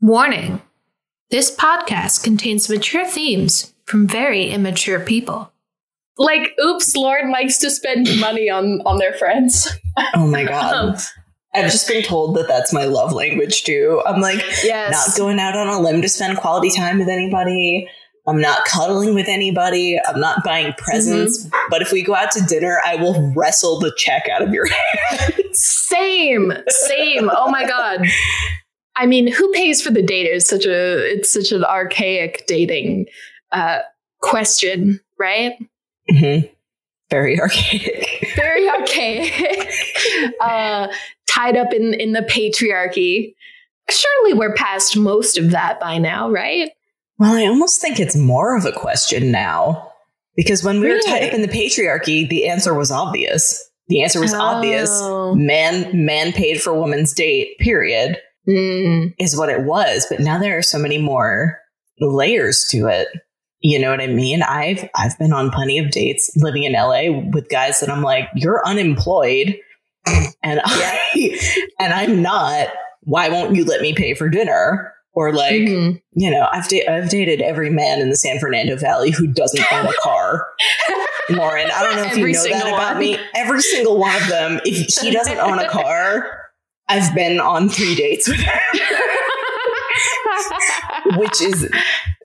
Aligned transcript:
Warning 0.00 0.62
this 1.30 1.54
podcast 1.54 2.24
contains 2.24 2.68
mature 2.68 3.06
themes 3.06 3.72
from 3.84 4.06
very 4.08 4.48
immature 4.50 4.98
people. 4.98 5.52
Like, 6.16 6.52
oops, 6.62 6.96
Lauren 6.96 7.30
likes 7.30 7.58
to 7.58 7.70
spend 7.70 8.08
money 8.18 8.50
on 8.50 8.80
on 8.86 8.98
their 8.98 9.12
friends. 9.14 9.68
Oh 10.14 10.26
my 10.26 10.44
god. 10.44 10.98
Um, 11.52 11.64
I've 11.64 11.72
just 11.72 11.88
been 11.88 12.04
told 12.04 12.36
that 12.36 12.46
that's 12.46 12.72
my 12.72 12.84
love 12.84 13.12
language 13.12 13.64
too. 13.64 14.00
I'm 14.06 14.20
like, 14.20 14.38
Yes. 14.62 14.92
not 14.92 15.18
going 15.18 15.40
out 15.40 15.56
on 15.56 15.66
a 15.66 15.80
limb 15.80 16.00
to 16.00 16.08
spend 16.08 16.38
quality 16.38 16.70
time 16.70 17.00
with 17.00 17.08
anybody. 17.08 17.88
I'm 18.28 18.40
not 18.40 18.64
cuddling 18.66 19.16
with 19.16 19.26
anybody. 19.28 19.98
I'm 20.06 20.20
not 20.20 20.44
buying 20.44 20.72
presents. 20.78 21.44
Mm-hmm. 21.44 21.56
But 21.68 21.82
if 21.82 21.90
we 21.90 22.02
go 22.04 22.14
out 22.14 22.30
to 22.32 22.44
dinner, 22.44 22.80
I 22.86 22.94
will 22.94 23.32
wrestle 23.34 23.80
the 23.80 23.92
check 23.96 24.28
out 24.28 24.42
of 24.42 24.54
your 24.54 24.68
hands. 25.08 25.60
Same, 25.60 26.52
same. 26.68 27.28
Oh 27.36 27.50
my 27.50 27.66
god. 27.66 28.06
I 29.00 29.06
mean, 29.06 29.32
who 29.32 29.50
pays 29.52 29.80
for 29.80 29.90
the 29.90 30.02
date 30.02 30.26
is 30.26 30.46
such 30.46 30.66
a 30.66 31.10
it's 31.10 31.32
such 31.32 31.52
an 31.52 31.64
archaic 31.64 32.44
dating 32.46 33.06
uh, 33.50 33.78
question, 34.20 35.00
right? 35.18 35.54
Mm-hmm. 36.10 36.46
Very 37.08 37.40
archaic. 37.40 38.28
Very 38.36 38.68
archaic. 38.68 39.72
uh, 40.42 40.88
tied 41.26 41.56
up 41.56 41.72
in 41.72 41.94
in 41.94 42.12
the 42.12 42.20
patriarchy. 42.20 43.34
Surely 43.88 44.34
we're 44.34 44.54
past 44.54 44.98
most 44.98 45.38
of 45.38 45.50
that 45.50 45.80
by 45.80 45.96
now, 45.96 46.30
right? 46.30 46.70
Well, 47.18 47.32
I 47.32 47.46
almost 47.46 47.80
think 47.80 47.98
it's 47.98 48.16
more 48.16 48.54
of 48.54 48.66
a 48.66 48.72
question 48.72 49.30
now. 49.30 49.92
Because 50.36 50.62
when 50.62 50.78
we 50.78 50.90
were 50.90 51.00
tied 51.00 51.24
up 51.24 51.34
in 51.34 51.40
the 51.40 51.48
patriarchy, 51.48 52.28
the 52.28 52.48
answer 52.48 52.74
was 52.74 52.90
obvious. 52.90 53.66
The 53.88 54.02
answer 54.02 54.20
was 54.20 54.34
obvious. 54.34 54.90
Oh. 54.92 55.34
Man 55.34 56.04
man 56.04 56.32
paid 56.32 56.60
for 56.60 56.74
woman's 56.74 57.14
date, 57.14 57.58
period. 57.58 58.18
Mm. 58.50 59.14
is 59.18 59.36
what 59.38 59.48
it 59.48 59.62
was 59.62 60.06
but 60.10 60.18
now 60.20 60.38
there 60.38 60.58
are 60.58 60.62
so 60.62 60.78
many 60.78 60.98
more 60.98 61.58
layers 62.00 62.66
to 62.70 62.86
it. 62.88 63.08
You 63.62 63.78
know 63.78 63.90
what 63.90 64.00
i 64.00 64.06
mean? 64.06 64.42
I've 64.42 64.88
i've 64.96 65.18
been 65.18 65.32
on 65.34 65.50
plenty 65.50 65.78
of 65.78 65.90
dates 65.90 66.30
living 66.36 66.64
in 66.64 66.72
la 66.72 67.02
with 67.32 67.48
guys 67.50 67.80
that 67.80 67.90
i'm 67.90 68.02
like 68.02 68.24
you're 68.34 68.62
unemployed 68.66 69.56
and 70.42 70.60
i 70.64 71.38
and 71.78 71.92
i'm 71.92 72.22
not. 72.22 72.68
Why 73.02 73.28
won't 73.28 73.54
you 73.56 73.64
let 73.64 73.80
me 73.82 73.94
pay 73.94 74.14
for 74.14 74.28
dinner? 74.28 74.92
Or 75.12 75.32
like 75.34 75.52
Mhm. 75.62 76.00
you 76.12 76.30
know 76.30 76.46
i've 76.52 76.68
da- 76.68 76.86
i've 76.86 77.10
dated 77.10 77.40
every 77.42 77.68
man 77.68 78.00
in 78.00 78.08
the 78.10 78.16
san 78.16 78.38
fernando 78.38 78.76
valley 78.76 79.10
who 79.10 79.26
doesn't 79.26 79.70
own 79.72 79.86
a 79.86 79.92
car. 80.00 80.46
Lauren 81.30 81.68
i 81.70 81.82
don't 81.82 81.96
know 81.96 82.02
if 82.04 82.12
Every 82.12 82.32
you 82.32 82.36
know 82.38 82.44
that 82.44 82.66
about 82.68 82.94
one. 82.94 82.98
me. 82.98 83.18
Every 83.34 83.60
single 83.60 83.98
one 83.98 84.14
of 84.16 84.26
them 84.28 84.60
if 84.64 84.88
he 85.02 85.10
doesn't 85.10 85.38
own 85.38 85.58
a 85.58 85.68
car 85.68 86.49
i've 86.90 87.14
been 87.14 87.40
on 87.40 87.68
three 87.68 87.94
dates 87.94 88.28
with 88.28 88.38
him 88.40 88.58
which 91.16 91.40
is 91.40 91.68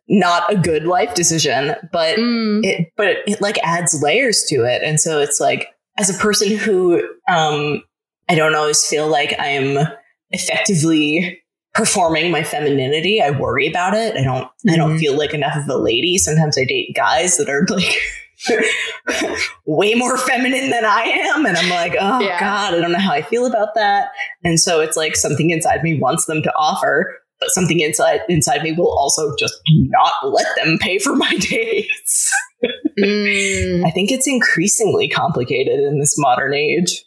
not 0.07 0.51
a 0.53 0.55
good 0.57 0.85
life 0.85 1.13
decision, 1.15 1.75
but 1.91 2.17
Mm. 2.17 2.63
it 2.63 2.91
but 2.95 3.07
it, 3.25 3.41
like 3.41 3.57
adds 3.63 4.01
layers 4.03 4.43
to 4.49 4.63
it. 4.63 4.83
And 4.83 4.99
so 4.99 5.19
it's 5.19 5.39
like 5.39 5.69
as 5.97 6.09
a 6.15 6.19
person 6.21 6.55
who 6.55 7.01
um 7.27 7.81
I 8.29 8.35
don't 8.35 8.53
always 8.55 8.83
feel 8.85 9.07
like 9.07 9.33
I'm 9.39 9.77
effectively 10.31 11.41
performing 11.73 12.31
my 12.31 12.43
femininity, 12.43 13.21
I 13.21 13.31
worry 13.31 13.67
about 13.67 13.93
it. 13.95 14.15
I 14.15 14.23
don't 14.23 14.47
I 14.69 14.75
don't 14.75 14.95
Mhm. 14.97 14.99
feel 14.99 15.17
like 15.17 15.33
enough 15.33 15.55
of 15.57 15.67
a 15.67 15.77
lady. 15.77 16.17
Sometimes 16.19 16.57
I 16.57 16.65
date 16.65 16.95
guys 16.95 17.37
that 17.37 17.49
are 17.49 17.65
like 17.69 17.97
way 19.65 19.93
more 19.95 20.17
feminine 20.17 20.69
than 20.69 20.85
I 20.85 21.03
am 21.03 21.45
and 21.45 21.57
I'm 21.57 21.69
like, 21.69 21.95
"Oh 21.99 22.19
Yeah. 22.21 22.39
god, 22.39 22.73
I 22.73 22.81
don't 22.81 22.91
know 22.91 22.99
how 22.99 23.11
I 23.13 23.21
feel 23.21 23.45
about 23.45 23.69
that." 23.75 24.09
And 24.43 24.59
so 24.59 24.81
it's 24.81 24.97
like 24.97 25.15
something 25.15 25.49
inside 25.51 25.83
me 25.83 25.97
wants 25.99 26.25
them 26.25 26.41
to 26.43 26.51
offer, 26.55 27.17
but 27.39 27.49
something 27.51 27.79
inside 27.79 28.21
inside 28.29 28.63
me 28.63 28.71
will 28.73 28.91
also 28.97 29.33
just 29.37 29.55
not 29.67 30.13
let 30.23 30.47
them 30.57 30.77
pay 30.79 30.99
for 30.99 31.15
my 31.15 31.35
dates. 31.39 32.33
Mm. 32.99 33.85
I 33.85 33.91
think 33.91 34.11
it's 34.11 34.27
increasingly 34.27 35.07
complicated 35.09 35.79
in 35.79 35.99
this 35.99 36.15
modern 36.17 36.53
age. 36.53 37.03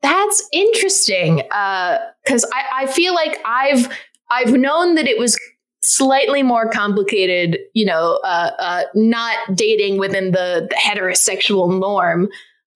That's 0.00 0.46
interesting 0.52 1.36
because 1.36 2.44
I, 2.52 2.82
I 2.82 2.86
feel 2.86 3.14
like 3.14 3.38
I've 3.44 3.88
I've 4.30 4.52
known 4.52 4.94
that 4.96 5.06
it 5.06 5.18
was 5.18 5.36
slightly 5.82 6.42
more 6.42 6.68
complicated, 6.68 7.58
you 7.74 7.84
know, 7.84 8.20
uh, 8.24 8.50
uh, 8.58 8.82
not 8.94 9.36
dating 9.54 9.98
within 9.98 10.32
the, 10.32 10.68
the 10.70 10.76
heterosexual 10.76 11.78
norm 11.78 12.28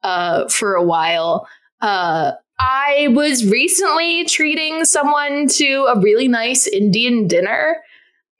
uh, 0.03 0.49
for 0.49 0.75
a 0.75 0.83
while. 0.83 1.49
Uh, 1.81 2.33
I 2.59 3.09
was 3.11 3.47
recently 3.47 4.25
treating 4.25 4.84
someone 4.84 5.47
to 5.49 5.87
a 5.89 6.00
really 6.00 6.28
nice 6.28 6.67
Indian 6.67 7.28
dinner. 7.28 7.83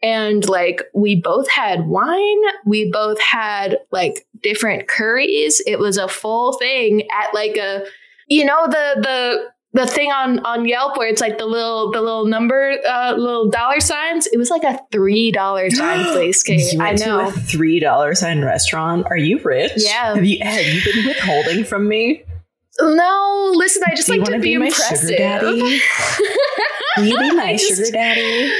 And 0.03 0.49
like 0.49 0.83
we 0.95 1.21
both 1.21 1.49
had 1.49 1.87
wine, 1.87 2.43
we 2.65 2.91
both 2.91 3.21
had 3.21 3.79
like 3.91 4.27
different 4.43 4.89
curries. 4.89 5.63
It 5.67 5.79
was 5.79 5.97
a 5.97 6.09
full 6.09 6.55
thing 6.59 7.09
at 7.11 7.35
like 7.35 7.57
a 7.57 7.85
you 8.29 8.45
know 8.45 8.67
the 8.67 9.01
the 9.01 9.56
the 9.77 9.87
thing 9.87 10.11
on 10.11 10.39
on 10.45 10.67
Yelp 10.67 10.97
where 10.97 11.09
it's 11.09 11.21
like 11.21 11.39
the 11.39 11.47
little 11.47 11.91
the 11.93 12.01
little 12.01 12.25
number 12.27 12.77
uh 12.89 13.15
little 13.17 13.49
dollar 13.51 13.79
signs. 13.81 14.27
It 14.27 14.39
was 14.39 14.51
like 14.51 14.65
a 14.65 14.81
three 14.91 15.31
dollar 15.31 15.71
sign 15.71 16.05
place. 16.13 16.43
Kate. 16.43 16.73
You 16.73 16.81
I 16.81 16.93
went 16.95 17.01
know. 17.07 17.21
to 17.23 17.27
a 17.29 17.31
three 17.33 17.79
dollar 17.79 18.15
sign 18.15 18.43
restaurant. 18.45 19.07
Are 19.11 19.17
you 19.17 19.39
rich? 19.45 19.73
Yeah. 19.77 20.15
Have 20.15 20.25
you 20.25 20.39
have 20.43 20.65
you 20.67 20.83
been 20.93 21.07
withholding 21.07 21.65
from 21.65 21.87
me? 21.89 22.25
no, 22.81 23.53
listen. 23.55 23.83
I 23.87 23.95
just 23.95 24.07
Do 24.09 24.15
like 24.17 24.25
to 24.27 24.33
wanna 24.33 24.43
be, 24.43 24.55
be 24.55 24.59
my 24.59 24.67
impressive. 24.67 25.09
sugar 25.09 25.17
daddy? 25.17 25.61
Will 26.99 27.05
you 27.05 27.19
be 27.19 27.35
my 27.37 27.45
I 27.45 27.57
just- 27.57 27.77
sugar 27.77 27.91
daddy? 27.91 28.53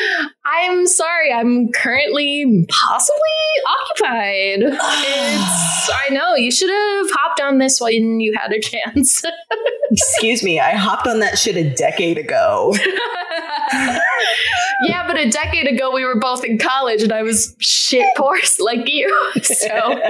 I'm 0.59 0.87
sorry. 0.87 1.33
I'm 1.33 1.71
currently 1.73 2.67
possibly 2.69 3.21
occupied. 3.69 4.63
It's. 4.63 5.91
I 5.91 6.09
know 6.11 6.35
you 6.35 6.51
should 6.51 6.71
have 6.71 7.11
hopped 7.11 7.41
on 7.41 7.59
this 7.59 7.81
when 7.81 8.21
you 8.21 8.35
had 8.35 8.53
a 8.53 8.61
chance. 8.61 9.23
Excuse 9.91 10.43
me, 10.43 10.59
I 10.59 10.73
hopped 10.73 11.07
on 11.07 11.21
that 11.21 11.39
shit 11.39 11.57
a 11.57 11.75
decade 11.75 12.19
ago. 12.19 12.75
yeah, 14.83 15.07
but 15.07 15.19
a 15.19 15.31
decade 15.31 15.69
ago 15.69 15.93
we 15.93 16.05
were 16.05 16.19
both 16.19 16.43
in 16.45 16.59
college 16.59 17.03
and 17.03 17.13
I 17.13 17.23
was 17.23 17.55
shit 17.59 18.07
poor 18.17 18.39
like 18.61 18.89
you. 18.89 19.33
So 19.43 20.01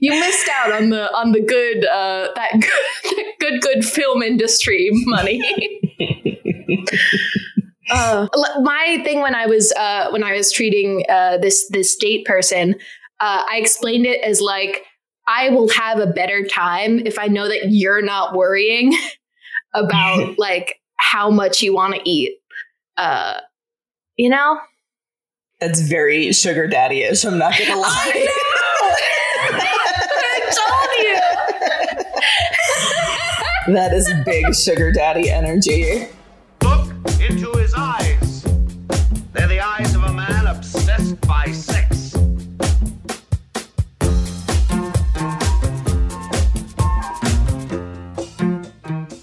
you 0.00 0.12
missed 0.12 0.48
out 0.48 0.72
on 0.72 0.90
the 0.90 1.14
on 1.14 1.32
the 1.32 1.40
good 1.40 1.84
uh 1.84 2.28
that 2.34 2.52
good 2.52 3.16
that 3.16 3.24
good 3.38 3.60
good 3.60 3.84
film 3.84 4.22
industry 4.22 4.88
money. 5.06 5.40
Uh, 7.90 8.28
my 8.62 9.00
thing 9.04 9.20
when 9.20 9.34
I 9.34 9.46
was 9.46 9.72
uh 9.72 10.10
when 10.10 10.22
I 10.22 10.32
was 10.34 10.52
treating 10.52 11.04
uh 11.08 11.38
this 11.38 11.68
this 11.70 11.96
date 11.96 12.24
person, 12.24 12.74
uh 13.20 13.44
I 13.50 13.56
explained 13.58 14.06
it 14.06 14.22
as 14.22 14.40
like 14.40 14.84
I 15.26 15.50
will 15.50 15.68
have 15.70 15.98
a 15.98 16.06
better 16.06 16.46
time 16.46 17.00
if 17.06 17.18
I 17.18 17.26
know 17.26 17.48
that 17.48 17.70
you're 17.70 18.02
not 18.02 18.34
worrying 18.34 18.96
about 19.74 20.34
like 20.38 20.76
how 20.96 21.30
much 21.30 21.62
you 21.62 21.74
want 21.74 21.94
to 21.94 22.00
eat. 22.08 22.38
Uh 22.96 23.40
you 24.16 24.28
know? 24.28 24.60
That's 25.60 25.80
very 25.80 26.32
sugar 26.32 26.66
daddy 26.66 27.02
ish. 27.02 27.24
I'm 27.24 27.38
not 27.38 27.58
gonna 27.58 27.76
lie. 27.80 28.28
I 29.52 30.40
told 30.56 30.90
you. 33.66 33.74
that 33.74 33.92
is 33.92 34.12
big 34.24 34.54
sugar 34.54 34.90
daddy 34.92 35.30
energy. 35.30 36.06
Look 36.62 36.88
into 37.20 37.50
his 37.52 37.59
by 41.30 41.46
sex. 41.52 42.12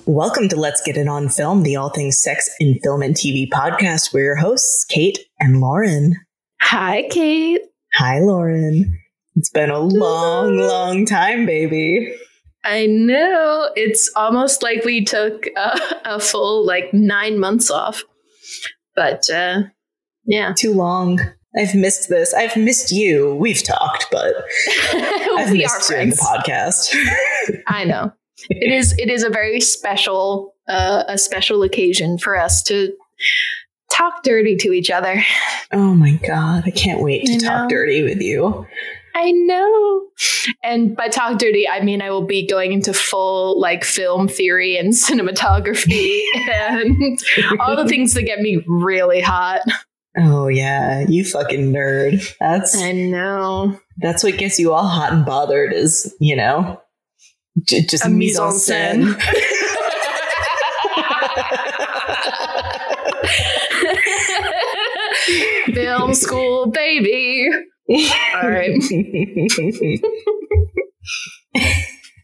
Welcome 0.05 0.47
to 0.47 0.55
Let's 0.55 0.81
Get 0.85 0.95
It 0.95 1.09
On 1.09 1.27
Film, 1.27 1.63
the 1.63 1.75
all 1.75 1.89
things 1.89 2.17
sex 2.17 2.49
in 2.61 2.79
film 2.79 3.01
and 3.01 3.13
TV 3.13 3.49
podcast. 3.49 4.13
We're 4.13 4.23
your 4.23 4.35
hosts, 4.37 4.85
Kate 4.85 5.19
and 5.41 5.59
Lauren. 5.59 6.15
Hi, 6.61 7.09
Kate. 7.11 7.59
Hi, 7.95 8.19
Lauren. 8.19 8.97
It's 9.35 9.49
been 9.49 9.69
a 9.69 9.79
long, 9.79 10.59
long 10.59 11.05
time, 11.05 11.45
baby. 11.45 12.15
I 12.63 12.85
know 12.85 13.69
it's 13.75 14.09
almost 14.15 14.63
like 14.63 14.85
we 14.85 15.03
took 15.03 15.47
a, 15.57 15.77
a 16.05 16.19
full 16.21 16.65
like 16.65 16.93
nine 16.93 17.37
months 17.37 17.69
off, 17.69 18.05
but 18.95 19.29
uh, 19.29 19.63
yeah, 20.23 20.53
Too 20.53 20.73
long. 20.73 21.19
I've 21.57 21.75
missed 21.75 22.09
this. 22.09 22.33
I've 22.33 22.55
missed 22.55 22.91
you. 22.91 23.35
We've 23.35 23.63
talked, 23.63 24.07
but 24.11 24.33
I've 24.93 25.51
we 25.51 25.65
are 25.65 25.77
missed 25.77 25.89
doing 25.89 26.09
the 26.09 26.15
podcast. 26.15 26.95
I 27.67 27.83
know 27.83 28.11
it 28.49 28.71
is. 28.71 28.93
It 28.97 29.09
is 29.09 29.23
a 29.23 29.29
very 29.29 29.59
special, 29.59 30.53
uh, 30.67 31.03
a 31.07 31.17
special 31.17 31.63
occasion 31.63 32.17
for 32.17 32.37
us 32.37 32.63
to 32.63 32.93
talk 33.91 34.23
dirty 34.23 34.55
to 34.57 34.71
each 34.71 34.91
other. 34.91 35.23
oh 35.71 35.95
my 35.95 36.13
god, 36.27 36.63
I 36.65 36.71
can't 36.71 37.01
wait 37.01 37.25
to 37.25 37.39
talk 37.39 37.63
know. 37.63 37.69
dirty 37.69 38.03
with 38.03 38.21
you. 38.21 38.65
I 39.15 39.31
know. 39.31 40.03
And 40.63 40.95
by 40.95 41.07
talk 41.07 41.39
dirty, 41.39 41.67
I 41.67 41.81
mean 41.81 42.03
I 42.03 42.11
will 42.11 42.25
be 42.25 42.45
going 42.45 42.71
into 42.71 42.93
full 42.93 43.59
like 43.59 43.83
film 43.83 44.27
theory 44.27 44.77
and 44.77 44.93
cinematography 44.93 46.21
and 46.35 47.19
all 47.59 47.75
the 47.75 47.87
things 47.87 48.13
that 48.13 48.23
get 48.23 48.39
me 48.39 48.63
really 48.67 49.21
hot. 49.21 49.61
Oh 50.19 50.47
yeah, 50.47 51.05
you 51.07 51.23
fucking 51.23 51.71
nerd. 51.71 52.27
That's 52.39 52.75
I 52.75 52.91
know. 52.91 53.79
that's 53.97 54.23
what 54.23 54.37
gets 54.37 54.57
you 54.59 54.73
all 54.73 54.87
hot 54.87 55.13
and 55.13 55.25
bothered 55.25 55.73
is, 55.73 56.13
you 56.19 56.35
know, 56.35 56.81
j- 57.63 57.81
just 57.85 58.05
A 58.05 58.09
mise 58.09 58.39
en 58.39 58.51
scène. 58.51 59.15
film 65.73 66.13
school, 66.13 66.67
baby. 66.67 67.49
All 68.35 68.49
right. 68.49 68.81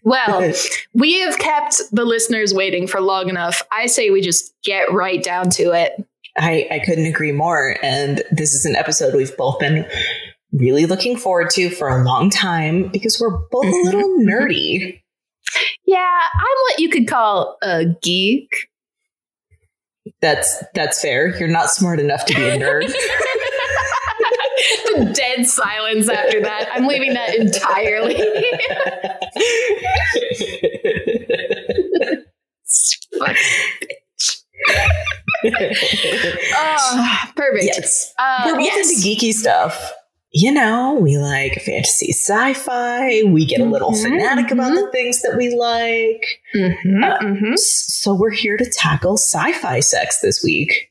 Well, 0.06 0.52
we 0.94 1.22
have 1.22 1.40
kept 1.40 1.78
the 1.94 2.04
listeners 2.04 2.54
waiting 2.54 2.88
for 2.88 3.00
long 3.00 3.30
enough. 3.30 3.62
I 3.72 3.86
say 3.86 4.10
we 4.10 4.20
just 4.20 4.54
get 4.62 4.92
right 4.92 5.24
down 5.24 5.50
to 5.52 5.72
it. 5.72 5.94
I, 6.38 6.68
I 6.72 6.80
couldn't 6.80 7.06
agree 7.06 7.32
more. 7.32 7.78
And 7.84 8.24
this 8.32 8.54
is 8.54 8.66
an 8.66 8.76
episode 8.76 9.14
we've 9.14 9.36
both 9.38 9.60
been 9.60 9.86
really 10.52 10.86
looking 10.86 11.18
forward 11.18 11.50
to 11.52 11.70
for 11.70 11.90
a 11.90 12.04
long 12.04 12.30
time 12.30 12.90
because 12.90 13.20
we're 13.20 13.38
both 13.52 13.66
a 13.66 13.82
little 13.86 14.18
nerdy. 14.20 15.02
Yeah, 15.86 16.00
I'm 16.00 16.58
what 16.70 16.80
you 16.80 16.90
could 16.90 17.08
call 17.08 17.58
a 17.62 17.86
geek. 18.02 18.50
That's 20.22 20.64
that's 20.74 21.02
fair. 21.02 21.38
You're 21.38 21.48
not 21.48 21.70
smart 21.70 22.00
enough 22.00 22.26
to 22.26 22.34
be 22.34 22.42
a 22.42 22.58
nerd. 22.58 22.94
the 24.86 25.14
dead 25.14 25.46
silence 25.46 26.10
after 26.10 26.42
that. 26.42 26.70
I'm 26.72 26.88
leaving 26.88 27.14
that 27.14 27.36
entirely. 27.36 28.16
Oh, 35.46 37.20
perfect. 37.36 37.64
yes. 37.66 38.14
Uh, 38.18 38.44
We're 38.46 38.56
both 38.56 38.66
yes. 38.66 38.90
into 38.92 39.08
geeky 39.08 39.34
stuff. 39.34 39.94
You 40.36 40.52
know, 40.52 40.96
we 41.00 41.18
like 41.18 41.62
fantasy 41.62 42.12
sci-fi. 42.12 43.22
We 43.24 43.46
get 43.46 43.62
a 43.62 43.66
little 43.66 43.92
Mhm, 43.92 44.02
fanatic 44.02 44.50
about 44.52 44.74
the 44.74 44.90
things 44.92 45.22
that 45.22 45.38
we 45.38 45.56
like. 45.56 46.26
Mhm, 46.56 47.04
Uh, 47.04 47.20
mhm. 47.20 47.58
So 47.58 48.16
we're 48.16 48.32
here 48.32 48.58
to 48.58 48.66
tackle 48.68 49.16
sci-fi 49.18 49.80
sex 49.80 50.20
this 50.22 50.44
week. 50.44 50.90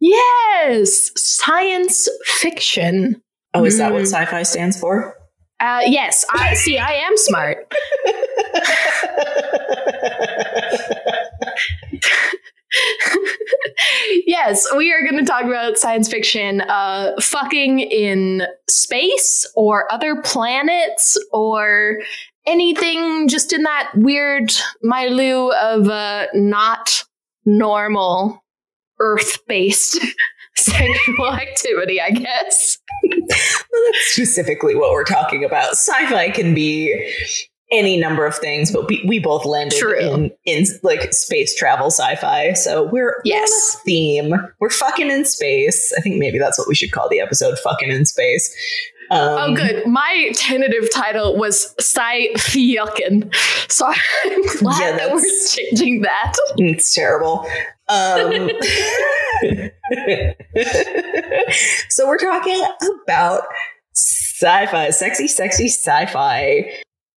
Yes, 0.00 1.10
science 1.16 2.08
fiction. 2.24 3.20
Oh, 3.52 3.64
is 3.64 3.78
that 3.78 3.92
what 3.92 4.02
Mm. 4.02 4.06
sci-fi 4.12 4.42
stands 4.44 4.78
for? 4.78 5.16
Uh, 5.60 5.80
yes, 5.86 6.24
I 6.32 6.54
see. 6.64 6.78
I 6.78 6.92
am 6.92 7.16
smart. 7.16 7.72
yes, 14.26 14.66
we 14.76 14.92
are 14.92 15.02
going 15.02 15.18
to 15.18 15.24
talk 15.24 15.44
about 15.44 15.78
science 15.78 16.08
fiction, 16.08 16.60
uh, 16.62 17.12
fucking 17.20 17.80
in 17.80 18.42
space 18.68 19.46
or 19.56 19.92
other 19.92 20.20
planets 20.22 21.18
or 21.32 21.98
anything 22.46 23.28
just 23.28 23.52
in 23.52 23.62
that 23.62 23.90
weird 23.94 24.52
milieu 24.82 25.48
of 25.48 25.88
uh, 25.88 26.26
not 26.34 27.04
normal 27.44 28.42
Earth-based 29.00 29.98
sexual 30.56 31.32
activity, 31.32 32.00
I 32.00 32.10
guess. 32.10 32.78
Well, 33.02 33.82
that's 33.86 34.12
specifically 34.12 34.74
what 34.74 34.92
we're 34.92 35.04
talking 35.04 35.44
about. 35.44 35.72
Sci-fi 35.72 36.30
can 36.30 36.54
be 36.54 37.12
any 37.74 37.96
number 37.98 38.24
of 38.26 38.34
things, 38.36 38.70
but 38.72 38.88
we, 38.88 39.04
we 39.06 39.18
both 39.18 39.44
landed 39.44 39.78
True. 39.78 39.98
in 39.98 40.30
in 40.44 40.64
like 40.82 41.12
space 41.12 41.54
travel 41.54 41.88
sci-fi. 41.90 42.52
So 42.54 42.84
we're 42.84 43.20
Yes. 43.24 43.50
on 43.50 43.80
a 43.80 43.84
theme. 43.84 44.34
We're 44.60 44.70
fucking 44.70 45.10
in 45.10 45.24
space. 45.24 45.92
I 45.98 46.00
think 46.00 46.16
maybe 46.18 46.38
that's 46.38 46.58
what 46.58 46.68
we 46.68 46.74
should 46.74 46.92
call 46.92 47.08
the 47.08 47.20
episode. 47.20 47.58
Fucking 47.58 47.90
in 47.90 48.04
space. 48.06 48.54
Um, 49.10 49.20
Oh, 49.20 49.54
good. 49.54 49.86
My 49.86 50.32
tentative 50.34 50.90
title 50.92 51.36
was 51.36 51.74
Sci 51.78 52.28
Fucking. 52.38 53.30
So 53.68 53.86
I'm 54.24 54.46
glad 54.58 54.80
Yeah, 54.80 54.96
that 54.96 55.12
we're 55.12 55.22
changing 55.50 56.00
that. 56.02 56.32
It's 56.56 56.94
terrible. 56.94 57.46
Um, 57.88 58.48
so 61.90 62.06
we're 62.06 62.18
talking 62.18 62.62
about 63.04 63.42
sci-fi, 63.92 64.90
sexy, 64.90 65.28
sexy 65.28 65.66
sci-fi, 65.68 66.72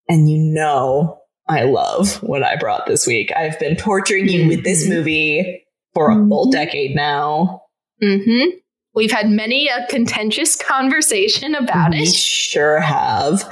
and 0.09 0.29
you 0.31 0.39
know 0.39 1.19
I 1.49 1.63
love 1.63 2.17
what 2.23 2.43
I 2.43 2.57
brought 2.57 2.87
this 2.87 3.07
week. 3.07 3.31
I've 3.37 3.59
been 3.61 3.77
torturing 3.77 4.29
you 4.29 4.49
with 4.49 4.65
this 4.65 4.85
Mhm. 4.87 4.89
movie 4.89 5.65
for 5.95 6.11
a 6.11 6.15
full 6.29 6.47
Mhm. 6.49 6.53
decade 6.53 6.97
now. 6.97 7.63
Mm-hmm. 8.03 8.57
We've 8.95 9.13
had 9.13 9.29
many 9.31 9.69
a 9.69 9.87
contentious 9.89 10.57
conversation 10.63 11.55
about 11.55 11.93
we 11.93 12.01
it. 12.03 12.13
sure 12.15 12.81
have. 12.81 13.49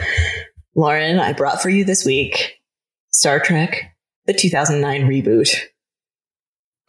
Lauren, 0.74 1.18
I 1.20 1.32
brought 1.32 1.62
for 1.62 1.70
you 1.70 1.84
this 1.84 2.04
week 2.04 2.56
Star 3.12 3.38
Trek, 3.38 3.92
the 4.26 4.32
2009 4.34 5.06
reboot. 5.06 5.54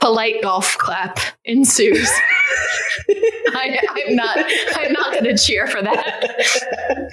Polite 0.05 0.43
golf 0.43 0.77
clap 0.77 1.17
ensues. 1.45 2.07
I, 3.09 3.79
I'm 3.89 4.15
not. 4.15 4.37
I'm 4.75 4.93
not 4.93 5.13
going 5.13 5.23
to 5.23 5.35
cheer 5.35 5.65
for 5.65 5.81
that. 5.81 7.09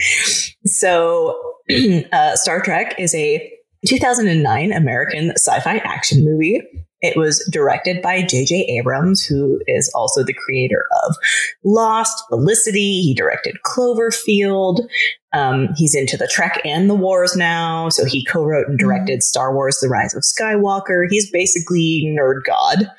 so, 0.67 1.41
uh, 2.13 2.37
Star 2.37 2.61
Trek 2.61 2.95
is 2.99 3.15
a 3.15 3.51
2009 3.87 4.73
American 4.73 5.31
sci 5.31 5.61
fi 5.61 5.79
action 5.79 6.23
movie. 6.23 6.61
It 7.03 7.17
was 7.17 7.47
directed 7.51 8.01
by 8.01 8.23
J.J. 8.23 8.65
Abrams, 8.79 9.25
who 9.25 9.61
is 9.67 9.91
also 9.95 10.23
the 10.23 10.33
creator 10.33 10.85
of 11.05 11.17
Lost, 11.65 12.23
Felicity. 12.29 13.03
He 13.03 13.13
directed 13.15 13.57
Cloverfield. 13.67 14.87
Um, 15.33 15.69
he's 15.77 15.95
into 15.95 16.17
the 16.17 16.29
Trek 16.29 16.61
and 16.65 16.89
the 16.89 16.95
Wars 16.95 17.37
now. 17.37 17.89
So 17.89 18.05
he 18.05 18.25
co 18.25 18.45
wrote 18.45 18.69
and 18.69 18.79
directed 18.79 19.23
Star 19.23 19.53
Wars 19.55 19.79
The 19.81 19.89
Rise 19.89 20.15
of 20.15 20.23
Skywalker. 20.23 21.07
He's 21.11 21.31
basically 21.31 22.15
nerd 22.19 22.43
god. 22.47 22.91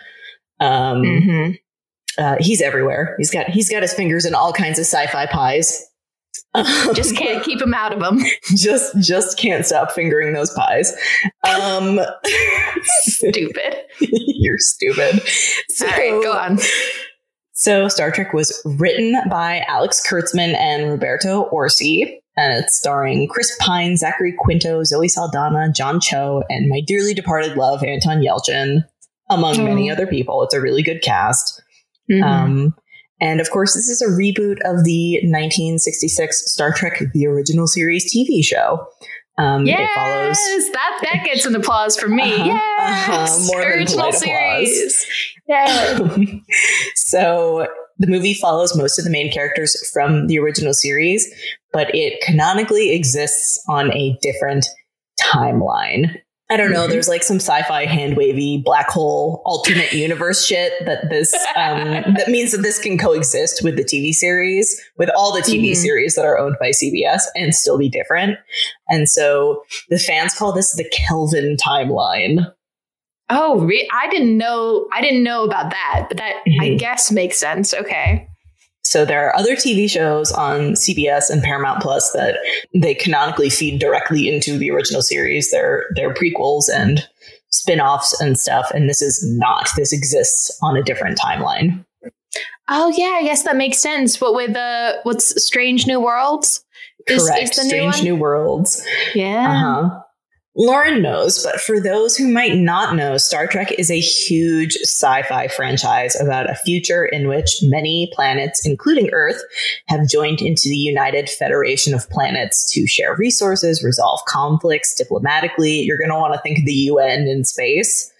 Um, 0.59 1.01
Mm-hmm. 1.03 1.51
uh, 2.23 2.35
he's 2.39 2.61
everywhere. 2.61 3.15
He's 3.17 3.31
got 3.31 3.47
he's 3.47 3.69
got 3.69 3.81
his 3.81 3.93
fingers 3.93 4.25
in 4.25 4.35
all 4.35 4.53
kinds 4.53 4.79
of 4.79 4.85
sci-fi 4.85 5.25
pies. 5.27 5.81
Just 6.93 7.15
can't 7.17 7.43
keep 7.43 7.61
him 7.61 7.73
out 7.73 7.93
of 7.93 7.99
them. 7.99 8.19
just 8.55 8.95
just 8.99 9.37
can't 9.39 9.65
stop 9.65 9.91
fingering 9.91 10.33
those 10.33 10.51
pies. 10.53 10.93
Um, 11.49 11.99
Stupid. 13.05 13.75
you're 13.99 14.57
stupid. 14.59 15.21
So, 15.69 15.85
All 15.87 15.91
right, 15.91 16.23
go 16.23 16.33
on. 16.33 16.59
So 17.53 17.87
Star 17.87 18.11
Trek 18.11 18.33
was 18.33 18.61
written 18.77 19.15
by 19.29 19.63
Alex 19.67 20.01
Kurtzman 20.07 20.55
and 20.55 20.89
Roberto 20.89 21.49
Orci. 21.51 22.17
And 22.35 22.63
it's 22.63 22.75
starring 22.77 23.27
Chris 23.27 23.55
Pine, 23.61 23.95
Zachary 23.95 24.33
Quinto, 24.37 24.83
Zoe 24.83 25.07
Saldana, 25.07 25.71
John 25.71 25.99
Cho, 25.99 26.43
and 26.49 26.67
my 26.67 26.81
dearly 26.85 27.13
departed 27.13 27.55
love, 27.55 27.83
Anton 27.83 28.21
Yelchin, 28.23 28.79
among 29.29 29.63
many 29.63 29.89
Oh. 29.89 29.93
other 29.93 30.07
people. 30.07 30.41
It's 30.43 30.53
a 30.55 30.59
really 30.59 30.81
good 30.81 31.03
cast. 31.03 31.61
Mhm. 32.11 32.23
Um, 32.23 32.75
and 33.21 33.39
of 33.41 33.49
course, 33.51 33.73
this 33.73 33.89
is 33.89 34.01
a 34.01 34.07
reboot 34.07 34.57
of 34.65 34.83
the 34.83 35.19
1966 35.23 36.51
Star 36.51 36.71
Trek: 36.73 37.01
The 37.13 37.25
Original 37.27 37.67
Series 37.67 38.13
TV 38.13 38.43
show. 38.43 38.85
Um, 39.39 39.65
yes, 39.65 39.79
It 39.79 39.95
follows. 39.95 40.71
that 40.73 40.99
that 41.11 41.25
gets 41.25 41.45
an 41.47 41.55
applause 41.55 41.97
from 41.97 42.15
me. 42.15 42.23
Uh-huh, 42.23 42.53
Yes, 42.53 43.39
uh-huh, 43.39 43.47
more 43.47 43.61
than 43.61 43.79
original 43.79 44.11
series. 44.11 45.05
Yeah. 45.45 45.97
so 46.95 47.67
the 47.97 48.07
movie 48.07 48.33
follows 48.33 48.77
most 48.77 48.97
of 48.97 49.03
the 49.05 49.11
main 49.11 49.29
characters 49.31 49.75
from 49.91 50.27
the 50.27 50.39
original 50.39 50.73
series, 50.73 51.27
but 51.73 51.93
it 51.93 52.21
canonically 52.21 52.93
exists 52.95 53.61
on 53.67 53.91
a 53.93 54.17
different 54.21 54.65
timeline. 55.21 56.15
I 56.49 56.57
don't 56.57 56.71
know. 56.71 56.85
Mhm. 56.85 56.89
There's 56.89 57.07
like 57.07 57.23
some 57.23 57.37
sci-fi 57.37 57.85
hand 57.85 58.15
wavy 58.17 58.61
black 58.63 58.89
hole 58.89 59.41
alternate 59.45 59.91
universe 59.93 60.45
shit 60.45 60.73
that 60.85 61.09
this 61.09 61.33
um, 61.55 62.13
that 62.17 62.27
means 62.27 62.51
that 62.51 62.59
this 62.59 62.79
can 62.79 62.97
coexist 62.97 63.63
with 63.63 63.75
the 63.77 63.83
TV 63.83 64.11
series, 64.11 64.79
with 64.97 65.09
all 65.15 65.33
the 65.33 65.41
TV 65.41 65.71
Mhm. 65.71 65.75
series 65.77 66.15
that 66.15 66.25
are 66.25 66.37
owned 66.37 66.57
by 66.59 66.71
CBS, 66.71 67.23
and 67.35 67.55
still 67.55 67.77
be 67.77 67.89
different. 67.89 68.37
And 68.89 69.07
so 69.09 69.63
the 69.89 69.97
fans 69.97 70.33
call 70.33 70.51
this 70.53 70.73
the 70.75 70.87
Kelvin 70.91 71.55
timeline. 71.55 72.45
Oh, 73.29 73.61
re- 73.61 73.89
I 73.93 74.09
didn't 74.09 74.37
know. 74.37 74.87
I 74.93 75.01
didn't 75.01 75.23
know 75.23 75.45
about 75.45 75.71
that, 75.71 76.05
but 76.09 76.17
that 76.17 76.35
I 76.61 76.69
Mhm. 76.71 76.77
guess 76.77 77.09
makes 77.09 77.37
sense. 77.39 77.73
Okay. 77.73 78.27
So 78.93 79.05
there 79.05 79.25
are 79.27 79.35
other 79.35 79.55
TV 79.55 79.89
shows 79.89 80.31
on 80.31 80.73
CBS 80.73 81.31
and 81.31 81.41
Paramount 81.41 81.81
Plus 81.81 82.11
that 82.11 82.37
they 82.75 82.93
canonically 82.93 83.49
feed 83.49 83.79
directly 83.79 84.29
into 84.29 84.55
the 84.55 84.69
original 84.69 85.01
series. 85.01 85.49
They're 85.49 85.85
they're 85.95 86.13
prequels 86.13 86.65
and 86.71 87.03
spin-offs 87.49 88.21
and 88.21 88.37
stuff. 88.39 88.69
And 88.71 88.87
this 88.87 89.01
is 89.01 89.27
not. 89.27 89.67
This 89.75 89.93
exists 89.93 90.55
on 90.61 90.77
a 90.77 90.83
different 90.83 91.17
timeline. 91.17 91.83
Oh 92.69 92.93
yeah, 92.95 93.17
I 93.19 93.23
guess 93.23 93.41
that 93.45 93.55
makes 93.55 93.79
sense. 93.79 94.21
What 94.21 94.35
with 94.35 94.53
the 94.53 94.99
what's 95.01 95.43
Strange 95.43 95.87
New 95.87 95.99
Worlds? 95.99 96.63
Is, 97.07 97.23
Correct. 97.23 97.57
Is 97.57 97.67
Strange 97.67 98.03
New, 98.03 98.13
New, 98.13 98.15
Worlds. 98.17 98.85
Yeah. 99.15 99.49
Uh 99.49 99.89
huh. 99.89 100.01
Lauren 100.55 101.01
knows, 101.01 101.43
but 101.43 101.59
for 101.59 101.79
those 101.79 102.15
who 102.15 102.31
might 102.31 102.53
not 102.55 102.95
know, 102.95 103.17
Star 103.17 103.47
Trek 103.47 103.71
is 103.71 103.89
a 103.89 103.99
huge 103.99 104.75
sci 104.83 105.23
fi 105.23 105.47
franchise 105.47 106.15
about 106.19 106.49
a 106.49 106.55
future 106.55 107.05
in 107.05 107.27
which 107.27 107.57
many 107.63 108.11
planets, 108.13 108.63
including 108.63 109.09
Earth, 109.13 109.41
have 109.87 110.07
joined 110.07 110.41
into 110.41 110.69
the 110.69 110.75
United 110.75 111.27
Federation 111.27 111.95
of 111.95 112.07
Planets 112.11 112.71
to 112.73 112.85
share 112.85 113.15
resources, 113.15 113.83
resolve 113.83 114.19
conflicts 114.27 114.93
diplomatically. 114.93 115.79
You're 115.79 115.97
going 115.97 116.11
to 116.11 116.19
want 116.19 116.35
to 116.35 116.41
think 116.41 116.59
of 116.59 116.65
the 116.65 116.71
UN 116.71 117.27
in 117.27 117.43
space. 117.45 118.12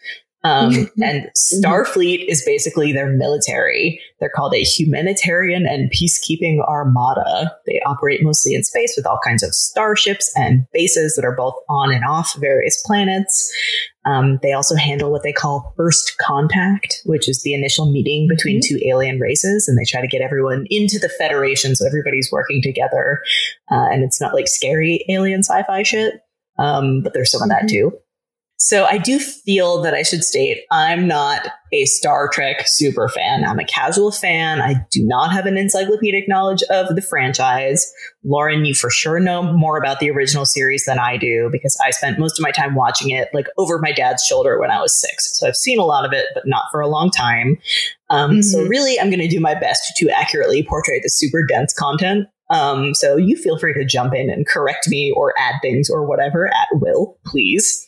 Um, 0.44 0.90
and 1.04 1.30
Starfleet 1.38 2.26
is 2.28 2.44
basically 2.46 2.92
their 2.92 3.10
military. 3.10 4.00
They're 4.20 4.32
called 4.34 4.54
a 4.54 4.64
humanitarian 4.64 5.66
and 5.66 5.92
peacekeeping 5.92 6.60
armada. 6.68 7.52
They 7.66 7.80
operate 7.86 8.24
mostly 8.24 8.54
in 8.54 8.64
space 8.64 8.94
with 8.96 9.06
all 9.06 9.20
kinds 9.24 9.44
of 9.44 9.54
starships 9.54 10.32
and 10.36 10.66
bases 10.74 11.16
that 11.16 11.26
are 11.26 11.36
both 11.36 11.56
on 11.70 11.92
and 11.94 12.04
off 12.06 12.36
various 12.40 12.82
planets. 12.86 13.52
Um, 14.06 14.40
they 14.42 14.52
also 14.52 14.76
handle 14.76 15.12
what 15.12 15.24
they 15.24 15.32
call 15.32 15.74
first 15.78 16.18
contact, 16.20 17.02
which 17.06 17.30
is 17.30 17.42
the 17.44 17.54
initial 17.54 17.90
meeting 17.90 18.28
between 18.28 18.60
mm-hmm. 18.60 18.76
two 18.76 18.86
alien 18.86 19.20
races, 19.20 19.68
and 19.68 19.78
they 19.78 19.90
try 19.90 20.02
to 20.02 20.08
get 20.08 20.22
everyone 20.22 20.66
into 20.70 21.00
the 21.00 21.10
Federation 21.10 21.76
so 21.76 21.86
everybody's 21.88 22.30
working 22.32 22.62
together. 22.62 23.22
Uh, 23.72 23.88
and 23.92 24.04
it's 24.04 24.20
not 24.20 24.34
like 24.34 24.48
scary 24.48 25.06
alien 25.08 25.40
sci 25.40 25.64
fi 25.64 25.84
shit, 25.84 26.16
um, 26.60 27.02
but 27.02 27.14
there's 27.14 27.32
some 27.32 27.42
of 27.42 27.50
that 27.50 27.64
mm-hmm. 27.64 27.90
too. 27.90 28.03
So 28.58 28.86
I 28.86 28.98
do 28.98 29.20
feel 29.20 29.82
that 29.82 29.94
I 29.94 30.04
should 30.04 30.24
state 30.24 30.64
I'm 30.72 31.08
not 31.08 31.48
a 31.74 31.86
Star 31.86 32.30
Trek 32.30 32.64
super 32.66 33.10
fan. 33.10 33.44
I'm 33.44 33.60
a 33.60 33.66
casual 33.66 34.12
fan. 34.12 34.62
I 34.62 34.76
do 34.90 35.04
not 35.06 35.34
have 35.34 35.46
an 35.46 35.58
encyclopedic 35.58 36.30
knowledge 36.30 36.64
of 36.70 36.96
the 36.96 37.02
franchise. 37.02 37.92
Lauren, 38.24 38.64
you 38.64 38.74
for 38.74 38.90
sure 38.90 39.20
know 39.20 39.42
more 39.42 39.78
about 39.78 40.00
the 40.00 40.10
original 40.10 40.46
series 40.46 40.86
than 40.86 41.00
I 41.00 41.18
do 41.18 41.50
because 41.52 41.78
I 41.86 41.92
spent 41.92 42.20
most 42.20 42.40
of 42.40 42.44
my 42.44 42.52
time 42.52 42.76
watching 42.76 43.10
it 43.10 43.30
like 43.34 43.48
over 43.58 43.80
my 43.80 43.92
dad's 43.92 44.24
shoulder 44.24 44.60
when 44.60 44.72
I 44.72 44.80
was 44.80 45.00
six. 45.00 45.38
So 45.38 45.48
I've 45.48 45.58
seen 45.58 45.80
a 45.80 45.86
lot 45.86 46.06
of 46.06 46.14
it, 46.14 46.28
but 46.34 46.44
not 46.46 46.66
for 46.72 46.80
a 46.80 46.88
long 46.88 47.10
time. 47.10 47.58
Um, 48.10 48.32
mm-hmm. 48.32 48.42
So 48.42 48.64
really, 48.64 49.00
I'm 49.00 49.10
going 49.10 49.20
to 49.20 49.28
do 49.28 49.42
my 49.42 49.56
best 49.56 49.94
to 49.98 50.10
accurately 50.10 50.64
portray 50.64 51.02
the 51.02 51.10
super 51.10 51.44
dense 51.44 51.74
content 51.74 52.28
um, 52.50 52.94
so 52.94 53.18
you 53.18 53.36
feel 53.36 53.58
free 53.58 53.74
to 53.74 53.86
jump 53.86 54.14
in 54.14 54.30
and 54.30 54.48
correct 54.48 54.88
me 54.88 55.12
or 55.16 55.34
add 55.38 55.56
things 55.62 55.90
or 55.90 56.06
whatever 56.06 56.48
at 56.48 56.68
will, 56.74 57.18
please. 57.26 57.88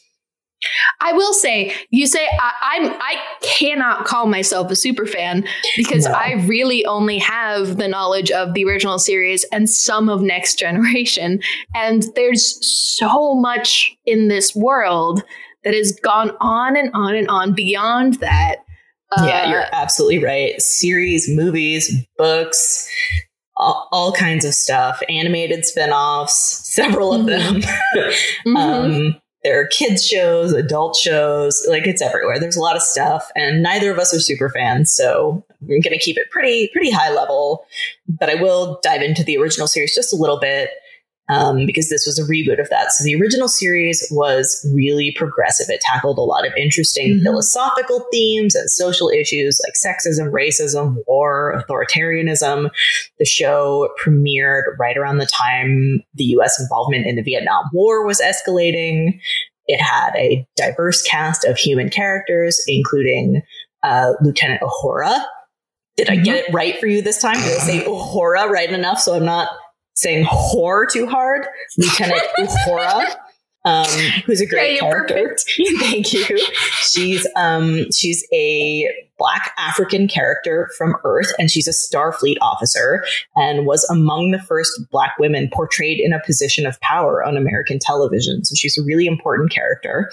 I 1.02 1.14
will 1.14 1.34
say, 1.34 1.74
you 1.90 2.08
say 2.08 2.28
I, 2.40 2.78
am 2.78 2.94
I 3.00 3.16
cannot 3.42 4.06
call 4.06 4.28
myself 4.28 4.72
a 4.72 4.76
super 4.76 5.06
fan 5.06 5.46
because 5.78 6.06
no. 6.06 6.14
I 6.14 6.34
really 6.46 6.86
only 6.86 7.18
have 7.20 7.78
the 7.78 7.88
knowledge 7.88 8.32
of 8.32 8.54
the 8.54 8.66
original 8.66 9.00
series 9.00 9.46
and 9.52 9.70
some 9.70 10.10
of 10.10 10.22
Next 10.22 10.58
Generation, 10.60 11.42
and 11.76 12.04
there's 12.16 12.66
so 12.66 13.36
much 13.36 13.96
in 14.06 14.28
this 14.28 14.56
world 14.56 15.24
that 15.64 15.74
has 15.74 15.92
gone 15.92 16.32
on 16.40 16.78
and 16.78 16.92
on 16.94 17.16
and 17.16 17.28
on 17.28 17.54
beyond 17.54 18.16
that. 18.16 18.58
Yeah, 19.18 19.44
uh, 19.44 19.50
you're 19.50 19.66
absolutely 19.72 20.24
right. 20.24 20.62
Series, 20.62 21.30
movies, 21.30 21.92
books, 22.18 22.90
all, 23.58 23.88
all, 23.92 24.12
kinds 24.12 24.46
of 24.46 24.54
stuff, 24.54 25.02
animated 25.10 25.66
spin-offs, 25.66 26.62
several 26.74 27.14
of 27.14 27.26
them. 27.26 27.62
mm-hmm. 27.96 28.56
um, 28.58 29.22
there 29.46 29.62
are 29.62 29.68
kids 29.68 30.04
shows, 30.04 30.54
adult 30.54 30.96
shows, 30.96 31.64
like 31.70 31.86
it's 31.86 32.02
everywhere. 32.02 32.40
There's 32.40 32.58
a 32.58 32.62
lot 32.62 32.76
of 32.76 32.82
stuff, 32.82 33.30
and 33.36 33.62
neither 33.62 33.92
of 33.92 34.00
us 34.00 34.12
are 34.12 34.20
super 34.20 34.50
fans, 34.50 34.92
so 34.92 35.46
I'm 35.62 35.68
going 35.68 35.84
to 35.84 36.00
keep 36.00 36.18
it 36.18 36.32
pretty 36.32 36.70
pretty 36.74 36.90
high 36.90 37.14
level. 37.14 37.64
But 38.10 38.32
I 38.32 38.36
will 38.36 38.80
dive 38.82 39.04
into 39.04 39.24
the 39.24 39.38
original 39.38 39.68
series 39.68 39.94
just 39.94 40.12
a 40.12 40.16
little 40.16 40.40
bit 40.40 40.72
um, 41.28 41.66
because 41.66 41.90
this 41.90 42.06
was 42.06 42.20
a 42.20 42.24
reboot 42.24 42.60
of 42.60 42.70
that. 42.70 42.92
So 42.92 43.04
the 43.04 43.16
original 43.16 43.48
series 43.48 44.06
was 44.12 44.66
really 44.74 45.12
progressive. 45.16 45.68
It 45.70 45.82
tackled 45.82 46.18
a 46.18 46.22
lot 46.22 46.46
of 46.46 46.54
interesting 46.56 47.16
mm-hmm. 47.16 47.24
philosophical 47.24 48.06
themes 48.12 48.54
and 48.54 48.70
social 48.70 49.10
issues 49.10 49.60
like 49.66 49.74
sexism, 49.74 50.32
racism, 50.32 50.98
war, 51.08 51.64
authoritarianism. 51.68 52.70
The 53.18 53.26
show 53.26 53.90
premiered 54.04 54.64
right 54.80 54.98
around 54.98 55.18
the 55.18 55.26
time 55.26 56.04
the 56.14 56.26
US 56.40 56.60
involvement 56.60 57.08
in 57.08 57.16
the 57.16 57.24
Vietnam 57.24 57.64
War 57.74 58.06
was 58.06 58.22
escalating. 58.22 59.20
It 59.68 59.82
had 59.82 60.12
a 60.16 60.48
diverse 60.56 61.02
cast 61.02 61.44
of 61.44 61.58
human 61.58 61.90
characters, 61.90 62.62
including 62.68 63.42
uh, 63.84 64.14
Lieutenant 64.22 64.62
Uhura. 64.62 65.24
Did 65.98 66.10
I 66.10 66.18
get 66.18 66.44
mm-hmm. 66.44 66.52
it 66.52 66.54
right 66.54 66.80
for 66.80 66.88
you 66.88 67.02
this 67.02 67.22
time? 67.22 67.36
Did 67.36 67.46
I 67.46 67.60
say 67.62 67.80
Uhura 67.86 68.48
right 68.50 68.70
enough 68.70 69.00
so 69.00 69.16
I'm 69.16 69.26
not 69.26 69.50
saying 69.96 70.26
whore 70.26 70.90
too 70.90 71.08
hard, 71.08 71.46
Lieutenant 71.78 72.22
Uhura. 72.40 73.16
Um, 73.66 73.88
who's 74.28 74.42
a 74.42 74.46
great 74.46 74.76
yeah, 74.76 74.82
character. 74.82 75.36
Thank 75.80 76.14
you. 76.14 76.40
She's 76.84 77.28
um, 77.36 77.92
she's 77.92 78.24
a 78.32 78.88
black 79.18 79.54
African 79.58 80.08
character 80.08 80.70
from 80.78 80.96
Earth, 81.04 81.34
and 81.40 81.50
she's 81.50 81.68
a 81.68 81.72
Starfleet 81.72 82.36
officer, 82.42 83.04
and 83.36 83.66
was 83.66 83.84
among 83.90 84.30
the 84.30 84.40
first 84.40 84.72
black 84.92 85.18
women 85.18 85.50
portrayed 85.52 86.00
in 86.00 86.14
a 86.14 86.22
position 86.24 86.68
of 86.68 86.80
power 86.82 87.24
on 87.26 87.38
American 87.38 87.80
television. 87.80 88.46
So 88.46 88.54
she's 88.54 88.78
a 88.78 88.84
really 88.84 89.08
important 89.08 89.52
character. 89.52 90.12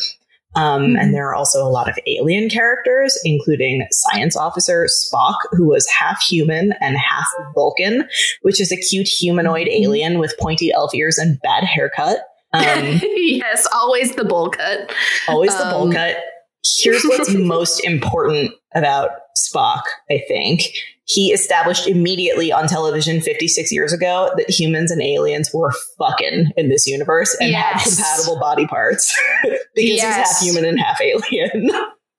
Um, 0.54 0.82
mm-hmm. 0.82 0.97
And 0.97 1.14
there 1.14 1.28
are 1.28 1.35
also 1.35 1.66
a 1.66 1.68
lot 1.68 1.88
of 1.88 1.99
alien 2.06 2.49
characters, 2.49 3.18
including 3.25 3.87
Science 3.90 4.37
Officer 4.37 4.87
Spock, 4.87 5.37
who 5.52 5.66
was 5.66 5.87
half 5.88 6.23
human 6.23 6.75
and 6.80 6.97
half 6.97 7.26
Vulcan, 7.54 8.09
which 8.42 8.61
is 8.61 8.71
a 8.73 8.76
cute 8.76 9.09
humanoid 9.09 9.66
mm-hmm. 9.66 9.82
alien 9.82 10.18
with 10.18 10.35
pointy 10.38 10.73
elf 10.73 10.94
ears 10.94 11.18
and 11.18 11.40
bad 11.40 11.64
haircut. 11.64 12.18
Um, 12.52 12.64
yes, 13.16 13.66
always 13.73 14.14
the 14.14 14.25
bowl 14.25 14.50
cut. 14.50 14.92
Always 15.28 15.56
the 15.56 15.66
um, 15.66 15.73
bowl 15.73 15.92
cut. 15.92 16.16
Here's 16.64 17.02
what's 17.04 17.35
most 17.35 17.85
important 17.85 18.52
about 18.75 19.11
Spock, 19.37 19.83
I 20.11 20.23
think, 20.28 20.62
he 21.04 21.33
established 21.33 21.87
immediately 21.87 22.52
on 22.52 22.69
television 22.69 23.21
56 23.21 23.73
years 23.73 23.92
ago 23.92 24.31
that 24.37 24.49
humans 24.49 24.90
and 24.90 25.02
aliens 25.02 25.50
were 25.52 25.73
fucking 25.99 26.52
in 26.57 26.69
this 26.69 26.87
universe 26.87 27.37
and 27.40 27.50
yes. 27.50 27.85
had 27.85 27.90
compatible 27.90 28.38
body 28.38 28.66
parts 28.66 29.14
because 29.75 29.90
yes. 29.90 30.16
he's 30.16 30.38
half 30.38 30.40
human 30.40 30.64
and 30.64 30.81
half 30.81 31.00
alien. 31.00 31.71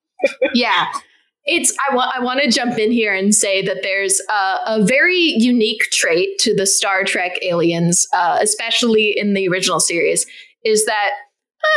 yeah. 0.54 0.92
It's 1.46 1.76
I 1.90 1.94
want 1.94 2.16
I 2.16 2.22
want 2.22 2.42
to 2.42 2.50
jump 2.50 2.78
in 2.78 2.92
here 2.92 3.14
and 3.14 3.36
say 3.36 3.62
that 3.64 3.84
there's 3.84 4.22
a, 4.30 4.60
a 4.66 4.86
very 4.86 5.18
unique 5.18 5.84
trait 5.92 6.40
to 6.40 6.56
the 6.56 6.66
Star 6.66 7.04
Trek 7.04 7.38
aliens, 7.42 8.08
uh, 8.14 8.40
especially 8.42 9.18
in 9.18 9.34
the 9.34 9.50
original 9.50 9.82
series, 9.82 10.26
is 10.64 10.86
that 10.86 11.10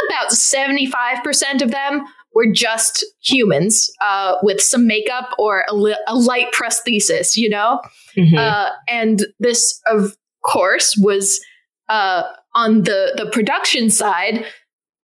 about 0.09 0.31
75% 0.31 1.63
of 1.63 1.71
them 1.71 2.05
were 2.37 2.47
just 2.53 3.03
humans 3.23 3.91
uh, 4.03 4.37
with 4.43 4.61
some 4.61 4.87
makeup 4.87 5.31
or 5.39 5.65
a, 5.71 5.75
li- 5.75 5.97
a 6.07 6.15
light 6.15 6.53
prosthesis, 6.53 7.35
you 7.35 7.49
know? 7.49 7.81
Mm-hmm. 8.15 8.37
Uh, 8.37 8.69
and 8.89 9.25
this, 9.41 9.81
of 9.87 10.19
course, 10.45 10.99
was 10.99 11.41
uh, 11.89 12.25
on 12.55 12.83
the, 12.83 13.15
the 13.17 13.31
production 13.31 13.89
side 13.89 14.45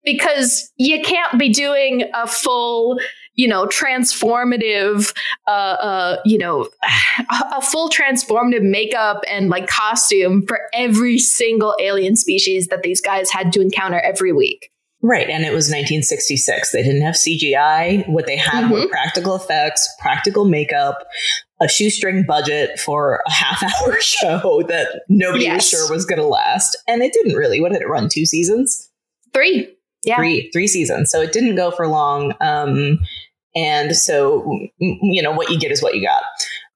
because 0.04 0.70
you 0.76 1.00
can't 1.00 1.38
be 1.38 1.50
doing 1.50 2.04
a 2.12 2.26
full 2.26 2.98
you 3.34 3.48
know 3.48 3.64
transformative 3.66 5.16
uh, 5.46 5.50
uh 5.50 6.16
you 6.26 6.36
know 6.36 6.68
a 7.56 7.62
full 7.62 7.88
transformative 7.88 8.60
makeup 8.60 9.22
and 9.26 9.48
like 9.48 9.66
costume 9.68 10.44
for 10.46 10.60
every 10.74 11.18
single 11.18 11.74
alien 11.80 12.14
species 12.14 12.66
that 12.66 12.82
these 12.82 13.00
guys 13.00 13.30
had 13.30 13.50
to 13.50 13.62
encounter 13.62 14.00
every 14.00 14.32
week 14.32 14.72
Right. 15.02 15.28
And 15.28 15.44
it 15.44 15.52
was 15.52 15.66
1966. 15.66 16.71
They 16.71 16.82
didn't 16.82 17.02
have 17.02 17.16
CGI. 17.16 18.09
What 18.09 18.26
they 18.26 18.37
had 18.37 18.64
mm-hmm. 18.64 18.73
were 18.73 18.88
practical 18.88 19.35
effects, 19.35 19.88
practical 19.99 20.44
makeup, 20.44 21.04
a 21.61 21.68
shoestring 21.68 22.25
budget 22.25 22.78
for 22.78 23.21
a 23.26 23.30
half 23.30 23.62
hour 23.62 23.97
show 24.00 24.62
that 24.68 25.02
nobody 25.09 25.44
yes. 25.44 25.56
was 25.56 25.68
sure 25.68 25.90
was 25.90 26.04
going 26.04 26.21
to 26.21 26.26
last. 26.26 26.76
And 26.87 27.02
it 27.02 27.12
didn't 27.12 27.35
really. 27.35 27.61
What 27.61 27.73
did 27.73 27.82
it 27.82 27.88
run? 27.88 28.09
Two 28.09 28.25
seasons? 28.25 28.90
Three. 29.35 29.75
Yeah. 30.04 30.16
Three, 30.16 30.50
three 30.52 30.68
seasons. 30.68 31.11
So 31.11 31.21
it 31.21 31.32
didn't 31.32 31.56
go 31.56 31.73
for 31.73 31.88
long. 31.88 32.35
Um, 32.40 33.00
and 33.56 33.97
so, 33.97 34.59
you 34.78 35.21
know, 35.21 35.32
what 35.32 35.50
you 35.50 35.59
get 35.59 35.73
is 35.73 35.82
what 35.82 35.94
you 35.94 36.06
got. 36.06 36.23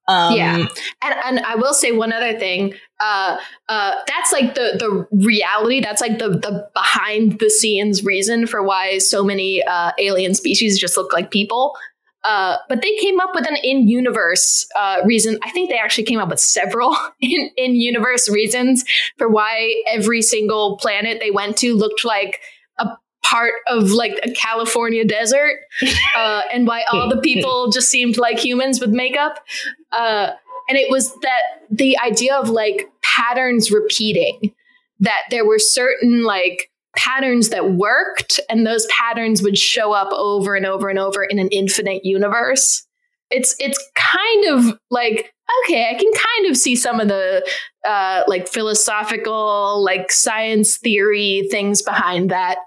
Um, 0.09 0.35
yeah, 0.35 0.55
and 1.01 1.15
and 1.25 1.39
I 1.41 1.55
will 1.55 1.73
say 1.73 1.91
one 1.91 2.13
other 2.13 2.37
thing. 2.39 2.73
Uh, 2.99 3.37
uh, 3.69 3.91
that's 4.07 4.31
like 4.31 4.55
the 4.55 4.75
the 4.79 5.07
reality. 5.25 5.81
That's 5.81 6.01
like 6.01 6.19
the 6.19 6.29
the 6.29 6.67
behind 6.73 7.39
the 7.39 7.49
scenes 7.49 8.03
reason 8.03 8.47
for 8.47 8.63
why 8.63 8.97
so 8.97 9.23
many 9.23 9.63
uh, 9.63 9.91
alien 9.99 10.33
species 10.33 10.79
just 10.79 10.97
look 10.97 11.13
like 11.13 11.31
people. 11.31 11.75
Uh, 12.23 12.57
but 12.67 12.81
they 12.81 12.93
came 12.97 13.19
up 13.19 13.29
with 13.33 13.47
an 13.47 13.55
in 13.63 13.87
universe 13.87 14.67
uh, 14.77 14.97
reason. 15.05 15.39
I 15.43 15.51
think 15.51 15.69
they 15.69 15.77
actually 15.77 16.03
came 16.03 16.19
up 16.19 16.29
with 16.29 16.39
several 16.39 16.95
in 17.21 17.49
in 17.55 17.75
universe 17.75 18.29
reasons 18.29 18.83
for 19.17 19.29
why 19.29 19.81
every 19.87 20.21
single 20.21 20.77
planet 20.77 21.19
they 21.19 21.31
went 21.31 21.57
to 21.57 21.75
looked 21.75 22.03
like 22.03 22.39
a 22.79 22.89
part 23.23 23.53
of 23.67 23.91
like 23.91 24.19
a 24.23 24.31
California 24.31 25.05
desert, 25.05 25.57
uh, 26.15 26.41
and 26.51 26.67
why 26.67 26.83
all 26.91 27.07
the 27.09 27.21
people 27.23 27.69
just 27.71 27.89
seemed 27.89 28.17
like 28.17 28.39
humans 28.39 28.81
with 28.81 28.89
makeup. 28.89 29.39
And 30.69 30.77
it 30.77 30.89
was 30.89 31.13
that 31.21 31.41
the 31.69 31.97
idea 31.99 32.35
of 32.35 32.49
like 32.49 32.89
patterns 33.01 33.71
repeating 33.71 34.53
that 34.99 35.21
there 35.29 35.45
were 35.45 35.59
certain 35.59 36.23
like 36.23 36.69
patterns 36.95 37.49
that 37.49 37.73
worked 37.73 38.39
and 38.49 38.65
those 38.65 38.87
patterns 38.87 39.43
would 39.43 39.57
show 39.57 39.93
up 39.93 40.11
over 40.13 40.55
and 40.55 40.65
over 40.65 40.89
and 40.89 40.97
over 40.97 41.23
in 41.23 41.39
an 41.39 41.49
infinite 41.49 42.03
universe. 42.03 42.85
It's 43.29 43.55
it's 43.59 43.79
kind 43.95 44.45
of 44.47 44.79
like 44.89 45.33
okay 45.65 45.89
i 45.89 45.93
can 45.93 46.11
kind 46.13 46.49
of 46.49 46.57
see 46.57 46.75
some 46.75 46.99
of 46.99 47.09
the 47.09 47.45
uh 47.87 48.23
like 48.27 48.47
philosophical 48.47 49.83
like 49.83 50.11
science 50.11 50.77
theory 50.77 51.47
things 51.51 51.81
behind 51.81 52.31
that. 52.31 52.57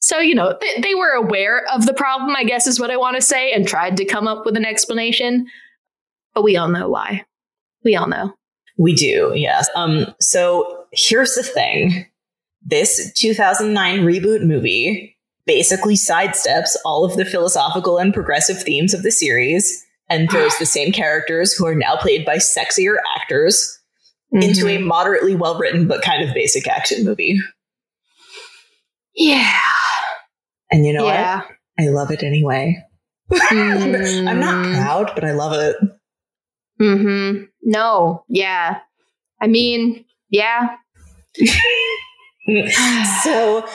So 0.00 0.18
you 0.18 0.34
know 0.34 0.56
they 0.80 0.94
were 0.94 1.12
aware 1.12 1.64
of 1.72 1.86
the 1.86 1.94
problem 1.94 2.36
i 2.36 2.44
guess 2.44 2.66
is 2.66 2.78
what 2.78 2.90
i 2.90 2.96
want 2.96 3.16
to 3.16 3.22
say 3.22 3.52
and 3.52 3.66
tried 3.66 3.96
to 3.96 4.04
come 4.04 4.28
up 4.28 4.44
with 4.44 4.56
an 4.56 4.64
explanation 4.64 5.46
but 6.34 6.44
we 6.44 6.56
all 6.56 6.68
know 6.68 6.88
why 6.90 7.24
we 7.84 7.94
all 7.96 8.06
know 8.08 8.32
We 8.78 8.94
do, 8.94 9.32
yes. 9.34 9.68
Um, 9.76 10.06
so 10.20 10.86
here's 10.92 11.34
the 11.34 11.42
thing. 11.42 12.06
This 12.62 13.12
2009 13.14 14.00
reboot 14.00 14.42
movie 14.46 15.16
basically 15.46 15.94
sidesteps 15.94 16.70
all 16.86 17.04
of 17.04 17.16
the 17.16 17.24
philosophical 17.24 17.98
and 17.98 18.14
progressive 18.14 18.62
themes 18.62 18.94
of 18.94 19.02
the 19.02 19.10
series 19.12 19.84
and 20.08 20.30
throws 20.30 20.56
the 20.58 20.66
same 20.66 20.90
characters 20.92 21.52
who 21.52 21.66
are 21.66 21.74
now 21.74 21.96
played 21.96 22.24
by 22.24 22.36
sexier 22.36 22.94
actors 23.16 23.78
into 24.32 24.66
a 24.68 24.78
moderately 24.78 25.36
well 25.36 25.58
written 25.58 25.86
but 25.86 26.02
kind 26.02 26.26
of 26.26 26.34
basic 26.34 26.66
action 26.66 27.04
movie. 27.04 27.38
yeah 29.14 29.60
And 30.70 30.84
you 30.86 30.92
know 30.92 31.06
yeah 31.06 31.42
what? 31.42 31.48
I 31.78 31.88
love 31.88 32.10
it 32.10 32.22
anyway. 32.22 32.76
I'm 33.50 34.40
not 34.40 34.64
Mm. 34.64 34.74
proud, 34.76 35.10
but 35.14 35.24
I 35.24 35.32
love 35.32 35.52
it. 35.54 35.76
Mm-hmm. 36.80 37.44
No. 37.62 38.24
Yeah. 38.28 38.78
I 39.40 39.46
mean, 39.46 40.04
yeah. 40.30 40.76
so 43.22 43.66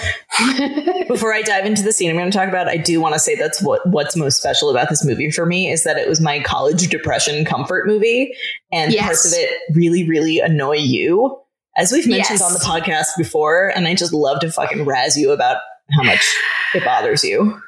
before 1.08 1.34
I 1.34 1.42
dive 1.44 1.66
into 1.66 1.82
the 1.82 1.92
scene 1.92 2.10
I'm 2.10 2.16
going 2.18 2.30
to 2.30 2.38
talk 2.38 2.48
about, 2.48 2.68
I 2.68 2.78
do 2.78 3.02
want 3.02 3.14
to 3.14 3.20
say 3.20 3.36
that's 3.36 3.62
what 3.64 3.82
what's 3.88 4.16
most 4.16 4.38
special 4.40 4.70
about 4.70 4.90
this 4.90 5.04
movie 5.04 5.32
for 5.32 5.46
me 5.46 5.72
is 5.72 5.84
that 5.86 5.98
it 5.98 6.08
was 6.08 6.22
my 6.22 6.40
college 6.42 6.88
depression 6.88 7.46
comfort 7.46 7.88
movie, 7.88 8.34
and 8.72 8.94
Yes. 8.94 9.04
parts 9.06 9.26
of 9.26 9.34
it 9.40 9.50
really, 9.76 10.08
really 10.08 10.40
annoy 10.40 10.76
you, 10.78 11.40
as 11.78 11.92
we've 11.92 12.08
mentioned 12.08 12.40
Yes. 12.40 12.48
on 12.48 12.54
the 12.54 12.60
podcast 12.60 13.18
before. 13.18 13.70
And 13.76 13.88
I 13.88 13.96
just 13.96 14.14
love 14.14 14.40
to 14.42 14.52
fucking 14.52 14.86
razz 14.86 15.18
you 15.18 15.32
about 15.32 15.58
how 15.92 16.04
much 16.04 16.24
it 16.76 16.86
bothers 16.86 17.24
you. 17.24 17.60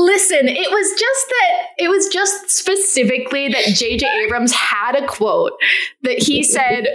Listen, 0.00 0.48
it 0.48 0.70
was 0.70 0.98
just 0.98 1.28
that 1.28 1.66
it 1.76 1.90
was 1.90 2.08
just 2.08 2.48
specifically 2.48 3.48
that 3.48 3.64
JJ 3.64 4.02
Abrams 4.24 4.50
had 4.50 4.96
a 4.96 5.06
quote 5.06 5.52
that 6.00 6.22
he 6.22 6.42
said 6.42 6.86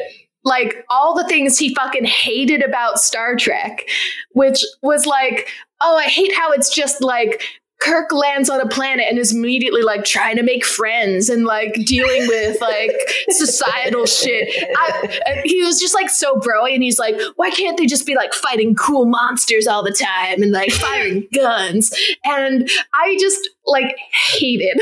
like 0.43 0.83
all 0.89 1.13
the 1.13 1.27
things 1.27 1.59
he 1.59 1.75
fucking 1.75 2.05
hated 2.05 2.63
about 2.63 2.97
Star 2.97 3.35
Trek, 3.35 3.87
which 4.31 4.65
was 4.81 5.05
like, 5.05 5.49
oh, 5.81 5.95
I 5.97 6.05
hate 6.05 6.33
how 6.33 6.51
it's 6.51 6.73
just 6.73 7.03
like 7.03 7.43
Kirk 7.85 8.11
lands 8.11 8.49
on 8.49 8.59
a 8.59 8.67
planet 8.67 9.05
and 9.07 9.19
is 9.19 9.31
immediately 9.31 9.83
like 9.83 10.03
trying 10.05 10.37
to 10.37 10.43
make 10.43 10.65
friends 10.65 11.29
and 11.29 11.45
like 11.45 11.73
dealing 11.85 12.27
with 12.27 12.59
like 12.59 12.91
societal 13.29 14.07
shit. 14.07 14.49
I, 14.75 15.41
he 15.43 15.63
was 15.63 15.79
just 15.79 15.93
like 15.93 16.09
so 16.09 16.35
broy, 16.37 16.73
and 16.73 16.81
he's 16.81 16.97
like, 16.97 17.15
why 17.35 17.51
can't 17.51 17.77
they 17.77 17.85
just 17.85 18.07
be 18.07 18.15
like 18.15 18.33
fighting 18.33 18.73
cool 18.73 19.05
monsters 19.05 19.67
all 19.67 19.83
the 19.83 19.91
time 19.91 20.41
and 20.41 20.51
like 20.51 20.71
firing 20.71 21.27
guns? 21.33 21.95
And 22.23 22.67
I 22.95 23.17
just 23.19 23.47
like 23.67 23.95
hated, 24.33 24.79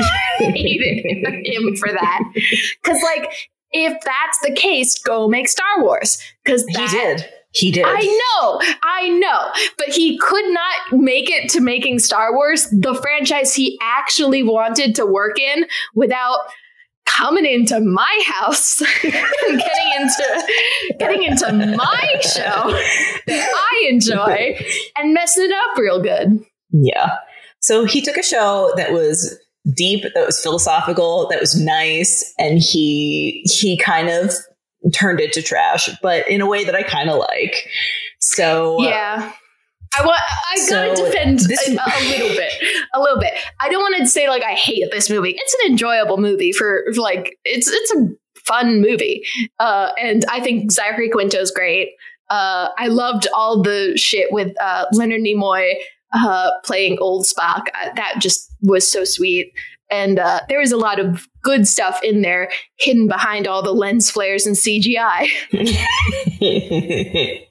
hated 0.38 1.46
him 1.46 1.76
for 1.76 1.92
that. 1.92 2.22
Because 2.82 3.00
like, 3.04 3.32
if 3.70 3.92
that's 4.04 4.38
the 4.42 4.52
case, 4.52 4.98
go 4.98 5.28
make 5.28 5.48
Star 5.48 5.80
Wars. 5.80 6.20
Because 6.44 6.64
He 6.66 6.86
did. 6.88 7.24
He 7.54 7.70
did. 7.70 7.84
I 7.86 8.00
know, 8.00 8.60
I 8.82 9.08
know, 9.10 9.50
but 9.76 9.88
he 9.88 10.18
could 10.18 10.52
not 10.52 10.74
make 10.92 11.30
it 11.30 11.50
to 11.50 11.60
making 11.60 11.98
Star 11.98 12.34
Wars, 12.34 12.66
the 12.70 12.94
franchise 12.94 13.54
he 13.54 13.78
actually 13.82 14.42
wanted 14.42 14.94
to 14.94 15.04
work 15.04 15.38
in, 15.38 15.66
without 15.94 16.38
coming 17.04 17.44
into 17.44 17.80
my 17.80 18.22
house 18.26 18.80
and 19.02 19.12
getting 19.58 19.92
into 20.00 20.48
getting 20.98 21.22
into 21.24 21.52
my 21.76 22.20
show 22.22 22.70
that 23.26 23.54
I 23.54 23.88
enjoy 23.88 24.58
and 24.96 25.12
messing 25.12 25.44
it 25.44 25.52
up 25.52 25.78
real 25.78 26.00
good. 26.00 26.44
Yeah. 26.70 27.10
So 27.60 27.84
he 27.84 28.00
took 28.00 28.16
a 28.16 28.22
show 28.22 28.72
that 28.76 28.92
was 28.92 29.38
deep, 29.74 30.04
that 30.14 30.26
was 30.26 30.40
philosophical, 30.40 31.28
that 31.28 31.40
was 31.40 31.60
nice, 31.60 32.32
and 32.38 32.58
he 32.58 33.42
he 33.44 33.76
kind 33.76 34.08
of 34.08 34.34
turned 34.92 35.20
it 35.20 35.32
to 35.34 35.42
trash, 35.42 35.88
but 36.02 36.28
in 36.28 36.40
a 36.40 36.46
way 36.46 36.64
that 36.64 36.74
I 36.74 36.82
kind 36.82 37.10
of 37.10 37.18
like. 37.18 37.68
So 38.20 38.82
Yeah. 38.82 39.32
I 39.98 40.06
want. 40.06 40.20
I 40.50 40.66
gotta 40.70 40.94
defend 41.04 41.40
this- 41.40 41.68
a, 41.68 41.72
a 41.72 42.00
little 42.08 42.28
bit, 42.30 42.52
a 42.94 43.00
little 43.00 43.18
bit. 43.20 43.34
I 43.60 43.68
don't 43.68 43.82
want 43.82 43.96
to 43.98 44.06
say 44.06 44.26
like 44.28 44.42
I 44.42 44.52
hate 44.54 44.90
this 44.90 45.10
movie. 45.10 45.34
It's 45.36 45.54
an 45.62 45.70
enjoyable 45.70 46.16
movie 46.16 46.50
for, 46.50 46.84
for 46.94 47.00
like 47.02 47.36
it's 47.44 47.68
it's 47.68 47.92
a 47.92 48.06
fun 48.46 48.80
movie, 48.80 49.22
uh, 49.60 49.90
and 50.00 50.24
I 50.30 50.40
think 50.40 50.72
Zachary 50.72 51.10
Quinto's 51.10 51.50
great. 51.50 51.90
Uh, 52.30 52.70
I 52.78 52.86
loved 52.86 53.28
all 53.34 53.60
the 53.62 53.92
shit 53.98 54.32
with 54.32 54.54
uh, 54.62 54.86
Leonard 54.92 55.20
Nimoy 55.20 55.74
uh, 56.14 56.50
playing 56.64 56.96
old 56.98 57.26
Spock. 57.26 57.64
Uh, 57.74 57.90
that 57.96 58.14
just 58.18 58.50
was 58.62 58.90
so 58.90 59.04
sweet. 59.04 59.52
And 59.92 60.18
uh, 60.18 60.40
there 60.48 60.58
was 60.58 60.72
a 60.72 60.76
lot 60.78 60.98
of 60.98 61.28
good 61.42 61.68
stuff 61.68 62.00
in 62.02 62.22
there 62.22 62.50
hidden 62.78 63.08
behind 63.08 63.46
all 63.46 63.62
the 63.62 63.72
lens 63.72 64.10
flares 64.10 64.46
and 64.46 64.56
CGI. 64.56 65.28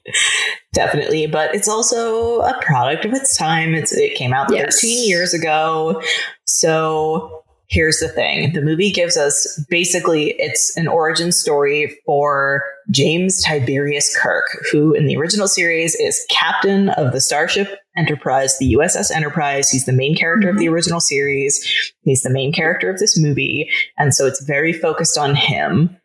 Definitely, 0.72 1.26
but 1.26 1.54
it's 1.54 1.68
also 1.68 2.40
a 2.40 2.58
product 2.62 3.04
of 3.04 3.12
its 3.12 3.36
time. 3.36 3.74
It's 3.74 3.92
it 3.92 4.14
came 4.16 4.32
out 4.32 4.52
Yes. 4.52 4.80
13 4.80 5.08
years 5.08 5.32
ago. 5.34 6.02
So 6.44 7.44
here's 7.68 7.98
the 7.98 8.08
thing. 8.08 8.52
The 8.54 8.60
movie 8.60 8.90
gives 8.90 9.16
us 9.16 9.64
basically 9.70 10.30
it's 10.38 10.76
an 10.76 10.88
origin 10.88 11.30
story 11.30 11.96
for 12.04 12.62
James 12.90 13.42
Tiberius 13.42 14.16
Kirk, 14.16 14.44
who 14.70 14.92
in 14.94 15.06
the 15.06 15.16
original 15.16 15.46
series 15.48 15.94
is 15.94 16.24
captain 16.30 16.88
of 16.90 17.12
the 17.12 17.20
Starship 17.20 17.78
Enterprise, 17.96 18.58
the 18.58 18.74
USS 18.74 19.10
Enterprise. 19.10 19.70
He's 19.70 19.84
the 19.84 19.92
main 19.92 20.14
character 20.16 20.48
of 20.48 20.58
the 20.58 20.68
original 20.68 21.00
series. 21.00 21.62
He's 22.02 22.22
the 22.22 22.30
main 22.30 22.52
character 22.52 22.88
of 22.90 22.98
this 22.98 23.18
movie, 23.18 23.70
and 23.98 24.14
so 24.14 24.26
it's 24.26 24.42
very 24.44 24.72
focused 24.72 25.18
on 25.18 25.34
him. 25.34 25.96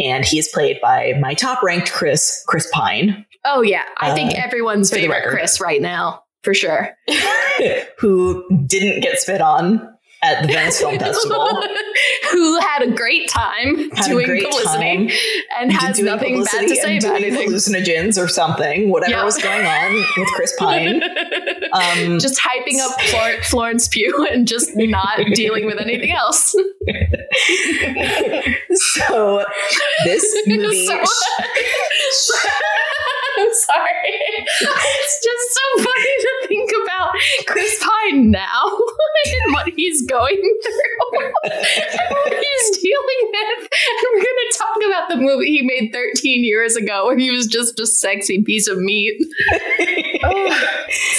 And 0.00 0.24
he 0.24 0.38
is 0.38 0.48
played 0.52 0.80
by 0.80 1.14
my 1.20 1.34
top 1.34 1.62
ranked 1.62 1.90
Chris, 1.92 2.44
Chris 2.46 2.68
Pine. 2.72 3.26
Oh 3.44 3.62
yeah, 3.62 3.84
I 3.98 4.14
think 4.14 4.32
Uh, 4.32 4.42
everyone's 4.44 4.90
favorite. 4.90 5.24
Chris 5.26 5.60
right 5.60 5.82
now 5.82 6.22
for 6.42 6.54
sure. 6.54 6.90
who 7.98 8.44
didn't 8.66 9.00
get 9.02 9.18
spit 9.18 9.40
on 9.40 9.96
at 10.22 10.42
the 10.42 10.48
Venice 10.48 10.78
Film 10.80 10.98
Festival. 11.00 11.48
Who 12.32 12.58
had 12.60 12.82
a 12.82 12.90
great 12.90 13.28
time 13.28 13.90
Had 13.90 14.06
doing 14.08 14.26
great 14.26 14.44
publicity 14.44 15.08
time. 15.08 15.10
and 15.60 15.72
has 15.72 15.96
doing 15.96 16.06
nothing 16.06 16.44
bad 16.44 16.68
to 16.68 16.76
say 16.76 16.98
about 16.98 17.18
doing 17.18 17.24
anything. 17.32 17.48
hallucinogens 17.50 18.22
or 18.22 18.28
something, 18.28 18.90
whatever 18.90 19.12
Yeah. 19.12 19.24
was 19.24 19.38
going 19.38 19.64
on 19.66 19.94
with 20.16 20.28
Chris 20.34 20.54
Pine. 20.58 21.02
Um, 21.02 22.18
just 22.18 22.40
hyping 22.40 22.78
up 22.80 23.00
Flor- 23.02 23.42
Florence 23.44 23.88
Pugh 23.88 24.26
and 24.30 24.46
just 24.48 24.70
not 24.74 25.18
dealing 25.34 25.66
with 25.66 25.78
anything 25.80 26.12
else. 26.12 26.54
so 28.74 29.44
this 30.04 30.42
movie, 30.46 30.86
So- 30.86 32.38
sorry. 33.72 34.14
It's 34.60 35.24
just 35.24 35.54
so 35.54 35.82
funny 35.84 36.14
to 36.20 36.48
think 36.48 36.70
about 36.84 37.10
Chris 37.46 37.82
Pine 37.82 38.30
now 38.30 38.64
and 39.44 39.54
what 39.54 39.68
he's 39.76 40.02
going 40.06 40.36
through 40.36 41.20
and 41.20 41.32
what 42.10 42.32
he's 42.32 42.78
dealing 42.78 43.22
with. 43.30 43.68
And 43.70 44.08
we're 44.12 44.22
going 44.22 44.42
to 44.50 44.58
talk 44.58 44.76
about 44.86 45.08
the 45.08 45.16
movie 45.16 45.46
he 45.58 45.62
made 45.62 45.92
13 45.92 46.44
years 46.44 46.76
ago 46.76 47.06
where 47.06 47.18
he 47.18 47.30
was 47.30 47.46
just 47.46 47.78
a 47.80 47.86
sexy 47.86 48.42
piece 48.42 48.68
of 48.68 48.78
meat. 48.78 49.20
Oh, 50.20 50.68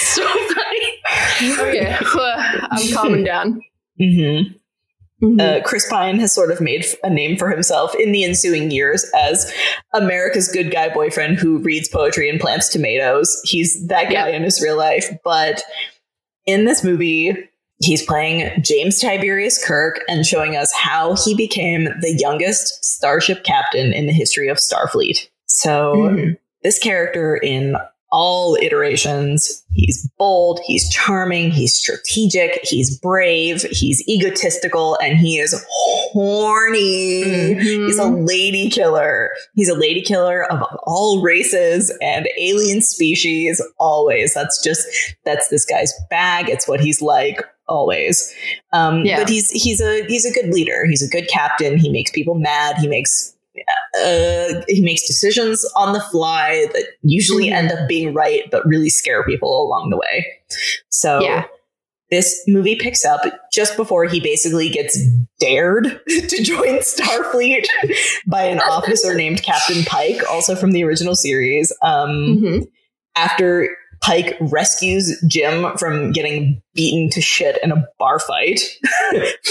so 0.04 0.26
funny. 0.26 1.58
Okay, 1.58 1.96
I'm 2.70 2.92
calming 2.92 3.24
down. 3.24 3.62
Mhm. 3.98 4.59
Mhm. 5.22 5.40
Uh, 5.40 5.62
Chris 5.62 5.86
Pine 5.88 6.18
has 6.18 6.32
sort 6.32 6.50
of 6.50 6.60
made 6.60 6.86
a 7.02 7.10
name 7.10 7.36
for 7.36 7.50
himself 7.50 7.94
in 7.94 8.12
the 8.12 8.24
ensuing 8.24 8.70
years 8.70 9.04
as 9.14 9.52
America's 9.92 10.48
good 10.48 10.70
guy 10.70 10.88
boyfriend 10.88 11.38
who 11.38 11.58
reads 11.58 11.88
poetry 11.88 12.28
and 12.30 12.40
plants 12.40 12.68
tomatoes. 12.68 13.40
He's 13.44 13.86
that 13.88 14.04
guy 14.04 14.28
Yep. 14.28 14.34
in 14.34 14.42
his 14.44 14.62
real 14.62 14.76
life, 14.76 15.10
but 15.24 15.62
in 16.46 16.64
this 16.64 16.82
movie, 16.82 17.36
he's 17.82 18.02
playing 18.04 18.50
James 18.62 18.98
Tiberius 18.98 19.62
Kirk 19.62 20.00
and 20.08 20.26
showing 20.26 20.56
us 20.56 20.72
how 20.72 21.14
he 21.24 21.34
became 21.34 21.84
the 22.00 22.16
youngest 22.18 22.82
starship 22.84 23.44
captain 23.44 23.92
in 23.92 24.06
the 24.06 24.12
history 24.12 24.48
of 24.48 24.56
Starfleet. 24.58 25.28
So, 25.46 25.94
Mhm. 25.96 26.36
this 26.62 26.78
character 26.78 27.36
in 27.36 27.76
all 28.12 28.56
iterations. 28.60 29.64
He's 29.72 30.08
bold, 30.18 30.60
he's 30.66 30.88
charming, 30.90 31.50
he's 31.50 31.74
strategic, 31.74 32.58
he's 32.64 32.98
brave, 32.98 33.62
he's 33.70 34.02
egotistical, 34.08 34.98
and 35.02 35.16
he 35.18 35.38
is 35.38 35.54
horny. 35.70 37.22
Mhm. 37.24 37.86
He's 37.86 37.98
a 37.98 38.04
lady 38.06 38.68
killer. 38.68 39.30
He's 39.54 39.68
a 39.68 39.74
lady 39.74 40.02
killer 40.02 40.44
of 40.52 40.62
all 40.84 41.22
races 41.22 41.96
and 42.02 42.28
alien 42.38 42.82
species, 42.82 43.62
always. 43.78 44.34
That's 44.34 44.62
just, 44.62 44.82
that's 45.24 45.48
this 45.48 45.64
guy's 45.64 45.92
bag. 46.10 46.48
It's 46.48 46.66
what 46.68 46.80
he's 46.80 47.00
like. 47.02 47.42
Always, 47.68 48.34
um, 48.72 49.04
Yeah. 49.04 49.20
but 49.20 49.28
he's 49.28 49.48
he's 49.52 49.80
a 49.80 50.04
he's 50.08 50.24
a 50.24 50.32
good 50.32 50.52
leader. 50.52 50.86
He's 50.86 51.04
a 51.04 51.08
good 51.08 51.28
captain. 51.28 51.78
He 51.78 51.88
makes 51.88 52.10
people 52.10 52.34
mad. 52.34 52.74
He 52.80 52.88
makes 52.88 53.32
uh, 54.00 54.62
he 54.68 54.80
makes 54.82 55.06
decisions 55.06 55.64
on 55.76 55.92
the 55.92 56.00
fly 56.00 56.66
that 56.72 56.84
usually 57.02 57.46
Mhm. 57.48 57.52
end 57.52 57.72
up 57.72 57.88
being 57.88 58.14
right, 58.14 58.44
but 58.50 58.64
really 58.66 58.88
scare 58.90 59.24
people 59.24 59.62
along 59.66 59.90
the 59.90 59.96
way. 59.96 60.26
So 60.88 61.20
Yeah. 61.20 61.44
this 62.10 62.40
movie 62.48 62.76
picks 62.76 63.04
up 63.04 63.22
just 63.52 63.76
before 63.76 64.04
he 64.04 64.20
basically 64.20 64.68
gets 64.68 64.98
dared 65.40 66.00
to 66.08 66.42
join 66.42 66.78
Starfleet 66.80 67.66
by 68.26 68.44
an 68.44 68.60
officer 68.70 69.14
named 69.14 69.42
Captain 69.42 69.82
Pike, 69.84 70.20
also 70.30 70.54
from 70.54 70.70
the 70.72 70.84
original 70.84 71.14
series. 71.16 71.72
Um, 71.82 72.08
Mhm. 72.42 72.68
after 73.16 73.68
Pike 74.02 74.36
rescues 74.40 75.22
Jim 75.28 75.76
from 75.76 76.10
getting 76.12 76.62
beaten 76.74 77.10
to 77.10 77.20
shit 77.20 77.58
in 77.62 77.70
a 77.70 77.84
bar 77.98 78.18
fight 78.18 78.60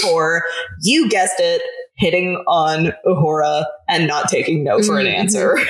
for, 0.02 0.42
you 0.82 1.08
guessed 1.08 1.38
it, 1.38 1.62
hitting 2.00 2.42
on 2.48 2.92
Uhura 3.06 3.64
and 3.88 4.06
not 4.08 4.28
taking 4.28 4.64
no 4.64 4.82
for 4.82 4.98
an 4.98 5.06
Mhm. 5.06 5.14
answer. 5.14 5.58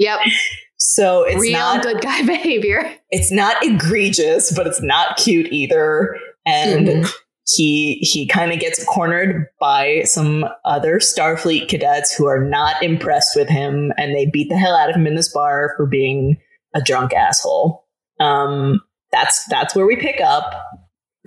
Yep. 0.00 0.20
So 0.76 1.24
it's 1.24 1.40
Real 1.40 1.58
not 1.58 1.82
good 1.82 2.00
guy 2.00 2.22
behavior. 2.26 2.88
it's 3.10 3.32
not 3.32 3.56
egregious, 3.64 4.52
but 4.56 4.64
it's 4.68 4.80
not 4.80 5.16
cute 5.16 5.48
either. 5.52 6.16
And 6.46 6.86
Mhm. 6.86 7.12
he 7.56 7.94
he 8.02 8.28
kind 8.28 8.52
of 8.52 8.60
gets 8.60 8.84
cornered 8.84 9.46
by 9.60 10.02
some 10.04 10.46
other 10.64 11.00
Starfleet 11.00 11.68
cadets 11.68 12.14
who 12.14 12.26
are 12.26 12.40
not 12.44 12.80
impressed 12.80 13.34
with 13.34 13.48
him, 13.48 13.92
and 13.98 14.14
they 14.14 14.26
beat 14.32 14.50
the 14.50 14.56
hell 14.56 14.76
out 14.76 14.88
of 14.88 14.94
him 14.94 15.08
in 15.08 15.16
this 15.16 15.32
bar 15.32 15.74
for 15.76 15.84
being 15.84 16.36
a 16.76 16.80
drunk 16.80 17.12
asshole. 17.12 17.84
Um, 18.20 18.80
that's 19.10 19.44
that's 19.46 19.74
where 19.74 19.84
we 19.86 19.96
pick 19.96 20.20
up. 20.20 20.54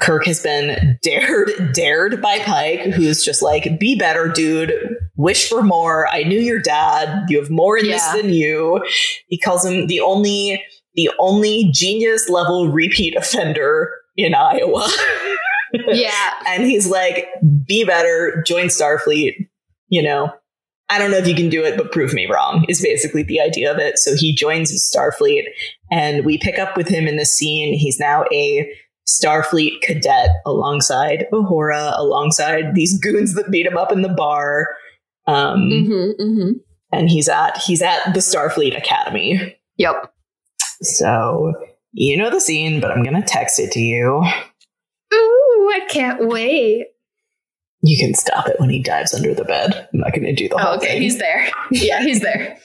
Kirk 0.02 0.26
has 0.26 0.42
been 0.42 0.98
dared 1.04 1.52
dared 1.74 2.22
by 2.22 2.40
Pike, 2.40 2.82
who's 2.82 3.24
just 3.24 3.42
like, 3.42 3.80
"Be 3.80 3.96
better, 3.96 4.28
dude. 4.28 4.74
Wish 5.16 5.48
for 5.48 5.62
more. 5.62 6.08
I 6.12 6.24
knew 6.24 6.40
your 6.40 6.60
dad. 6.60 7.26
You 7.30 7.40
have 7.40 7.50
more 7.50 7.78
in 7.78 7.86
Yeah. 7.86 7.94
this 7.94 8.22
than 8.22 8.34
you." 8.34 8.84
He 9.28 9.38
calls 9.38 9.64
him 9.66 9.88
the 9.88 10.02
only 10.02 10.62
the 10.96 11.10
only 11.20 11.70
genius 11.74 12.28
level 12.30 12.68
repeat 12.70 13.16
offender 13.16 13.92
in 14.18 14.34
Iowa. 14.36 14.88
Yeah. 15.88 16.34
and 16.48 16.64
he's 16.66 16.88
like, 16.88 17.28
"Be 17.66 17.86
better. 17.86 18.44
Join 18.46 18.66
Starfleet." 18.66 19.36
You 19.88 20.04
know, 20.04 20.30
I 20.90 21.00
don't 21.00 21.12
know 21.12 21.18
if 21.18 21.28
you 21.28 21.36
can 21.36 21.48
do 21.50 21.64
it, 21.64 21.78
but 21.78 21.92
prove 21.94 22.14
me 22.14 22.26
wrong. 22.30 22.66
Is 22.68 22.82
basically 22.82 23.24
the 23.24 23.40
idea 23.40 23.72
of 23.72 23.78
it. 23.78 23.98
So 23.98 24.16
he 24.18 24.36
joins 24.36 24.72
Starfleet, 24.74 25.44
and 25.90 26.26
we 26.26 26.38
pick 26.38 26.60
up 26.60 26.76
with 26.76 26.90
him 26.90 27.08
in 27.08 27.16
the 27.16 27.26
scene. 27.26 27.74
He's 27.74 28.00
now 28.00 28.26
a 28.34 28.70
Starfleet 29.12 29.82
cadet 29.82 30.30
alongside 30.46 31.26
Uhura, 31.34 31.98
alongside 31.98 32.76
these 32.76 32.98
goons 33.00 33.34
that 33.36 33.52
beat 33.52 33.66
him 33.66 33.78
up 33.78 33.92
in 33.92 34.02
the 34.02 34.10
bar. 34.10 34.68
Um, 35.28 35.70
Mm-hmm, 35.70 36.22
mm-hmm. 36.22 36.52
and 36.92 37.10
he's 37.10 37.30
at 37.30 37.58
he's 37.58 37.82
at 37.82 38.14
the 38.14 38.20
Starfleet 38.20 38.78
Academy. 38.78 39.58
Yep. 39.78 40.14
So 40.82 41.54
you 41.92 42.18
know 42.18 42.30
the 42.30 42.42
scene, 42.42 42.80
but 42.80 42.92
I'm 42.92 43.04
gonna 43.04 43.26
text 43.26 43.60
it 43.60 43.72
to 43.74 43.80
you. 43.80 44.24
Ooh, 45.14 45.72
I 45.74 45.82
can't 45.90 46.28
wait. 46.28 46.88
You 47.84 47.98
can 47.98 48.14
stop 48.14 48.48
it 48.48 48.60
when 48.60 48.70
he 48.70 48.80
dives 48.82 49.14
under 49.14 49.34
the 49.34 49.44
bed. 49.44 49.88
I'm 49.94 50.00
not 50.00 50.14
gonna 50.14 50.34
do 50.36 50.48
the 50.48 50.58
whole 50.58 50.74
Oh, 50.74 50.78
okay, 50.78 50.88
thing. 50.88 51.02
he's 51.02 51.18
there. 51.18 51.50
Yeah, 51.72 52.02
he's 52.04 52.20
there. 52.22 52.58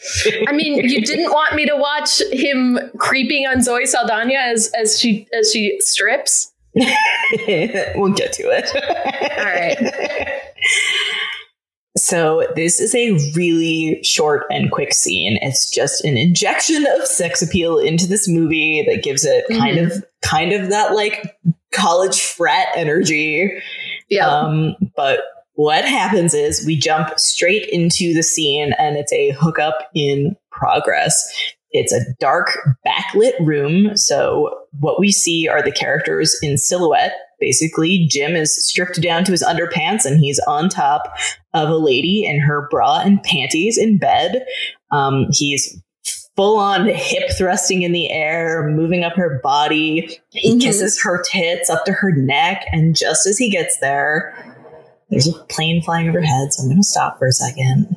I 0.47 0.53
mean, 0.53 0.75
you 0.89 1.01
didn't 1.01 1.31
want 1.33 1.55
me 1.55 1.65
to 1.67 1.75
watch 1.77 2.21
him 2.33 2.79
creeping 2.99 3.47
on 3.47 3.63
Zoe 3.63 3.87
Saldana 3.87 4.35
as 4.35 4.71
as 4.79 5.01
she 5.01 5.27
as 5.33 5.51
she 5.53 5.77
strips. 5.81 6.53
we'll 6.75 8.13
get 8.13 8.33
to 8.35 8.43
it. 8.45 8.71
All 9.39 9.45
right. 9.45 10.33
So 11.99 12.47
this 12.55 12.79
is 12.79 12.95
a 12.95 13.13
really 13.35 14.01
short 14.05 14.45
and 14.51 14.71
quick 14.71 14.93
scene. 14.93 15.39
It's 15.41 15.71
just 15.71 16.05
an 16.05 16.19
injection 16.19 16.87
of 16.95 17.07
sex 17.07 17.41
appeal 17.41 17.79
into 17.79 18.07
this 18.07 18.29
movie 18.29 18.85
that 18.87 19.03
gives 19.03 19.25
it 19.25 19.47
kind 19.49 19.79
Mm-hmm. 19.79 19.97
of 19.97 20.05
kind 20.21 20.53
of 20.53 20.69
that 20.69 20.93
like 20.95 21.39
college 21.73 22.21
frat 22.21 22.69
energy. 22.77 23.51
Yeah. 24.09 24.29
Um, 24.29 24.77
but 24.97 25.21
what 25.55 25.85
happens 25.85 26.35
is 26.35 26.65
we 26.67 26.77
jump 26.77 27.19
straight 27.19 27.67
into 27.71 28.15
the 28.15 28.23
scene 28.23 28.75
and 28.79 28.97
it's 28.97 29.13
a 29.13 29.31
hookup 29.31 29.89
in 29.95 30.37
progress. 30.51 31.29
It's 31.71 31.93
a 31.93 32.05
dark 32.21 32.59
backlit 32.87 33.39
room. 33.41 33.97
So 33.97 34.67
what 34.79 35.01
we 35.01 35.11
see 35.11 35.49
are 35.49 35.63
the 35.63 35.73
characters 35.73 36.37
in 36.43 36.59
silhouette. 36.59 37.15
Basically, 37.41 38.07
Jim 38.09 38.35
is 38.35 38.67
stripped 38.67 39.01
down 39.03 39.25
to 39.25 39.33
his 39.33 39.43
underpants 39.43 40.07
and 40.07 40.19
he's 40.19 40.41
on 40.47 40.69
top 40.69 41.03
of 41.53 41.69
a 41.69 41.77
lady 41.77 42.25
in 42.27 42.41
her 42.41 42.67
bra 42.71 43.01
and 43.01 43.23
panties 43.23 43.77
in 43.77 43.99
bed. 43.99 44.45
Um, 44.91 45.27
he's 45.31 45.79
full 46.37 46.59
on 46.59 46.87
hip 46.87 47.31
thrusting 47.37 47.83
in 47.83 47.93
the 47.93 48.11
air, 48.11 48.69
moving 48.69 49.03
up 49.05 49.15
her 49.15 49.41
body. 49.43 50.21
He 50.31 50.55
Mhm. 50.55 50.61
kisses 50.61 51.01
her 51.03 51.23
tits 51.23 51.71
up 51.71 51.85
to 51.87 51.93
her 51.93 52.13
neck. 52.13 52.65
And 52.73 52.95
just 52.95 53.27
as 53.27 53.39
he 53.39 53.51
gets 53.51 53.79
there, 53.81 54.35
there's 55.11 55.27
a 55.29 55.33
plane 55.49 55.83
flying 55.83 56.09
overhead. 56.09 56.53
So 56.53 56.63
I'm 56.63 56.69
going 56.69 56.79
to 56.83 56.85
stop 56.87 57.19
for 57.19 57.27
a 57.29 57.33
second. 57.33 57.97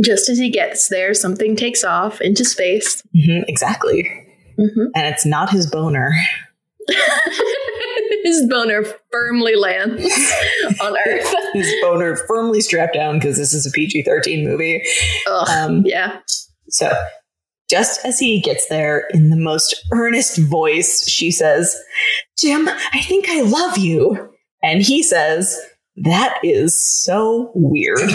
Just 0.00 0.28
as 0.28 0.38
he 0.38 0.48
gets 0.50 0.88
there, 0.88 1.12
something 1.14 1.56
takes 1.56 1.82
off 1.84 2.20
into 2.20 2.44
space. 2.44 3.02
Mhm, 3.16 3.44
exactly. 3.48 4.08
Mhm. 4.58 4.86
And 4.94 5.06
it's 5.06 5.26
not 5.26 5.50
his 5.50 5.66
boner. 5.66 6.12
His 8.24 8.46
boner 8.48 8.84
firmly 9.10 9.56
lands 9.56 10.04
on 10.80 10.96
Earth. 11.06 11.34
His 11.54 11.72
boner 11.82 12.16
firmly 12.28 12.60
strapped 12.60 12.94
down 12.94 13.18
because 13.18 13.36
this 13.36 13.52
is 13.52 13.66
a 13.66 13.70
PG 13.70 14.02
13 14.04 14.44
movie. 14.48 14.82
Ugh. 15.28 15.48
Um, 15.48 15.82
yeah. 15.84 16.18
So, 16.68 16.92
just 17.72 18.04
as 18.04 18.18
he 18.18 18.38
gets 18.38 18.68
there, 18.68 19.06
in 19.14 19.30
the 19.30 19.36
most 19.36 19.74
earnest 19.92 20.36
voice, 20.36 21.08
she 21.08 21.30
says, 21.30 21.74
Jim, 22.36 22.68
I 22.68 23.00
think 23.00 23.30
I 23.30 23.40
love 23.40 23.78
you. 23.78 24.30
And 24.62 24.82
he 24.82 25.02
says, 25.02 25.58
That 25.96 26.38
is 26.44 26.78
so 26.78 27.50
weird. 27.54 27.98
now 27.98 28.12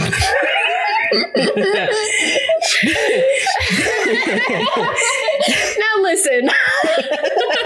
listen. 6.01 6.49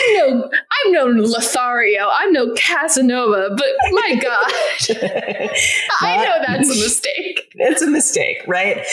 I'm 0.00 0.14
no, 0.14 0.50
I'm 0.52 0.92
no 0.92 1.04
Lothario. 1.06 2.08
I'm 2.12 2.32
no 2.32 2.52
Casanova. 2.54 3.50
But 3.56 3.66
my 3.92 4.14
God, 4.22 4.52
I 6.00 6.24
know 6.24 6.36
that's 6.46 6.70
a 6.70 6.80
mistake. 6.80 7.52
it's 7.54 7.82
a 7.82 7.90
mistake, 7.90 8.38
right? 8.46 8.86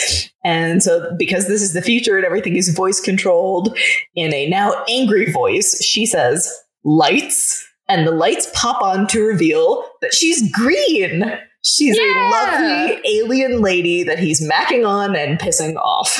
And 0.44 0.82
so, 0.82 1.14
because 1.18 1.48
this 1.48 1.62
is 1.62 1.72
the 1.72 1.82
future 1.82 2.16
and 2.16 2.26
everything 2.26 2.56
is 2.56 2.68
voice 2.70 3.00
controlled, 3.00 3.76
in 4.14 4.32
a 4.34 4.48
now 4.48 4.84
angry 4.88 5.30
voice, 5.30 5.82
she 5.82 6.06
says, 6.06 6.52
Lights. 6.84 7.64
And 7.90 8.06
the 8.06 8.10
lights 8.12 8.50
pop 8.54 8.82
on 8.82 9.06
to 9.08 9.22
reveal 9.22 9.82
that 10.02 10.12
she's 10.12 10.50
green. 10.52 11.24
She's 11.70 11.98
Yeah. 11.98 12.04
a 12.04 12.30
lovely 12.30 13.00
alien 13.04 13.60
lady 13.60 14.02
that 14.04 14.18
he's 14.18 14.40
macking 14.40 14.88
on 14.88 15.14
and 15.14 15.38
pissing 15.38 15.76
off. 15.76 16.18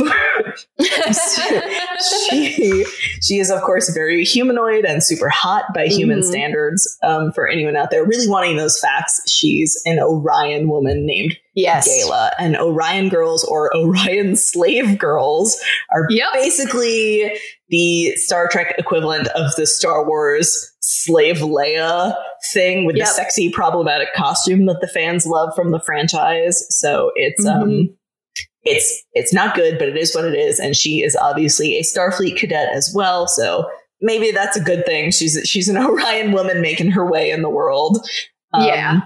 she 2.30 2.84
she 3.22 3.38
is 3.38 3.50
of 3.50 3.60
course 3.62 3.90
very 3.94 4.24
humanoid 4.24 4.84
and 4.84 5.02
super 5.02 5.28
hot 5.28 5.64
by 5.74 5.86
human 5.86 6.20
Mhm. 6.20 6.24
standards. 6.24 6.98
Um, 7.02 7.32
for 7.32 7.48
anyone 7.48 7.76
out 7.76 7.90
there 7.90 8.04
really 8.04 8.28
wanting 8.28 8.56
those 8.56 8.78
facts, 8.78 9.20
she's 9.30 9.80
an 9.86 9.98
Orion 10.00 10.68
woman 10.68 11.06
named 11.06 11.36
yes. 11.54 11.88
Gaila, 11.88 12.30
and 12.38 12.56
Orion 12.56 13.08
girls 13.08 13.44
or 13.44 13.74
Orion 13.76 14.36
slave 14.36 14.98
girls 14.98 15.58
are 15.90 16.06
Yep. 16.10 16.28
basically 16.34 17.32
the 17.70 18.12
Star 18.16 18.48
Trek 18.48 18.74
equivalent 18.78 19.28
of 19.28 19.54
the 19.56 19.66
Star 19.66 20.06
Wars 20.06 20.72
slave 20.88 21.36
Leia 21.38 22.14
thing 22.52 22.84
with 22.86 22.96
Yep. 22.96 23.06
the 23.06 23.12
sexy 23.12 23.50
problematic 23.50 24.08
costume 24.14 24.66
that 24.66 24.78
the 24.80 24.88
fans 24.88 25.26
love 25.26 25.50
from 25.54 25.70
the 25.70 25.80
franchise. 25.80 26.64
So 26.70 27.10
it's 27.14 27.44
Mm-hmm. 27.44 27.62
um 27.62 27.94
it's 28.64 29.04
it's 29.12 29.32
not 29.32 29.54
good, 29.54 29.78
but 29.78 29.88
it 29.88 29.96
is 29.96 30.14
what 30.14 30.24
it 30.24 30.34
is, 30.34 30.58
and 30.58 30.74
she 30.76 31.02
is 31.02 31.16
obviously 31.16 31.76
a 31.76 31.82
Starfleet 31.82 32.36
cadet 32.36 32.70
as 32.74 32.90
well. 32.94 33.26
So 33.26 33.68
maybe 34.00 34.30
that's 34.30 34.56
a 34.56 34.60
good 34.62 34.84
thing. 34.86 35.10
She's 35.10 35.38
she's 35.44 35.68
an 35.68 35.76
Orion 35.84 36.32
woman 36.32 36.60
making 36.60 36.90
her 36.92 37.08
way 37.08 37.30
in 37.30 37.42
the 37.42 37.50
world. 37.50 37.98
Um, 38.54 38.64
Yeah. 38.64 39.00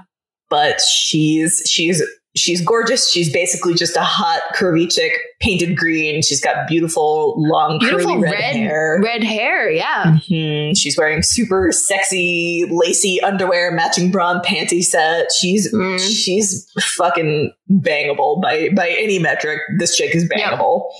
but 0.50 0.80
she's 0.80 1.62
she's 1.66 2.02
she's 2.34 2.60
gorgeous. 2.64 3.10
She's 3.10 3.32
basically 3.32 3.74
just 3.74 3.96
a 3.96 4.02
hot, 4.02 4.40
curvy 4.54 4.90
chick, 4.92 5.12
painted 5.40 5.76
green. 5.76 6.22
She's 6.22 6.40
got 6.40 6.66
beautiful, 6.68 7.34
long, 7.36 7.78
Beautiful 7.78 8.12
curly 8.12 8.22
red, 8.22 8.32
red 8.32 8.56
hair. 8.56 9.00
Red 9.02 9.24
hair, 9.24 9.70
yeah. 9.70 10.18
Mhm. 10.28 10.76
She's 10.76 10.96
wearing 10.96 11.22
super 11.22 11.70
sexy, 11.72 12.64
lacy 12.70 13.20
underwear, 13.22 13.72
matching 13.72 14.10
bra 14.10 14.30
and 14.32 14.40
panty 14.42 14.82
set. 14.84 15.30
She's 15.32 15.72
Mm. 15.72 15.98
she's 16.00 16.66
fucking 16.96 17.52
bangable 17.70 18.40
by 18.42 18.68
by 18.76 18.88
any 18.90 19.18
metric. 19.18 19.60
This 19.78 19.96
chick 19.96 20.14
is 20.14 20.28
Yep. 20.34 20.52
bangable. 20.58 20.90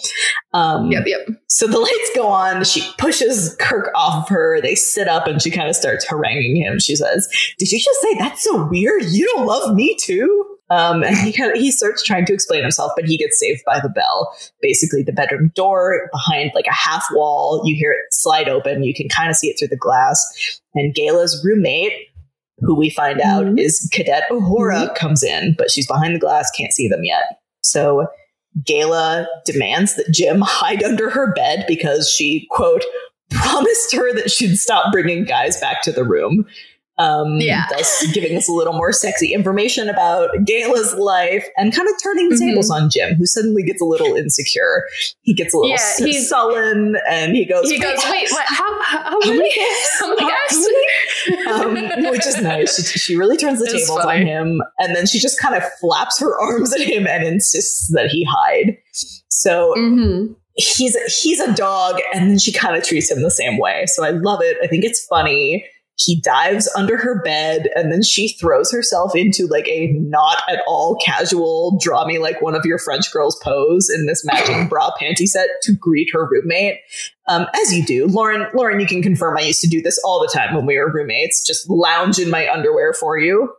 Um, 0.55 0.91
Yep, 0.91 1.05
yep. 1.07 1.21
so 1.49 1.67
the 1.67 1.79
lights 1.79 2.11
go 2.15 2.27
on. 2.27 2.65
She 2.65 2.83
pushes 2.99 3.55
Kirk 3.59 3.91
off 3.95 4.25
of 4.25 4.29
her. 4.31 4.61
They 4.61 4.75
sit 4.75 5.09
up 5.09 5.27
and 5.27 5.41
she 5.41 5.51
kind 5.51 5.69
of 5.69 5.77
starts 5.77 6.07
haranguing 6.07 6.57
him. 6.57 6.79
She 6.79 6.97
says, 6.97 7.29
Did 7.59 7.71
you 7.73 7.79
just 7.79 8.01
say 8.03 8.15
that's 8.19 8.43
so 8.43 8.67
weird? 8.71 9.03
You 9.11 9.27
don't 9.35 9.47
love 9.47 9.75
me 9.75 9.97
too? 10.01 10.52
Um, 10.71 11.03
and 11.03 11.17
he 11.19 11.33
kind 11.33 11.53
of 11.53 11.59
he 11.59 11.71
starts 11.71 12.03
trying 12.03 12.25
to 12.27 12.33
explain 12.33 12.63
himself, 12.63 12.93
but 12.97 13.05
he 13.05 13.19
gets 13.19 13.39
saved 13.39 13.63
by 13.67 13.79
the 13.81 13.91
bell. 13.91 14.35
Basically, 14.63 15.03
the 15.03 15.13
bedroom 15.13 15.53
door 15.55 16.09
behind 16.13 16.53
like 16.55 16.67
a 16.67 16.73
half 16.75 17.05
wall. 17.13 17.61
You 17.65 17.75
hear 17.77 17.93
it 17.93 17.99
slide 18.11 18.49
open. 18.49 18.83
You 18.83 18.95
can 18.95 19.09
kind 19.09 19.29
of 19.31 19.37
see 19.37 19.49
it 19.49 19.59
through 19.59 19.69
the 19.69 19.77
glass. 19.77 20.61
And 20.75 20.95
Gaila's 20.95 21.45
roommate, 21.45 21.93
who 22.61 22.75
we 22.75 22.89
find 22.89 23.21
out 23.21 23.45
Mhm. 23.45 23.61
is 23.61 23.89
Cadet 23.93 24.25
Uhura, 24.31 24.95
comes 24.95 25.23
in, 25.23 25.55
but 25.59 25.71
she's 25.71 25.87
behind 25.87 26.15
the 26.15 26.21
glass, 26.21 26.51
can't 26.57 26.73
see 26.73 26.89
them 26.89 27.05
yet. 27.05 27.25
So 27.63 28.07
Gaila 28.67 29.27
demands 29.45 29.97
that 29.97 30.11
Jim 30.11 30.41
hide 30.45 30.83
under 30.83 31.11
her 31.11 31.33
bed 31.35 31.65
because 31.69 32.11
she, 32.11 32.47
quote, 32.51 32.85
promised 33.31 33.95
her 33.95 34.13
that 34.15 34.31
she'd 34.31 34.57
stop 34.57 34.93
bringing 34.93 35.25
guys 35.25 35.61
back 35.61 35.83
to 35.83 35.93
the 35.93 36.05
room. 36.05 36.47
Um, 37.03 37.39
Yeah. 37.41 37.65
Thus 37.71 38.07
giving 38.13 38.37
us 38.37 38.49
a 38.49 38.53
little 38.53 38.73
more 38.75 38.93
sexy 38.93 39.33
information 39.33 39.89
about 39.89 40.31
Gaila's 40.45 40.95
life 40.95 41.47
and 41.57 41.75
kind 41.75 41.89
of 41.89 41.95
turning 42.03 42.29
the 42.29 42.37
Mhm. 42.37 42.49
tables 42.51 42.71
on 42.71 42.89
Jim, 42.91 43.15
who 43.15 43.27
suddenly 43.27 43.63
gets 43.63 43.81
a 43.81 43.85
little 43.85 44.15
insecure. 44.15 44.85
He 45.23 45.35
gets 45.35 45.55
a 45.55 45.57
little 45.59 45.71
Yeah, 45.71 45.79
he's- 45.99 46.29
sullen 46.29 46.97
and 47.09 47.35
he 47.35 47.45
goes, 47.45 47.71
He 47.71 47.79
goes, 47.79 47.99
wait, 48.11 48.31
what? 48.31 48.45
How, 48.47 48.83
how, 48.83 48.99
how 49.11 49.19
many? 49.21 49.51
How 49.99 50.09
many 50.15 50.21
guys? 50.21 50.67
um, 51.49 52.11
which 52.11 52.27
is 52.27 52.41
nice. 52.41 52.91
She, 52.91 52.99
she 52.99 53.17
really 53.17 53.37
turns 53.37 53.59
the 53.61 53.67
tables 53.67 53.89
funny. 54.03 54.21
on 54.23 54.27
him, 54.27 54.63
and 54.79 54.95
then 54.95 55.07
she 55.07 55.19
just 55.19 55.39
kind 55.41 55.55
of 55.55 55.63
flaps 55.81 56.19
her 56.21 56.39
arms 56.41 56.73
at 56.75 56.81
him 56.81 57.07
and 57.07 57.25
insists 57.25 57.91
that 57.95 58.09
he 58.11 58.25
hide. 58.29 58.77
So 59.29 59.75
Mhm. 59.77 60.35
he's 60.55 60.97
he's 61.23 61.41
a 61.41 61.53
dog, 61.55 62.01
and 62.15 62.31
then 62.31 62.39
she 62.39 62.53
kind 62.53 62.77
of 62.77 62.83
treats 62.85 63.11
him 63.11 63.23
the 63.23 63.31
same 63.31 63.59
way. 63.59 63.85
So 63.87 64.05
I 64.05 64.11
love 64.11 64.41
it. 64.43 64.57
I 64.63 64.67
think 64.67 64.85
it's 64.85 65.05
funny. 65.07 65.65
He 65.97 66.21
dives 66.21 66.71
under 66.77 66.97
her 66.97 67.23
bed, 67.23 67.69
and 67.75 67.93
then 67.93 68.03
she 68.03 68.29
throws 68.29 68.73
herself 68.73 69.15
into 69.15 69.47
like 69.47 69.69
a 69.69 69.93
not 69.93 70.43
at 70.49 70.63
all 70.67 70.97
casual, 71.05 71.79
draw 71.81 72.07
me 72.07 72.19
like 72.19 72.41
one 72.41 72.55
of 72.55 72.65
your 72.65 72.79
French 72.79 73.13
girls 73.13 73.39
pose 73.45 73.91
in 73.91 74.07
this 74.07 74.25
matching 74.25 74.69
bra 74.69 74.91
panty 75.01 75.27
set 75.27 75.49
to 75.63 75.73
greet 75.73 76.09
her 76.13 76.29
roommate. 76.31 76.79
Um, 77.29 77.47
as 77.55 77.77
you 77.77 77.85
do, 77.85 78.07
Lauren. 78.07 78.47
Lauren, 78.55 78.81
you 78.81 78.87
can 78.87 79.03
confirm 79.03 79.37
I 79.37 79.43
used 79.43 79.61
to 79.61 79.69
do 79.69 79.83
this 79.83 80.01
all 80.05 80.21
the 80.21 80.33
time 80.33 80.55
when 80.55 80.67
we 80.67 80.79
were 80.79 80.91
roommates. 80.91 81.47
Just 81.47 81.69
lounge 81.69 82.19
in 82.19 82.31
my 82.31 82.51
underwear 82.51 82.95
for 82.95 83.19
you. 83.19 83.53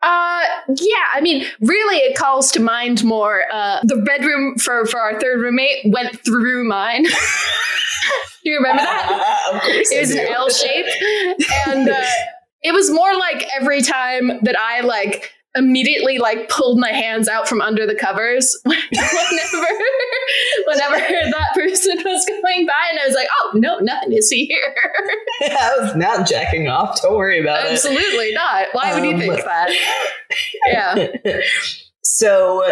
Uh, 0.00 0.44
yeah. 0.68 1.06
I 1.12 1.20
mean, 1.20 1.44
really, 1.60 1.96
it 1.96 2.16
calls 2.16 2.52
to 2.52 2.60
mind 2.60 3.02
more. 3.02 3.42
Uh, 3.52 3.80
the 3.82 3.96
bedroom 3.96 4.56
for 4.56 4.86
for 4.86 5.00
our 5.00 5.20
third 5.20 5.40
roommate 5.40 5.92
went 5.92 6.24
through 6.24 6.64
mine. 6.68 7.06
Do 8.48 8.52
you 8.52 8.60
remember 8.60 8.82
that? 8.82 9.40
of 9.52 9.60
course, 9.60 9.92
It 9.92 10.00
was 10.00 10.10
an. 10.12 10.26
L 10.26 10.48
shape, 10.48 10.86
and 11.66 11.86
uh, 11.86 12.00
it 12.62 12.72
was 12.72 12.90
more 12.90 13.14
like 13.14 13.44
every 13.60 13.82
time 13.82 14.40
that 14.44 14.58
I 14.58 14.80
like 14.80 15.32
immediately 15.54 16.16
like 16.16 16.48
pulled 16.48 16.78
my 16.80 16.88
hands 16.90 17.28
out 17.28 17.46
from 17.46 17.60
under 17.60 17.86
the 17.86 17.94
covers 17.94 18.58
whenever 18.64 19.66
whenever 20.66 20.96
that 20.96 21.50
person 21.54 21.98
was 22.04 22.24
going 22.26 22.64
by 22.66 22.88
and 22.90 23.00
I 23.00 23.06
was 23.06 23.14
like, 23.14 23.28
oh 23.42 23.50
no, 23.54 23.78
nothing 23.80 24.14
is 24.14 24.30
here. 24.30 24.74
I 25.42 25.76
was 25.80 25.94
not 25.94 26.26
jacking 26.26 26.68
off. 26.68 27.02
Don't 27.02 27.16
worry 27.18 27.40
about 27.42 27.66
it. 27.66 27.72
Absolutely 27.72 28.32
not. 28.32 28.68
Why 28.72 28.94
would 28.94 29.04
you 29.04 29.12
Um, 29.14 29.20
think 29.20 29.44
that? 29.44 29.70
Yeah. 30.66 31.08
so 32.02 32.62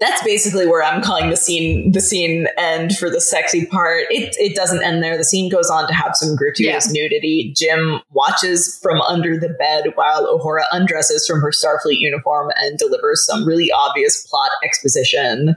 that's 0.00 0.22
basically 0.22 0.66
where 0.66 0.82
I'm 0.82 1.00
calling 1.02 1.30
the 1.30 1.36
scene 1.36 1.92
the 1.92 2.00
scene 2.00 2.46
end 2.58 2.96
for 2.98 3.08
the 3.08 3.20
sexy 3.20 3.64
part. 3.66 4.04
It 4.10 4.34
it 4.38 4.54
doesn't 4.54 4.82
end 4.82 5.02
there. 5.02 5.16
The 5.16 5.24
scene 5.24 5.50
goes 5.50 5.70
on 5.70 5.86
to 5.88 5.94
have 5.94 6.12
some 6.14 6.36
gratuitous 6.36 6.90
nudity. 6.92 7.52
Jim 7.56 8.00
watches 8.10 8.78
from 8.82 9.00
under 9.02 9.38
the 9.38 9.48
bed 9.58 9.92
while 9.94 10.26
Uhura 10.38 10.64
undresses 10.72 11.26
from 11.26 11.40
her 11.40 11.50
Starfleet 11.50 11.98
uniform 11.98 12.50
and 12.56 12.78
delivers 12.78 13.24
some 13.24 13.46
really 13.46 13.70
obvious 13.72 14.26
plot 14.26 14.50
exposition. 14.62 15.56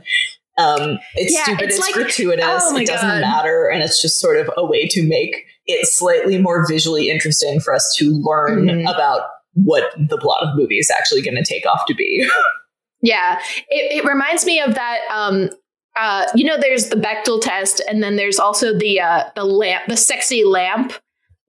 Um, 0.57 0.99
it's 1.15 1.33
Yeah, 1.33 1.43
stupid. 1.43 1.65
it's 1.65 1.77
It's, 1.77 1.85
like- 1.87 1.93
gratuitous. 1.95 2.63
oh 2.67 2.77
it 2.77 2.87
doesn't 2.87 3.07
God. 3.09 3.21
matter, 3.21 3.67
and 3.67 3.81
it's 3.83 4.01
just 4.01 4.19
sort 4.19 4.37
of 4.37 4.49
a 4.57 4.65
way 4.65 4.87
to 4.87 5.03
make 5.03 5.45
it 5.67 5.85
slightly 5.87 6.37
more 6.37 6.65
visually 6.67 7.09
interesting 7.09 7.59
for 7.59 7.73
us 7.73 7.95
to 7.97 8.11
learn 8.23 8.65
Mhm. 8.67 8.81
about 8.83 9.21
what 9.53 9.91
the 10.09 10.17
plot 10.17 10.41
of 10.43 10.49
the 10.55 10.61
movie 10.61 10.77
is 10.79 10.89
actually 10.91 11.21
going 11.21 11.35
to 11.35 11.43
take 11.43 11.65
off 11.65 11.81
to 11.87 11.93
be. 11.93 12.27
Yeah, 13.01 13.39
it, 13.69 14.03
it 14.03 14.05
reminds 14.05 14.45
me 14.45 14.59
of 14.59 14.75
that. 14.75 14.99
Um, 15.11 15.49
uh, 15.95 16.25
you 16.35 16.45
know, 16.45 16.57
there's 16.57 16.89
the 16.89 16.95
Bechdel 16.95 17.41
test, 17.41 17.81
and 17.87 18.03
then 18.03 18.15
there's 18.15 18.39
also 18.39 18.77
the 18.77 18.99
uh, 18.99 19.23
the 19.35 19.43
lamp, 19.43 19.83
the 19.87 19.97
sexy 19.97 20.43
lamp 20.43 20.93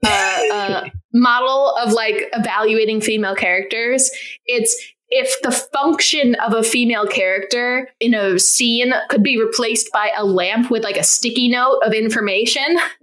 uh, 0.04 0.42
uh, 0.52 0.88
model 1.12 1.74
of 1.76 1.92
like 1.92 2.28
evaluating 2.32 3.00
female 3.00 3.34
characters. 3.34 4.10
It's 4.46 4.76
if 5.08 5.40
the 5.42 5.50
function 5.50 6.36
of 6.36 6.54
a 6.54 6.62
female 6.62 7.06
character 7.06 7.90
in 7.98 8.14
a 8.14 8.38
scene 8.38 8.92
could 9.08 9.22
be 9.22 9.38
replaced 9.38 9.90
by 9.92 10.10
a 10.16 10.24
lamp 10.24 10.70
with 10.70 10.84
like 10.84 10.96
a 10.96 11.04
sticky 11.04 11.48
note 11.48 11.80
of 11.84 11.92
information. 11.92 12.78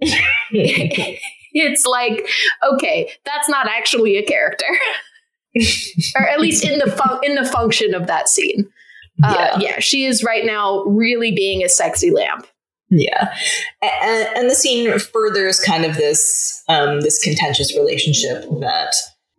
it's 0.50 1.84
like 1.84 2.26
okay, 2.74 3.10
that's 3.24 3.48
not 3.48 3.68
actually 3.68 4.16
a 4.16 4.22
character. 4.22 4.66
Or 6.16 6.28
at 6.28 6.40
least 6.40 6.64
in 6.64 6.78
the 6.78 6.90
fun- 6.96 7.20
in 7.22 7.34
the 7.34 7.44
function 7.44 7.94
of 7.94 8.06
that 8.06 8.28
scene. 8.28 8.68
Uh, 9.22 9.58
yeah. 9.60 9.80
she 9.80 10.04
is 10.04 10.22
right 10.22 10.46
now 10.46 10.84
really 10.84 11.32
being 11.32 11.64
a 11.64 11.68
sexy 11.68 12.12
lamp. 12.12 12.46
Yeah, 12.88 13.34
and, 13.82 14.28
and 14.36 14.50
the 14.50 14.54
scene 14.54 14.96
furthers 14.98 15.60
kind 15.60 15.84
of 15.84 15.96
this 15.96 16.62
um, 16.68 17.00
this 17.00 17.22
contentious 17.22 17.76
relationship 17.76 18.44
that 18.60 18.94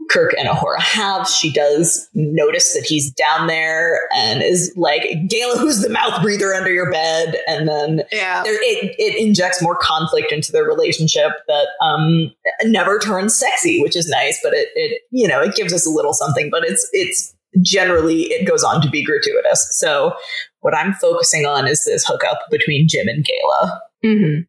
Kirk 0.10 0.34
and 0.38 0.48
Uhura 0.50 0.80
have. 0.80 1.28
She 1.28 1.52
does 1.52 2.10
notice 2.14 2.74
that 2.74 2.84
he's 2.84 3.12
down 3.12 3.48
there 3.48 4.02
and 4.16 4.42
is 4.42 4.74
like, 4.76 5.04
"Gaila, 5.28 5.58
who's 5.60 5.82
the 5.82 5.90
mouth 5.90 6.22
breather 6.22 6.54
under 6.54 6.72
your 6.72 6.92
bed?" 6.92 7.40
And 7.48 7.68
then 7.68 8.04
Yeah, 8.12 8.44
there, 8.44 8.56
it 8.56 8.96
it 8.98 9.18
injects 9.18 9.62
more 9.62 9.76
conflict 9.76 10.32
into 10.32 10.52
their 10.52 10.64
relationship 10.64 11.32
that 11.48 11.68
um, 11.82 12.32
never 12.64 12.98
turns 13.00 13.36
sexy, 13.36 13.82
which 13.82 13.96
is 13.96 14.10
nice. 14.10 14.40
But 14.44 14.54
it 14.54 14.70
it 14.76 15.02
you 15.12 15.28
know 15.28 15.42
it 15.42 15.56
gives 15.56 15.74
us 15.74 15.86
a 15.86 15.92
little 15.92 16.14
something, 16.14 16.50
but 16.50 16.64
it's 16.66 16.88
it's 16.92 17.36
generally 17.62 18.24
it 18.24 18.48
goes 18.48 18.64
on 18.64 18.82
to 18.82 18.90
be 18.90 19.04
gratuitous. 19.04 19.68
So 19.72 20.14
what 20.62 20.76
I'm 20.76 20.94
focusing 20.94 21.46
on 21.46 21.68
is 21.68 21.84
this 21.86 22.06
hookup 22.06 22.40
between 22.50 22.88
Jim 22.88 23.08
and 23.08 23.24
Gaila. 23.24 23.80
Mhm. 24.04 24.48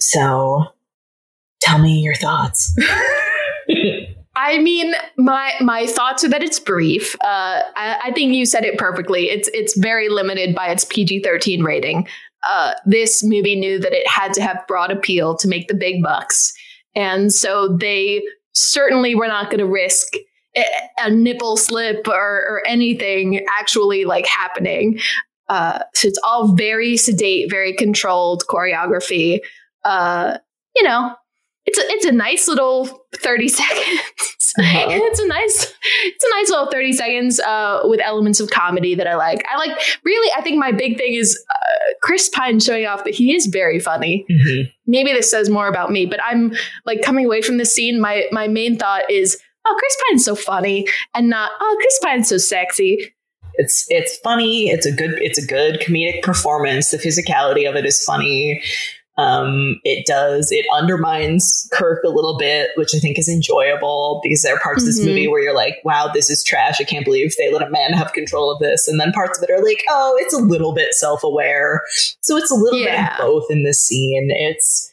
So 0.00 0.64
tell 1.60 1.78
me 1.78 2.00
your 2.00 2.14
thoughts. 2.14 2.74
I 4.36 4.58
mean, 4.58 4.94
my 5.16 5.52
my 5.60 5.86
thoughts 5.86 6.24
are 6.24 6.28
that 6.28 6.42
it's 6.42 6.58
brief. 6.58 7.14
Uh, 7.22 7.62
I, 7.76 7.98
I 8.04 8.12
think 8.12 8.34
you 8.34 8.46
said 8.46 8.64
it 8.64 8.78
perfectly. 8.78 9.30
It's 9.30 9.48
it's 9.54 9.78
very 9.78 10.08
limited 10.08 10.54
by 10.54 10.68
its 10.68 10.84
PG 10.84 11.22
thirteen 11.22 11.62
rating. 11.62 12.08
Uh, 12.48 12.74
this 12.84 13.22
movie 13.22 13.58
knew 13.58 13.78
that 13.78 13.92
it 13.92 14.06
had 14.06 14.34
to 14.34 14.42
have 14.42 14.66
broad 14.66 14.90
appeal 14.90 15.36
to 15.36 15.48
make 15.48 15.68
the 15.68 15.74
big 15.74 16.02
bucks, 16.02 16.52
and 16.94 17.32
so 17.32 17.76
they 17.80 18.22
certainly 18.52 19.14
were 19.14 19.28
not 19.28 19.46
going 19.46 19.58
to 19.58 19.66
risk 19.66 20.14
a, 20.98 21.10
nipple 21.10 21.56
slip 21.56 22.06
or, 22.08 22.14
or 22.14 22.62
anything 22.66 23.44
actually 23.50 24.04
like 24.04 24.26
happening. 24.26 24.98
Uh, 25.48 25.80
so 25.94 26.08
it's 26.08 26.20
all 26.24 26.54
very 26.54 26.96
sedate, 26.96 27.50
very 27.50 27.74
controlled 27.74 28.44
choreography. 28.48 29.40
Uh, 29.84 30.38
you 30.74 30.82
know, 30.82 31.14
it's 31.66 31.78
a, 31.78 31.82
it's 31.88 32.04
a 32.04 32.12
nice 32.12 32.46
little 32.48 33.06
30 33.16 33.48
seconds. 33.60 34.00
Uh-huh. 34.56 34.86
it's 34.88 35.18
a 35.18 35.26
nice 35.26 35.74
it's 36.04 36.24
a 36.24 36.30
nice 36.30 36.48
little 36.48 36.70
30 36.70 36.92
seconds 36.92 37.40
uh, 37.40 37.80
with 37.84 37.98
elements 38.00 38.38
of 38.38 38.50
comedy 38.50 38.94
that 38.94 39.08
I 39.08 39.16
like. 39.16 39.44
I 39.52 39.56
like 39.56 39.76
really 40.04 40.30
I 40.36 40.42
think 40.42 40.58
my 40.58 40.70
big 40.70 40.96
thing 40.96 41.14
is 41.14 41.36
uh, 41.50 41.54
Chris 42.02 42.28
Pine 42.28 42.60
showing 42.60 42.86
off 42.86 43.02
that 43.04 43.14
he 43.14 43.34
is 43.34 43.46
very 43.46 43.80
funny. 43.80 44.24
Mhm. 44.30 44.70
Maybe 44.86 45.12
this 45.12 45.28
says 45.28 45.50
more 45.50 45.66
about 45.66 45.90
me, 45.90 46.06
but 46.06 46.20
I'm 46.22 46.52
like 46.86 47.02
coming 47.02 47.26
away 47.26 47.42
from 47.42 47.56
this 47.56 47.74
scene 47.74 48.00
my 48.00 48.26
my 48.30 48.46
main 48.46 48.78
thought 48.78 49.10
is 49.10 49.36
oh 49.66 49.74
Chris 49.76 49.96
Pine's 50.06 50.24
so 50.24 50.36
funny 50.36 50.86
and 51.14 51.28
not 51.28 51.50
oh 51.60 51.76
Chris 51.80 51.98
Pine's 52.04 52.28
so 52.28 52.38
sexy. 52.38 53.12
It's 53.54 53.86
it's 53.88 54.18
funny. 54.18 54.68
It's 54.70 54.86
a 54.86 54.92
good 54.92 55.14
it's 55.20 55.38
a 55.42 55.46
good 55.46 55.80
comedic 55.80 56.22
performance. 56.22 56.90
The 56.92 56.98
physicality 56.98 57.68
of 57.68 57.74
it 57.74 57.84
is 57.86 58.04
funny. 58.04 58.62
Um, 59.16 59.76
it 59.84 60.06
does, 60.06 60.48
it 60.50 60.66
undermines 60.74 61.68
Kirk 61.72 62.02
a 62.04 62.08
little 62.08 62.36
bit, 62.36 62.70
which 62.76 62.94
I 62.94 62.98
think 62.98 63.18
is 63.18 63.28
enjoyable 63.28 64.20
because 64.24 64.42
there 64.42 64.54
are 64.56 64.60
parts 64.60 64.82
of 64.82 64.86
this 64.86 65.00
Mhm. 65.00 65.06
movie 65.06 65.28
where 65.28 65.40
you're 65.40 65.54
like, 65.54 65.76
wow, 65.84 66.10
this 66.12 66.30
is 66.30 66.42
trash. 66.42 66.80
I 66.80 66.84
can't 66.84 67.04
believe 67.04 67.32
they 67.36 67.52
let 67.52 67.62
a 67.62 67.70
man 67.70 67.92
have 67.92 68.12
control 68.12 68.50
of 68.50 68.58
this. 68.58 68.88
And 68.88 68.98
then 69.00 69.12
parts 69.12 69.38
of 69.38 69.44
it 69.44 69.52
are 69.52 69.62
like, 69.64 69.84
oh, 69.88 70.16
it's 70.20 70.34
a 70.34 70.38
little 70.38 70.72
bit 70.74 70.94
self 70.94 71.22
aware. 71.22 71.82
So 72.22 72.36
it's 72.36 72.50
a 72.50 72.54
little 72.56 72.80
Yeah. 72.80 73.10
bit 73.16 73.20
of 73.20 73.26
both 73.26 73.44
in 73.50 73.62
this 73.62 73.80
scene. 73.80 74.30
It's, 74.32 74.90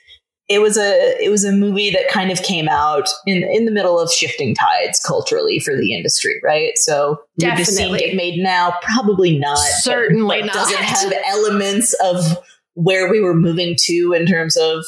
it 0.50 0.60
was 0.62 0.78
a 0.78 1.16
it 1.24 1.30
was 1.30 1.46
a 1.46 1.52
movie 1.54 1.92
that 1.92 2.10
kind 2.10 2.30
of 2.30 2.44
came 2.44 2.68
out 2.68 3.08
in 3.26 3.42
in 3.42 3.64
the 3.64 3.72
middle 3.72 3.98
of 3.98 4.12
shifting 4.12 4.54
tides 4.54 5.00
culturally 5.00 5.60
for 5.60 5.78
the 5.78 5.96
industry, 5.96 6.34
right? 6.44 6.74
So 6.76 7.22
would 7.42 7.58
the 7.58 7.64
scene 7.64 7.78
Definitely. 7.88 8.00
get 8.00 8.16
made 8.16 8.38
now? 8.44 8.74
Probably 8.82 9.40
not. 9.40 9.56
but- 9.56 9.82
Certainly 9.82 10.42
but 10.42 10.46
not. 10.48 10.54
Does 10.56 10.72
it 10.72 10.78
have 10.80 11.14
elements 11.26 11.94
of 12.04 12.38
where 12.74 13.10
we 13.10 13.20
were 13.20 13.36
moving 13.36 13.76
to 13.86 14.14
in 14.14 14.26
terms 14.26 14.58
of 14.58 14.84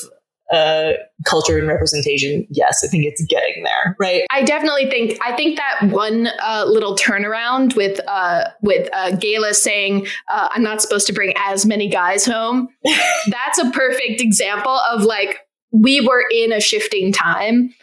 uh, 0.51 0.93
culture 1.25 1.57
and 1.57 1.67
representation? 1.67 2.45
Yes, 2.49 2.83
I 2.83 2.87
think 2.87 3.05
it's 3.05 3.23
getting 3.25 3.63
there, 3.63 3.95
right? 3.99 4.23
I 4.29 4.43
definitely 4.43 4.89
think 4.89 5.17
I 5.23 5.35
think 5.35 5.57
that 5.57 5.91
one 5.91 6.27
uh, 6.43 6.65
little 6.67 6.95
turnaround 6.95 7.75
with 7.75 7.99
uh, 8.07 8.49
with 8.61 8.89
uh, 8.93 9.11
Gaila 9.11 9.53
saying 9.53 10.07
uh, 10.29 10.49
I'm 10.51 10.63
not 10.63 10.81
supposed 10.81 11.07
to 11.07 11.13
bring 11.13 11.33
as 11.37 11.65
many 11.65 11.89
guys 11.89 12.25
home. 12.25 12.67
that's 12.83 13.59
a 13.59 13.71
perfect 13.71 14.21
example 14.21 14.79
of 14.91 15.03
like 15.03 15.39
we 15.71 16.01
were 16.01 16.23
in 16.31 16.51
a 16.51 16.59
shifting 16.59 17.11
time. 17.11 17.73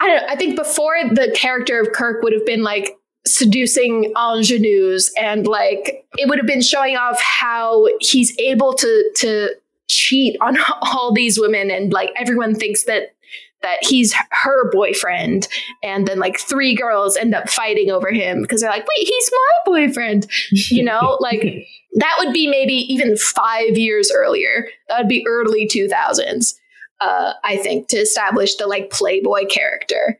I 0.00 0.06
don't. 0.06 0.16
know, 0.16 0.28
I 0.28 0.36
think 0.36 0.56
before 0.56 0.96
the 1.12 1.34
character 1.36 1.80
of 1.80 1.92
Kirk 1.92 2.22
would 2.22 2.32
have 2.32 2.46
been 2.46 2.62
like 2.62 2.94
seducing 3.26 4.12
ingenues 4.16 5.12
and 5.20 5.46
like 5.46 6.06
it 6.16 6.28
would 6.28 6.38
have 6.38 6.46
been 6.46 6.62
showing 6.62 6.96
off 6.96 7.20
how 7.20 7.86
he's 8.00 8.36
able 8.38 8.72
to 8.74 9.10
to 9.16 9.50
cheat 9.88 10.36
on 10.40 10.56
all 10.82 11.12
these 11.12 11.38
women 11.38 11.70
and 11.70 11.92
like 11.92 12.10
everyone 12.16 12.54
thinks 12.54 12.84
that 12.84 13.14
that 13.62 13.76
he's 13.82 14.14
her 14.30 14.70
boyfriend. 14.70 15.46
And 15.82 16.08
then 16.08 16.18
like 16.18 16.40
three 16.40 16.74
girls 16.74 17.14
end 17.18 17.34
up 17.34 17.50
fighting 17.50 17.90
over 17.90 18.10
him 18.10 18.40
because 18.40 18.62
they're 18.62 18.70
like 18.70 18.86
wait 18.86 19.06
he's 19.06 19.30
my 19.32 19.72
boyfriend 19.72 20.26
you 20.50 20.82
know? 20.82 21.18
Like 21.20 21.66
that 21.94 22.16
would 22.20 22.32
be 22.32 22.46
maybe 22.48 22.74
even 22.74 23.16
five 23.16 23.76
years 23.76 24.10
earlier. 24.14 24.68
That 24.88 24.98
would 24.98 25.08
be 25.08 25.26
early 25.28 25.68
2000s 25.68 26.54
uh, 27.00 27.32
i 27.44 27.56
think 27.56 27.88
to 27.88 27.96
establish 27.96 28.54
the 28.56 28.66
like 28.66 28.90
playboy 28.90 29.46
character. 29.46 30.18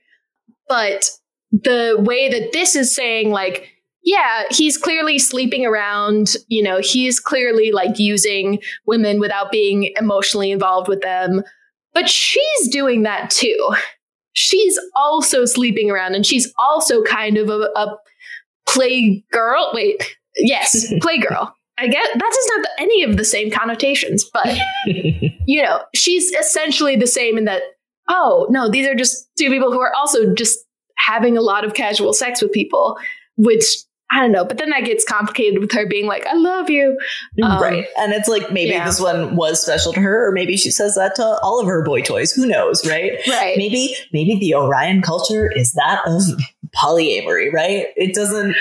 But 0.69 1.11
the 1.53 1.97
way 1.99 2.29
that 2.29 2.53
this 2.53 2.77
is 2.77 2.95
saying 2.95 3.31
like 3.31 3.69
yeah 4.05 4.45
he's 4.51 4.79
clearly 4.79 5.19
sleeping 5.19 5.67
around 5.67 6.35
you 6.49 6.63
know 6.63 6.79
he's 6.79 7.19
clearly 7.21 7.73
like 7.73 7.99
using 7.99 8.59
women 8.87 9.21
without 9.21 9.51
being 9.51 9.93
emotionally 9.99 10.51
involved 10.51 10.89
with 10.89 11.03
them. 11.03 11.43
But 11.93 12.09
she's 12.09 12.69
doing 12.69 13.03
that 13.03 13.31
too. 13.31 13.75
She's 14.33 14.79
also 14.95 15.45
sleeping 15.45 15.91
around 15.91 16.15
and 16.15 16.25
she's 16.25 16.53
also 16.57 17.03
kind 17.03 17.37
of 17.37 17.49
a, 17.51 17.69
a 17.75 17.97
play 18.71 19.25
girl 19.33 19.71
wait 19.73 20.17
yes 20.37 20.93
play 21.01 21.19
girl 21.19 21.55
i 21.79 21.89
guess 21.89 22.09
that 22.15 22.33
doesn't 22.33 22.57
have 22.57 22.75
any 22.79 23.03
of 23.03 23.17
the 23.17 23.25
same 23.25 23.51
connotations 23.51 24.25
but 24.33 24.57
you 24.87 25.63
know 25.63 25.81
she's 25.95 26.31
essentially 26.33 26.97
the 26.97 27.07
same 27.07 27.37
in 27.37 27.45
that 27.45 27.63
oh 28.09 28.47
no 28.51 28.69
these 28.69 28.87
are 28.87 28.95
just 28.95 29.29
two 29.39 29.49
people 29.49 29.73
who 29.73 29.81
are 29.81 29.93
also 29.95 30.33
just 30.35 30.59
having 31.07 31.37
a 31.37 31.41
lot 31.41 31.65
of 31.65 31.75
casual 31.75 32.13
sex 32.13 32.43
with 32.43 32.53
people 32.53 32.99
which 33.37 33.65
i 34.11 34.21
don't 34.21 34.33
know 34.33 34.45
but 34.45 34.59
then 34.59 34.71
that 34.71 34.85
gets 34.85 35.05
complicated 35.05 35.61
with 35.61 35.73
her 35.73 35.87
being 35.87 36.07
like 36.07 36.27
i 36.27 36.35
love 36.35 36.69
you 36.71 36.99
Um, 37.43 37.63
right. 37.63 37.87
And 37.99 38.13
it's 38.13 38.29
like 38.29 38.51
maybe 38.53 38.71
yeah. 38.71 38.85
this 38.85 39.01
one 39.01 39.37
was 39.37 39.63
special 39.63 39.93
to 39.93 40.01
her, 40.01 40.29
or 40.29 40.33
maybe 40.33 40.57
she 40.57 40.71
says 40.71 40.95
that 40.97 41.15
to 41.17 41.39
all 41.43 41.61
of 41.61 41.67
her 41.67 41.83
boy 41.83 42.03
toys. 42.03 42.33
Who 42.33 42.45
knows, 42.47 42.87
right? 42.87 43.13
right 43.29 43.57
Maybe 43.57 43.95
maybe 44.13 44.39
the 44.39 44.55
Orion 44.55 45.01
culture 45.01 45.51
is 45.51 45.73
that 45.75 46.03
of 46.07 46.23
polyamory, 46.75 47.53
right? 47.53 47.87
It 47.97 48.15
doesn't 48.15 48.55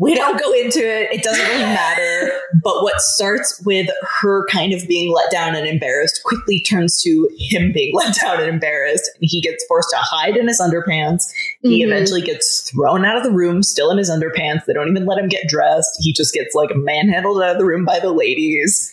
we 0.00 0.14
don't 0.14 0.40
go 0.40 0.50
into 0.52 0.78
it. 0.80 1.12
It 1.12 1.22
doesn't 1.22 1.46
really 1.46 1.62
matter. 1.62 2.32
But 2.64 2.82
what 2.82 3.00
starts 3.00 3.60
with 3.66 3.88
her 4.22 4.46
kind 4.46 4.72
of 4.72 4.88
being 4.88 5.12
let 5.14 5.30
down 5.30 5.54
and 5.54 5.66
embarrassed 5.66 6.22
quickly 6.24 6.58
turns 6.60 7.02
to 7.02 7.28
him 7.38 7.70
being 7.72 7.92
let 7.94 8.14
down 8.16 8.40
and 8.40 8.48
embarrassed. 8.48 9.10
And 9.20 9.28
he 9.30 9.42
gets 9.42 9.62
forced 9.66 9.90
to 9.90 9.96
hide 9.98 10.36
in 10.38 10.48
his 10.48 10.58
underpants. 10.60 11.30
He 11.62 11.82
Mhm. 11.82 11.88
eventually 11.88 12.22
gets 12.22 12.70
thrown 12.70 13.04
out 13.04 13.18
of 13.18 13.24
the 13.24 13.30
room, 13.30 13.62
still 13.62 13.90
in 13.90 13.98
his 13.98 14.10
underpants. 14.10 14.64
They 14.66 14.72
don't 14.72 14.88
even 14.88 15.04
let 15.04 15.18
him 15.18 15.28
get 15.28 15.48
dressed. 15.48 15.90
He 16.00 16.12
just 16.14 16.32
gets 16.32 16.54
like 16.54 16.70
manhandled 16.74 17.42
out 17.42 17.50
of 17.52 17.58
the 17.58 17.66
room 17.66 17.84
by 17.84 18.00
the 18.00 18.10
ladies. 18.12 18.90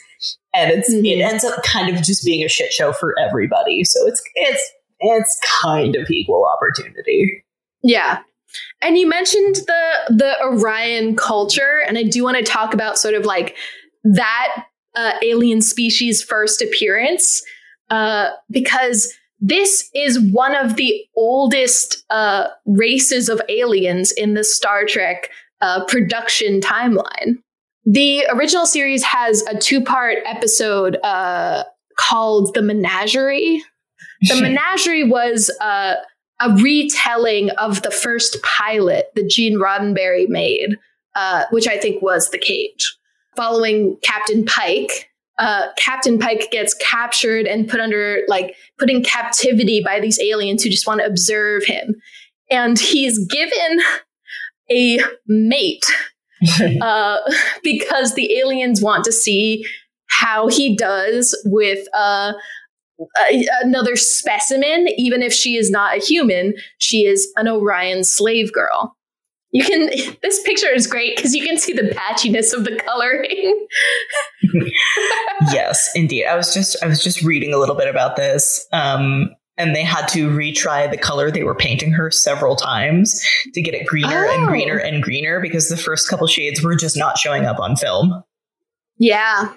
And 0.53 0.71
it's 0.71 0.91
it 0.91 1.03
Mhm. 1.03 1.21
ends 1.21 1.45
up 1.45 1.63
kind 1.63 1.95
of 1.95 2.03
just 2.03 2.25
being 2.25 2.43
a 2.43 2.49
shit 2.49 2.73
show 2.73 2.91
for 2.91 3.15
everybody. 3.17 3.83
So 3.85 4.05
it's 4.07 4.21
it's 4.35 4.73
it's 4.99 5.39
kind 5.61 5.95
of 5.95 6.09
equal 6.09 6.43
opportunity. 6.45 7.43
Yeah. 7.83 8.19
And 8.81 8.97
you 8.97 9.07
mentioned 9.07 9.55
the 9.55 9.91
the 10.09 10.35
Orion 10.43 11.15
culture, 11.15 11.81
and 11.87 11.97
I 11.97 12.03
do 12.03 12.23
want 12.23 12.37
to 12.37 12.43
talk 12.43 12.73
about 12.73 12.97
sort 12.97 13.15
of 13.15 13.25
like 13.25 13.55
that 14.03 14.65
uh, 14.95 15.13
alien 15.21 15.61
species 15.61 16.23
first 16.23 16.61
appearance, 16.61 17.43
uh, 17.89 18.29
because 18.49 19.13
this 19.39 19.89
is 19.93 20.19
one 20.31 20.55
of 20.55 20.75
the 20.75 21.05
oldest 21.15 22.03
uh, 22.09 22.47
races 22.65 23.29
of 23.29 23.41
aliens 23.49 24.11
in 24.11 24.33
the 24.33 24.43
Star 24.43 24.85
Trek 24.85 25.29
uh, 25.61 25.85
production 25.85 26.59
timeline. 26.59 27.37
The 27.85 28.25
original 28.31 28.65
series 28.65 29.03
has 29.03 29.41
a 29.43 29.57
two 29.57 29.81
part 29.81 30.17
episode 30.25 30.97
uh, 31.03 31.63
called 31.97 32.53
The 32.53 32.61
Menagerie. 32.61 33.63
The 34.21 34.35
Menagerie 34.41 35.07
was 35.07 35.49
uh, 35.61 35.95
a 36.39 36.51
retelling 36.55 37.49
of 37.51 37.81
the 37.81 37.91
first 37.91 38.41
pilot 38.43 39.11
that 39.15 39.29
Gene 39.29 39.57
Roddenberry 39.57 40.27
made, 40.27 40.77
uh, 41.15 41.45
which 41.51 41.67
I 41.67 41.77
think 41.77 42.01
was 42.01 42.29
The 42.29 42.37
Cage. 42.37 42.95
Following 43.35 43.97
Captain 44.03 44.45
Pike, 44.45 45.09
uh, 45.37 45.67
Captain 45.77 46.17
Pike 46.17 46.49
gets 46.51 46.73
captured 46.75 47.45
and 47.45 47.67
put 47.67 47.79
under, 47.79 48.21
like, 48.27 48.55
put 48.79 48.89
in 48.89 49.03
captivity 49.03 49.81
by 49.83 49.99
these 49.99 50.19
aliens 50.19 50.63
who 50.63 50.69
just 50.69 50.87
want 50.87 50.99
to 50.99 51.05
observe 51.05 51.63
him. 51.65 51.95
And 52.49 52.79
he's 52.79 53.23
given 53.27 53.79
a 54.71 54.99
mate 55.27 55.85
uh, 56.81 57.17
because 57.63 58.15
the 58.15 58.37
aliens 58.39 58.81
want 58.81 59.03
to 59.05 59.11
see 59.11 59.65
how 60.07 60.47
he 60.47 60.75
does 60.75 61.39
with 61.45 61.87
uh, 61.93 62.33
a- 62.33 62.35
another 63.63 63.95
specimen, 63.95 64.87
even 64.97 65.21
if 65.21 65.33
she 65.33 65.55
is 65.55 65.69
not 65.69 65.97
a 65.97 65.99
human, 65.99 66.53
she 66.77 67.05
is 67.05 67.31
an 67.37 67.47
Orion 67.47 68.03
slave 68.03 68.51
girl. 68.53 68.95
You 69.51 69.63
can. 69.63 69.89
This 70.21 70.41
picture 70.43 70.73
is 70.73 70.87
great 70.87 71.15
because 71.15 71.33
you 71.35 71.45
can 71.45 71.57
see 71.57 71.71
the 71.73 71.83
patchiness 71.83 72.53
of 72.53 72.65
the 72.65 72.75
coloring. 72.85 73.67
yes, 75.53 75.89
indeed. 75.95 76.25
I 76.25 76.35
was 76.35 76.53
just 76.53 76.75
I 76.83 76.87
was 76.87 77.01
just 77.03 77.21
reading 77.23 77.53
a 77.53 77.57
little 77.57 77.75
bit 77.75 77.87
about 77.87 78.15
this. 78.15 78.67
Um 78.73 79.29
and 79.57 79.75
they 79.75 79.83
had 79.83 80.05
to 80.07 80.29
retry 80.29 80.89
the 80.89 80.97
color 80.97 81.31
they 81.31 81.43
were 81.43 81.55
painting 81.55 81.91
her 81.91 82.11
several 82.11 82.55
times 82.55 83.19
to 83.53 83.61
get 83.61 83.73
it 83.73 83.87
greener 83.87 84.25
and 84.25 84.43
Oh. 84.43 84.47
greener 84.47 84.77
and 84.77 85.01
greener 85.01 85.39
because 85.39 85.69
the 85.69 85.77
first 85.77 86.09
couple 86.09 86.27
shades 86.27 86.61
were 86.63 86.75
just 86.75 86.97
not 86.97 87.17
showing 87.17 87.45
up 87.45 87.59
on 87.59 87.75
film. 87.75 88.23
Yeah. 88.99 89.53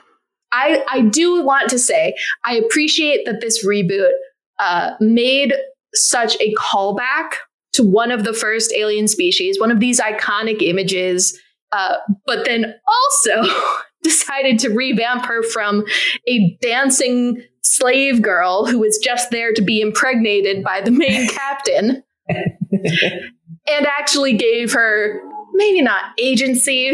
I 0.52 0.82
I 0.88 1.02
do 1.02 1.42
want 1.42 1.70
to 1.70 1.78
say 1.78 2.14
I 2.44 2.56
appreciate 2.56 3.24
that 3.26 3.40
this 3.40 3.64
reboot 3.64 4.10
uh, 4.58 4.92
made 5.00 5.54
such 5.94 6.36
a 6.40 6.54
callback 6.54 7.32
to 7.72 7.84
one 7.84 8.10
of 8.10 8.24
the 8.24 8.32
first 8.32 8.72
alien 8.72 9.08
species, 9.08 9.58
one 9.60 9.70
of 9.70 9.80
these 9.80 10.00
iconic 10.00 10.62
images, 10.62 11.38
uh, 11.72 11.96
but 12.26 12.44
then 12.44 12.74
also 12.86 13.52
decided 14.02 14.58
to 14.58 14.70
revamp 14.70 15.24
her 15.26 15.42
from 15.42 15.84
a 16.26 16.56
dancing 16.60 17.42
slave 17.62 18.22
girl 18.22 18.66
who 18.66 18.78
was 18.78 18.98
just 18.98 19.30
there 19.30 19.52
to 19.52 19.62
be 19.62 19.80
impregnated 19.80 20.64
by 20.64 20.80
the 20.80 20.90
main 20.90 21.28
captain 21.30 22.02
and 22.28 23.86
actually 23.86 24.32
gave 24.32 24.72
her 24.72 25.20
maybe 25.52 25.82
not 25.82 26.02
agency, 26.18 26.92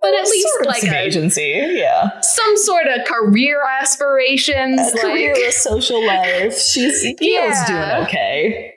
but 0.00 0.14
at 0.14 0.24
least 0.24 0.48
Sort 0.48 0.60
of 0.62 0.66
like 0.66 0.80
some 0.82 0.94
a, 0.94 0.98
agency, 0.98 1.60
yeah. 1.72 2.20
some 2.20 2.56
sort 2.56 2.86
of 2.86 3.04
career 3.04 3.60
aspirations. 3.80 4.80
A 4.80 4.84
like, 4.84 5.00
career, 5.00 5.34
a 5.46 5.52
social 5.52 6.04
life. 6.06 6.58
She's 6.58 7.04
Yeah. 7.20 7.66
doing 7.66 8.06
okay. 8.06 8.74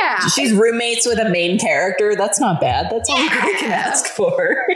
yeah. 0.00 0.26
She's 0.28 0.52
roommates 0.52 1.06
with 1.06 1.18
a 1.18 1.28
main 1.28 1.58
character. 1.58 2.14
That's 2.16 2.40
not 2.40 2.60
bad. 2.60 2.90
That's 2.90 3.10
all 3.10 3.20
we 3.20 3.28
can 3.28 3.72
ask 3.72 4.06
for. 4.06 4.56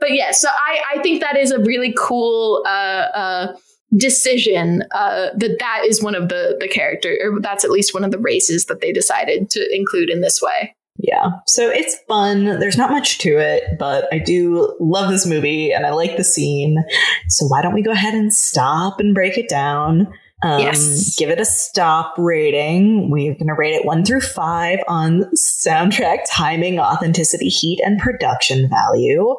but 0.00 0.12
yeah, 0.12 0.30
so 0.30 0.48
I, 0.48 0.82
I 0.96 1.02
think 1.02 1.20
that 1.22 1.36
is 1.36 1.50
a 1.50 1.58
really 1.58 1.94
cool 1.98 2.62
uh, 2.66 2.68
uh, 2.68 3.56
decision 3.96 4.82
uh, 4.94 5.30
that 5.36 5.56
that 5.58 5.82
is 5.86 6.02
one 6.02 6.14
of 6.14 6.28
the 6.28 6.56
the 6.60 6.68
character, 6.68 7.16
or 7.24 7.40
that's 7.40 7.64
at 7.64 7.70
least 7.70 7.92
one 7.94 8.04
of 8.04 8.10
the 8.12 8.18
races 8.18 8.66
that 8.66 8.80
they 8.80 8.92
decided 8.92 9.50
to 9.50 9.74
include 9.74 10.10
in 10.10 10.20
this 10.20 10.40
way. 10.40 10.75
Yeah. 10.98 11.30
So 11.46 11.68
it's 11.68 11.96
fun. 12.08 12.44
There's 12.44 12.78
not 12.78 12.90
much 12.90 13.18
to 13.18 13.38
it, 13.38 13.78
but 13.78 14.08
I 14.12 14.18
do 14.18 14.74
love 14.80 15.10
this 15.10 15.26
movie 15.26 15.72
and 15.72 15.86
I 15.86 15.90
like 15.90 16.16
the 16.16 16.24
scene. 16.24 16.82
So 17.28 17.46
why 17.46 17.62
don't 17.62 17.74
we 17.74 17.82
go 17.82 17.90
ahead 17.90 18.14
and 18.14 18.32
stop 18.32 18.98
and 18.98 19.14
break 19.14 19.36
it 19.38 19.48
down? 19.48 20.08
Um, 20.42 20.60
Yes. 20.60 21.16
Give 21.16 21.30
it 21.30 21.40
a 21.40 21.44
stop 21.44 22.14
rating. 22.18 23.10
We're 23.10 23.34
going 23.34 23.46
to 23.48 23.54
rate 23.54 23.74
it 23.74 23.84
one 23.84 24.04
through 24.04 24.20
five 24.20 24.80
on 24.88 25.30
soundtrack, 25.34 26.20
timing, 26.30 26.78
authenticity, 26.78 27.48
heat, 27.48 27.80
and 27.84 27.98
production 27.98 28.68
value. 28.68 29.34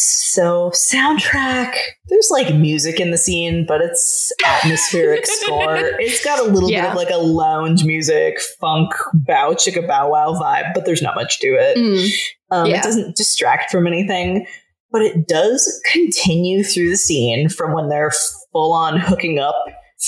So, 0.00 0.70
soundtrack, 0.70 1.74
there's 2.08 2.28
like 2.30 2.54
music 2.54 3.00
in 3.00 3.10
the 3.10 3.18
scene, 3.18 3.64
but 3.66 3.80
it's 3.80 4.32
atmospheric 4.44 5.26
score. 5.26 5.76
It's 5.76 6.24
got 6.24 6.38
a 6.38 6.44
little 6.44 6.68
bit 6.82 6.90
of 6.90 6.96
like 6.96 7.10
a 7.10 7.16
lounge 7.18 7.84
music, 7.84 8.40
funk, 8.60 8.92
bow, 9.12 9.54
chicka 9.54 9.86
bow 9.86 10.10
wow 10.10 10.34
vibe, 10.34 10.74
but 10.74 10.84
there's 10.84 11.02
not 11.02 11.14
much 11.14 11.40
to 11.40 11.48
it. 11.48 11.76
Mm. 11.76 12.10
Um, 12.50 12.66
Yeah. 12.66 12.78
It 12.78 12.82
doesn't 12.82 13.16
distract 13.16 13.70
from 13.70 13.86
anything, 13.86 14.46
but 14.92 15.02
it 15.02 15.26
does 15.26 15.80
continue 15.92 16.62
through 16.62 16.90
the 16.90 16.96
scene 16.96 17.48
from 17.48 17.72
when 17.72 17.88
they're 17.88 18.12
full 18.52 18.72
on 18.72 18.98
hooking 18.98 19.38
up 19.38 19.56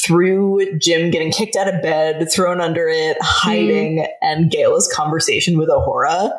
through 0.04 0.78
Jim 0.78 1.10
getting 1.10 1.32
kicked 1.32 1.56
out 1.56 1.72
of 1.72 1.82
bed, 1.82 2.30
thrown 2.32 2.60
under 2.60 2.88
it, 2.88 3.16
hiding, 3.20 4.06
and 4.22 4.48
Gaila's 4.50 4.88
conversation 4.94 5.58
with 5.58 5.68
Uhura. 5.68 6.30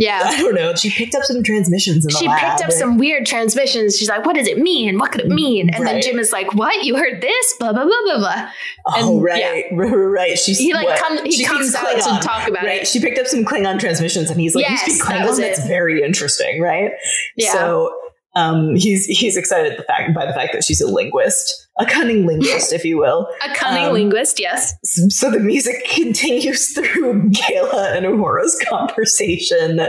Yeah. 0.00 0.22
I 0.24 0.40
don't 0.42 0.54
know. 0.54 0.74
She 0.74 0.90
picked 0.90 1.14
up 1.14 1.22
some 1.24 1.42
transmissions 1.42 2.04
in 2.06 2.10
the 2.12 2.18
She 2.18 2.26
lab. 2.26 2.40
picked 2.58 2.64
up 2.64 2.72
some 2.72 2.96
weird 2.98 3.26
transmissions. 3.26 3.96
She's 3.98 4.08
like, 4.08 4.24
what 4.24 4.34
does 4.34 4.48
it 4.48 4.58
mean? 4.58 4.98
What 4.98 5.12
could 5.12 5.20
it 5.20 5.28
mean? 5.28 5.68
And 5.72 5.86
then 5.86 6.00
Jim 6.02 6.18
is 6.18 6.32
like, 6.32 6.54
what? 6.54 6.84
You 6.84 6.96
heard 6.96 7.20
this? 7.20 7.54
Blah, 7.60 7.72
blah, 7.74 7.84
blah, 7.84 7.92
blah, 8.04 8.18
blah. 8.18 8.48
Oh 8.86 9.16
and- 9.16 9.22
right, 9.24 9.38
yeah. 9.40 9.50
right, 9.76 9.90
right, 9.92 9.92
right. 9.94 10.38
She's 10.38 10.58
He, 10.58 10.72
like, 10.74 10.86
what? 10.86 10.98
come- 10.98 11.24
he 11.24 11.32
She 11.32 11.44
comes 11.44 11.74
out 11.74 11.94
to 12.20 12.26
talk 12.26 12.48
about 12.48 12.64
right? 12.64 12.80
it. 12.82 12.88
She 12.88 12.98
picked 13.00 13.18
up 13.18 13.26
some 13.26 13.44
Klingon 13.44 13.78
transmissions, 13.78 14.30
and 14.30 14.40
he's 14.40 14.54
like, 14.54 14.64
Yes, 14.68 14.86
"You 14.86 14.94
speak 14.94 15.08
that 15.08 15.22
Klingon? 15.22 15.26
was 15.28 15.38
That's 15.38 15.58
it. 15.64 15.68
very 15.68 16.02
interesting, 16.02 16.60
right?" 16.62 16.92
Yeah. 17.36 17.52
So 17.52 17.94
um, 18.36 18.74
he's 18.76 19.06
he's 19.06 19.36
excited 19.36 19.76
the 19.78 19.82
fact 19.82 20.14
by 20.14 20.24
the 20.26 20.32
fact 20.32 20.52
that 20.52 20.62
she's 20.64 20.80
a 20.80 20.86
linguist, 20.86 21.52
a 21.80 21.86
cunning 21.86 22.26
linguist, 22.26 22.72
if 22.72 22.84
you 22.84 22.96
will. 22.98 23.28
A 23.44 23.54
cunning 23.54 23.86
Um, 23.86 23.92
linguist, 23.94 24.38
yes. 24.38 24.74
So 24.84 25.30
the 25.30 25.40
music 25.40 25.84
continues 25.90 26.72
through 26.72 27.30
Gaila 27.30 27.96
and 27.96 28.06
Uhura's 28.06 28.56
conversation 28.68 29.80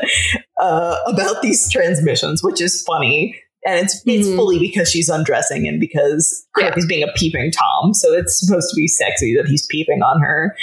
uh, 0.59 0.95
about 1.07 1.41
these 1.41 1.69
transmissions, 1.71 2.43
which 2.43 2.61
is 2.61 2.81
funny. 2.83 3.35
And 3.63 3.79
it's 3.85 4.01
it's 4.07 4.27
Mhm. 4.27 4.35
fully 4.37 4.57
because 4.57 4.89
she's 4.89 5.07
undressing 5.07 5.67
and 5.67 5.79
because 5.79 6.43
Kirk 6.55 6.63
Yeah. 6.73 6.77
is 6.79 6.87
being 6.87 7.03
a 7.03 7.11
peeping 7.15 7.51
Tom. 7.51 7.93
So 7.93 8.11
it's 8.13 8.39
supposed 8.39 8.69
to 8.71 8.75
be 8.75 8.87
sexy 8.87 9.35
that 9.35 9.45
he's 9.45 9.67
peeping 9.69 10.01
on 10.01 10.19
her. 10.21 10.55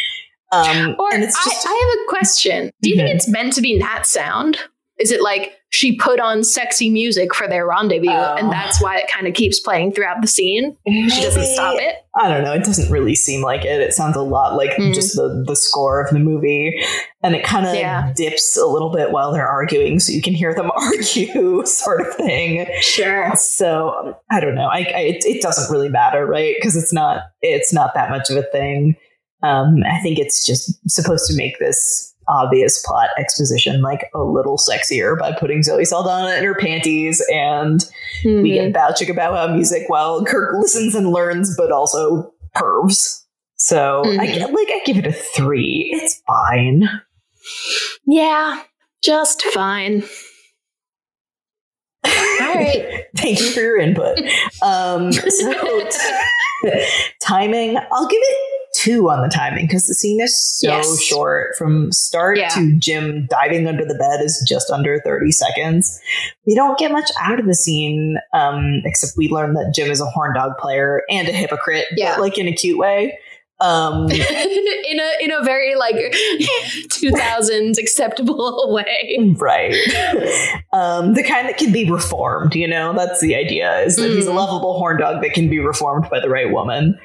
Um, 0.51 0.97
Or 0.99 1.13
and 1.15 1.23
it's 1.23 1.37
just 1.45 1.65
I, 1.67 1.71
I 1.71 1.73
have 1.95 2.05
a 2.05 2.09
question. 2.09 2.73
Do 2.83 2.89
you 2.89 2.97
Mhm. 2.97 2.99
think 2.99 3.15
it's 3.15 3.29
meant 3.29 3.53
to 3.53 3.61
be 3.61 3.79
that 3.79 4.05
sound? 4.05 4.59
Is 4.99 5.13
it 5.13 5.23
like 5.23 5.53
she 5.71 5.97
put 5.97 6.19
on 6.19 6.43
sexy 6.43 6.89
music 6.91 7.35
for 7.35 7.47
their 7.47 7.67
rendezvous 7.67 8.09
Oh. 8.11 8.35
and 8.37 8.51
that's 8.51 8.83
why 8.83 8.97
it 8.97 9.05
kind 9.13 9.27
of 9.29 9.35
keeps 9.35 9.61
playing 9.61 9.93
throughout 9.93 10.21
the 10.23 10.27
scene? 10.27 10.77
She 10.87 11.21
doesn't 11.23 11.45
stop 11.47 11.77
it? 11.79 11.97
I 12.17 12.29
don't 12.29 12.43
know. 12.43 12.53
It 12.53 12.65
doesn't 12.65 12.91
really 12.91 13.15
seem 13.15 13.43
like 13.43 13.65
it. 13.65 13.81
It 13.81 13.93
sounds 13.93 14.17
a 14.17 14.23
lot 14.23 14.57
like 14.57 14.71
Mm. 14.73 14.93
just 14.95 15.15
the 15.15 15.45
the 15.47 15.55
score 15.55 16.03
of 16.03 16.11
the 16.11 16.19
movie, 16.19 16.83
and 17.23 17.35
it 17.37 17.45
kind 17.45 17.67
of 17.67 17.75
Yeah. 17.77 18.13
dips 18.17 18.57
a 18.57 18.67
little 18.67 18.91
bit 18.93 19.13
while 19.13 19.33
they're 19.33 19.47
arguing, 19.47 20.01
so 20.01 20.11
you 20.13 20.23
can 20.23 20.35
hear 20.35 20.53
them 20.55 20.71
argue, 20.77 21.65
sort 21.65 22.01
of 22.01 22.15
thing. 22.17 22.67
Sure. 22.81 23.33
So 23.37 24.17
I 24.31 24.41
don't 24.41 24.55
know. 24.57 24.67
I, 24.67 24.79
I 24.79 25.01
it, 25.01 25.25
it 25.25 25.43
doesn't 25.43 25.71
really 25.73 25.89
matter, 25.91 26.27
right? 26.27 26.55
Because 26.59 26.75
it's 26.77 26.93
not 26.93 27.23
it's 27.43 27.73
not 27.73 27.93
that 27.95 28.11
much 28.11 28.31
of 28.31 28.37
a 28.37 28.43
thing. 28.51 28.97
Um, 29.45 29.85
I 29.89 30.01
think 30.01 30.19
it's 30.19 30.45
just 30.45 30.73
supposed 30.91 31.31
to 31.31 31.37
make 31.37 31.61
this 31.61 32.13
obvious 32.29 32.83
plot 32.87 33.09
exposition 33.19 33.81
like 33.83 34.11
a 34.15 34.21
little 34.21 34.59
sexier 34.59 35.19
by 35.19 35.33
putting 35.33 35.63
Zoe 35.63 35.85
Saldana 35.85 36.37
in 36.37 36.45
her 36.45 36.55
panties 36.55 37.25
and 37.33 37.85
we 38.25 38.31
Mhm. 38.51 38.55
get 38.55 38.73
bow 38.75 38.91
chicka 38.91 39.15
bow 39.17 39.33
wow 39.33 39.47
music 39.55 39.85
while 39.89 40.25
Kirk 40.25 40.55
listens 40.61 40.95
and 40.95 41.11
learns, 41.11 41.57
but 41.57 41.73
also 41.73 42.33
pervs. 42.57 43.23
So 43.57 44.03
I 44.05 44.27
Mhm. 44.27 44.35
get 44.35 44.53
like 44.53 44.69
I 44.71 44.81
give 44.85 44.99
it 44.99 45.07
a 45.07 45.13
three. 45.13 45.91
It's 45.93 46.23
fine. 46.27 46.89
Yeah, 48.07 48.63
just 49.03 49.43
fine. 49.43 50.05
All 52.05 52.55
right. 52.55 53.05
Thank 53.17 53.41
you 53.41 53.51
for 53.51 53.61
your 53.61 53.79
input. 53.79 54.19
Um, 54.63 55.13
so 55.13 55.89
t- 55.91 56.83
timing, 57.23 57.77
I'll 57.93 58.07
give 58.07 58.21
it 58.21 58.39
two 58.75 59.09
on 59.11 59.23
the 59.23 59.29
timing 59.35 59.67
because 59.67 59.87
the 59.87 59.95
scene 59.95 60.21
is 60.21 60.39
so 60.59 60.69
Yes. 60.69 61.03
short. 61.03 61.57
From 61.57 61.91
start 61.93 62.39
Yeah. 62.39 62.49
to 62.51 62.77
Jim 62.79 63.27
diving 63.31 63.67
under 63.67 63.85
the 63.85 63.95
bed 63.95 64.21
is 64.23 64.45
just 64.49 64.71
under 64.71 65.01
30 65.05 65.33
seconds. 65.33 65.99
We 66.47 66.55
don't 66.55 66.79
get 66.79 66.93
much 66.93 67.11
out 67.21 67.41
of 67.41 67.47
the 67.47 67.55
scene, 67.55 68.19
um, 68.35 68.83
except 68.85 69.15
we 69.17 69.29
learn 69.29 69.55
that 69.55 69.73
Jim 69.75 69.91
is 69.91 70.01
a 70.01 70.07
horn 70.07 70.35
dog 70.35 70.53
player 70.59 71.03
and 71.11 71.29
a 71.29 71.33
hypocrite, 71.33 71.87
Yeah. 71.97 72.13
but 72.17 72.21
like 72.21 72.39
in 72.39 72.47
a 72.49 72.53
cute 72.53 72.79
way. 72.79 73.19
Um, 73.61 74.09
in 74.11 75.01
a 75.01 75.11
in 75.25 75.33
a 75.33 75.43
very 75.43 75.75
like 75.75 75.97
2000s 76.91 77.79
acceptable 77.79 78.69
way. 78.73 79.35
Right. 79.37 79.75
um, 80.73 81.15
the 81.15 81.23
kind 81.23 81.49
that 81.49 81.59
can 81.59 81.73
be 81.73 81.91
reformed, 81.91 82.55
you 82.55 82.69
know? 82.69 82.93
That's 82.93 83.21
the 83.21 83.35
idea, 83.35 83.81
is 83.81 83.97
that 83.97 84.11
he's 84.11 84.27
a 84.27 84.31
Mhm. 84.31 84.37
lovable 84.37 84.79
horn 84.79 84.99
dog 85.01 85.23
that 85.23 85.33
can 85.33 85.49
be 85.49 85.59
reformed 85.59 86.09
by 86.11 86.21
the 86.21 86.29
right 86.29 86.51
woman. 86.53 86.99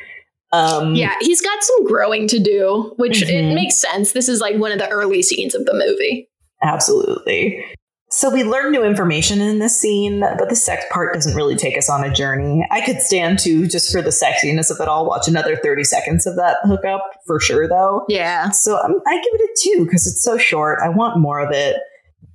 Um, 0.54 0.96
Yeah, 0.96 1.16
he's 1.20 1.42
got 1.42 1.64
some 1.64 1.86
growing 1.86 2.28
to 2.30 2.40
do, 2.40 2.94
which 2.98 3.24
it 3.24 3.28
Mhm. 3.30 3.56
makes 3.56 3.82
sense. 3.82 4.12
This 4.14 4.30
is 4.30 4.40
like 4.40 4.56
one 4.58 4.72
of 4.72 4.78
the 4.80 4.88
early 4.90 5.22
scenes 5.24 5.56
of 5.56 5.66
the 5.66 5.74
movie. 5.74 6.30
Absolutely. 6.62 7.64
So 8.12 8.30
we 8.30 8.44
learn 8.44 8.72
new 8.72 8.84
information 8.84 9.42
in 9.42 9.58
this 9.58 9.76
scene, 9.80 10.20
but 10.38 10.48
the 10.48 10.56
sex 10.56 10.86
part 10.92 11.16
doesn't 11.16 11.36
really 11.36 11.56
take 11.56 11.76
us 11.76 11.90
on 11.90 12.04
a 12.04 12.14
journey. 12.14 12.64
I 12.70 12.82
could 12.82 13.02
stand 13.02 13.40
to, 13.40 13.66
just 13.68 13.92
for 13.92 14.04
the 14.04 14.12
sexiness 14.12 14.70
of 14.70 14.80
it 14.80 14.88
all, 14.88 15.08
watch 15.08 15.28
another 15.28 15.56
30 15.56 15.84
seconds 15.84 16.28
of 16.28 16.36
that 16.36 16.58
hookup 16.64 17.04
for 17.26 17.40
sure, 17.40 17.68
though. 17.68 18.06
Yeah. 18.08 18.52
So 18.52 18.78
um, 18.78 19.02
I 19.08 19.16
give 19.16 19.34
it 19.34 19.42
a 19.42 19.58
two 19.64 19.86
because 19.86 20.06
it's 20.06 20.22
so 20.24 20.38
short. 20.38 20.78
I 20.84 20.90
want 20.90 21.20
more 21.20 21.40
of 21.40 21.50
it. 21.52 21.78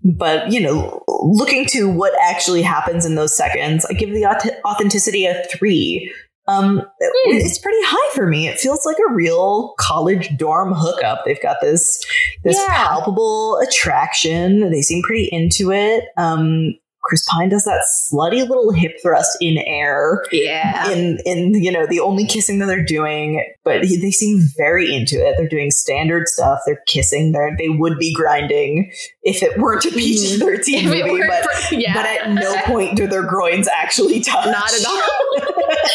But, 0.05 0.51
you 0.51 0.61
know, 0.61 1.03
looking 1.07 1.65
to 1.67 1.89
what 1.89 2.13
actually 2.23 2.63
happens 2.63 3.07
in 3.07 3.15
those 3.15 3.37
seconds, 3.37 3.85
I 3.89 3.93
give 3.93 4.11
the 4.11 4.25
aut- 4.27 4.51
authenticity 4.65 5.27
a 5.27 5.45
three. 5.53 6.13
Um, 6.49 6.79
Hmm. 6.79 7.37
It's 7.37 7.59
pretty 7.59 7.79
high 7.85 8.15
for 8.15 8.27
me. 8.27 8.49
It 8.49 8.59
feels 8.59 8.85
like 8.87 8.97
a 9.09 9.13
real 9.13 9.75
college 9.79 10.37
dorm 10.37 10.73
hookup. 10.75 11.25
They've 11.25 11.41
got 11.43 11.59
this 11.61 12.05
this 12.45 12.57
Yeah. 12.57 12.75
palpable 12.87 13.59
attraction. 13.59 14.71
They 14.71 14.83
seem 14.83 15.03
pretty 15.03 15.29
into 15.31 15.71
it. 15.73 16.05
Um, 16.17 16.75
Chris 17.09 17.27
Pine 17.27 17.49
does 17.49 17.65
that 17.65 17.87
slutty 18.13 18.47
little 18.47 18.71
hip 18.71 18.93
thrust 19.03 19.39
in 19.41 19.57
air 19.67 20.23
Yeah. 20.31 20.91
in 20.91 21.19
in 21.25 21.55
you 21.55 21.73
know 21.73 21.87
the 21.87 22.01
only 22.01 22.27
kissing 22.27 22.59
that 22.59 22.67
they're 22.67 22.85
doing 22.85 23.43
but 23.65 23.83
he, 23.83 23.97
they 23.97 24.11
seem 24.11 24.43
very 24.59 24.95
into 24.95 25.17
it 25.17 25.35
they're 25.39 25.49
doing 25.49 25.71
standard 25.71 26.29
stuff 26.29 26.61
they're 26.67 26.83
kissing 26.87 27.33
they 27.33 27.49
they 27.59 27.69
would 27.71 27.99
be 27.99 28.13
grinding 28.13 28.93
if 29.23 29.43
it 29.43 29.59
weren't 29.59 29.87
a 29.87 29.89
mm-hmm. 29.89 29.99
PG-13 29.99 30.85
movie 30.85 31.27
but 31.27 31.45
for- 31.45 31.75
yeah. 31.75 31.95
but 31.95 32.05
at 32.05 32.31
no 32.31 32.61
point 32.67 32.95
do 32.95 33.07
their 33.07 33.23
groins 33.23 33.69
actually 33.69 34.21
touch 34.21 34.47
Not 34.47 34.71
at 34.73 34.87
all. 34.87 35.49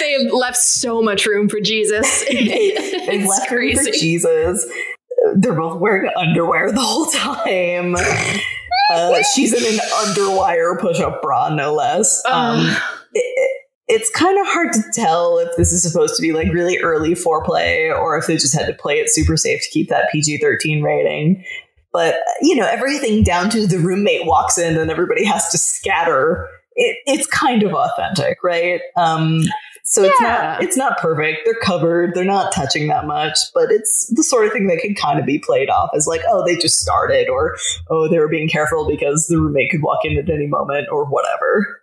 They've 0.00 0.32
left 0.32 0.56
so 0.56 1.02
much 1.02 1.26
room 1.26 1.48
for 1.48 1.60
Jesus. 1.60 2.24
they, 2.28 2.44
they've 2.44 2.76
It's 3.08 3.28
left 3.28 3.50
room 3.50 3.76
for. 3.76 3.90
Jesus 3.92 4.66
they're 5.34 5.54
both 5.54 5.80
wearing 5.80 6.10
underwear 6.16 6.70
the 6.72 6.80
whole 6.80 7.06
time 7.06 7.96
uh, 8.92 9.22
she's 9.34 9.52
in 9.52 9.74
an 9.74 9.80
underwire 10.04 10.80
push-up 10.80 11.20
bra 11.22 11.48
no 11.48 11.74
less 11.74 12.22
um, 12.30 12.76
it, 13.12 13.62
it's 13.88 14.10
kind 14.10 14.38
of 14.40 14.46
hard 14.46 14.72
to 14.72 14.82
tell 14.92 15.38
if 15.38 15.56
this 15.56 15.72
is 15.72 15.82
supposed 15.82 16.16
to 16.16 16.22
be 16.22 16.32
like 16.32 16.52
really 16.52 16.78
early 16.78 17.12
foreplay 17.12 17.96
or 17.96 18.18
if 18.18 18.26
they 18.26 18.36
just 18.36 18.54
had 18.54 18.66
to 18.66 18.72
play 18.72 18.94
it 18.94 19.10
super 19.10 19.36
safe 19.36 19.62
to 19.62 19.70
keep 19.70 19.88
that 19.88 20.10
PG 20.10 20.38
13 20.38 20.82
rating. 20.82 21.44
But, 21.92 22.16
you 22.42 22.56
know, 22.56 22.66
everything 22.66 23.22
down 23.22 23.48
to 23.50 23.66
the 23.66 23.78
roommate 23.78 24.26
walks 24.26 24.58
in 24.58 24.76
and 24.76 24.90
everybody 24.90 25.24
has 25.24 25.48
to 25.50 25.58
scatter. 25.58 26.48
It, 26.74 26.98
it's 27.06 27.26
kind 27.28 27.62
of 27.62 27.72
authentic, 27.74 28.42
right? 28.42 28.80
Um, 28.96 29.42
so 29.88 30.02
it's 30.02 30.20
not 30.20 30.62
it's 30.62 30.76
not 30.76 30.98
perfect. 30.98 31.42
They're 31.44 31.54
covered. 31.54 32.14
They're 32.14 32.24
not 32.24 32.52
touching 32.52 32.88
that 32.88 33.06
much, 33.06 33.38
but 33.54 33.70
it's 33.70 34.12
the 34.14 34.24
sort 34.24 34.44
of 34.46 34.52
thing 34.52 34.66
that 34.66 34.78
can 34.78 34.96
kind 34.96 35.20
of 35.20 35.26
be 35.26 35.38
played 35.38 35.70
off 35.70 35.90
as 35.94 36.08
like, 36.08 36.22
oh, 36.28 36.44
they 36.44 36.56
just 36.56 36.80
started, 36.80 37.28
or 37.28 37.56
oh, 37.88 38.08
they 38.08 38.18
were 38.18 38.28
being 38.28 38.48
careful 38.48 38.88
because 38.88 39.28
the 39.28 39.38
roommate 39.38 39.70
could 39.70 39.82
walk 39.82 40.00
in 40.04 40.18
at 40.18 40.28
any 40.28 40.48
moment, 40.48 40.88
or 40.90 41.04
whatever. 41.04 41.82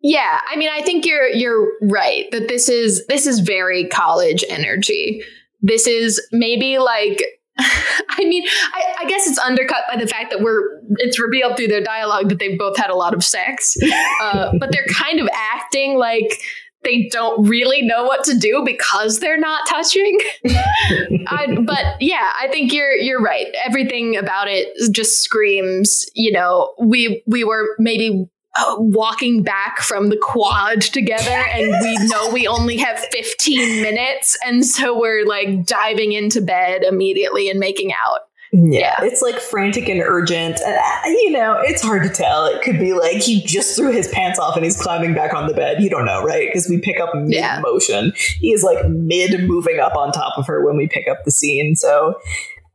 Yeah, 0.00 0.40
I 0.50 0.56
mean, 0.56 0.70
I 0.72 0.80
think 0.80 1.04
you're 1.04 1.28
you're 1.28 1.70
right 1.82 2.24
that 2.30 2.48
this 2.48 2.70
is 2.70 3.06
this 3.08 3.26
is 3.26 3.40
very 3.40 3.86
college 3.88 4.42
energy. 4.48 5.22
This 5.60 5.86
is 5.86 6.18
maybe 6.32 6.78
like, 6.78 7.22
I 7.58 8.24
mean, 8.24 8.44
I, 8.72 8.94
I 9.00 9.04
guess 9.04 9.28
it's 9.28 9.38
undercut 9.38 9.84
by 9.92 10.00
the 10.00 10.06
fact 10.06 10.30
that 10.30 10.40
we're 10.40 10.62
it's 10.96 11.20
revealed 11.20 11.58
through 11.58 11.68
their 11.68 11.82
dialogue 11.82 12.30
that 12.30 12.38
they've 12.38 12.58
both 12.58 12.78
had 12.78 12.88
a 12.88 12.94
lot 12.94 13.12
of 13.12 13.22
sex, 13.22 13.76
uh, 14.22 14.52
but 14.58 14.72
they're 14.72 14.86
kind 14.86 15.20
of 15.20 15.28
acting 15.34 15.98
like 15.98 16.40
they 16.84 17.08
don't 17.10 17.48
really 17.48 17.82
know 17.82 18.04
what 18.04 18.24
to 18.24 18.38
do 18.38 18.62
because 18.64 19.20
they're 19.20 19.38
not 19.38 19.66
touching. 19.68 20.18
I, 21.26 21.56
but 21.64 22.00
yeah, 22.00 22.32
I 22.40 22.48
think 22.48 22.72
you're 22.72 22.94
you're 22.94 23.20
right. 23.20 23.46
Everything 23.64 24.16
about 24.16 24.48
it 24.48 24.68
just 24.92 25.22
screams. 25.22 26.06
You 26.14 26.32
know, 26.32 26.74
we 26.80 27.22
we 27.26 27.44
were 27.44 27.74
maybe 27.78 28.28
uh, 28.58 28.76
walking 28.78 29.42
back 29.42 29.78
from 29.80 30.08
the 30.08 30.16
quad 30.16 30.80
together 30.80 31.30
and 31.30 31.70
we 31.82 32.08
know 32.08 32.30
we 32.30 32.46
only 32.48 32.76
have 32.76 32.98
15 33.12 33.82
minutes 33.82 34.36
and 34.44 34.64
so 34.64 34.98
we're 34.98 35.24
like 35.26 35.64
diving 35.64 36.12
into 36.12 36.40
bed 36.40 36.82
immediately 36.82 37.50
and 37.50 37.60
making 37.60 37.92
out 37.92 38.20
Yeah, 38.52 38.94
it's 39.02 39.20
like 39.20 39.36
frantic 39.38 39.88
and 39.88 40.00
urgent. 40.00 40.58
And, 40.64 40.76
uh, 40.76 41.08
you 41.08 41.30
know, 41.30 41.58
it's 41.60 41.82
hard 41.82 42.02
to 42.04 42.08
tell. 42.08 42.46
It 42.46 42.62
could 42.62 42.78
be 42.78 42.92
like 42.94 43.16
he 43.18 43.42
just 43.44 43.76
threw 43.76 43.92
his 43.92 44.08
pants 44.08 44.38
off 44.38 44.56
and 44.56 44.64
he's 44.64 44.80
climbing 44.80 45.14
back 45.14 45.34
on 45.34 45.46
the 45.48 45.54
bed. 45.54 45.82
You 45.82 45.90
don't 45.90 46.06
know, 46.06 46.22
right? 46.22 46.48
Because 46.48 46.68
we 46.68 46.80
pick 46.80 46.98
up 46.98 47.10
mid 47.14 47.34
Yeah. 47.34 47.60
motion. 47.60 48.12
He 48.40 48.52
is 48.52 48.62
like 48.62 48.88
mid 48.88 49.46
moving 49.46 49.80
up 49.80 49.96
on 49.96 50.12
top 50.12 50.38
of 50.38 50.46
her 50.46 50.64
when 50.64 50.76
we 50.76 50.88
pick 50.88 51.08
up 51.08 51.18
the 51.24 51.30
scene. 51.30 51.76
So, 51.76 52.14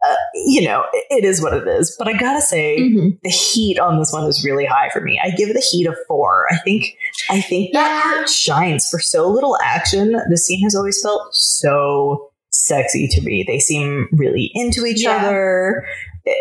uh, 0.07 0.15
you 0.36 0.61
know, 0.61 0.84
it, 0.93 1.05
it 1.09 1.26
is 1.26 1.41
what 1.41 1.53
it 1.53 1.67
is. 1.67 1.95
But 1.97 2.07
I 2.07 2.13
gotta 2.13 2.41
say, 2.41 2.78
Mhm. 2.80 3.17
the 3.24 3.30
heat 3.30 3.80
on 3.80 3.97
this 3.97 4.11
one 4.11 4.28
is 4.28 4.43
really 4.45 4.65
high 4.65 4.89
for 4.89 5.01
me. 5.01 5.19
I 5.24 5.30
give 5.32 5.49
it 5.49 5.55
a 5.55 5.63
heat 5.71 5.88
of 5.88 5.95
four. 6.07 6.45
I 6.51 6.57
think 6.57 6.86
I 7.30 7.41
think 7.41 7.74
that 7.74 7.88
Yeah. 7.88 8.01
part 8.15 8.30
shines 8.30 8.88
for 8.89 8.99
so 8.99 9.28
little 9.28 9.57
action. 9.63 10.11
The 10.30 10.38
scene 10.38 10.61
has 10.63 10.76
always 10.76 11.01
felt 11.01 11.34
so 11.34 12.30
sexy 12.54 13.08
to 13.08 13.22
me. 13.22 13.43
They 13.45 13.60
seem 13.60 14.08
really 14.14 14.51
into 14.54 14.86
each 14.86 15.04
Yeah. 15.04 15.18
other. 15.18 15.86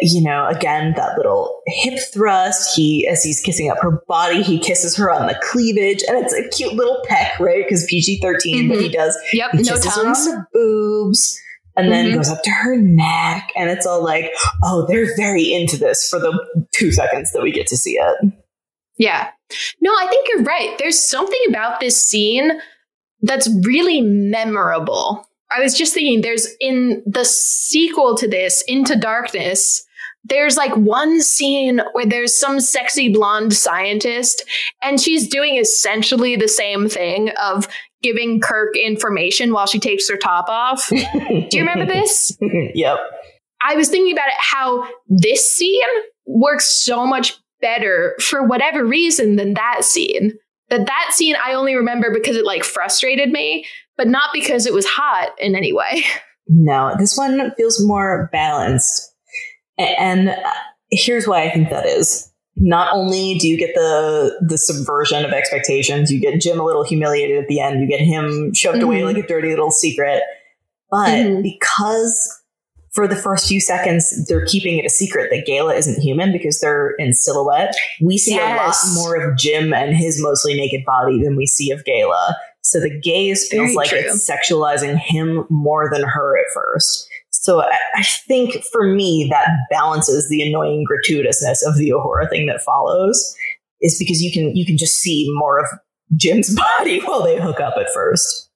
You 0.01 0.23
know, 0.23 0.47
again, 0.47 0.93
that 0.97 1.17
little 1.17 1.61
hip 1.67 1.99
thrust. 2.15 2.77
He, 2.77 3.05
as 3.09 3.25
he's 3.25 3.41
kissing 3.41 3.69
up 3.69 3.79
her 3.81 4.01
body, 4.07 4.41
he 4.43 4.61
kisses 4.61 4.97
her 4.97 5.11
on 5.11 5.27
the 5.27 5.35
cleavage, 5.43 6.05
and 6.07 6.17
it's 6.19 6.33
a 6.33 6.49
cute 6.57 6.75
little 6.75 7.03
peck, 7.09 7.41
right? 7.41 7.65
Because 7.65 7.85
PG 7.87 8.21
13 8.21 8.69
but 8.69 8.79
he 8.81 8.89
does 8.89 9.19
yep 9.33 9.51
he 9.53 9.63
no 9.63 9.73
her 9.75 9.81
tongues 9.81 10.29
on 10.29 10.35
the 10.37 10.47
boobs 10.53 11.37
and 11.75 11.91
then 11.91 12.07
Mhm. 12.11 12.15
goes 12.15 12.29
up 12.31 12.43
to 12.45 12.51
her 12.51 12.77
neck 12.77 13.51
and 13.57 13.71
it's 13.71 13.85
all 13.87 14.05
like 14.05 14.31
oh 14.63 14.87
they're 14.89 15.09
very 15.17 15.53
into 15.53 15.77
this 15.77 16.07
for 16.09 16.21
the 16.21 16.39
two 16.73 16.93
seconds 16.93 17.33
that 17.33 17.43
we 17.43 17.51
get 17.51 17.67
to 17.69 17.77
see 17.77 17.93
it 17.99 18.33
Yeah. 18.99 19.29
No, 19.81 19.91
I 19.91 20.07
think 20.07 20.29
you're 20.29 20.43
right. 20.45 20.77
There's 20.79 21.03
something 21.03 21.41
about 21.49 21.81
this 21.81 22.01
scene 22.01 22.53
that's 23.23 23.49
really 23.65 24.01
memorable. 24.01 25.27
I 25.55 25.61
was 25.61 25.76
just 25.76 25.94
thinking 25.94 26.20
there's 26.20 26.48
in 26.61 27.03
the 27.07 27.24
sequel 27.24 28.16
to 28.16 28.28
this, 28.28 28.62
Into 28.68 28.96
Darkness, 28.96 29.84
there's 30.24 30.57
like 30.57 30.76
one 30.76 31.20
scene 31.20 31.80
where 31.92 32.07
there's 32.07 32.38
some 32.38 32.61
sexy 32.61 33.12
blonde 33.12 33.53
scientist 33.53 34.44
and 34.82 35.00
she's 35.00 35.28
doing 35.28 35.57
essentially 35.57 36.36
the 36.36 36.48
same 36.48 36.88
thing 36.88 37.30
of 37.42 37.68
giving 38.03 38.40
Kirk 38.40 38.76
information 38.76 39.53
while 39.53 39.66
she 39.66 39.80
takes 39.80 40.09
her 40.09 40.16
top 40.16 40.48
off. 40.48 40.88
Do 40.88 41.48
you 41.50 41.61
remember 41.61 41.86
this? 41.86 42.36
yep 42.74 42.98
I 43.62 43.76
was 43.76 43.88
thinking 43.88 44.12
about 44.12 44.28
it 44.28 44.34
how 44.38 44.88
this 45.09 45.50
scene 45.50 45.80
works 46.26 46.84
so 46.84 47.07
much 47.07 47.38
better 47.61 48.16
for 48.20 48.46
whatever 48.46 48.84
reason 48.84 49.36
than 49.36 49.55
that 49.55 49.84
scene. 49.84 50.32
That 50.68 50.86
that 50.86 51.11
scene 51.12 51.36
I 51.42 51.53
only 51.53 51.74
remember 51.74 52.11
because 52.12 52.36
it 52.36 52.44
like 52.44 52.64
frustrated 52.64 53.30
me, 53.30 53.66
but 53.97 54.09
not 54.09 54.30
because 54.32 54.66
it 54.66 54.72
was 54.72 54.86
hot 54.86 55.30
in 55.38 55.55
any 55.55 55.72
way. 55.72 56.03
no 56.49 56.93
this 56.99 57.16
one 57.16 57.53
feels 57.57 57.80
more 57.84 58.28
balanced 58.32 59.14
and 59.78 60.28
uh, 60.28 60.34
here's 60.90 61.26
why 61.26 61.45
i 61.45 61.49
think 61.51 61.70
that 61.70 61.86
is 61.86 62.30
not 62.57 62.93
only 62.93 63.38
do 63.38 63.47
you 63.47 63.57
get 63.57 63.70
the 63.76 64.36
the 64.49 64.59
subversion 64.59 65.24
of 65.24 65.30
expectations 65.32 66.11
you 66.11 66.20
get 66.20 66.40
jim 66.40 66.59
a 66.59 66.64
little 66.64 66.82
humiliated 66.82 67.40
at 67.40 67.47
the 67.47 67.61
end 67.61 67.80
you 67.80 67.86
get 67.86 68.01
him 68.01 68.53
shoved 68.55 68.82
away 68.82 69.01
Mhm. 69.01 69.05
like 69.14 69.24
a 69.24 69.26
dirty 69.26 69.51
little 69.51 69.70
secret 69.70 70.20
but 70.90 71.09
Mhm. 71.11 71.43
because 71.45 72.40
for 72.93 73.07
the 73.07 73.16
first 73.16 73.47
few 73.47 73.61
seconds 73.61 74.26
they're 74.26 74.45
keeping 74.45 74.78
it 74.78 74.84
a 74.84 74.90
secret 74.90 75.30
that 75.30 75.47
Gaila 75.47 75.76
isn't 75.76 76.03
human 76.03 76.32
because 76.32 76.59
they're 76.61 76.90
in 76.99 77.14
silhouette. 77.14 77.74
We 78.03 78.18
see 78.18 78.36
a 78.36 78.43
lot 78.57 78.74
more 78.95 79.14
of 79.16 79.38
Jim 79.38 79.72
and 79.72 79.97
his 79.97 80.20
mostly 80.20 80.53
naked 80.55 80.84
body 80.84 81.22
than 81.22 81.34
we 81.34 81.47
see 81.47 81.70
of 81.70 81.84
Gaila. 81.84 82.34
So 82.63 82.81
the 82.81 82.97
gaze 83.01 83.49
feels 83.49 83.71
Very 83.71 83.77
like 83.77 83.89
true. 83.91 83.99
it's 83.99 84.29
sexualizing 84.29 84.99
him 84.99 85.45
more 85.51 85.91
than 85.93 86.03
her 86.03 86.39
at 86.39 86.47
first. 86.55 87.09
So 87.31 87.61
I, 87.63 87.77
I 87.97 88.03
think 88.03 88.63
for 88.73 88.85
me 88.85 89.27
that 89.31 89.49
balances 89.71 90.29
the 90.29 90.49
annoying 90.49 90.85
gratuitousness 90.89 91.67
of 91.67 91.77
the 91.77 91.91
Uhura 91.91 92.31
thing 92.31 92.47
that 92.47 92.63
follows 92.63 93.35
is 93.81 93.99
because 93.99 94.23
you 94.23 94.33
can 94.33 94.55
you 94.55 94.65
can 94.65 94.79
just 94.79 94.95
see 94.97 95.29
more 95.35 95.59
of 95.59 95.67
Jim's 96.17 96.55
body 96.79 97.01
while 97.01 97.23
they 97.23 97.41
hook 97.41 97.61
up 97.61 97.75
at 97.77 97.93
first. 97.93 98.49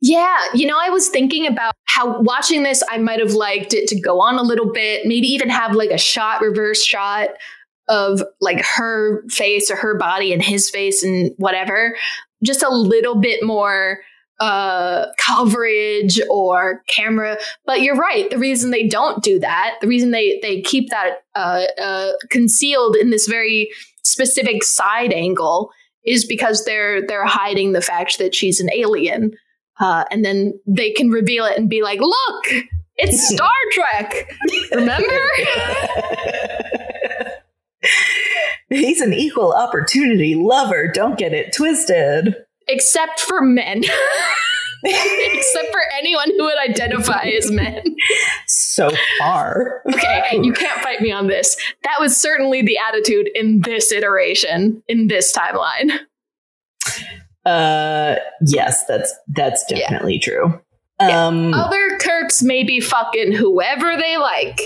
Yeah, 0.00 0.38
you 0.52 0.66
know, 0.66 0.78
I 0.78 0.90
was 0.90 1.08
thinking 1.08 1.46
about 1.46 1.74
how 1.86 2.20
watching 2.20 2.64
this, 2.64 2.82
I 2.90 2.98
might 2.98 3.20
have 3.20 3.32
liked 3.32 3.72
it 3.72 3.88
to 3.88 4.00
go 4.00 4.20
on 4.20 4.34
a 4.34 4.42
little 4.42 4.70
bit, 4.70 5.06
maybe 5.06 5.28
even 5.28 5.48
have 5.48 5.74
like 5.74 5.90
a 5.90 5.98
shot, 5.98 6.42
reverse 6.42 6.84
shot 6.84 7.28
of 7.88 8.22
like 8.40 8.64
her 8.64 9.22
face 9.28 9.70
or 9.70 9.76
her 9.76 9.96
body 9.96 10.32
and 10.32 10.42
his 10.42 10.68
face 10.68 11.02
and 11.02 11.32
whatever. 11.36 11.96
Just 12.44 12.62
a 12.62 12.70
little 12.70 13.16
bit 13.16 13.42
more 13.42 13.98
uh 14.40 15.06
coverage 15.16 16.20
or 16.28 16.82
camera 16.88 17.38
but 17.66 17.82
you're 17.82 17.94
right 17.94 18.30
the 18.30 18.36
reason 18.36 18.72
they 18.72 18.84
don't 18.84 19.22
do 19.22 19.38
that 19.38 19.76
the 19.80 19.86
reason 19.86 20.10
they 20.10 20.40
they 20.42 20.60
keep 20.60 20.90
that 20.90 21.18
uh, 21.36 21.62
uh 21.80 22.10
concealed 22.30 22.96
in 22.96 23.10
this 23.10 23.28
very 23.28 23.70
specific 24.02 24.64
side 24.64 25.12
angle 25.12 25.70
is 26.04 26.24
because 26.24 26.64
they're 26.64 27.06
they're 27.06 27.24
hiding 27.24 27.74
the 27.74 27.80
fact 27.80 28.18
that 28.18 28.34
she's 28.34 28.58
an 28.58 28.68
alien 28.72 29.30
uh, 29.80 30.04
and 30.10 30.24
then 30.24 30.58
they 30.66 30.92
can 30.92 31.10
reveal 31.10 31.44
it 31.44 31.58
and 31.58 31.68
be 31.68 31.82
like, 31.82 32.00
"Look, 32.00 32.44
it's 32.96 33.28
Star 33.34 33.50
Trek." 33.72 34.30
Remember? 34.72 35.20
He's 38.74 39.00
an 39.00 39.12
equal 39.12 39.52
opportunity 39.52 40.34
lover. 40.34 40.88
Don't 40.92 41.18
get 41.18 41.32
it 41.32 41.52
twisted. 41.54 42.34
Except 42.68 43.20
for 43.20 43.40
men. 43.42 43.82
Except 44.86 45.72
for 45.72 45.80
anyone 45.98 46.30
who 46.36 46.44
would 46.44 46.58
identify 46.58 47.22
as 47.24 47.50
men. 47.50 47.82
So 48.46 48.90
far. 49.18 49.80
Okay, 49.94 50.40
you 50.42 50.52
can't 50.52 50.80
fight 50.82 51.00
me 51.00 51.10
on 51.10 51.26
this. 51.26 51.56
That 51.84 51.96
was 52.00 52.16
certainly 52.20 52.60
the 52.62 52.76
attitude 52.78 53.30
in 53.34 53.62
this 53.62 53.90
iteration, 53.92 54.82
in 54.88 55.06
this 55.08 55.34
timeline. 55.34 55.90
Uh 57.46 58.16
yes, 58.46 58.84
that's 58.86 59.14
that's 59.28 59.64
Yeah. 59.70 59.78
definitely 59.78 60.18
true. 60.18 60.60
Yeah. 61.00 61.26
Um 61.26 61.52
Other 61.54 61.98
Kirks 61.98 62.42
may 62.42 62.62
be 62.64 62.80
fucking 62.80 63.32
whoever 63.32 63.96
they 63.96 64.16
like, 64.16 64.58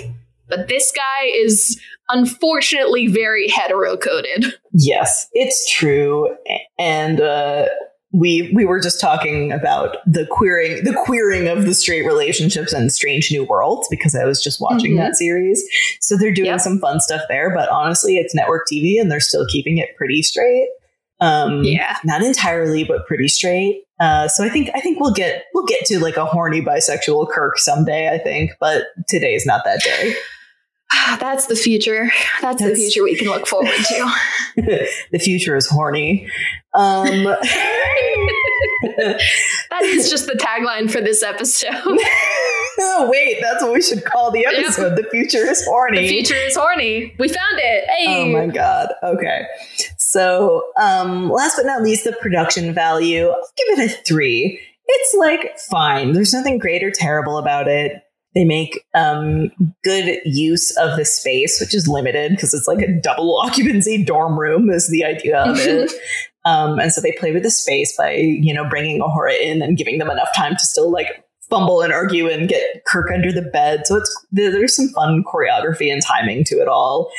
but 0.49 0.69
this 0.69 0.93
guy 0.93 1.27
is 1.27 1.81
unfortunately 2.11 3.07
very 3.07 3.49
hetero 3.49 3.97
coded. 3.97 4.47
yes, 4.73 5.29
it's 5.33 5.71
true. 5.71 6.35
And 6.79 7.21
uh 7.21 7.67
we 8.13 8.51
we 8.55 8.65
were 8.65 8.81
just 8.81 9.01
talking 9.03 9.53
about 9.53 9.99
the 10.07 10.27
queering 10.31 10.83
the 10.85 10.95
queering 11.05 11.47
of 11.47 11.67
the 11.67 11.75
straight 11.75 12.07
relationships 12.07 12.73
and 12.73 12.91
Strange 12.91 13.31
New 13.31 13.45
Worlds 13.45 13.87
because 13.91 14.15
I 14.15 14.25
was 14.25 14.43
just 14.43 14.61
watching 14.63 14.95
Mhm. 14.95 14.99
that 14.99 15.17
series. 15.17 15.63
So 16.01 16.17
they're 16.17 16.33
doing 16.33 16.47
Yep. 16.47 16.61
some 16.61 16.79
fun 16.81 17.01
stuff 17.01 17.21
there, 17.29 17.51
but 17.55 17.69
honestly, 17.69 18.17
it's 18.17 18.35
network 18.35 18.65
TV 18.73 18.99
and 18.99 19.11
they're 19.13 19.21
still 19.21 19.45
keeping 19.47 19.77
it 19.77 19.91
pretty 19.99 20.23
straight. 20.23 20.69
Um 21.21 21.63
Yeah. 21.65 21.97
not 22.05 22.23
entirely, 22.23 22.83
but 22.85 23.07
pretty 23.07 23.29
straight. 23.29 23.83
Uh, 24.01 24.29
so 24.29 24.43
I 24.45 24.49
think 24.49 24.71
I 24.75 24.81
think 24.81 25.01
we'll 25.01 25.13
get 25.13 25.45
we'll 25.53 25.67
get 25.67 25.85
to 25.87 25.99
like 25.99 26.17
a 26.17 26.25
horny 26.25 26.63
bisexual 26.63 27.29
Kirk 27.31 27.59
someday. 27.59 28.09
I 28.09 28.17
think, 28.17 28.53
but 28.61 28.85
today's 29.09 29.45
not 29.45 29.65
that 29.67 29.83
day. 29.83 30.15
That's 31.20 31.47
the 31.47 31.57
future. 31.57 32.11
That's, 32.41 32.62
the 32.62 32.74
future 32.74 33.03
we 33.03 33.16
can 33.16 33.28
look 33.28 33.47
forward 33.47 33.70
to. 33.70 34.12
the 35.12 35.18
future 35.18 35.57
is 35.57 35.68
horny. 35.68 36.28
Um, 36.74 37.07
that 38.97 39.82
is 39.82 40.11
just 40.11 40.26
the 40.26 40.34
tagline 40.34 40.91
for 40.91 41.01
this 41.01 41.22
episode. 41.22 41.70
oh 42.80 43.09
wait, 43.11 43.39
that's 43.41 43.62
what 43.62 43.72
we 43.72 43.82
should 43.82 44.05
call 44.05 44.30
the 44.30 44.47
episode. 44.47 44.97
The 44.97 45.05
future 45.11 45.49
is 45.49 45.64
horny. 45.64 46.03
the 46.03 46.09
future 46.09 46.34
is 46.34 46.57
horny. 46.57 47.14
We 47.18 47.28
found 47.28 47.59
it. 47.59 47.84
Hey. 47.89 48.07
Oh 48.09 48.32
my 48.32 48.47
god. 48.53 48.93
Okay. 49.03 49.47
So, 49.99 50.64
um, 50.76 51.30
last 51.30 51.57
but 51.57 51.66
not 51.66 51.82
least, 51.82 52.05
the 52.05 52.12
production 52.12 52.72
value. 52.74 53.28
I'll 53.28 53.51
give 53.57 53.78
it 53.78 53.91
a 53.91 54.03
three. 54.05 54.61
It's 54.86 55.14
like 55.14 55.59
fine. 55.70 56.12
There's 56.12 56.32
nothing 56.32 56.59
great 56.59 56.82
or 56.82 56.91
terrible 56.91 57.39
about 57.39 57.68
it. 57.68 58.03
They 58.39 58.45
make 58.45 58.84
um, 58.95 59.51
good 59.82 60.20
use 60.24 60.70
of 60.76 60.97
the 60.97 61.05
space, 61.05 61.61
which 61.61 61.74
is 61.74 61.89
limited 61.89 62.30
because 62.30 62.55
it's 62.55 62.68
like 62.68 62.78
a 62.78 63.01
double 63.01 63.36
occupancy 63.45 64.05
dorm 64.05 64.39
room, 64.39 64.70
is 64.70 64.89
the 64.89 65.05
idea 65.05 65.41
of 65.43 65.57
it. 65.59 65.91
um, 66.45 66.78
and 66.78 66.93
so 66.93 67.01
they 67.01 67.11
play 67.18 67.32
with 67.32 67.43
the 67.43 67.51
space 67.51 67.97
by, 67.97 68.12
you 68.12 68.55
know, 68.55 68.68
bringing 68.68 69.01
Uhura 69.01 69.36
in 69.41 69.61
and 69.61 69.76
giving 69.76 69.99
them 69.99 70.09
enough 70.09 70.28
time 70.36 70.53
to 70.53 70.61
still 70.61 70.89
like 70.89 71.24
fumble 71.51 71.80
and 71.80 71.93
argue 71.93 72.28
and 72.28 72.49
get 72.49 72.84
Kirk 72.86 73.11
under 73.12 73.32
the 73.32 73.43
bed. 73.43 73.89
So 73.89 73.97
it's 73.97 74.26
there's 74.30 74.76
some 74.76 74.91
fun 74.91 75.24
choreography 75.24 75.93
and 75.93 76.01
timing 76.01 76.45
to 76.45 76.61
it 76.61 76.68
all. 76.68 77.11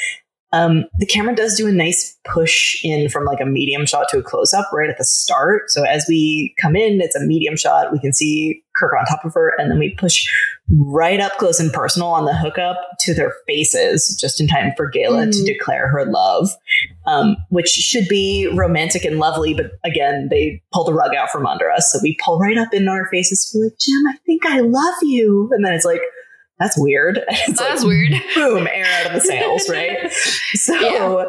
Um, 0.51 0.85
the 0.97 1.05
camera 1.05 1.35
does 1.35 1.55
do 1.55 1.67
a 1.67 1.71
nice 1.71 2.17
push 2.25 2.83
in 2.83 3.09
from 3.09 3.25
like 3.25 3.39
a 3.39 3.45
medium 3.45 3.85
shot 3.85 4.07
to 4.09 4.17
a 4.17 4.23
close 4.23 4.53
up 4.53 4.67
right 4.73 4.89
at 4.89 4.97
the 4.97 5.05
start. 5.05 5.69
So 5.69 5.83
as 5.83 6.05
we 6.09 6.55
come 6.59 6.75
in, 6.75 7.01
it's 7.01 7.15
a 7.15 7.23
medium 7.25 7.55
shot. 7.55 7.91
We 7.91 7.99
can 7.99 8.13
see 8.13 8.63
Kirk 8.75 8.93
on 8.97 9.05
top 9.05 9.25
of 9.25 9.33
her, 9.33 9.53
and 9.57 9.69
then 9.69 9.77
we 9.77 9.93
push 9.95 10.25
right 10.71 11.19
up 11.19 11.33
close 11.37 11.59
and 11.59 11.71
personal 11.73 12.07
on 12.09 12.25
the 12.25 12.35
hookup 12.35 12.77
to 13.01 13.13
their 13.13 13.33
faces, 13.47 14.17
just 14.19 14.39
in 14.39 14.47
time 14.47 14.71
for 14.77 14.89
Gaila 14.89 15.27
Mm. 15.27 15.31
to 15.31 15.43
declare 15.43 15.87
her 15.87 16.05
love, 16.05 16.49
um, 17.05 17.35
which 17.49 17.67
should 17.69 18.07
be 18.07 18.47
romantic 18.55 19.03
and 19.03 19.19
lovely. 19.19 19.53
But 19.53 19.71
again, 19.83 20.29
they 20.29 20.61
pull 20.71 20.83
the 20.85 20.93
rug 20.93 21.13
out 21.15 21.29
from 21.29 21.45
under 21.45 21.69
us. 21.71 21.91
So 21.91 21.99
we 22.01 22.17
pull 22.23 22.39
right 22.39 22.57
up 22.57 22.73
in 22.73 22.87
our 22.87 23.05
faces 23.07 23.51
be 23.53 23.63
like, 23.63 23.77
Jim, 23.79 24.07
I 24.07 24.17
think 24.25 24.45
I 24.45 24.59
love 24.61 24.95
you. 25.01 25.49
And 25.51 25.65
then 25.65 25.73
it's 25.73 25.85
like, 25.85 26.01
that's 26.59 26.77
weird. 26.77 27.19
It's 27.29 27.57
That's 27.59 27.83
like, 27.83 27.87
weird. 27.87 28.13
boom, 28.35 28.67
air 28.67 28.85
out 28.99 29.07
of 29.07 29.13
the 29.13 29.21
sails, 29.21 29.69
right? 29.69 30.11
So 30.55 30.73
Yeah. 30.79 31.25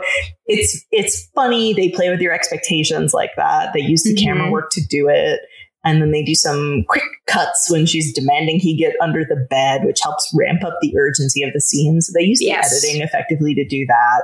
it's 0.47 0.85
it's 0.91 1.28
funny. 1.35 1.72
They 1.74 1.91
play 1.91 2.11
with 2.11 2.20
your 2.20 2.33
expectations 2.33 3.14
like 3.14 3.31
that. 3.37 3.72
They 3.72 3.81
use 3.81 4.03
the 4.03 4.14
camera 4.14 4.49
Mhm. 4.49 4.53
work 4.53 4.70
to 4.72 4.81
do 4.89 5.09
it. 5.09 5.41
And 5.85 6.03
then 6.03 6.11
they 6.11 6.22
do 6.22 6.35
some 6.35 6.85
quick 6.89 7.05
cuts 7.26 7.70
when 7.70 7.87
she's 7.87 8.12
demanding 8.12 8.59
he 8.59 8.76
get 8.76 8.95
under 9.01 9.24
the 9.24 9.47
bed, 9.49 9.85
which 9.85 10.01
helps 10.03 10.31
ramp 10.35 10.62
up 10.64 10.76
the 10.83 10.95
urgency 10.99 11.43
of 11.43 11.53
the 11.55 11.61
scene. 11.61 12.01
So 12.03 12.12
they 12.14 12.24
use 12.24 12.43
Yes. 12.43 12.68
the 12.70 12.87
editing 12.89 13.03
effectively 13.03 13.55
to 13.55 13.64
do 13.66 13.87
that. 13.87 14.22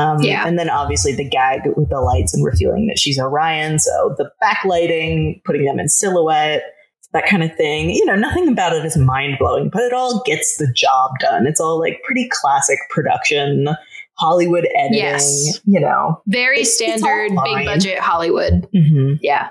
Um, 0.00 0.22
Yeah. 0.22 0.46
And 0.46 0.58
then 0.58 0.70
obviously 0.70 1.14
the 1.14 1.28
gag 1.28 1.62
with 1.76 1.90
the 1.90 2.00
lights 2.00 2.32
and 2.32 2.44
revealing 2.44 2.86
that 2.86 2.98
she's 2.98 3.18
Orion. 3.18 3.78
So 3.78 4.14
the 4.16 4.30
backlighting, 4.42 5.42
putting 5.44 5.64
them 5.64 5.78
in 5.80 5.88
silhouette, 5.88 6.62
that 7.12 7.26
kind 7.26 7.42
of 7.42 7.54
thing. 7.56 7.90
You 7.90 8.04
know, 8.04 8.14
nothing 8.14 8.48
about 8.48 8.72
it 8.72 8.84
is 8.84 8.96
mind 8.96 9.36
blowing, 9.38 9.68
but 9.70 9.82
it 9.82 9.92
all 9.92 10.22
gets 10.24 10.56
the 10.58 10.72
job 10.74 11.12
done. 11.20 11.46
It's 11.46 11.60
all 11.60 11.78
like 11.78 12.02
pretty 12.04 12.28
classic 12.30 12.78
production, 12.90 13.68
Hollywood 14.18 14.66
editing, 14.76 14.98
Yes. 14.98 15.60
you 15.64 15.80
know. 15.80 16.22
Very 16.26 16.60
It's- 16.60 16.74
standard, 16.76 17.30
big 17.44 17.66
budget 17.66 17.98
Hollywood. 17.98 18.68
Mm-hmm. 18.74 19.14
Yeah. 19.22 19.48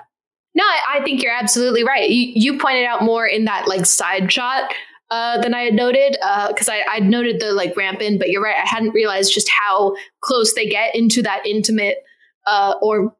No, 0.54 0.64
I, 0.64 1.00
think 1.04 1.22
you're 1.22 1.32
absolutely 1.32 1.84
right. 1.84 2.10
You, 2.10 2.32
you 2.34 2.58
pointed 2.58 2.84
out 2.84 3.02
more 3.04 3.24
in 3.26 3.44
that 3.44 3.68
like 3.68 3.86
side 3.86 4.32
shot 4.32 4.72
uh, 5.10 5.40
than 5.40 5.54
I 5.54 5.62
had 5.62 5.74
noted 5.74 6.16
because 6.48 6.68
I 6.68 6.82
I'd 6.90 7.04
noted 7.04 7.40
the 7.40 7.52
like 7.52 7.76
ramp 7.76 8.00
in, 8.00 8.18
but 8.18 8.30
you're 8.30 8.42
right. 8.42 8.56
I 8.56 8.66
hadn't 8.66 8.90
realized 8.90 9.32
just 9.32 9.48
how 9.48 9.94
close 10.22 10.54
they 10.54 10.66
get 10.66 10.94
into 10.96 11.22
that 11.22 11.46
intimate 11.46 11.98
uh, 12.46 12.74
or 12.82 13.14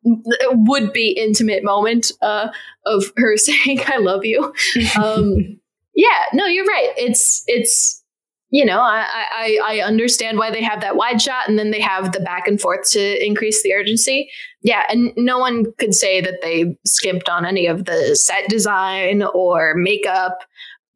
would 0.51 0.93
be 0.93 1.11
intimate 1.11 1.63
moment 1.65 2.13
uh, 2.23 2.49
of 2.87 3.13
her 3.17 3.37
saying 3.37 3.81
"I 3.87 3.99
love 3.99 4.25
you." 4.25 4.53
Um, 5.01 5.37
yeah, 5.95 6.25
no, 6.33 6.47
you're 6.47 6.67
right. 6.67 6.93
It's 6.97 7.43
it's 7.47 8.03
you 8.51 8.65
know 8.65 8.81
I, 8.81 9.07
I 9.33 9.59
I 9.65 9.81
understand 9.81 10.39
why 10.39 10.51
they 10.51 10.63
have 10.63 10.81
that 10.81 10.97
wide 10.97 11.23
shot 11.23 11.49
and 11.49 11.59
then 11.59 11.71
they 11.71 11.81
have 11.81 12.13
the 12.13 12.21
back 12.21 12.49
and 12.49 12.61
forth 12.61 12.91
to 12.91 13.25
increase 13.25 13.63
the 13.63 13.75
urgency. 13.75 14.31
Yeah, 14.63 14.85
and 14.89 15.13
no 15.17 15.39
one 15.39 15.67
could 15.79 15.95
say 15.95 16.21
that 16.21 16.41
they 16.43 16.77
skimped 16.85 17.29
on 17.29 17.47
any 17.47 17.67
of 17.67 17.85
the 17.85 18.17
set 18.17 18.49
design 18.49 19.23
or 19.23 19.75
makeup. 19.77 20.39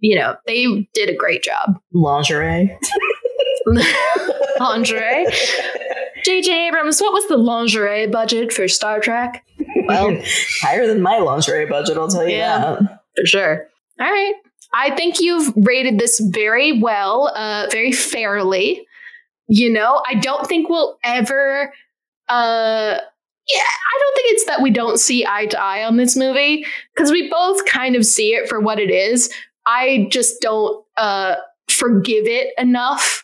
You 0.00 0.16
know, 0.16 0.36
they 0.46 0.66
did 0.92 1.08
a 1.08 1.14
great 1.14 1.42
job. 1.42 1.78
Lingerie. 1.94 2.76
lingerie. 4.60 5.26
J.J. 6.24 6.68
Abrams, 6.68 7.00
what 7.00 7.12
was 7.12 7.26
the 7.28 7.36
lingerie 7.36 8.06
budget 8.06 8.52
for 8.52 8.66
Star 8.68 8.98
Trek? 9.00 9.44
Well, 9.86 10.16
higher 10.62 10.86
than 10.86 11.02
my 11.02 11.18
lingerie 11.18 11.66
budget, 11.66 11.96
I'll 11.98 12.08
tell 12.08 12.26
you 12.28 12.36
Yeah. 12.36 12.76
that. 12.80 13.00
for 13.16 13.26
sure. 13.26 13.68
All 14.00 14.10
right. 14.10 14.34
I 14.72 14.90
think 14.96 15.20
you've 15.20 15.52
rated 15.56 15.98
this 15.98 16.18
very 16.20 16.80
well, 16.80 17.30
uh, 17.36 17.68
very 17.70 17.92
fairly. 17.92 18.86
You 19.46 19.70
know, 19.72 20.02
I 20.08 20.14
don't 20.14 20.46
think 20.46 20.68
we'll 20.68 20.98
ever. 21.04 21.72
Uh, 22.28 22.98
yeah, 23.46 23.60
I 23.60 24.00
don't 24.00 24.14
think 24.16 24.32
it's 24.34 24.46
that 24.46 24.62
we 24.62 24.70
don't 24.70 24.98
see 24.98 25.26
eye 25.26 25.46
to 25.46 25.60
eye 25.60 25.84
on 25.84 25.96
this 25.98 26.16
movie 26.16 26.64
because 26.94 27.12
we 27.12 27.28
both 27.28 27.64
kind 27.66 27.94
of 27.94 28.06
see 28.06 28.34
it 28.34 28.48
for 28.48 28.58
what 28.58 28.80
it 28.80 28.90
is. 28.90 29.30
I 29.66 30.08
just 30.10 30.40
don't 30.40 30.84
uh, 30.96 31.36
forgive 31.68 32.26
it 32.26 32.54
enough 32.58 33.23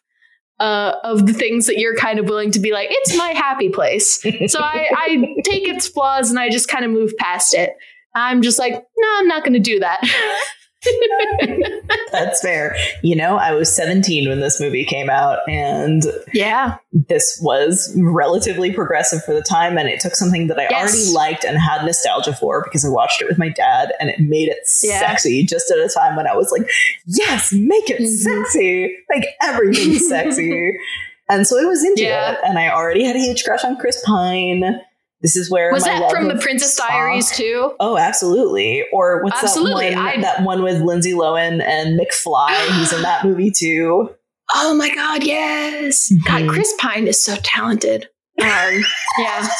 uh, 0.61 0.97
of 1.03 1.27
the 1.27 1.33
things 1.33 1.67
that 1.67 1.79
you're 1.79 1.97
kind 1.97 2.19
of 2.19 2.27
willing 2.27 2.51
to 2.53 2.61
be 2.61 2.73
like, 2.73 2.89
it's 2.91 3.17
my 3.17 3.29
happy 3.29 3.71
place. 3.71 4.23
So 4.47 4.61
I, 4.61 4.89
I 4.95 5.43
take 5.43 5.67
its 5.67 5.89
flaws 5.89 6.31
and 6.31 6.39
I 6.39 6.51
just 6.51 6.69
kind 6.69 6.85
of 6.85 6.91
move 6.91 7.17
past 7.19 7.55
it. 7.55 7.75
I'm 8.15 8.43
just 8.43 8.59
like, 8.59 8.75
no, 8.75 9.09
I'm 9.19 9.27
not 9.27 9.43
going 9.43 9.55
to 9.55 9.59
do 9.59 9.81
that. 9.81 10.01
That's 12.13 12.41
fair. 12.41 12.77
You 13.03 13.15
know, 13.17 13.37
I 13.37 13.53
was 13.53 13.75
17 13.75 14.29
when 14.29 14.41
this 14.41 14.61
movie 14.61 14.85
came 14.85 15.11
out, 15.11 15.39
and 15.49 16.03
yeah. 16.33 16.77
this 16.93 17.39
was 17.43 17.95
relatively 17.97 18.73
progressive 18.73 19.23
for 19.25 19.35
the 19.35 19.43
time. 19.43 19.79
And 19.79 19.89
it 19.89 20.01
took 20.01 20.15
something 20.15 20.47
that 20.49 20.59
I 20.59 20.69
Yes. 20.71 20.93
already 20.95 21.13
liked 21.15 21.45
and 21.45 21.59
had 21.59 21.85
nostalgia 21.85 22.33
for 22.35 22.63
because 22.65 22.85
I 22.85 22.89
watched 22.89 23.21
it 23.23 23.29
with 23.29 23.39
my 23.39 23.49
dad, 23.51 23.93
and 24.01 24.09
it 24.11 24.21
made 24.21 24.49
it 24.49 24.67
Yeah. 24.83 25.01
sexy 25.01 25.45
just 25.45 25.71
at 25.71 25.79
a 25.79 25.89
time 25.89 26.17
when 26.17 26.27
I 26.27 26.35
was 26.35 26.51
like, 26.51 26.69
yes, 27.07 27.53
make 27.53 27.91
it 27.91 28.01
Mhm. 28.01 28.09
sexy, 28.09 28.97
make 29.09 29.27
everything 29.43 29.95
sexy. 29.99 30.73
And 31.33 31.47
so 31.47 31.61
I 31.61 31.65
was 31.65 31.85
into 31.85 32.03
Yeah. 32.03 32.33
it, 32.33 32.39
and 32.45 32.59
I 32.59 32.71
already 32.71 33.05
had 33.05 33.15
a 33.15 33.21
huge 33.21 33.45
crush 33.45 33.63
on 33.63 33.77
Chris 33.77 34.03
Pine. 34.05 34.81
This 35.23 35.37
is 35.37 35.51
where 35.51 35.71
Was 35.73 35.85
that 35.85 36.11
from 36.11 36.29
the 36.29 36.37
Princess 36.37 36.79
Spock- 36.81 36.89
Diaries 36.89 37.31
too? 37.31 37.75
Oh, 37.79 37.99
absolutely. 37.99 38.85
Or 38.93 39.23
what's 39.23 39.43
Absolutely, 39.43 39.91
that 39.91 39.97
one? 39.97 40.07
I- 40.09 40.21
that 40.23 40.43
one 40.45 40.63
with 40.63 40.81
Lindsay 40.81 41.13
Lohan 41.13 41.63
and 41.63 42.01
McFly. 42.01 42.57
He's 42.79 42.93
in 42.93 43.03
that 43.03 43.25
movie 43.25 43.51
too. 43.51 44.11
Oh 44.53 44.75
my 44.75 44.93
God, 44.93 45.23
yes. 45.23 46.13
God, 46.27 46.43
Mhm. 46.43 46.49
Chris 46.49 46.75
Pine 46.81 47.07
is 47.07 47.23
so 47.23 47.37
talented. 47.45 48.09
Um, 48.43 48.49
yeah. 49.19 49.49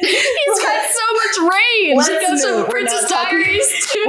He's 0.00 0.60
got 0.60 0.90
so 0.90 1.06
much 1.14 1.52
range. 1.52 1.96
Let's 1.96 2.08
he 2.08 2.26
goes 2.26 2.42
note, 2.42 2.62
from 2.64 2.70
Princess 2.70 3.08
Diaries 3.08 3.90
to. 3.92 4.01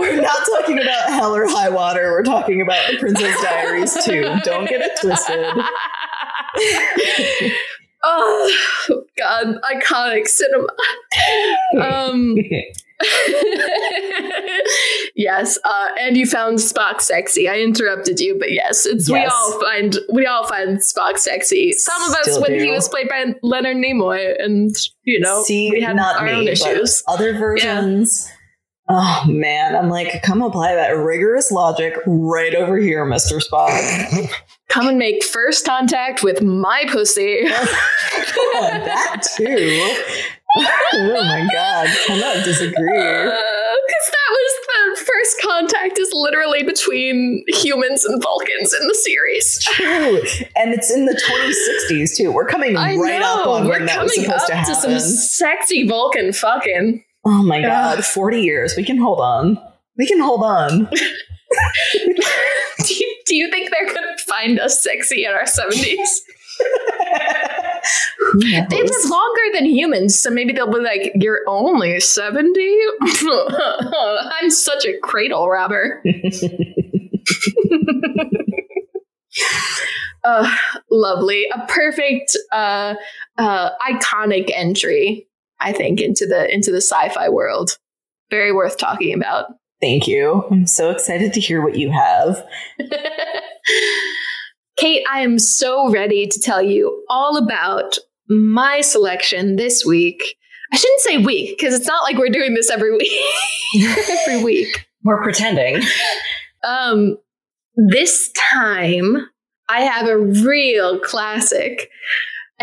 Not 1.23 1.23
talking 1.23 1.23
about 1.23 1.23
Hell 1.23 1.35
or 1.35 1.47
High 1.47 1.69
Water. 1.69 2.11
We're 2.11 2.23
talking 2.23 2.61
about 2.61 2.91
The 2.91 2.97
Princess 2.97 3.41
Diaries 3.41 4.05
too. 4.05 4.23
Don't 4.43 4.67
get 4.67 4.81
it 4.81 4.91
twisted. 4.99 5.45
oh 8.03 8.51
God, 9.17 9.59
iconic 9.61 10.27
cinema. 10.27 10.67
Um, 11.81 12.35
yes, 15.15 15.57
uh, 15.63 15.89
and 15.99 16.15
you 16.15 16.25
found 16.25 16.59
Spock 16.59 17.01
sexy. 17.01 17.49
I 17.49 17.59
interrupted 17.59 18.19
you, 18.19 18.37
but 18.37 18.51
yes, 18.51 18.85
it's 18.85 19.09
we 19.09 19.23
all 19.23 19.61
find 19.61 19.97
we 20.13 20.25
all 20.25 20.47
find 20.47 20.77
Spock 20.79 21.17
sexy. 21.17 21.73
Some 21.73 22.01
of 22.03 22.15
us 22.15 22.23
Still 22.23 22.41
when 22.41 22.51
do. 22.51 22.63
he 22.63 22.71
was 22.71 22.87
played 22.87 23.09
by 23.09 23.33
Leonard 23.41 23.77
Nimoy, 23.77 24.35
and 24.39 24.75
you 25.03 25.19
know 25.19 25.43
See, 25.43 25.71
we 25.71 25.81
had 25.81 25.95
not 25.95 26.17
our 26.17 26.25
me, 26.25 26.31
own 26.33 26.47
issues. 26.47 27.03
other 27.07 27.37
versions. 27.37 28.29
Oh 28.89 29.23
man, 29.27 29.75
I'm 29.75 29.89
like, 29.89 30.21
come 30.23 30.41
apply 30.41 30.75
that 30.75 30.89
rigorous 30.89 31.51
logic 31.51 31.95
right 32.05 32.53
over 32.53 32.77
here, 32.77 33.05
Mr. 33.05 33.41
Spock. 33.41 34.29
Come 34.67 34.87
and 34.89 34.97
make 34.97 35.23
first 35.23 35.65
contact 35.65 36.21
with 36.23 36.41
my 36.41 36.85
pussy. 36.89 37.43
Oh, 38.55 38.69
that 38.69 39.23
too. 39.35 39.79
oh 40.93 41.13
my 41.23 41.47
god, 41.51 41.87
cannot 42.05 42.43
disagree. 42.45 42.99
Uh, 42.99 43.31
because 43.31 44.11
that 44.11 44.29
was 44.29 44.53
the 44.67 45.05
first 45.05 45.41
contact 45.41 45.97
is 45.99 46.09
literally 46.13 46.63
between 46.63 47.43
humans 47.47 48.05
and 48.05 48.21
Vulcans 48.21 48.73
in 48.79 48.87
the 48.87 48.93
series. 48.95 49.59
True. 49.63 50.21
And 50.55 50.71
it's 50.73 50.91
in 50.91 51.05
the 51.05 51.13
2060s 51.89 52.15
too. 52.15 52.31
We're 52.31 52.45
coming 52.47 52.77
I 52.77 52.95
right 52.95 53.19
know. 53.19 53.41
up 53.41 53.47
on 53.47 53.63
We're 53.65 53.71
when 53.79 53.85
that 53.87 54.03
was 54.03 54.13
coming 54.13 54.25
supposed 54.29 54.51
up 54.51 54.65
to 54.67 54.73
to 54.73 54.75
some 54.79 54.99
sexy 54.99 55.87
Vulcan 55.87 56.31
fucking. 56.31 57.03
Oh 57.25 57.43
my 57.43 57.61
god, 57.61 57.99
Ugh. 57.99 58.03
40 58.03 58.41
years. 58.41 58.75
We 58.75 58.83
can 58.83 58.97
hold 58.97 59.19
on. 59.19 59.57
We 59.97 60.07
can 60.07 60.19
hold 60.19 60.43
on. 60.43 60.89
do, 61.93 62.93
you, 62.95 63.15
do 63.25 63.35
you 63.35 63.49
think 63.51 63.69
they're 63.71 63.85
going 63.85 64.15
to 64.17 64.23
find 64.25 64.59
us 64.59 64.81
sexy 64.83 65.25
in 65.25 65.31
our 65.31 65.43
70s? 65.43 66.19
Who? 68.19 68.39
They 68.39 68.81
live 68.81 69.09
longer 69.09 69.41
than 69.53 69.65
humans, 69.65 70.17
so 70.17 70.29
maybe 70.29 70.53
they'll 70.53 70.71
be 70.71 70.79
like, 70.79 71.11
You're 71.15 71.41
only 71.47 71.99
70? 71.99 72.79
I'm 73.01 74.49
such 74.49 74.85
a 74.85 74.97
cradle 75.01 75.49
robber. 75.49 76.01
uh, 80.23 80.55
lovely. 80.89 81.45
A 81.53 81.65
perfect, 81.67 82.37
uh, 82.51 82.95
uh, 83.37 83.69
iconic 83.81 84.51
entry, 84.55 85.27
I 85.63 85.71
think, 85.71 86.01
into 86.01 86.25
the 86.25 86.53
into 86.53 86.71
the 86.71 86.81
sci-fi 86.81 87.29
world. 87.29 87.77
Very 88.29 88.51
worth 88.51 88.77
talking 88.77 89.13
about. 89.13 89.47
Thank 89.81 90.07
you. 90.07 90.45
I'm 90.49 90.67
so 90.67 90.91
excited 90.91 91.33
to 91.33 91.39
hear 91.39 91.61
what 91.61 91.75
you 91.75 91.91
have. 91.91 92.45
Kate, 94.77 95.03
I 95.11 95.21
am 95.21 95.37
so 95.39 95.91
ready 95.91 96.27
to 96.27 96.39
tell 96.39 96.61
you 96.61 97.03
all 97.09 97.37
about 97.37 97.97
my 98.29 98.81
selection 98.81 99.55
this 99.55 99.85
week. 99.85 100.37
I 100.71 100.77
shouldn't 100.77 101.01
say 101.01 101.17
week 101.17 101.57
because 101.57 101.75
it's 101.75 101.85
not 101.85 102.03
like 102.03 102.17
we're 102.17 102.29
doing 102.29 102.53
this 102.55 102.69
every 102.69 102.95
week. 102.95 103.11
every 104.09 104.43
week. 104.43 104.87
We're 105.03 105.23
pretending. 105.23 105.81
Um, 106.65 107.17
this 107.75 108.31
time 108.31 109.17
I 109.67 109.81
have 109.81 110.07
a 110.07 110.17
real 110.17 110.97
classic. 111.01 111.89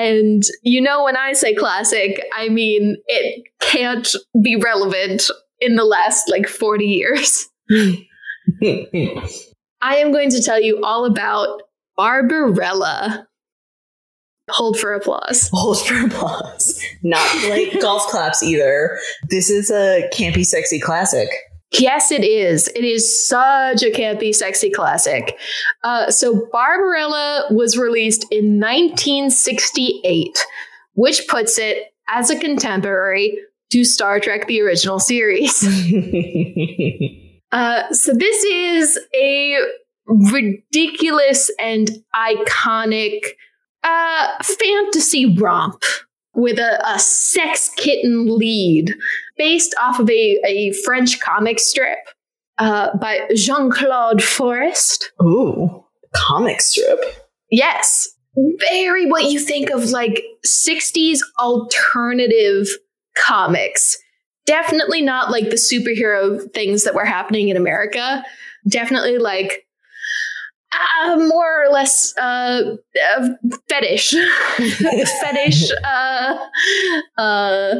And 0.00 0.42
you 0.62 0.80
know, 0.80 1.04
when 1.04 1.16
I 1.16 1.34
say 1.34 1.54
classic, 1.54 2.24
I 2.34 2.48
mean 2.48 2.96
it 3.06 3.44
can't 3.60 4.08
be 4.42 4.56
relevant 4.56 5.24
in 5.60 5.76
the 5.76 5.84
last 5.84 6.30
like 6.30 6.48
40 6.48 6.86
years. 6.86 7.48
I 9.82 9.96
am 9.96 10.10
going 10.10 10.30
to 10.30 10.42
tell 10.42 10.60
you 10.60 10.82
all 10.82 11.04
about 11.04 11.62
Barbarella. 11.98 13.28
Hold 14.48 14.78
for 14.78 14.94
applause. 14.94 15.50
Hold 15.52 15.80
for 15.86 16.06
applause. 16.06 16.82
Not 17.02 17.48
like 17.50 17.78
golf 17.80 18.06
claps 18.06 18.42
either. 18.42 18.98
This 19.28 19.50
is 19.50 19.70
a 19.70 20.08
campy, 20.14 20.44
sexy 20.46 20.80
classic. 20.80 21.28
Yes, 21.78 22.10
it 22.10 22.24
is. 22.24 22.68
It 22.68 22.84
is 22.84 23.28
such 23.28 23.82
a 23.82 23.90
campy, 23.90 24.34
sexy 24.34 24.70
classic. 24.70 25.38
Uh, 25.84 26.10
so, 26.10 26.48
Barbarella 26.52 27.46
was 27.50 27.78
released 27.78 28.26
in 28.30 28.58
1968, 28.58 30.46
which 30.94 31.28
puts 31.28 31.58
it 31.58 31.94
as 32.08 32.28
a 32.28 32.38
contemporary 32.38 33.38
to 33.70 33.84
Star 33.84 34.18
Trek 34.18 34.48
the 34.48 34.60
original 34.60 34.98
series. 34.98 35.62
uh, 37.52 37.92
so, 37.92 38.14
this 38.14 38.44
is 38.44 38.98
a 39.14 39.58
ridiculous 40.06 41.52
and 41.60 41.88
iconic 42.16 43.20
uh, 43.84 44.28
fantasy 44.42 45.36
romp 45.38 45.84
with 46.34 46.58
a, 46.58 46.80
a 46.88 46.98
sex 46.98 47.70
kitten 47.76 48.36
lead 48.36 48.94
based 49.40 49.74
off 49.80 49.98
of 49.98 50.10
a, 50.10 50.38
a 50.46 50.70
French 50.84 51.18
comic 51.18 51.58
strip 51.58 51.96
uh, 52.58 52.94
by 52.98 53.26
Jean 53.34 53.70
Claude 53.70 54.22
Forest. 54.22 55.12
Ooh, 55.22 55.82
comic 56.14 56.60
strip. 56.60 57.00
Yes. 57.50 58.06
Very 58.58 59.06
what 59.10 59.24
you 59.24 59.40
think 59.40 59.70
of 59.70 59.92
like 59.92 60.22
60s 60.46 61.20
alternative 61.38 62.68
comics. 63.16 63.96
Definitely 64.44 65.00
not 65.00 65.30
like 65.30 65.48
the 65.48 65.56
superhero 65.56 66.38
things 66.52 66.84
that 66.84 66.94
were 66.94 67.06
happening 67.06 67.48
in 67.48 67.56
America. 67.56 68.22
Definitely 68.68 69.16
like 69.16 69.66
uh, 71.02 71.16
more 71.16 71.64
or 71.64 71.72
less 71.72 72.14
uh, 72.18 72.76
uh 73.16 73.28
fetish, 73.70 74.10
fetish, 75.20 75.70
uh, 75.82 76.36
uh, 77.16 77.74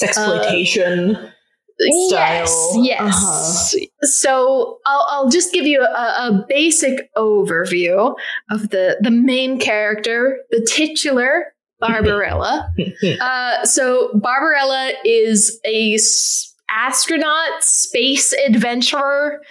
sexploitation. 0.00 1.16
Uh, 1.16 1.30
yes, 1.78 2.72
yes. 2.76 3.00
Uh-huh. 3.00 3.86
So 4.06 4.78
I'll, 4.86 5.06
I'll 5.10 5.28
just 5.28 5.52
give 5.52 5.66
you 5.66 5.82
a, 5.82 5.84
a, 5.84 6.44
basic 6.48 7.14
overview 7.16 8.14
of 8.50 8.70
the 8.70 8.96
the 9.02 9.10
main 9.10 9.60
character, 9.60 10.38
the 10.50 10.66
titular 10.66 11.52
Barbarella. 11.80 12.72
uh, 13.20 13.64
so 13.64 14.10
Barbarella 14.14 14.92
is 15.04 15.60
a 15.66 15.94
s- 15.94 16.54
astronaut, 16.70 17.62
space 17.62 18.32
adventurer 18.46 19.42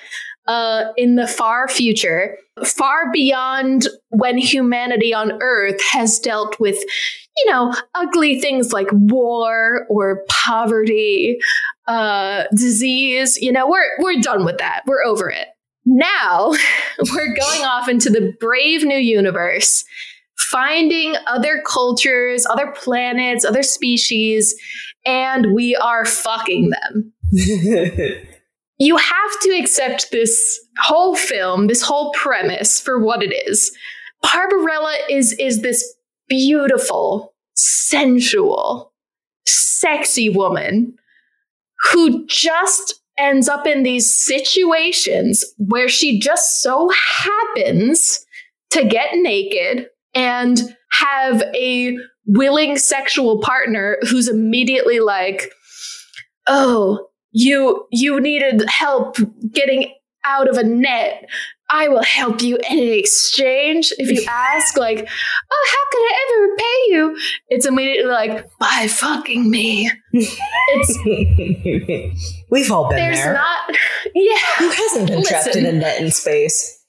uh, 0.48 0.86
in 0.98 1.16
the 1.16 1.28
far 1.28 1.68
future, 1.68 2.38
far 2.64 3.12
beyond 3.12 3.88
when 4.10 4.38
humanity 4.38 5.14
on 5.14 5.42
Earth 5.42 5.82
has 5.92 6.20
dealt 6.20 6.60
with, 6.60 6.78
you 7.38 7.52
know, 7.52 7.74
ugly 7.96 8.40
things 8.40 8.72
like 8.72 8.88
war 8.92 9.86
or 9.90 10.24
poverty, 10.30 11.38
uh, 11.88 12.44
disease. 12.56 13.38
You 13.38 13.52
know, 13.52 13.68
we're 13.68 13.90
we're 14.00 14.22
done 14.22 14.46
with 14.46 14.58
that. 14.60 14.84
We're 14.86 15.04
over 15.04 15.30
it. 15.30 15.48
Now 15.86 16.54
we're 17.14 17.36
going 17.36 17.64
off 17.64 17.90
into 17.90 18.10
the 18.10 18.34
brave 18.40 18.84
new 18.84 18.98
universe, 18.98 19.84
finding 20.38 21.16
other 21.28 21.62
cultures, 21.66 22.46
other 22.46 22.72
planets, 22.72 23.46
other 23.46 23.64
species, 23.64 24.56
and 25.06 25.54
we 25.54 25.76
are 25.76 26.06
fucking 26.06 26.72
them. 26.72 27.14
you 28.78 28.98
have 28.98 29.40
to 29.42 29.52
accept 29.52 30.12
this 30.12 30.60
whole 30.80 31.16
film, 31.16 31.68
this 31.68 31.82
whole 31.82 32.12
premise 32.14 32.80
for 32.80 33.00
what 33.00 33.24
it 33.24 33.34
is. 33.48 33.76
Barbarella 34.22 34.96
is 35.10 35.34
is 35.40 35.62
this 35.62 35.96
beautiful, 36.28 37.34
sensual, 37.54 38.94
sexy 39.46 40.30
woman 40.30 40.96
who 41.92 42.26
just 42.28 43.02
ends 43.18 43.48
up 43.48 43.66
in 43.66 43.84
these 43.84 44.14
situations 44.14 45.44
where 45.58 45.88
she 45.88 46.20
just 46.20 46.62
so 46.62 46.90
happens 46.90 48.26
to 48.72 48.84
get 48.84 49.12
naked 49.14 49.88
and 50.14 50.76
have 50.92 51.42
a 51.54 51.98
willing 52.26 52.78
sexual 52.78 53.40
partner 53.40 53.98
who's 54.10 54.28
immediately 54.28 55.00
like, 55.00 55.52
"Oh, 56.48 57.08
you 57.36 57.86
you 57.92 58.22
needed 58.22 58.64
help 58.70 59.18
getting 59.52 59.94
out 60.24 60.50
of 60.50 60.58
a 60.58 60.64
net. 60.64 61.30
I 61.70 61.88
will 61.90 62.04
help 62.04 62.42
you 62.42 62.58
in 62.70 62.80
exchange. 62.80 63.92
If 63.98 64.10
you 64.10 64.26
ask 64.30 64.78
like 64.78 65.00
oh 65.00 65.68
how 65.72 65.92
could 65.92 66.00
i 66.00 66.14
ever 66.24 66.42
repay 66.52 66.80
you? 66.88 67.18
It's 67.50 67.66
immediately 67.66 68.10
like 68.10 68.48
by 68.58 68.88
fucking 68.88 69.50
me. 69.50 69.92
It's 70.14 70.98
we've 72.50 72.72
all 72.72 72.88
been 72.90 72.98
there's 72.98 73.18
there. 73.18 73.34
not 73.34 73.70
yeah. 74.16 74.38
Who 74.60 74.70
hasn't 74.70 75.08
been 75.08 75.20
Listen. 75.20 75.42
trapped 75.42 75.56
in 75.58 75.66
a 75.66 75.74
net 75.74 76.02
in 76.02 76.12
space? 76.12 76.82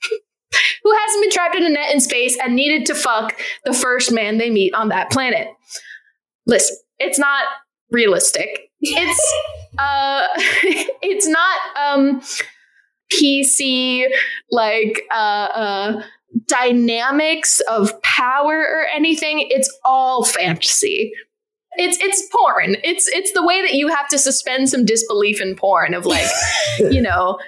Who 0.84 0.96
hasn't 0.96 1.24
been 1.24 1.30
trapped 1.32 1.56
in 1.56 1.64
a 1.64 1.70
net 1.70 1.92
in 1.92 2.00
space 2.00 2.38
and 2.40 2.54
needed 2.54 2.86
to 2.86 2.94
fuck 2.94 3.36
the 3.64 3.72
first 3.72 4.12
man 4.12 4.38
they 4.38 4.50
meet 4.50 4.74
on 4.74 4.90
that 4.90 5.10
planet? 5.10 5.48
Listen 6.46 6.76
it's 6.98 7.18
not 7.18 7.44
realistic 7.90 8.65
it's 8.80 9.34
uh 9.78 10.26
it's 11.02 11.26
not 11.26 11.58
um 11.76 12.22
PC 13.12 14.06
like 14.50 15.02
uh 15.12 15.14
uh 15.14 16.02
dynamics 16.46 17.60
of 17.70 18.00
power 18.02 18.58
or 18.58 18.86
anything. 18.94 19.46
It's 19.50 19.74
all 19.84 20.24
fantasy. 20.24 21.12
It's 21.78 21.98
it's 22.00 22.26
porn. 22.34 22.76
It's 22.84 23.06
it's 23.08 23.32
the 23.32 23.44
way 23.44 23.60
that 23.62 23.74
you 23.74 23.88
have 23.88 24.08
to 24.08 24.18
suspend 24.18 24.68
some 24.68 24.84
disbelief 24.84 25.40
in 25.40 25.56
porn 25.56 25.94
of 25.94 26.06
like, 26.06 26.26
you 26.78 27.02
know, 27.02 27.38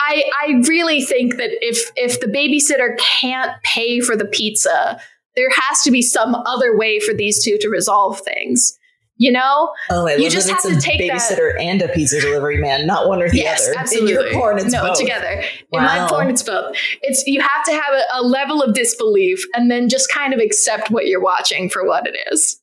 I 0.00 0.24
I 0.42 0.62
really 0.66 1.02
think 1.02 1.36
that 1.36 1.50
if 1.60 1.90
if 1.96 2.20
the 2.20 2.26
babysitter 2.26 2.98
can't 2.98 3.52
pay 3.62 4.00
for 4.00 4.16
the 4.16 4.24
pizza, 4.24 5.00
there 5.36 5.50
has 5.50 5.82
to 5.82 5.90
be 5.90 6.02
some 6.02 6.34
other 6.34 6.76
way 6.76 6.98
for 6.98 7.14
these 7.14 7.42
two 7.44 7.58
to 7.60 7.68
resolve 7.68 8.20
things. 8.20 8.77
You 9.20 9.32
know, 9.32 9.72
oh, 9.90 10.06
I 10.08 10.14
you 10.14 10.30
just 10.30 10.48
have 10.48 10.58
it's 10.64 10.68
to 10.72 10.76
a 10.76 10.80
take 10.80 11.00
babysitter 11.00 11.52
that. 11.54 11.60
and 11.60 11.82
a 11.82 11.88
pizza 11.88 12.20
delivery 12.20 12.56
man, 12.58 12.86
not 12.86 13.08
one 13.08 13.20
or 13.20 13.28
the 13.28 13.38
Yes, 13.38 13.66
other. 13.68 13.78
absolutely. 13.78 14.12
In 14.14 14.20
your 14.20 14.32
porn, 14.32 14.58
it's 14.58 14.72
no, 14.72 14.82
both. 14.88 14.98
together. 14.98 15.42
In 15.72 15.82
my 15.82 15.98
Wow. 15.98 16.08
porn, 16.08 16.30
it's 16.30 16.42
both. 16.44 16.76
It's 17.02 17.24
you 17.26 17.40
have 17.40 17.64
to 17.66 17.72
have 17.72 17.92
a, 17.94 18.02
a 18.20 18.22
level 18.22 18.62
of 18.62 18.74
disbelief 18.74 19.42
and 19.54 19.70
then 19.70 19.88
just 19.88 20.08
kind 20.10 20.32
of 20.32 20.38
accept 20.40 20.90
what 20.92 21.06
you're 21.08 21.20
watching 21.20 21.68
for 21.68 21.84
what 21.84 22.06
it 22.06 22.16
is. 22.32 22.60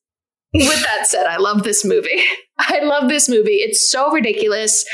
With 0.53 0.81
that 0.83 1.07
said, 1.07 1.25
I 1.25 1.35
love 1.37 1.63
this 1.63 1.83
movie. 1.83 2.23
I 2.57 2.79
love 2.83 3.09
this 3.09 3.27
movie. 3.27 3.55
It's 3.57 3.91
so 3.91 4.09
ridiculous. 4.11 4.85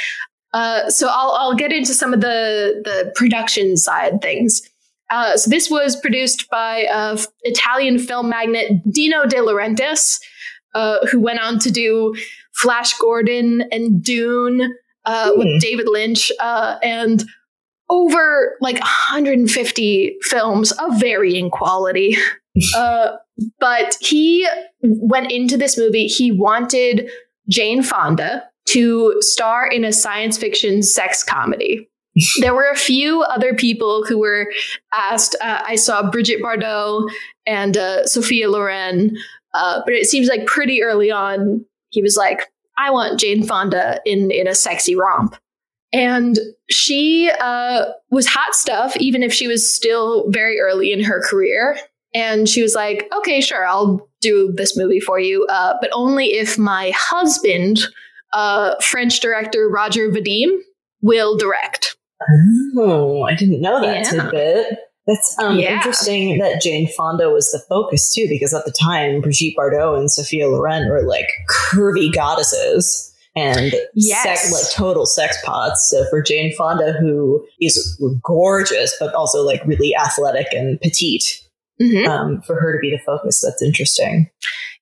Uh, 0.53 0.89
so 0.89 1.07
I'll 1.09 1.31
I'll 1.39 1.55
get 1.55 1.71
into 1.71 1.93
some 1.93 2.11
of 2.11 2.21
the 2.21 2.81
the 2.83 3.11
production 3.15 3.77
side 3.77 4.19
things. 4.21 4.61
Uh, 5.11 5.37
so 5.37 5.49
this 5.49 5.69
was 5.69 5.95
produced 5.95 6.49
by 6.49 6.85
uh, 6.85 7.17
Italian 7.43 7.99
film 7.99 8.29
magnate 8.29 8.81
Dino 8.91 9.25
De 9.25 9.35
Laurentiis, 9.37 10.19
uh, 10.73 11.05
who 11.07 11.19
went 11.19 11.39
on 11.39 11.59
to 11.59 11.71
do 11.71 12.15
Flash 12.53 12.97
Gordon 12.97 13.63
and 13.71 14.03
Dune 14.03 14.73
uh, 15.05 15.31
Hmm. 15.31 15.39
with 15.39 15.61
David 15.61 15.87
Lynch, 15.87 16.31
uh, 16.39 16.77
and 16.83 17.23
over 17.89 18.55
like 18.61 18.79
150 18.79 20.17
films 20.21 20.71
of 20.71 20.99
varying 20.99 21.49
quality. 21.49 22.15
uh, 22.75 23.17
but 23.59 23.97
he 23.99 24.47
went 24.81 25.31
into 25.31 25.57
this 25.57 25.77
movie. 25.77 26.07
He 26.07 26.31
wanted 26.31 27.09
Jane 27.49 27.83
Fonda 27.83 28.43
to 28.67 29.15
star 29.19 29.67
in 29.67 29.83
a 29.83 29.91
science 29.91 30.37
fiction 30.37 30.83
sex 30.83 31.23
comedy. 31.23 31.89
there 32.39 32.53
were 32.53 32.69
a 32.69 32.75
few 32.77 33.23
other 33.23 33.53
people 33.53 34.05
who 34.05 34.19
were 34.19 34.51
asked. 34.93 35.35
Uh, 35.41 35.61
I 35.65 35.75
saw 35.75 36.09
Brigitte 36.09 36.41
Bardot 36.41 37.09
and 37.45 37.77
uh, 37.77 38.05
Sophia 38.05 38.49
Loren, 38.49 39.17
uh, 39.53 39.81
but 39.85 39.93
it 39.93 40.05
seems 40.07 40.27
like 40.27 40.45
pretty 40.45 40.81
early 40.83 41.11
on 41.11 41.65
he 41.89 42.01
was 42.01 42.15
like, 42.17 42.47
"I 42.77 42.89
want 42.91 43.19
Jane 43.19 43.43
Fonda 43.43 43.99
in 44.05 44.31
in 44.31 44.47
a 44.47 44.55
sexy 44.55 44.95
romp," 44.95 45.35
and 45.93 46.39
she 46.69 47.29
uh, 47.39 47.85
was 48.09 48.27
hot 48.27 48.55
stuff, 48.55 48.95
even 48.97 49.23
if 49.23 49.33
she 49.33 49.47
was 49.47 49.73
still 49.73 50.29
very 50.29 50.59
early 50.59 50.91
in 50.93 51.03
her 51.03 51.21
career. 51.21 51.77
And 52.13 52.47
she 52.49 52.61
was 52.61 52.75
like, 52.75 53.09
"Okay, 53.15 53.39
sure, 53.41 53.65
I'll 53.65 54.07
do 54.21 54.51
this 54.55 54.77
movie 54.77 54.99
for 54.99 55.19
you, 55.19 55.45
uh, 55.49 55.73
but 55.81 55.89
only 55.93 56.33
if 56.33 56.57
my 56.57 56.91
husband, 56.95 57.79
uh, 58.33 58.75
French 58.81 59.19
director 59.19 59.69
Roger 59.69 60.09
Vadim, 60.09 60.49
will 61.01 61.37
direct." 61.37 61.97
Oh, 62.77 63.23
I 63.23 63.33
didn't 63.35 63.61
know 63.61 63.81
that 63.81 63.95
Yeah. 63.95 64.09
tidbit. 64.09 64.79
That's 65.11 65.35
um, 65.39 65.59
Yeah. 65.59 65.75
interesting 65.75 66.37
that 66.37 66.61
Jane 66.61 66.87
Fonda 66.95 67.29
was 67.29 67.51
the 67.51 67.59
focus 67.67 68.13
too, 68.13 68.27
because 68.29 68.53
at 68.53 68.63
the 68.65 68.71
time 68.71 69.19
Brigitte 69.19 69.55
Bardot 69.57 69.97
and 69.99 70.09
Sophia 70.09 70.47
Loren 70.47 70.87
were 70.89 71.01
like 71.03 71.27
curvy 71.49 72.13
goddesses 72.13 73.11
and 73.35 73.73
Yes. 73.93 74.23
sex, 74.23 74.51
like 74.53 74.71
total 74.73 75.05
sex 75.05 75.37
pots. 75.43 75.89
So 75.89 76.05
for 76.09 76.21
Jane 76.21 76.53
Fonda, 76.55 76.93
who 76.93 77.45
is 77.59 78.01
gorgeous 78.23 78.95
but 78.99 79.13
also 79.13 79.41
like 79.43 79.61
really 79.65 79.93
athletic 79.95 80.47
and 80.53 80.79
petite, 80.79 81.41
Mhm. 81.81 82.07
um, 82.07 82.41
for 82.47 82.55
her 82.59 82.71
to 82.73 82.79
be 82.79 82.91
the 82.91 82.99
focus, 83.05 83.41
that's 83.41 83.61
interesting. 83.61 84.29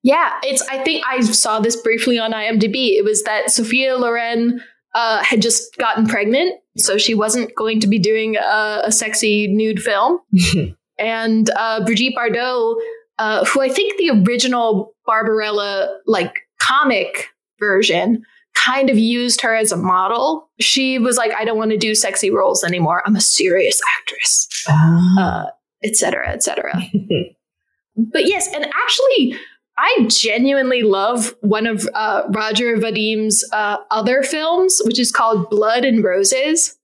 Yeah, 0.04 0.32
it's. 0.44 0.62
I 0.70 0.78
think 0.84 1.04
I 1.10 1.20
saw 1.22 1.60
this 1.60 1.76
briefly 1.76 2.18
on 2.20 2.32
IMDb. 2.34 2.98
It 2.98 3.04
was 3.04 3.24
that 3.24 3.52
Sophia 3.52 3.98
Loren 3.98 4.62
uh, 4.96 5.24
had 5.24 5.42
just 5.42 5.78
gotten 5.78 6.08
pregnant, 6.08 6.60
so 6.78 6.98
she 6.98 7.14
wasn't 7.14 7.54
going 7.56 7.80
to 7.80 7.88
be 7.88 8.00
doing 8.00 8.36
a, 8.36 8.82
a 8.86 8.92
sexy 8.92 9.48
nude 9.48 9.82
film. 9.82 10.20
and 11.00 11.50
uh, 11.56 11.84
Brigitte 11.86 12.16
Bardot, 12.16 12.76
uh, 13.18 13.46
who 13.46 13.62
I 13.62 13.70
think 13.70 13.98
the 13.98 14.10
original 14.26 14.94
Barbarella 15.06 15.98
like 16.06 16.40
comic 16.62 17.28
version 17.60 18.24
kind 18.56 18.90
of 18.90 18.98
used 18.98 19.42
her 19.42 19.56
as 19.56 19.72
a 19.72 19.78
model. 19.78 20.50
She 20.60 21.00
was 21.00 21.18
like, 21.18 21.32
I 21.38 21.46
don't 21.46 21.58
want 21.58 21.72
to 21.72 21.78
do 21.78 21.96
sexy 21.96 22.30
roles 22.30 22.64
anymore. 22.64 23.04
I'm 23.06 23.16
a 23.16 23.22
serious 23.22 23.80
actress 24.00 24.50
uh, 24.68 25.46
et 25.84 25.96
cetera, 25.96 26.30
et 26.30 26.44
cetera. 26.44 26.74
but 27.96 28.28
yes, 28.28 28.54
and 28.54 28.66
actually, 28.66 29.36
I 29.82 30.08
genuinely 30.10 30.84
love 30.84 31.34
one 31.40 31.66
of 31.66 31.88
uh, 31.94 32.24
Roger 32.32 32.76
Vadim's 32.76 33.46
uh, 33.54 33.78
other 33.92 34.24
films, 34.24 34.82
which 34.84 35.00
is 35.00 35.10
called 35.10 35.50
Blood 35.50 35.86
and 35.86 36.04
Roses. 36.04 36.78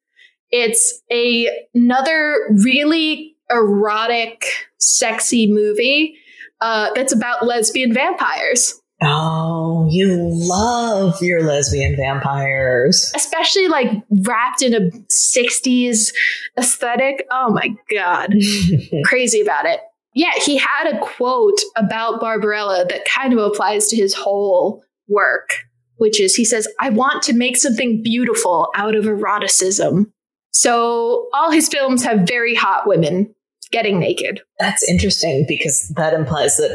It's 0.49 1.01
a 1.11 1.49
another 1.73 2.37
really 2.63 3.35
erotic, 3.49 4.45
sexy 4.77 5.51
movie 5.51 6.15
uh, 6.61 6.91
that's 6.95 7.13
about 7.13 7.45
lesbian 7.45 7.93
vampires. 7.93 8.81
Oh, 9.03 9.89
you 9.91 10.29
love 10.31 11.21
your 11.21 11.43
lesbian 11.43 11.97
vampires. 11.97 13.11
Especially 13.13 13.67
like 13.67 13.89
wrapped 14.25 14.61
in 14.61 14.73
a 14.73 14.89
60s 15.11 16.13
aesthetic. 16.57 17.27
Oh 17.29 17.49
my 17.51 17.75
God. 17.93 18.33
crazy 19.03 19.41
about 19.41 19.65
it. 19.65 19.81
Yeah, 20.15 20.31
he 20.43 20.57
had 20.57 20.87
a 20.87 20.99
quote 20.99 21.59
about 21.75 22.21
Barbarella 22.21 22.85
that 22.87 23.05
kind 23.05 23.33
of 23.33 23.39
applies 23.39 23.87
to 23.89 23.97
his 23.97 24.13
whole 24.13 24.81
work, 25.09 25.49
which 25.97 26.21
is 26.21 26.35
he 26.35 26.45
says, 26.45 26.67
I 26.79 26.89
want 26.89 27.21
to 27.23 27.33
make 27.33 27.57
something 27.57 28.01
beautiful 28.01 28.69
out 28.75 28.95
of 28.95 29.05
eroticism. 29.05 30.11
So 30.51 31.27
all 31.33 31.51
his 31.51 31.67
films 31.67 32.01
have 32.05 32.21
very 32.21 32.55
hot 32.55 32.87
women 32.87 33.35
getting 33.71 33.99
naked. 33.99 34.39
That's 34.57 34.87
interesting 34.87 35.45
because 35.49 35.91
that 35.97 36.13
implies 36.13 36.55
that 36.57 36.71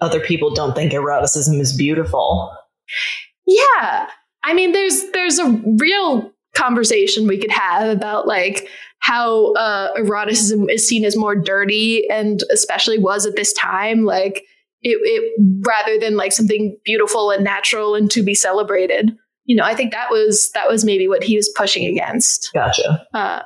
other 0.00 0.20
people 0.20 0.54
don't 0.54 0.74
think 0.74 0.94
eroticism 0.94 1.60
is 1.60 1.76
beautiful. 1.76 2.50
Yeah. 3.46 4.08
I 4.42 4.54
mean 4.54 4.72
there's 4.72 5.10
there's 5.10 5.38
a 5.38 5.50
real 5.76 6.32
conversation 6.54 7.26
we 7.26 7.38
could 7.38 7.50
have 7.50 7.88
about 7.96 8.26
like 8.26 8.68
how 8.98 9.52
uh, 9.54 9.88
eroticism 9.96 10.68
is 10.68 10.86
seen 10.86 11.04
as 11.04 11.16
more 11.16 11.34
dirty 11.34 12.08
and 12.10 12.42
especially 12.50 12.98
was 12.98 13.24
at 13.26 13.36
this 13.36 13.52
time 13.54 14.04
like 14.04 14.44
it, 14.82 14.98
it 15.02 15.62
rather 15.66 15.98
than 15.98 16.16
like 16.16 16.32
something 16.32 16.76
beautiful 16.84 17.30
and 17.30 17.44
natural 17.44 17.94
and 17.94 18.10
to 18.10 18.22
be 18.22 18.34
celebrated. 18.34 19.16
You 19.44 19.56
know 19.56 19.64
i 19.64 19.74
think 19.74 19.92
that 19.92 20.10
was 20.10 20.50
that 20.54 20.68
was 20.68 20.84
maybe 20.84 21.08
what 21.08 21.24
he 21.24 21.36
was 21.36 21.52
pushing 21.56 21.84
against. 21.86 22.50
Gotcha. 22.54 23.06
uh, 23.14 23.42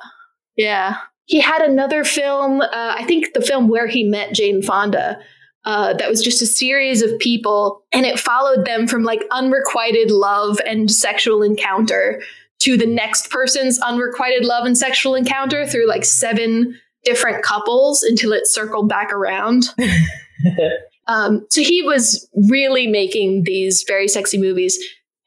yeah. 0.57 0.97
He 1.27 1.41
had 1.41 1.63
another 1.63 2.05
film 2.05 2.61
uh, 2.61 2.69
i 2.73 3.05
think 3.05 3.33
the 3.33 3.41
film 3.41 3.69
where 3.69 3.87
he 3.87 4.05
met 4.05 4.35
jane 4.35 4.61
fonda 4.61 5.19
uh, 5.65 5.95
that 5.95 6.11
was 6.11 6.23
just 6.23 6.43
a 6.43 6.47
series 6.47 7.01
of 7.01 7.19
people 7.19 7.85
and 7.93 8.05
it 8.05 8.21
followed 8.21 8.67
them 8.67 8.87
from 8.87 9.03
like 9.03 9.23
unrequited 9.31 10.11
love 10.11 10.61
and 10.67 10.91
sexual 10.91 11.43
encounter 11.43 12.23
to 12.65 12.79
the 12.79 12.87
next 12.87 13.31
person's 13.31 13.79
unrequited 13.81 14.45
love 14.45 14.65
and 14.65 14.77
sexual 14.77 15.15
encounter 15.15 15.67
through 15.67 15.87
like 15.87 16.05
seven 16.05 16.79
different 17.05 17.43
couples 17.43 18.03
until 18.03 18.33
it 18.33 18.47
circled 18.47 18.89
back 18.89 19.13
around 19.13 19.65
um, 21.07 21.47
so 21.51 21.61
he 21.61 21.83
was 21.83 22.27
really 22.49 22.87
making 22.87 23.43
these 23.45 23.85
very 23.87 24.09
sexy 24.09 24.39
movies 24.39 24.79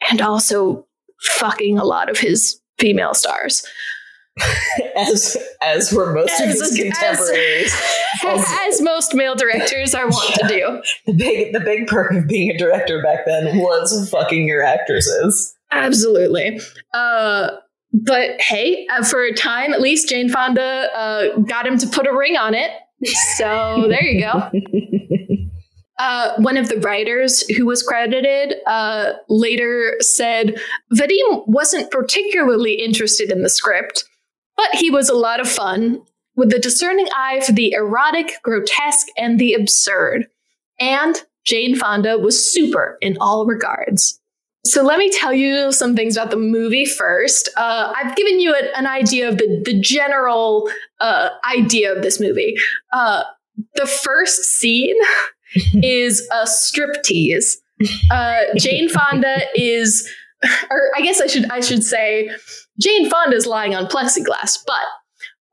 and 0.10 0.22
also 0.22 0.86
fucking 1.22 1.78
a 1.78 1.84
lot 1.84 2.10
of 2.10 2.18
his 2.18 2.60
female 2.80 3.14
stars 3.14 3.64
as 4.96 5.38
as 5.62 5.92
were 5.92 6.14
most 6.14 6.40
of 6.40 6.48
his 6.48 6.76
contemporaries. 6.78 7.74
as, 8.26 8.46
as 8.68 8.82
most 8.82 9.14
male 9.14 9.36
directors 9.36 9.96
are 9.96 10.08
wont 10.08 10.36
to 10.36 10.48
do. 10.48 10.82
the 11.06 11.14
big 11.14 11.54
the 11.54 11.60
big 11.60 11.88
perk 11.88 12.12
of 12.14 12.28
being 12.28 12.52
a 12.52 12.58
director 12.58 13.02
back 13.02 13.26
then 13.26 13.58
was 13.58 14.10
fucking 14.12 14.48
your 14.48 14.64
actresses. 14.64 15.57
Absolutely. 15.72 16.60
Uh, 16.94 17.52
but 17.94 18.40
hey, 18.42 18.88
uh, 18.88 19.04
for 19.04 19.24
a 19.24 19.34
time, 19.34 19.74
at 19.74 19.82
least 19.82 20.10
Jane 20.10 20.30
Fonda 20.30 20.90
uh, 20.96 21.38
got 21.40 21.66
him 21.66 21.78
to 21.78 21.88
put 21.88 22.08
a 22.08 22.16
ring 22.16 22.38
on 22.38 22.54
it. 22.54 22.72
So 23.38 23.86
there 23.90 24.04
you 24.04 24.22
go. 24.22 24.50
Uh, 26.00 26.36
one 26.38 26.58
of 26.58 26.70
the 26.70 26.80
writers 26.82 27.42
who 27.58 27.66
was 27.66 27.82
credited 27.82 28.58
uh, 28.68 29.14
later 29.30 29.96
said 30.00 30.60
Vadim 30.94 31.44
wasn't 31.48 31.90
particularly 31.90 32.74
interested 32.74 33.32
in 33.32 33.42
the 33.42 33.50
script, 33.50 34.04
but 34.56 34.68
he 34.74 34.92
was 34.92 35.10
a 35.10 35.16
lot 35.16 35.40
of 35.40 35.50
fun 35.50 36.00
with 36.36 36.54
a 36.54 36.60
discerning 36.60 37.08
eye 37.16 37.42
for 37.44 37.52
the 37.52 37.72
erotic, 37.72 38.34
grotesque, 38.44 39.08
and 39.18 39.40
the 39.40 39.54
absurd. 39.54 40.28
And 40.80 41.20
Jane 41.46 41.76
Fonda 41.76 42.20
was 42.20 42.54
super 42.54 43.00
in 43.02 43.18
all 43.20 43.48
regards. 43.48 44.22
So 44.68 44.84
let 44.84 45.00
me 45.00 45.10
tell 45.10 45.34
you 45.34 45.72
some 45.72 45.96
things 45.96 46.18
about 46.18 46.30
the 46.30 46.36
movie 46.38 46.86
first. 46.86 47.48
Uh, 47.56 47.94
I've 47.96 48.16
given 48.18 48.40
you 48.42 48.54
a- 48.54 48.78
an 48.78 48.86
idea 48.86 49.30
of 49.30 49.38
the, 49.38 49.62
the 49.64 49.80
general 49.80 50.70
uh, 51.00 51.30
idea 51.50 51.96
of 51.96 52.02
this 52.02 52.20
movie. 52.20 52.56
Uh, 52.92 53.24
the 53.76 53.88
first 53.88 54.44
scene 54.44 54.96
is 55.76 56.28
a 56.34 56.44
striptease. 56.44 57.54
Uh, 58.12 58.42
Jane 58.58 58.90
Fonda 58.90 59.38
is, 59.56 60.08
or 60.70 60.90
I 60.98 61.02
guess 61.02 61.22
I 61.22 61.28
should 61.28 61.50
I 61.50 61.62
should 61.62 61.84
say, 61.84 62.30
Jane 62.80 63.10
Fonda 63.10 63.36
is 63.38 63.46
lying 63.46 63.74
on 63.74 63.86
plexiglass, 63.86 64.58
but 64.66 64.84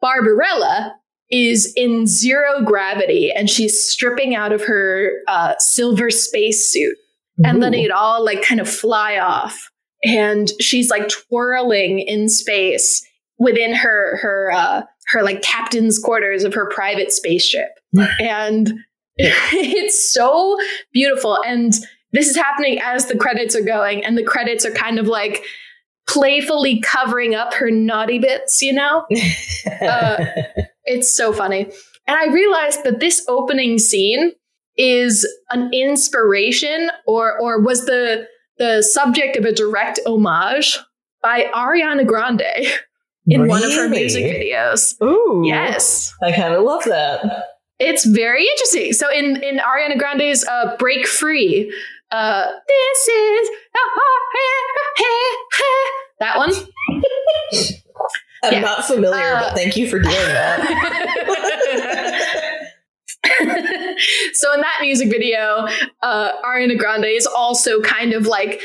Barbarella 0.03 0.95
is 1.31 1.73
in 1.77 2.07
zero 2.07 2.63
gravity 2.65 3.31
and 3.31 3.49
she's 3.49 3.89
stripping 3.89 4.35
out 4.35 4.53
of 4.53 4.63
her 4.65 5.11
uh, 5.29 5.55
silver 5.59 6.11
spacesuit 6.11 6.97
and 7.43 7.61
letting 7.61 7.85
it 7.85 7.91
all 7.91 8.25
like 8.25 8.43
kind 8.43 8.61
of 8.61 8.69
fly 8.69 9.19
off. 9.19 9.71
And 10.05 10.51
she's 10.61 10.91
like 10.91 11.09
twirling 11.09 11.99
in 11.99 12.29
space 12.29 13.05
within 13.39 13.75
her 13.75 14.19
her 14.19 14.53
uh, 14.53 14.83
her 15.09 15.23
like 15.23 15.43
captain's 15.43 15.99
quarters 15.99 16.45
of 16.45 16.55
her 16.55 16.69
private 16.69 17.11
spaceship, 17.11 17.71
and 18.21 18.73
it's 19.17 20.13
so 20.13 20.59
beautiful. 20.93 21.39
And 21.45 21.73
this 22.13 22.29
is 22.29 22.37
happening 22.37 22.81
as 22.81 23.07
the 23.07 23.17
credits 23.17 23.57
are 23.57 23.65
going, 23.65 24.05
and 24.05 24.17
the 24.17 24.25
credits 24.25 24.67
are 24.67 24.73
kind 24.73 24.99
of 24.99 25.07
like 25.07 25.43
playfully 26.07 26.81
covering 26.81 27.35
up 27.35 27.55
her 27.55 27.71
naughty 27.71 28.19
bits, 28.19 28.63
you 28.63 28.73
know. 28.73 29.07
Uh, 29.81 30.23
it's 30.85 31.17
so 31.17 31.33
funny. 31.33 31.63
And 32.07 32.17
I 32.17 32.27
realized 32.27 32.85
that 32.85 33.01
this 33.01 33.25
opening 33.29 33.79
scene 33.79 34.33
is 34.77 35.27
an 35.51 35.71
inspiration 35.73 36.91
or 37.07 37.39
or 37.41 37.61
was 37.61 37.87
the 37.87 38.27
the 38.59 38.83
subject 38.83 39.37
of 39.37 39.45
a 39.45 39.53
direct 39.53 39.99
homage 40.07 40.79
by 41.23 41.45
Ariana 41.55 42.07
Grande 42.07 42.43
in 43.27 43.49
one 43.49 43.65
of 43.65 43.73
her 43.73 43.89
music 43.89 44.25
videos. 44.25 44.95
Ooh. 45.03 45.43
Yes. 45.45 46.13
I 46.23 46.31
kind 46.33 46.55
of 46.55 46.63
love 46.63 46.85
that. 46.85 47.45
It's 47.81 48.05
very 48.07 48.47
interesting. 48.47 48.93
So 48.93 49.11
in 49.11 49.43
in 49.43 49.59
Ariana 49.59 49.99
Grande's 49.99 50.45
uh, 50.47 50.77
"Break 50.79 51.07
Free," 51.07 51.73
uh, 52.13 52.47
this 52.69 53.09
is 53.09 53.49
that 56.21 56.37
one. 56.39 56.53
I'm 58.45 58.53
Yeah. 58.53 58.61
not 58.61 58.85
familiar, 58.85 59.35
Uh, 59.37 59.41
but 59.41 59.55
thank 59.55 59.77
you 59.77 59.89
for 59.89 59.99
doing 59.99 60.15
that. 60.15 60.61
so 64.33 64.53
in 64.55 64.61
that 64.61 64.79
music 64.81 65.11
video, 65.11 65.67
uh, 66.03 66.33
Ariana 66.45 66.77
Grande 66.79 67.07
is 67.07 67.27
also 67.27 67.81
kind 67.81 68.13
of 68.13 68.27
like 68.27 68.61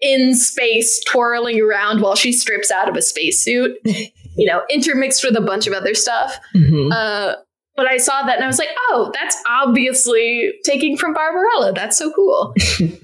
in 0.00 0.34
space, 0.34 1.02
twirling 1.04 1.60
around 1.60 2.00
while 2.00 2.14
she 2.16 2.32
strips 2.32 2.70
out 2.70 2.88
of 2.88 2.96
a 2.96 3.02
spacesuit. 3.02 3.76
You 4.36 4.46
know, 4.46 4.62
intermixed 4.70 5.24
with 5.24 5.36
a 5.36 5.40
bunch 5.40 5.66
of 5.66 5.72
other 5.74 5.92
stuff. 5.92 6.38
Mhm. 6.54 6.92
Uh, 6.92 7.34
but 7.76 7.86
I 7.88 7.98
saw 7.98 8.22
that 8.22 8.36
and 8.36 8.44
I 8.44 8.46
was 8.46 8.60
like, 8.60 8.68
oh, 8.88 9.10
that's 9.12 9.36
obviously 9.46 10.52
taking 10.64 10.96
from 10.96 11.12
Barbarella. 11.14 11.72
That's 11.74 11.98
so 11.98 12.12
cool. 12.12 12.54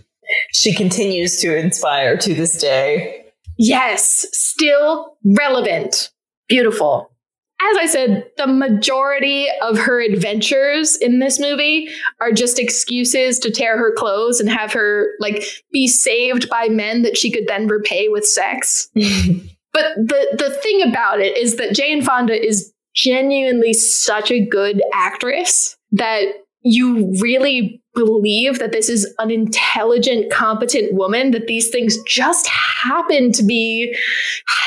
She 0.52 0.72
continues 0.74 1.40
to 1.40 1.54
inspire 1.56 2.16
to 2.18 2.32
this 2.34 2.58
day. 2.60 3.26
yes, 3.58 4.26
still 4.32 5.16
relevant. 5.24 6.10
beautiful. 6.48 7.10
As 7.58 7.76
I 7.78 7.86
said, 7.86 8.30
the 8.36 8.46
majority 8.46 9.46
of 9.62 9.78
her 9.78 10.00
adventures 10.00 10.94
in 10.96 11.20
this 11.20 11.40
movie 11.40 11.88
are 12.20 12.30
just 12.30 12.58
excuses 12.58 13.38
to 13.38 13.50
tear 13.50 13.78
her 13.78 13.92
clothes 13.92 14.40
and 14.40 14.50
have 14.50 14.72
her 14.74 15.08
like 15.20 15.42
be 15.72 15.88
saved 15.88 16.50
by 16.50 16.68
men 16.68 17.02
that 17.02 17.16
she 17.16 17.30
could 17.30 17.46
then 17.46 17.66
repay 17.66 18.08
with 18.08 18.26
sex. 18.26 18.90
but 18.94 19.94
the 19.96 20.36
the 20.38 20.58
thing 20.62 20.82
about 20.82 21.20
it 21.20 21.36
is 21.36 21.56
that 21.56 21.74
Jane 21.74 22.02
Fonda 22.02 22.34
is 22.34 22.72
genuinely 22.94 23.72
such 23.72 24.30
a 24.30 24.44
good 24.44 24.82
actress 24.92 25.76
that 25.92 26.24
you 26.62 27.14
really 27.20 27.80
believe 27.96 28.58
that 28.58 28.72
this 28.72 28.88
is 28.88 29.12
an 29.18 29.30
intelligent, 29.30 30.30
competent 30.30 30.94
woman, 30.94 31.32
that 31.32 31.46
these 31.46 31.70
things 31.70 31.96
just 32.06 32.46
happen 32.46 33.32
to 33.32 33.42
be 33.42 33.96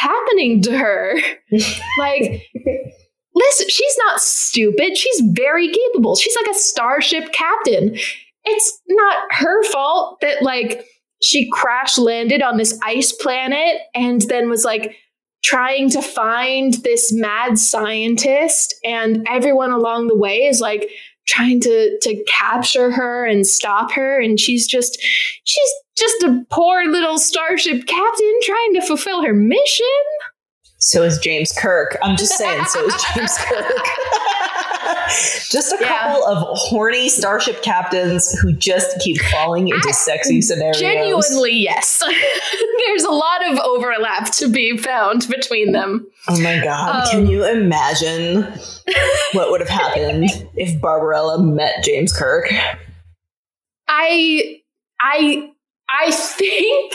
happening 0.01 0.61
to 0.63 0.77
her. 0.77 1.15
like, 1.99 2.43
listen, 3.35 3.67
she's 3.69 3.97
not 3.99 4.19
stupid. 4.19 4.97
She's 4.97 5.21
very 5.31 5.71
capable. 5.71 6.15
She's 6.15 6.35
like 6.35 6.53
a 6.53 6.59
starship 6.59 7.31
captain. 7.31 7.95
It's 8.43 8.81
not 8.87 9.31
her 9.31 9.63
fault 9.65 10.19
that, 10.21 10.41
like, 10.41 10.85
she 11.21 11.49
crash 11.51 11.97
landed 11.97 12.41
on 12.41 12.57
this 12.57 12.77
ice 12.83 13.11
planet 13.11 13.81
and 13.93 14.21
then 14.21 14.49
was 14.49 14.65
like, 14.65 14.95
trying 15.43 15.89
to 15.89 16.01
find 16.01 16.73
this 16.83 17.13
mad 17.13 17.57
scientist 17.57 18.75
and 18.83 19.25
everyone 19.29 19.71
along 19.71 20.07
the 20.07 20.17
way 20.17 20.45
is 20.45 20.59
like 20.59 20.89
trying 21.29 21.59
to 21.61 21.97
to 22.01 22.23
capture 22.27 22.91
her 22.91 23.25
and 23.25 23.45
stop 23.45 23.91
her 23.91 24.19
and 24.19 24.39
she's 24.39 24.67
just 24.67 24.99
she's 25.43 25.71
just 25.97 26.23
a 26.23 26.43
poor 26.49 26.85
little 26.85 27.17
starship 27.17 27.85
captain 27.85 28.39
trying 28.43 28.73
to 28.73 28.81
fulfill 28.81 29.23
her 29.23 29.33
mission 29.33 29.85
so 30.79 31.03
is 31.03 31.19
James 31.19 31.51
Kirk. 31.51 31.97
I'm 32.01 32.15
just 32.15 32.37
saying, 32.37 32.63
so 32.65 32.85
is 32.85 33.05
James 33.13 33.37
Kirk. 33.39 33.65
just 35.49 35.73
a 35.73 35.77
yeah. 35.81 35.87
couple 35.87 36.25
of 36.25 36.57
horny 36.57 37.09
starship 37.09 37.61
captains 37.61 38.31
who 38.39 38.53
just 38.53 38.99
keep 38.99 39.19
falling 39.23 39.67
into 39.67 39.87
I, 39.87 39.91
sexy 39.91 40.41
scenarios. 40.41 40.79
Genuinely, 40.79 41.53
yes. 41.53 42.01
There's 42.85 43.03
a 43.03 43.11
lot 43.11 43.51
of 43.51 43.59
overlap 43.59 44.31
to 44.33 44.47
be 44.47 44.77
found 44.77 45.27
between 45.27 45.71
them. 45.71 46.07
Oh 46.27 46.39
my 46.41 46.63
god. 46.63 47.07
Um, 47.07 47.11
Can 47.11 47.27
you 47.27 47.45
imagine 47.45 48.43
what 49.33 49.51
would 49.51 49.61
have 49.61 49.69
happened 49.69 50.25
if 50.55 50.79
Barbarella 50.81 51.41
met 51.41 51.83
James 51.83 52.15
Kirk? 52.15 52.51
I 53.87 54.61
I 55.01 55.51
I 55.89 56.11
think 56.11 56.93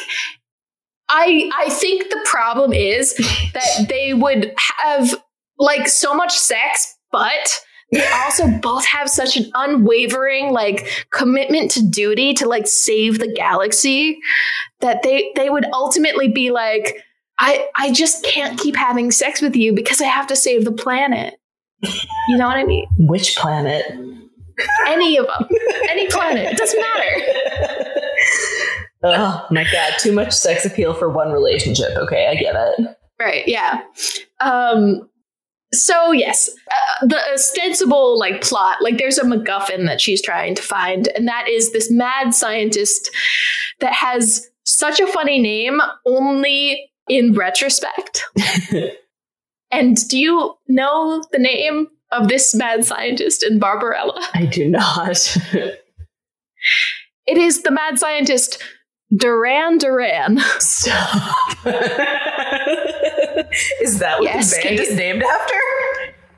I 1.09 1.51
I 1.57 1.69
think 1.71 2.11
the 2.11 2.21
problem 2.25 2.73
is 2.73 3.15
that 3.53 3.87
they 3.89 4.15
would 4.15 4.55
have 4.83 5.15
like 5.59 5.89
so 5.89 6.15
much 6.15 6.37
sex, 6.37 6.97
but 7.11 7.61
they 7.93 8.07
also 8.25 8.49
both 8.49 8.85
have 8.85 9.09
such 9.09 9.37
an 9.37 9.51
unwavering 9.55 10.51
like 10.51 11.07
commitment 11.11 11.71
to 11.73 11.87
duty 11.87 12.35
to 12.35 12.49
like 12.49 12.67
save 12.67 13.19
the 13.19 13.33
galaxy 13.33 14.19
that 14.81 15.03
they 15.03 15.33
they 15.37 15.51
would 15.51 15.67
ultimately 15.73 16.29
be 16.29 16.51
like 16.51 16.97
I 17.39 17.69
I 17.77 17.93
just 17.93 18.25
can't 18.25 18.59
keep 18.59 18.77
having 18.77 19.11
sex 19.11 19.41
with 19.41 19.57
you 19.57 19.73
because 19.73 20.01
I 20.01 20.07
have 20.07 20.27
to 20.29 20.37
save 20.37 20.65
the 20.65 20.73
planet. 20.73 21.35
You 22.29 22.39
know 22.39 22.47
what 22.47 22.57
I 22.57 22.65
mean? 22.65 22.87
Which 22.99 23.37
planet? 23.37 23.85
Any 24.87 25.19
of 25.19 25.27
them. 25.27 25.49
Any 25.91 26.07
planet. 26.09 26.53
It 26.53 26.57
doesn't 26.57 26.81
matter. 26.81 27.91
oh 29.03 29.47
my 29.51 29.65
god, 29.65 29.95
too 29.99 30.13
much 30.13 30.33
sex 30.33 30.65
appeal 30.65 30.95
for 30.95 31.11
one 31.11 31.33
relationship. 31.33 31.91
Okay, 31.97 32.29
I 32.29 32.35
get 32.37 32.55
it. 32.57 32.97
Right, 33.21 33.47
yeah. 33.47 33.83
Um 34.41 35.09
so 35.75 36.13
yes, 36.13 36.49
uh, 36.49 37.07
the 37.07 37.21
ostensible 37.33 38.19
like 38.19 38.43
plot, 38.43 38.79
like 38.81 38.99
there's 38.99 39.19
a 39.19 39.25
MacGuffin 39.25 39.87
that 39.87 40.01
she's 40.01 40.23
trying 40.23 40.55
to 40.55 40.63
find, 40.63 41.09
and 41.09 41.29
that 41.29 41.49
is 41.49 41.73
this 41.73 41.91
mad 41.91 42.35
scientist 42.35 43.11
that 43.81 43.93
has 43.93 44.49
such 44.65 45.01
a 45.01 45.07
funny 45.07 45.39
name 45.39 45.81
only 46.07 46.91
in 47.09 47.35
retrospect. 47.35 48.25
and 49.71 50.09
do 50.09 50.19
you 50.19 50.55
know 50.69 51.23
the 51.33 51.39
name 51.39 51.89
of 52.11 52.29
this 52.29 52.55
mad 52.55 52.85
scientist 52.85 53.43
in 53.43 53.59
Barbarella? 53.59 54.21
I 54.35 54.47
do 54.47 54.69
not. 54.69 55.37
it 57.27 57.39
is 57.39 57.63
the 57.63 57.71
mad 57.71 57.99
scientist 57.99 58.63
Duran 59.15 59.79
Duran. 59.79 60.39
Stop. 60.59 61.37
is 63.81 63.99
that 63.99 64.19
what 64.21 64.25
yes, 64.25 64.55
the 64.55 64.63
band 64.63 64.81
is 64.81 64.95
named 64.95 65.23
after? 65.23 65.55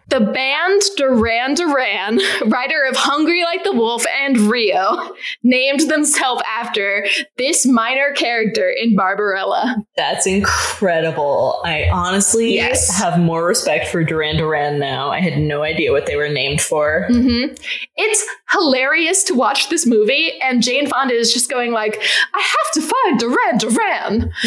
The 0.09 0.21
band 0.21 0.83
Duran 0.97 1.55
Duran, 1.55 2.21
writer 2.47 2.85
of 2.89 2.97
Hungry 2.97 3.43
Like 3.43 3.65
the 3.65 3.73
Wolf 3.73 4.05
and 4.21 4.39
Rio, 4.39 5.15
named 5.43 5.91
themselves 5.91 6.43
after 6.49 7.07
this 7.37 7.67
minor 7.67 8.13
character 8.13 8.71
in 8.71 8.95
Barbarella. 8.95 9.85
That's 9.97 10.27
incredible. 10.27 11.61
I 11.65 11.89
honestly 11.93 12.55
yes. 12.55 12.97
have 12.97 13.19
more 13.19 13.45
respect 13.45 13.89
for 13.89 14.05
Duran 14.05 14.37
Duran 14.37 14.79
now. 14.79 15.11
I 15.11 15.21
had 15.21 15.39
no 15.39 15.63
idea 15.63 15.91
what 15.91 16.07
they 16.07 16.17
were 16.17 16.29
named 16.29 16.61
for. 16.61 17.07
Mm-hmm. 17.11 17.55
It's 17.97 18.27
hilarious 18.51 19.25
to 19.25 19.35
watch 19.35 19.71
this 19.71 19.87
movie, 19.87 20.39
and 20.41 20.63
Jane 20.63 20.87
Fonda 20.89 21.15
is 21.15 21.33
just 21.33 21.51
going 21.51 21.73
like, 21.73 22.01
"I 22.33 22.41
have 22.41 22.73
to 22.75 22.93
find 22.95 23.19
Duran 23.19 23.59
Duran." 23.59 24.33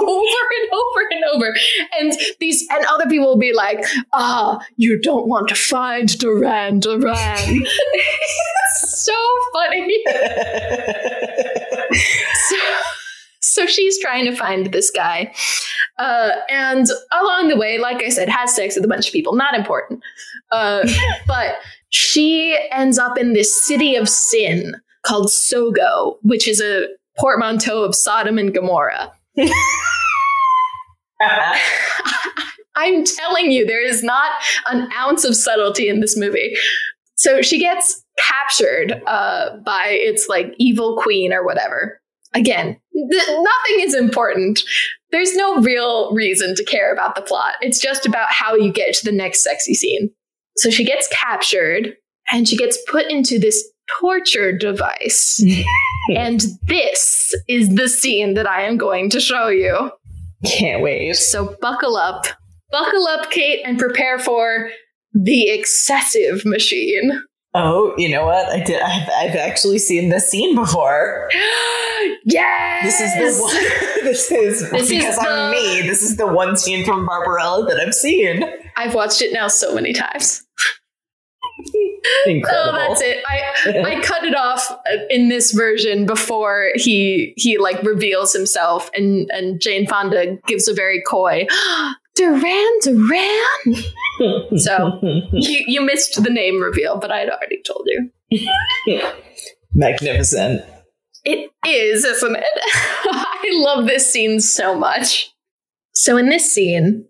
over 0.00 0.42
and 0.60 0.72
over 0.72 1.08
and 1.10 1.24
over. 1.32 1.56
And 1.98 2.12
these 2.40 2.66
and 2.70 2.84
other 2.86 3.06
people 3.06 3.26
will 3.26 3.38
be 3.38 3.52
like, 3.52 3.84
ah, 4.22 4.64
you 4.76 5.00
don't 5.00 5.26
want 5.26 5.48
to 5.48 5.54
find 5.54 6.16
Duran 6.18 6.80
Duran. 6.80 7.66
so 8.74 9.14
funny. 9.52 10.04
so, 12.48 12.56
so 13.40 13.66
she's 13.66 14.00
trying 14.00 14.24
to 14.26 14.36
find 14.36 14.72
this 14.72 14.90
guy. 14.90 15.34
Uh, 15.98 16.30
and 16.48 16.86
along 17.20 17.48
the 17.48 17.56
way, 17.56 17.78
like 17.78 18.02
I 18.02 18.08
said, 18.08 18.28
has 18.28 18.54
sex 18.54 18.76
with 18.76 18.84
a 18.84 18.88
bunch 18.88 19.08
of 19.08 19.12
people. 19.12 19.34
Not 19.34 19.54
important. 19.54 20.00
Uh, 20.50 20.86
but 21.26 21.56
she 21.90 22.56
ends 22.70 22.98
up 22.98 23.18
in 23.18 23.32
this 23.32 23.64
city 23.66 23.96
of 23.96 24.08
sin 24.08 24.74
called 25.04 25.28
Sogo, 25.28 26.16
which 26.22 26.46
is 26.46 26.60
a 26.60 26.86
portmanteau 27.18 27.82
of 27.82 27.94
Sodom 27.94 28.38
and 28.38 28.54
Gomorrah. 28.54 29.12
I'm 32.74 33.04
telling 33.04 33.52
you, 33.52 33.66
there 33.66 33.84
is 33.84 34.02
not 34.02 34.30
an 34.70 34.88
ounce 34.92 35.24
of 35.24 35.36
subtlety 35.36 35.88
in 35.88 36.00
this 36.00 36.16
movie. 36.16 36.54
So 37.16 37.42
she 37.42 37.58
gets 37.58 38.02
captured 38.18 39.02
uh, 39.06 39.56
by 39.64 39.88
its 39.90 40.28
like 40.28 40.54
evil 40.58 40.98
queen 41.00 41.32
or 41.32 41.44
whatever. 41.44 42.00
Again, 42.34 42.78
th- 42.94 43.28
nothing 43.28 43.80
is 43.80 43.94
important. 43.94 44.60
There's 45.10 45.36
no 45.36 45.60
real 45.60 46.12
reason 46.12 46.54
to 46.54 46.64
care 46.64 46.92
about 46.92 47.14
the 47.14 47.22
plot. 47.22 47.54
It's 47.60 47.80
just 47.80 48.06
about 48.06 48.32
how 48.32 48.54
you 48.54 48.72
get 48.72 48.94
to 48.94 49.04
the 49.04 49.12
next 49.12 49.44
sexy 49.44 49.74
scene. 49.74 50.10
So 50.56 50.70
she 50.70 50.84
gets 50.84 51.08
captured 51.08 51.94
and 52.30 52.48
she 52.48 52.56
gets 52.56 52.78
put 52.90 53.10
into 53.10 53.38
this 53.38 53.62
torture 54.00 54.56
device. 54.56 55.44
and 56.16 56.42
this 56.66 57.34
is 57.48 57.74
the 57.74 57.88
scene 57.88 58.34
that 58.34 58.48
I 58.48 58.62
am 58.62 58.78
going 58.78 59.10
to 59.10 59.20
show 59.20 59.48
you. 59.48 59.90
Can't 60.44 60.82
wait. 60.82 61.14
So 61.14 61.56
buckle 61.60 61.96
up. 61.96 62.26
Buckle 62.72 63.06
up, 63.06 63.30
Kate, 63.30 63.60
and 63.64 63.78
prepare 63.78 64.18
for 64.18 64.70
the 65.12 65.50
excessive 65.50 66.44
machine. 66.44 67.22
Oh, 67.54 67.92
you 67.98 68.08
know 68.08 68.24
what? 68.24 68.48
I 68.48 68.64
did. 68.64 68.80
I've, 68.80 69.08
I've 69.10 69.36
actually 69.36 69.78
seen 69.78 70.08
this 70.08 70.30
scene 70.30 70.54
before. 70.54 71.28
yes. 72.24 72.84
This 72.84 73.00
is 73.00 73.36
the 73.36 73.42
one. 73.42 73.54
this 74.04 74.32
is 74.32 74.70
this 74.70 74.88
because 74.88 75.14
is 75.14 75.18
I'm 75.18 75.50
the, 75.50 75.52
me. 75.52 75.82
This 75.82 76.02
is 76.02 76.16
the 76.16 76.26
one 76.26 76.56
scene 76.56 76.84
from 76.84 77.06
Barbarella 77.06 77.66
that 77.66 77.78
I've 77.78 77.94
seen. 77.94 78.42
I've 78.78 78.94
watched 78.94 79.20
it 79.20 79.34
now 79.34 79.48
so 79.48 79.74
many 79.74 79.92
times. 79.92 80.42
Incredible. 82.26 82.70
Oh, 82.70 82.88
that's 82.88 83.02
it. 83.02 83.22
I 83.26 83.98
I 83.98 84.00
cut 84.02 84.24
it 84.24 84.34
off 84.34 84.70
uh, 84.70 84.96
in 85.10 85.28
this 85.28 85.52
version 85.52 86.06
before 86.06 86.70
he 86.74 87.34
he 87.36 87.58
like 87.58 87.82
reveals 87.82 88.32
himself, 88.32 88.90
and 88.96 89.30
and 89.30 89.60
Jane 89.60 89.86
Fonda 89.86 90.38
gives 90.46 90.68
a 90.68 90.74
very 90.74 91.02
coy. 91.06 91.46
Duran 92.14 92.78
Duran. 92.82 93.74
so 94.56 94.98
you 95.32 95.64
you 95.66 95.80
missed 95.80 96.22
the 96.22 96.30
name 96.30 96.60
reveal, 96.60 96.98
but 96.98 97.10
I 97.10 97.20
had 97.20 97.30
already 97.30 97.62
told 97.62 97.86
you. 97.86 98.10
Magnificent. 99.74 100.64
It 101.24 101.50
is, 101.66 102.04
isn't 102.04 102.36
it? 102.36 102.44
I 103.04 103.50
love 103.54 103.86
this 103.86 104.10
scene 104.10 104.40
so 104.40 104.74
much. 104.74 105.32
So 105.94 106.16
in 106.16 106.28
this 106.28 106.52
scene, 106.52 107.06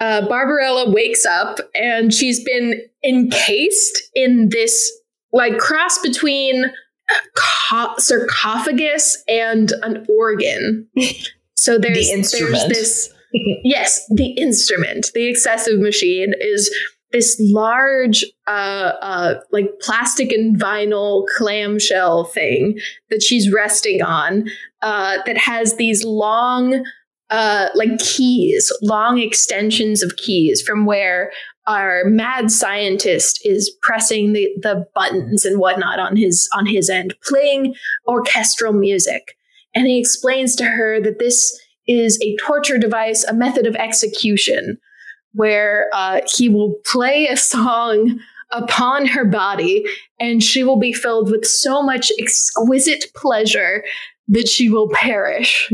uh, 0.00 0.26
Barbarella 0.28 0.90
wakes 0.90 1.26
up 1.26 1.58
and 1.74 2.14
she's 2.14 2.42
been 2.44 2.80
encased 3.04 4.00
in 4.14 4.50
this 4.50 4.92
like 5.32 5.58
cross 5.58 5.98
between 5.98 6.66
co- 7.34 7.94
sarcophagus 7.98 9.22
and 9.28 9.72
an 9.82 10.06
organ. 10.08 10.86
So 11.54 11.78
there's, 11.78 12.08
the 12.08 12.38
there's 12.38 12.68
this 12.68 13.12
yes, 13.32 14.00
the 14.14 14.30
instrument, 14.32 15.10
the 15.14 15.28
excessive 15.28 15.78
machine 15.80 16.32
is 16.40 16.74
this 17.12 17.40
large, 17.40 18.24
uh, 18.46 18.92
uh, 19.00 19.40
like 19.50 19.70
plastic 19.80 20.30
and 20.30 20.60
vinyl 20.60 21.24
clamshell 21.36 22.24
thing 22.24 22.78
that 23.10 23.22
she's 23.22 23.52
resting 23.52 24.02
on, 24.02 24.48
uh, 24.82 25.18
that 25.24 25.38
has 25.38 25.76
these 25.76 26.04
long, 26.04 26.84
uh, 27.30 27.68
like 27.74 27.98
keys, 27.98 28.70
long 28.82 29.18
extensions 29.18 30.02
of 30.02 30.16
keys 30.16 30.60
from 30.60 30.84
where 30.84 31.32
our 31.66 32.04
mad 32.06 32.50
scientist 32.50 33.40
is 33.44 33.70
pressing 33.82 34.32
the, 34.32 34.48
the 34.62 34.86
buttons 34.94 35.44
and 35.44 35.60
whatnot 35.60 35.98
on 35.98 36.16
his 36.16 36.48
on 36.54 36.66
his 36.66 36.88
end, 36.88 37.14
playing 37.22 37.74
orchestral 38.06 38.72
music. 38.72 39.36
And 39.74 39.86
he 39.86 39.98
explains 39.98 40.56
to 40.56 40.64
her 40.64 41.00
that 41.00 41.18
this 41.18 41.58
is 41.88 42.18
a 42.22 42.36
torture 42.36 42.78
device, 42.78 43.24
a 43.24 43.34
method 43.34 43.66
of 43.66 43.74
execution, 43.76 44.78
where 45.32 45.88
uh, 45.92 46.20
he 46.36 46.48
will 46.48 46.74
play 46.84 47.26
a 47.26 47.36
song 47.36 48.20
upon 48.50 49.06
her 49.06 49.24
body, 49.24 49.84
and 50.20 50.42
she 50.42 50.64
will 50.64 50.78
be 50.78 50.92
filled 50.92 51.30
with 51.30 51.44
so 51.44 51.82
much 51.82 52.12
exquisite 52.18 53.06
pleasure 53.14 53.84
that 54.28 54.48
she 54.48 54.68
will 54.68 54.90
perish. 54.90 55.70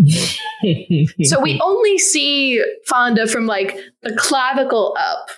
so 1.24 1.40
we 1.40 1.60
only 1.60 1.98
see 1.98 2.62
Fonda 2.86 3.26
from 3.26 3.46
like 3.46 3.76
the 4.02 4.14
clavicle 4.16 4.96
up 4.98 5.28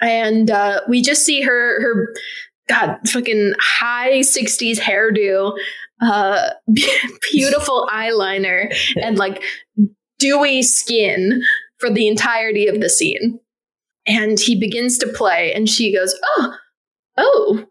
and 0.00 0.50
uh, 0.50 0.80
we 0.88 1.02
just 1.02 1.24
see 1.24 1.42
her 1.42 1.80
her 1.80 2.14
god 2.68 2.98
fucking 3.06 3.54
high 3.60 4.20
60s 4.20 4.78
hairdo 4.78 5.56
uh 6.00 6.50
beautiful 7.32 7.88
eyeliner 7.90 8.74
and 9.00 9.18
like 9.18 9.42
dewy 10.18 10.62
skin 10.62 11.42
for 11.78 11.90
the 11.90 12.08
entirety 12.08 12.66
of 12.66 12.80
the 12.80 12.88
scene. 12.88 13.38
And 14.06 14.38
he 14.38 14.58
begins 14.58 14.98
to 14.98 15.08
play 15.08 15.52
and 15.52 15.68
she 15.68 15.94
goes 15.94 16.14
oh 16.24 16.54
oh 17.16 17.64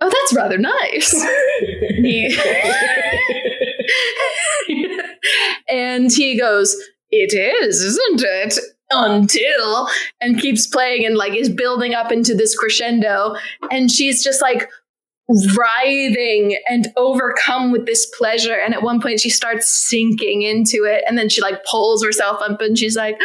oh 0.00 0.10
that's 0.10 0.34
rather 0.34 0.58
nice. 0.58 1.12
He- 1.90 2.38
and 5.68 6.12
he 6.12 6.38
goes 6.38 6.76
it 7.10 7.32
is 7.34 7.80
isn't 7.80 8.22
it? 8.22 8.58
Until 8.90 9.88
and 10.20 10.40
keeps 10.40 10.66
playing 10.66 11.04
and 11.06 11.16
like 11.16 11.34
is 11.34 11.48
building 11.48 11.94
up 11.94 12.12
into 12.12 12.34
this 12.34 12.56
crescendo. 12.56 13.34
And 13.70 13.90
she's 13.90 14.22
just 14.22 14.40
like 14.40 14.68
writhing 15.56 16.56
and 16.68 16.88
overcome 16.96 17.72
with 17.72 17.86
this 17.86 18.06
pleasure 18.16 18.54
and 18.54 18.74
at 18.74 18.82
one 18.82 19.00
point 19.00 19.20
she 19.20 19.30
starts 19.30 19.68
sinking 19.68 20.42
into 20.42 20.84
it 20.84 21.02
and 21.08 21.18
then 21.18 21.28
she 21.28 21.40
like 21.40 21.64
pulls 21.64 22.04
herself 22.04 22.40
up 22.42 22.60
and 22.60 22.78
she's 22.78 22.96
like 22.96 23.20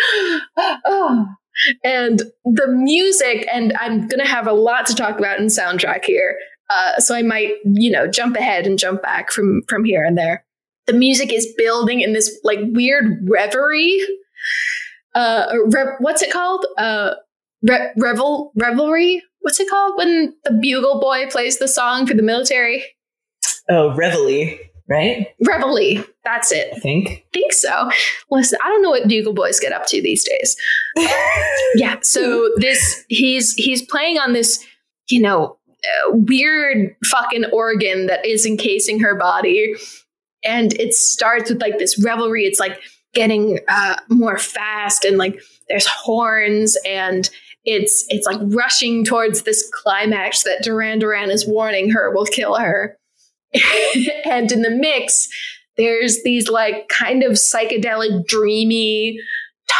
oh 0.58 1.26
and 1.84 2.24
the 2.43 2.68
music 2.68 3.47
and 3.54 3.74
i'm 3.80 4.08
gonna 4.08 4.26
have 4.26 4.47
a 4.47 4.54
lot 4.54 4.86
to 4.86 4.95
talk 4.95 5.20
about 5.20 5.39
in 5.39 5.45
soundtrack 5.45 6.04
here 6.04 6.38
uh, 6.72 6.97
so 6.99 7.14
i 7.14 7.22
might 7.22 7.52
you 7.66 7.91
know 7.91 8.08
jump 8.08 8.36
ahead 8.36 8.66
and 8.66 8.80
jump 8.80 9.02
back 9.04 9.30
from 9.30 9.62
from 9.68 9.84
here 9.84 10.04
and 10.04 10.18
there 10.18 10.43
the 10.88 10.93
music 10.93 11.32
is 11.32 11.54
building 11.56 12.02
in 12.02 12.14
this 12.14 12.39
like 12.43 12.60
weird 12.72 13.28
reverie 13.30 14.04
uh, 15.14 15.47
re- 15.66 15.95
what's 15.99 16.22
it 16.22 16.32
called? 16.32 16.66
Uh, 16.78 17.16
re- 17.64 17.91
revel 17.97 18.52
revelry. 18.56 19.24
What's 19.42 19.60
it 19.60 19.70
called 19.70 19.98
when 19.98 20.36
the 20.44 20.52
bugle 20.52 21.00
boy 21.00 21.28
plays 21.30 21.58
the 21.58 21.68
song 21.68 22.06
for 22.06 22.14
the 22.14 22.24
military? 22.24 22.84
Oh, 23.70 23.94
reveille, 23.96 24.58
right? 24.88 25.28
Reveille. 25.46 26.04
That's 26.24 26.52
it. 26.52 26.74
I 26.76 26.80
think. 26.80 27.26
think 27.34 27.54
so. 27.54 27.89
Listen, 28.30 28.60
I 28.64 28.68
don't 28.68 28.84
know 28.84 28.92
what 28.92 29.08
bugle 29.08 29.34
boys 29.34 29.60
get 29.60 29.72
up 29.72 29.88
to 29.88 30.02
these 30.02 30.24
days. 30.24 30.56
yeah. 31.76 31.98
So 32.02 32.52
this 32.58 33.04
he's 33.08 33.54
he's 33.56 33.82
playing 33.82 34.20
on 34.20 34.34
this, 34.34 34.64
you 35.10 35.22
know, 35.22 35.58
uh, 35.70 36.12
weird 36.12 36.96
fucking 37.06 37.46
organ 37.46 38.08
that 38.08 38.26
is 38.26 38.46
encasing 38.46 39.00
her 39.00 39.16
body, 39.16 39.74
and 40.44 40.74
it 40.74 40.94
starts 40.94 41.50
with 41.50 41.62
like 41.62 41.80
this 41.80 42.04
revelry. 42.04 42.44
It's 42.44 42.60
like 42.60 42.80
getting 43.14 43.60
uh, 43.68 43.98
more 44.10 44.38
fast 44.38 45.04
and 45.04 45.18
like 45.18 45.42
there's 45.68 45.88
horns 45.88 46.78
and 46.86 47.30
it's 47.64 48.05
it's 48.09 48.26
like 48.26 48.39
rushing 48.41 49.05
towards 49.05 49.43
this 49.43 49.70
climax 49.74 50.43
that 50.43 50.64
Duran 50.64 50.99
Duran 50.99 51.30
is 51.30 51.47
warning 51.47 51.91
her 51.91 52.12
will 52.14 52.26
kill 52.26 52.55
her. 52.55 52.97
and 54.26 54.51
in 54.51 54.62
the 54.62 54.70
mix, 54.70 55.28
there's 55.78 56.24
these 56.24 56.49
like 56.49 56.88
kind 56.89 57.24
of 57.24 57.34
psychedelic, 57.34 58.26
dreamy 58.26 59.20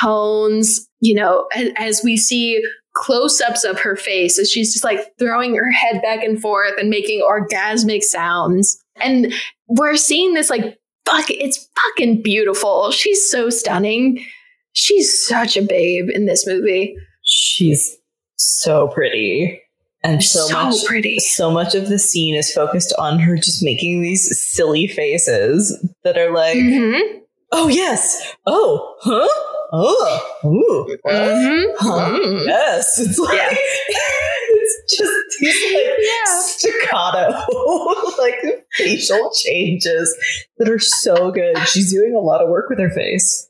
tones, 0.02 0.88
you 1.00 1.16
know, 1.16 1.48
as, 1.56 1.70
as 1.78 2.02
we 2.04 2.18
see 2.18 2.64
close 2.94 3.40
ups 3.40 3.64
of 3.64 3.80
her 3.80 3.96
face 3.96 4.38
as 4.38 4.52
she's 4.52 4.74
just 4.74 4.84
like 4.84 5.00
throwing 5.18 5.56
her 5.56 5.72
head 5.72 6.02
back 6.02 6.24
and 6.24 6.42
forth 6.42 6.74
and 6.78 6.90
making 6.90 7.22
orgasmic 7.22 8.04
sounds. 8.04 8.78
And 8.98 9.34
we're 9.68 9.96
seeing 9.96 10.34
this 10.34 10.50
like 10.50 10.78
fuck, 11.06 11.30
it's 11.30 11.68
fucking 11.76 12.22
beautiful. 12.22 12.92
She's 12.92 13.30
so 13.30 13.50
stunning. 13.50 14.26
She's 14.74 15.26
such 15.28 15.58
a 15.58 15.62
babe 15.62 16.10
in 16.10 16.26
this 16.26 16.48
movie. 16.48 16.96
She's 17.42 17.98
so 18.36 18.88
pretty. 18.88 19.60
And 20.04 20.24
so, 20.24 20.46
So 20.48 20.54
much 20.64 20.86
pretty. 20.86 21.20
so 21.20 21.50
much 21.52 21.74
of 21.76 21.90
the 21.90 21.98
scene 22.00 22.36
is 22.36 22.52
focused 22.54 22.94
on 23.00 23.20
her 23.20 23.36
just 23.36 23.64
making 23.64 24.02
these 24.02 24.30
silly 24.52 24.86
faces 24.88 25.76
that 26.04 26.18
are 26.18 26.32
like, 26.34 26.56
Mm-hmm. 26.58 27.20
oh 27.52 27.68
yes, 27.68 28.34
oh, 28.48 28.96
huh, 29.02 29.28
oh, 29.74 30.38
ooh? 30.46 30.98
Mm-hmm. 31.08 31.72
huh, 31.80 32.10
Mhm. 32.12 32.46
yes. 32.48 33.00
It's 33.00 33.18
like 33.20 33.38
Yeah. 33.38 33.50
it's 34.54 34.98
just 34.98 35.14
these 35.40 35.74
like 35.74 35.94
staccato 36.26 38.18
like 38.22 38.66
facial 38.76 39.32
changes 39.36 40.16
that 40.58 40.70
are 40.70 40.80
so 40.80 41.32
good. 41.32 41.58
She's 41.68 41.92
doing 41.92 42.16
a 42.16 42.20
lot 42.20 42.42
of 42.42 42.50
work 42.50 42.70
with 42.70 42.80
her 42.80 42.90
face. 42.90 43.48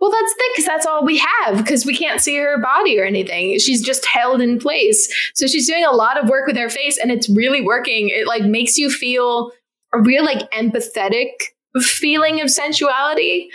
Well, 0.00 0.10
that's 0.10 0.32
thick 0.32 0.50
because 0.54 0.66
that's 0.66 0.86
all 0.86 1.04
we 1.04 1.18
have 1.18 1.58
because 1.58 1.84
we 1.84 1.96
can't 1.96 2.20
see 2.20 2.36
her 2.36 2.58
body 2.60 2.98
or 2.98 3.04
anything. 3.04 3.58
She's 3.58 3.82
just 3.82 4.06
held 4.06 4.40
in 4.40 4.58
place. 4.58 5.12
So 5.34 5.46
she's 5.46 5.66
doing 5.66 5.84
a 5.84 5.92
lot 5.92 6.18
of 6.18 6.28
work 6.28 6.46
with 6.46 6.56
her 6.56 6.70
face, 6.70 6.98
and 6.98 7.10
it's 7.10 7.28
really 7.28 7.60
working. 7.60 8.08
It 8.08 8.26
like 8.26 8.44
makes 8.44 8.78
you 8.78 8.90
feel 8.90 9.52
a 9.92 10.00
real 10.00 10.24
like 10.24 10.50
empathetic 10.52 11.30
feeling 11.78 12.40
of 12.40 12.50
sensuality, 12.50 13.48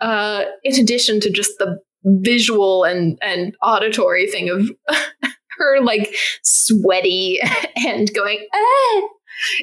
uh, 0.00 0.44
in 0.62 0.80
addition 0.80 1.20
to 1.20 1.30
just 1.30 1.58
the 1.58 1.78
visual 2.04 2.84
and 2.84 3.18
and 3.20 3.54
auditory 3.62 4.26
thing 4.28 4.48
of 4.48 4.70
her 5.58 5.80
like 5.82 6.14
sweaty 6.42 7.40
and 7.86 8.12
going. 8.14 8.46
Ah! 8.54 9.02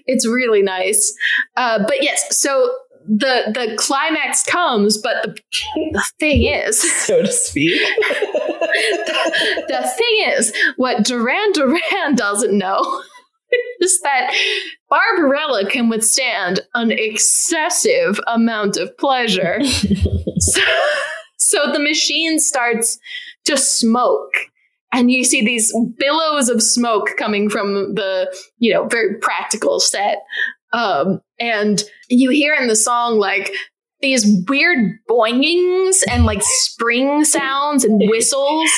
It's 0.06 0.26
really 0.26 0.62
nice, 0.62 1.14
uh, 1.58 1.80
but 1.80 2.02
yes. 2.02 2.38
So 2.40 2.74
the 3.08 3.52
the 3.54 3.76
climax 3.78 4.44
comes, 4.44 4.98
but 4.98 5.24
the, 5.24 5.40
the 5.92 6.06
thing 6.20 6.46
is, 6.46 6.80
so 7.06 7.22
to 7.22 7.32
speak. 7.32 7.80
the, 7.80 9.66
the 9.68 9.88
thing 9.98 10.34
is, 10.34 10.54
what 10.78 11.04
Duran 11.04 11.52
Duran 11.54 12.16
doesn't 12.16 12.58
know 12.58 13.04
is 13.80 14.02
that 14.02 14.36
Barbarella 14.90 15.70
can 15.70 15.88
withstand 15.88 16.62
an 16.74 16.92
excessive 16.92 18.20
amount 18.28 18.78
of 18.78 18.98
pleasure. 18.98 19.64
so, 19.64 20.62
so 21.38 21.72
the 21.72 21.80
machine 21.80 22.40
starts 22.40 23.00
to 23.46 23.58
smoke. 23.58 24.34
And 24.92 25.12
you 25.12 25.24
see 25.26 25.44
these 25.44 25.74
billows 25.98 26.48
of 26.50 26.62
smoke 26.64 27.10
coming 27.18 27.50
from 27.50 27.96
the, 27.96 28.34
you 28.60 28.74
know, 28.74 28.88
very 28.88 29.20
practical 29.20 29.80
set. 29.80 30.20
Um, 30.76 31.22
and 31.40 31.82
you 32.10 32.32
hear 32.32 32.54
in 32.54 32.68
the 32.68 32.76
song 32.76 33.18
like 33.18 33.54
these 34.02 34.26
weird 34.50 35.00
boingings 35.10 36.04
and 36.12 36.26
like 36.26 36.42
spring 36.44 37.24
sounds 37.24 37.86
and 37.86 38.02
whistles 38.10 38.70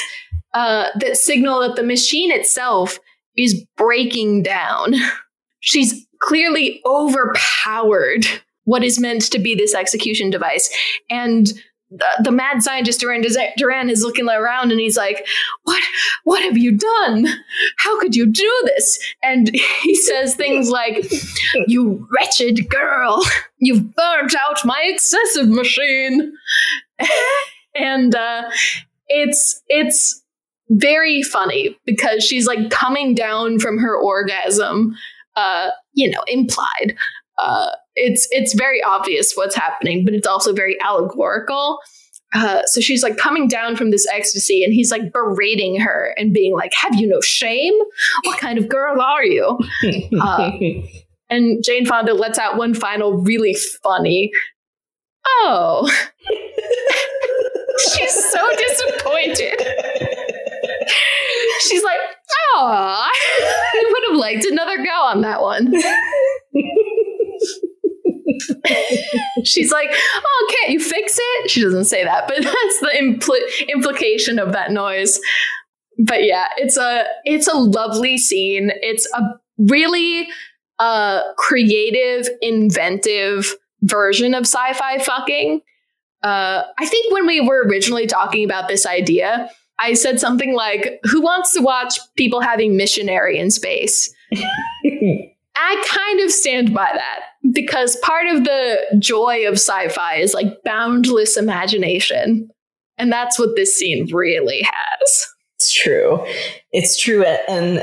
uh, 0.54 0.90
that 1.00 1.18
signal 1.18 1.62
that 1.62 1.76
the 1.76 1.84
machine 1.84 2.32
itself 2.32 3.00
is 3.36 3.66
breaking 3.78 4.44
down. 4.44 4.94
She's 5.60 6.06
clearly 6.22 6.82
overpowered 6.86 8.28
what 8.66 8.84
is 8.84 9.00
meant 9.00 9.24
to 9.32 9.40
be 9.40 9.56
this 9.56 9.74
execution 9.74 10.30
device. 10.30 10.70
And 11.10 11.52
the, 11.90 12.06
the 12.24 12.32
mad 12.32 12.62
scientist 12.62 13.00
Duran 13.00 13.24
Duran 13.58 13.90
is 13.90 14.04
looking 14.04 14.28
around 14.28 14.72
and 14.72 14.80
he's 14.80 14.98
like, 14.98 15.26
"What? 15.64 15.82
What 16.24 16.44
have 16.44 16.58
you 16.58 16.78
done? 16.78 17.28
How 17.78 18.00
could 18.00 18.16
you 18.16 18.26
do 18.26 18.62
this?" 18.66 19.00
And 19.24 19.50
he 19.84 19.96
says 19.96 20.36
things 20.36 20.70
like, 20.70 21.12
"You 21.68 22.08
wretched 22.12 22.70
girl, 22.70 23.24
you've 23.58 23.96
burnt 23.96 24.36
out 24.36 24.66
my 24.66 24.82
excessive 24.86 25.48
machine." 25.48 26.34
and 27.76 28.16
uh, 28.16 28.50
it's 29.08 29.62
it's 29.68 30.24
very 30.70 31.22
funny 31.24 31.78
because 31.86 32.24
she's 32.24 32.46
like 32.46 32.70
coming 32.70 33.16
down 33.16 33.60
from 33.60 33.78
her 33.78 33.96
orgasm, 33.96 34.96
uh, 35.36 35.70
you 35.94 36.10
know, 36.10 36.24
implied. 36.28 36.96
Uh, 37.38 37.70
it's 37.98 38.28
it's 38.32 38.54
very 38.54 38.82
obvious 38.84 39.34
what's 39.34 39.56
happening, 39.56 40.06
but 40.06 40.14
it's 40.14 40.28
also 40.28 40.54
very 40.54 40.78
allegorical. 40.82 41.80
uh, 42.36 42.62
so 42.66 42.80
she's 42.82 43.02
like 43.04 43.18
coming 43.18 43.48
down 43.48 43.76
from 43.76 43.90
this 43.92 44.08
ecstasy, 44.14 44.64
and 44.64 44.74
he's 44.74 44.92
like 44.92 45.12
berating 45.12 45.80
her 45.80 46.14
and 46.18 46.34
being 46.34 46.54
like, 46.54 46.72
"Have 46.76 46.96
you 46.96 47.08
no 47.08 47.22
shame? 47.22 47.74
What 48.24 48.40
kind 48.40 48.58
of 48.60 48.70
girl 48.70 49.02
are 49.02 49.24
you?" 49.26 49.58
Uh, 50.22 50.52
and 51.30 51.64
Jane 51.64 51.86
Fonda 51.86 52.14
lets 52.14 52.40
out 52.40 52.56
one 52.58 52.74
final 52.74 53.14
really 53.22 53.56
funny, 53.84 54.32
"Oh." 55.26 55.90
she's 57.80 58.32
so 58.32 58.40
disappointed. 58.58 59.60
She's 61.62 61.84
like, 61.84 62.00
"Oh, 62.56 63.10
I 63.10 63.84
would 63.92 64.04
have 64.12 64.20
liked 64.20 64.46
another 64.46 64.78
go 64.78 64.92
on 64.92 65.22
that 65.22 65.42
one." 65.42 65.74
She's 69.44 69.72
like, 69.72 69.90
"Oh, 69.92 70.56
can't 70.58 70.72
you 70.72 70.80
fix 70.80 71.18
it?" 71.20 71.52
She 71.52 71.62
doesn't 71.62 71.86
say 71.86 72.04
that, 72.04 72.28
but 72.28 72.38
that's 72.44 72.80
the 72.80 72.92
impl- 73.00 73.70
implication 73.70 74.40
of 74.40 74.54
that 74.54 74.72
noise. 74.72 75.20
But 76.00 76.24
yeah, 76.24 76.48
it's 76.58 76.78
a 76.78 77.06
it's 77.26 77.48
a 77.48 77.56
lovely 77.56 78.18
scene. 78.18 78.72
It's 78.82 79.08
a 79.14 79.22
really 79.58 80.28
uh 80.80 81.22
creative, 81.38 82.30
inventive 82.42 83.56
version 83.82 84.34
of 84.34 84.44
sci-fi 84.44 85.00
fucking. 85.00 85.62
Uh, 86.24 86.64
I 86.80 86.86
think 86.88 87.14
when 87.14 87.28
we 87.28 87.42
were 87.42 87.64
originally 87.68 88.08
talking 88.08 88.44
about 88.44 88.68
this 88.68 88.86
idea, 88.88 89.50
I 89.80 89.94
said 89.94 90.20
something 90.20 90.54
like, 90.54 91.00
"Who 91.04 91.22
wants 91.22 91.54
to 91.54 91.62
watch 91.62 92.00
people 92.16 92.42
having 92.42 92.76
missionary 92.76 93.38
in 93.40 93.52
space?" 93.52 94.14
I 95.60 95.84
kind 95.88 96.20
of 96.22 96.32
stand 96.32 96.74
by 96.74 96.90
that 96.94 97.20
because 97.52 97.96
part 97.98 98.28
of 98.28 98.44
the 98.44 98.78
joy 99.00 99.48
of 99.48 99.56
sci-fi 99.56 100.16
is 100.16 100.34
like 100.34 100.64
boundless 100.64 101.36
imagination. 101.36 102.50
And 102.98 103.12
that's 103.12 103.40
what 103.40 103.56
this 103.56 103.76
scene 103.76 104.08
really 104.14 104.62
has. 104.62 105.28
It's 105.56 105.74
true. 105.74 106.26
It's 106.72 107.00
true. 107.00 107.24
And 107.24 107.80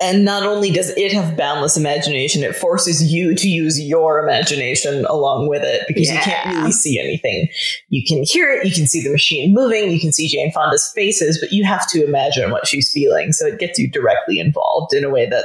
and 0.00 0.24
not 0.24 0.44
only 0.44 0.70
does 0.70 0.90
it 0.96 1.12
have 1.12 1.36
boundless 1.36 1.76
imagination, 1.76 2.42
it 2.42 2.56
forces 2.56 3.12
you 3.12 3.34
to 3.34 3.48
use 3.48 3.78
your 3.78 4.18
imagination 4.18 5.04
along 5.06 5.48
with 5.48 5.62
it 5.62 5.84
because 5.86 6.10
you 6.10 6.18
can't 6.18 6.56
really 6.56 6.72
see 6.72 6.98
anything. 6.98 7.48
You 7.88 8.02
can 8.06 8.22
hear 8.22 8.50
it, 8.50 8.64
you 8.64 8.72
can 8.72 8.86
see 8.86 9.02
the 9.02 9.10
machine 9.10 9.52
moving, 9.52 9.90
you 9.90 10.00
can 10.00 10.12
see 10.12 10.26
Jane 10.26 10.52
Fonda's 10.52 10.90
faces, 10.94 11.38
but 11.38 11.52
you 11.52 11.64
have 11.64 11.86
to 11.90 12.04
imagine 12.04 12.50
what 12.50 12.66
she's 12.66 12.90
feeling. 12.90 13.32
So 13.32 13.46
it 13.46 13.58
gets 13.58 13.78
you 13.78 13.90
directly 13.90 14.38
involved 14.38 14.94
in 14.94 15.04
a 15.04 15.10
way 15.10 15.28
that 15.28 15.44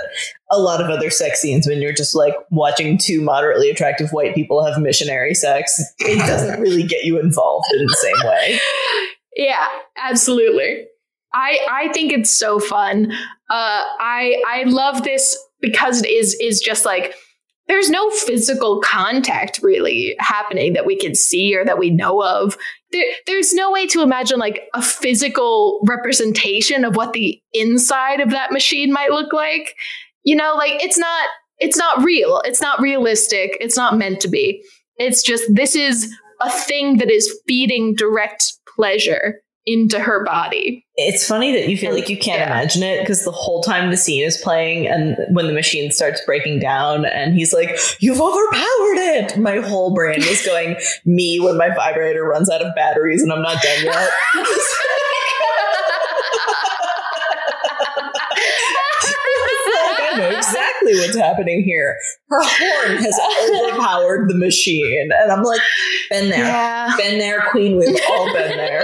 a 0.51 0.59
lot 0.59 0.81
of 0.81 0.89
other 0.89 1.09
sex 1.09 1.41
scenes, 1.41 1.67
when 1.67 1.81
you're 1.81 1.91
just 1.91 2.15
like 2.15 2.35
watching 2.49 2.97
two 2.97 3.21
moderately 3.21 3.69
attractive 3.69 4.11
white 4.11 4.35
people 4.35 4.63
have 4.63 4.81
missionary 4.81 5.33
sex, 5.33 5.81
it 5.99 6.19
doesn't 6.19 6.61
really 6.61 6.83
get 6.83 7.03
you 7.03 7.19
involved 7.19 7.67
in 7.73 7.85
the 7.85 7.93
same 7.93 8.27
way. 8.27 8.59
Yeah, 9.37 9.67
absolutely. 9.97 10.85
I 11.35 11.59
I 11.69 11.93
think 11.93 12.13
it's 12.13 12.35
so 12.35 12.59
fun. 12.59 13.11
Uh, 13.49 13.83
I 13.99 14.41
I 14.47 14.63
love 14.65 15.03
this 15.03 15.37
because 15.61 16.01
it 16.01 16.09
is 16.09 16.33
is 16.35 16.61
just 16.61 16.85
like 16.85 17.13
there's 17.67 17.89
no 17.89 18.09
physical 18.11 18.79
contact 18.81 19.59
really 19.61 20.15
happening 20.19 20.73
that 20.73 20.85
we 20.85 20.95
can 20.95 21.15
see 21.15 21.55
or 21.55 21.65
that 21.65 21.79
we 21.79 21.89
know 21.89 22.23
of. 22.23 22.57
There, 22.91 23.05
there's 23.25 23.53
no 23.53 23.71
way 23.71 23.87
to 23.87 24.01
imagine 24.01 24.39
like 24.39 24.69
a 24.73 24.81
physical 24.81 25.81
representation 25.85 26.85
of 26.85 26.95
what 26.95 27.13
the 27.13 27.41
inside 27.53 28.21
of 28.21 28.29
that 28.29 28.51
machine 28.51 28.93
might 28.93 29.11
look 29.11 29.33
like. 29.33 29.75
You 30.23 30.35
know, 30.35 30.53
like 30.55 30.83
it's 30.83 30.97
not 30.97 31.27
it's 31.59 31.77
not 31.77 32.03
real. 32.03 32.41
It's 32.45 32.61
not 32.61 32.79
realistic. 32.79 33.57
It's 33.59 33.77
not 33.77 33.97
meant 33.97 34.21
to 34.21 34.29
be. 34.29 34.63
It's 34.97 35.21
just 35.21 35.43
this 35.53 35.75
is 35.75 36.13
a 36.41 36.49
thing 36.49 36.97
that 36.97 37.11
is 37.11 37.37
feeding 37.45 37.93
direct 37.95 38.53
pleasure 38.75 39.41
into 39.65 39.99
her 39.99 40.23
body. 40.23 40.85
It's 40.95 41.27
funny 41.27 41.51
that 41.53 41.67
you 41.67 41.75
feel 41.77 41.91
like 41.93 42.07
you 42.07 42.17
can't 42.17 42.39
Yeah. 42.39 42.45
imagine 42.47 42.83
it 42.83 42.99
because 43.01 43.25
the 43.25 43.31
whole 43.31 43.61
time 43.63 43.89
the 43.89 43.97
scene 43.97 44.23
is 44.23 44.37
playing 44.37 44.87
and 44.87 45.17
when 45.31 45.47
the 45.47 45.53
machine 45.53 45.91
starts 45.91 46.21
breaking 46.25 46.59
down 46.59 47.05
and 47.05 47.33
he's 47.33 47.51
like, 47.53 47.77
You've 47.99 48.21
overpowered 48.21 48.97
it. 48.97 49.37
My 49.37 49.57
whole 49.57 49.93
brain 49.93 50.19
is 50.21 50.45
going, 50.45 50.77
Me 51.03 51.39
when 51.39 51.57
my 51.57 51.69
vibrator 51.75 52.23
runs 52.23 52.49
out 52.49 52.61
of 52.61 52.73
batteries 52.75 53.21
and 53.23 53.31
I'm 53.33 53.41
not 53.41 53.61
done 53.61 53.85
yet. 53.85 54.09
It's 59.47 59.67
like, 59.67 59.99
I 59.99 60.17
know 60.17 60.29
exactly 60.87 61.07
what's 61.07 61.17
happening 61.17 61.63
here. 61.63 61.97
Her 62.29 62.41
horn 62.41 62.97
has 62.97 63.19
overpowered 63.69 64.29
the 64.29 64.35
machine. 64.35 65.09
And 65.11 65.31
I'm 65.31 65.43
like, 65.43 65.61
Been 66.09 66.29
there. 66.29 66.39
Yeah. 66.45 66.93
Been 66.97 67.19
there, 67.19 67.41
Queen. 67.51 67.77
We've 67.77 67.99
all 68.09 68.33
been 68.33 68.49
there. 68.57 68.83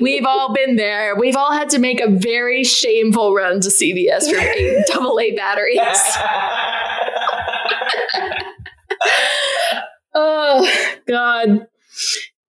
We've 0.00 0.26
all 0.26 0.52
been 0.52 0.76
there. 0.76 1.16
We've 1.16 1.36
all 1.36 1.52
had 1.52 1.70
to 1.70 1.78
make 1.78 2.00
a 2.00 2.08
very 2.10 2.64
shameful 2.64 3.34
run 3.34 3.60
to 3.60 3.68
CVS 3.68 4.30
for 4.30 4.38
eight 4.38 4.84
double 4.92 5.18
A 5.20 5.32
batteries. 5.32 5.78
Oh 10.14 10.70
God. 11.08 11.66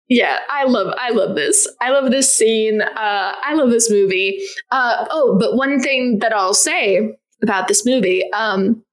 Yeah, 0.07 0.37
I 0.49 0.65
love 0.65 0.93
I 0.99 1.09
love 1.09 1.35
this. 1.35 1.67
I 1.81 1.89
love 1.89 2.11
this 2.11 2.31
scene. 2.31 2.81
Uh, 2.81 3.33
I 3.43 3.55
love 3.55 3.71
this 3.71 3.89
movie. 3.89 4.39
Uh, 4.71 5.07
oh, 5.09 5.37
but 5.39 5.55
one 5.55 5.79
thing 5.79 6.19
that 6.19 6.31
I'll 6.31 6.53
say 6.53 7.15
about 7.45 7.67
this 7.67 7.85
movie, 7.85 8.23
um, 8.33 8.83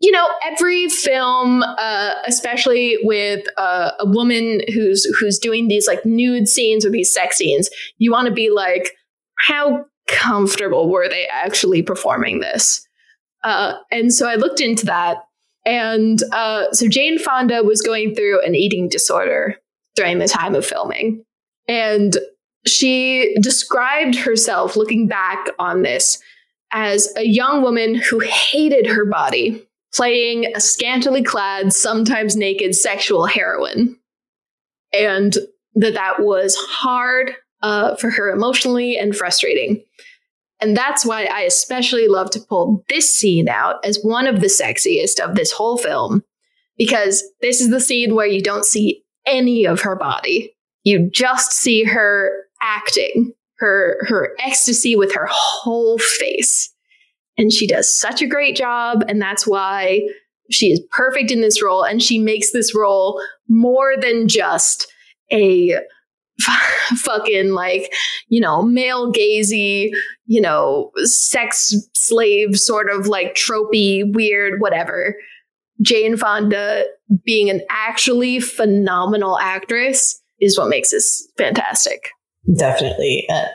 you 0.00 0.10
know, 0.10 0.26
every 0.44 0.88
film, 0.88 1.62
uh, 1.62 2.10
especially 2.26 2.98
with 3.04 3.46
uh, 3.56 3.92
a 4.00 4.06
woman 4.06 4.60
who's 4.74 5.04
who's 5.18 5.38
doing 5.38 5.68
these 5.68 5.86
like 5.86 6.04
nude 6.04 6.46
scenes 6.46 6.84
or 6.84 6.90
these 6.90 7.12
sex 7.12 7.38
scenes, 7.38 7.70
you 7.96 8.12
want 8.12 8.28
to 8.28 8.34
be 8.34 8.50
like, 8.50 8.90
how 9.38 9.86
comfortable 10.06 10.90
were 10.90 11.08
they 11.08 11.26
actually 11.32 11.82
performing 11.82 12.40
this? 12.40 12.86
Uh, 13.44 13.74
and 13.90 14.12
so 14.12 14.28
I 14.28 14.34
looked 14.34 14.60
into 14.60 14.84
that, 14.86 15.18
and 15.64 16.22
uh, 16.32 16.70
so 16.72 16.86
Jane 16.88 17.18
Fonda 17.18 17.62
was 17.62 17.80
going 17.80 18.14
through 18.14 18.44
an 18.44 18.54
eating 18.54 18.88
disorder 18.88 19.56
during 19.96 20.18
the 20.18 20.28
time 20.28 20.54
of 20.54 20.66
filming, 20.66 21.24
and 21.66 22.18
she 22.66 23.36
described 23.40 24.16
herself 24.16 24.76
looking 24.76 25.06
back 25.06 25.48
on 25.58 25.82
this 25.82 26.18
as 26.74 27.08
a 27.16 27.24
young 27.24 27.62
woman 27.62 27.94
who 27.94 28.18
hated 28.18 28.86
her 28.86 29.06
body 29.06 29.64
playing 29.94 30.52
a 30.56 30.60
scantily 30.60 31.22
clad, 31.22 31.72
sometimes 31.72 32.34
naked 32.34 32.74
sexual 32.74 33.26
heroine. 33.26 33.96
And 34.92 35.34
that 35.76 35.94
that 35.94 36.20
was 36.20 36.56
hard 36.56 37.34
uh, 37.62 37.94
for 37.96 38.10
her 38.10 38.30
emotionally 38.30 38.98
and 38.98 39.16
frustrating. 39.16 39.82
And 40.60 40.76
that's 40.76 41.06
why 41.06 41.24
I 41.26 41.42
especially 41.42 42.08
love 42.08 42.30
to 42.30 42.40
pull 42.40 42.84
this 42.88 43.12
scene 43.12 43.48
out 43.48 43.84
as 43.84 44.02
one 44.02 44.26
of 44.26 44.40
the 44.40 44.48
sexiest 44.48 45.20
of 45.20 45.36
this 45.36 45.52
whole 45.52 45.78
film, 45.78 46.24
because 46.76 47.22
this 47.40 47.60
is 47.60 47.70
the 47.70 47.80
scene 47.80 48.14
where 48.14 48.26
you 48.26 48.42
don't 48.42 48.64
see 48.64 49.04
any 49.26 49.64
of 49.64 49.82
her 49.82 49.94
body. 49.94 50.54
You 50.82 51.08
just 51.08 51.52
see 51.52 51.84
her 51.84 52.32
acting, 52.60 53.32
her 53.64 53.96
her 54.06 54.34
ecstasy 54.38 54.94
with 54.94 55.14
her 55.14 55.26
whole 55.30 55.98
face. 55.98 56.70
And 57.36 57.52
she 57.52 57.66
does 57.66 57.98
such 57.98 58.22
a 58.22 58.26
great 58.26 58.56
job 58.56 59.02
and 59.08 59.20
that's 59.20 59.46
why 59.46 60.02
she 60.50 60.66
is 60.66 60.80
perfect 60.90 61.30
in 61.30 61.40
this 61.40 61.62
role 61.62 61.82
and 61.82 62.02
she 62.02 62.18
makes 62.18 62.52
this 62.52 62.74
role 62.74 63.20
more 63.48 63.94
than 63.98 64.28
just 64.28 64.86
a 65.32 65.76
fucking 66.96 67.50
like 67.52 67.92
you 68.28 68.40
know 68.40 68.60
male 68.60 69.12
gazy 69.12 69.90
you 70.26 70.40
know 70.40 70.90
sex 71.04 71.72
slave 71.94 72.56
sort 72.58 72.90
of 72.90 73.06
like 73.06 73.34
tropey 73.34 74.02
weird 74.14 74.60
whatever. 74.60 75.16
Jane 75.82 76.16
fonda 76.16 76.84
being 77.24 77.50
an 77.50 77.60
actually 77.68 78.38
phenomenal 78.38 79.38
actress 79.38 80.20
is 80.40 80.58
what 80.58 80.68
makes 80.68 80.90
this 80.90 81.26
fantastic 81.36 82.10
Definitely. 82.52 83.26
Uh, 83.30 83.46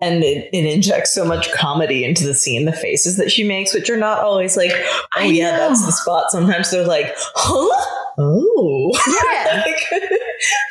and 0.00 0.22
it, 0.22 0.48
it 0.52 0.64
injects 0.64 1.12
so 1.12 1.24
much 1.24 1.50
comedy 1.52 2.04
into 2.04 2.24
the 2.24 2.34
scene, 2.34 2.64
the 2.64 2.72
faces 2.72 3.16
that 3.16 3.32
she 3.32 3.42
makes, 3.42 3.74
which 3.74 3.90
are 3.90 3.96
not 3.96 4.20
always 4.20 4.56
like, 4.56 4.70
oh, 4.74 5.02
I 5.16 5.24
yeah, 5.24 5.56
that's 5.56 5.84
the 5.84 5.92
spot. 5.92 6.30
Sometimes 6.30 6.70
they're 6.70 6.86
like, 6.86 7.12
huh? 7.34 7.86
Oh. 8.18 8.92
Yeah. 9.24 9.64
Like, 9.90 9.90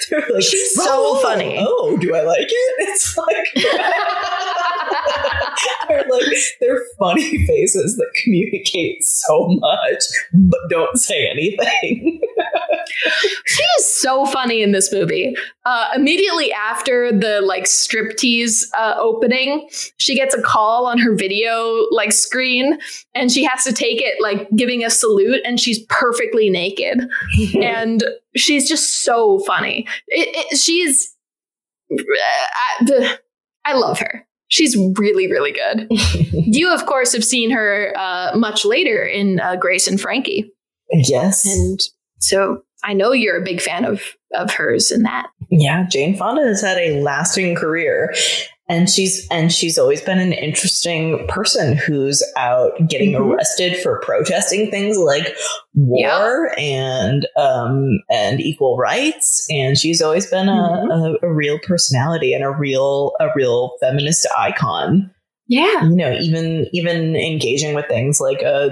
they're 0.09 0.27
like, 0.33 0.41
She's 0.41 0.73
so 0.73 0.83
"Oh, 0.87 1.19
funny." 1.21 1.57
Oh, 1.59 1.95
do 1.97 2.15
I 2.15 2.21
like 2.21 2.47
it? 2.49 2.75
It's 2.89 3.15
like, 3.15 3.47
they're 5.87 6.05
like 6.09 6.37
they're 6.59 6.83
funny 6.97 7.45
faces 7.45 7.97
that 7.97 8.09
communicate 8.23 9.03
so 9.03 9.47
much 9.47 10.03
but 10.33 10.59
don't 10.69 10.97
say 10.97 11.27
anything. 11.29 12.21
she 13.45 13.63
is 13.79 13.99
so 13.99 14.25
funny 14.25 14.61
in 14.61 14.71
this 14.71 14.91
movie. 14.91 15.35
Uh, 15.65 15.89
immediately 15.95 16.51
after 16.51 17.11
the 17.11 17.41
like 17.41 17.65
striptease 17.65 18.63
uh, 18.77 18.95
opening, 18.97 19.67
she 19.97 20.15
gets 20.15 20.33
a 20.33 20.41
call 20.41 20.85
on 20.85 20.97
her 20.97 21.15
video 21.15 21.87
like 21.91 22.11
screen, 22.11 22.77
and 23.13 23.31
she 23.31 23.43
has 23.43 23.63
to 23.63 23.73
take 23.73 24.01
it 24.01 24.21
like 24.21 24.47
giving 24.55 24.83
a 24.83 24.89
salute, 24.89 25.41
and 25.45 25.59
she's 25.59 25.79
perfectly 25.89 26.49
naked, 26.49 26.99
and 27.61 28.03
she's 28.35 28.67
just 28.67 29.03
so 29.03 29.39
funny. 29.39 29.87
It, 30.07 30.29
it, 30.51 30.57
she's, 30.57 31.15
I, 31.91 33.17
I 33.65 33.73
love 33.73 33.99
her. 33.99 34.25
She's 34.49 34.75
really, 34.97 35.31
really 35.31 35.51
good. 35.51 35.87
you, 36.31 36.73
of 36.73 36.85
course, 36.85 37.13
have 37.13 37.23
seen 37.23 37.51
her 37.51 37.93
uh, 37.97 38.35
much 38.35 38.65
later 38.65 39.03
in 39.03 39.39
uh, 39.39 39.55
Grace 39.55 39.87
and 39.87 39.99
Frankie. 39.99 40.51
yes. 40.91 41.45
And 41.45 41.79
so 42.19 42.63
I 42.83 42.93
know 42.93 43.11
you're 43.11 43.37
a 43.39 43.43
big 43.43 43.61
fan 43.61 43.85
of 43.85 44.01
of 44.35 44.51
hers 44.51 44.91
in 44.91 45.03
that. 45.03 45.27
Yeah, 45.49 45.87
Jane 45.89 46.15
Fonda 46.15 46.43
has 46.43 46.61
had 46.61 46.77
a 46.77 47.01
lasting 47.01 47.55
career. 47.55 48.13
And 48.69 48.87
she's 48.87 49.27
and 49.31 49.51
she's 49.51 49.79
always 49.79 49.99
been 50.01 50.19
an 50.19 50.31
interesting 50.31 51.25
person 51.27 51.75
who's 51.75 52.23
out 52.37 52.71
getting 52.87 53.13
Mhm. 53.13 53.33
arrested 53.33 53.75
for 53.81 53.99
protesting 54.01 54.69
things 54.69 54.95
like 54.97 55.35
war 55.73 56.51
and 56.57 57.27
um 57.35 57.99
and 58.11 58.39
equal 58.39 58.77
rights. 58.77 59.45
And 59.49 59.75
she's 59.77 60.01
always 60.01 60.27
been 60.27 60.47
a, 60.49 60.51
Mhm. 60.51 61.17
a, 61.23 61.25
a 61.25 61.33
real 61.33 61.57
personality 61.59 62.33
and 62.33 62.43
a 62.43 62.51
real 62.51 63.13
a 63.19 63.29
real 63.35 63.71
feminist 63.81 64.27
icon. 64.37 65.09
Yeah. 65.49 65.83
You 65.83 65.95
know, 65.95 66.11
even 66.13 66.67
even 66.73 67.15
engaging 67.15 67.73
with 67.73 67.87
things 67.87 68.21
like 68.21 68.43
uh 68.43 68.69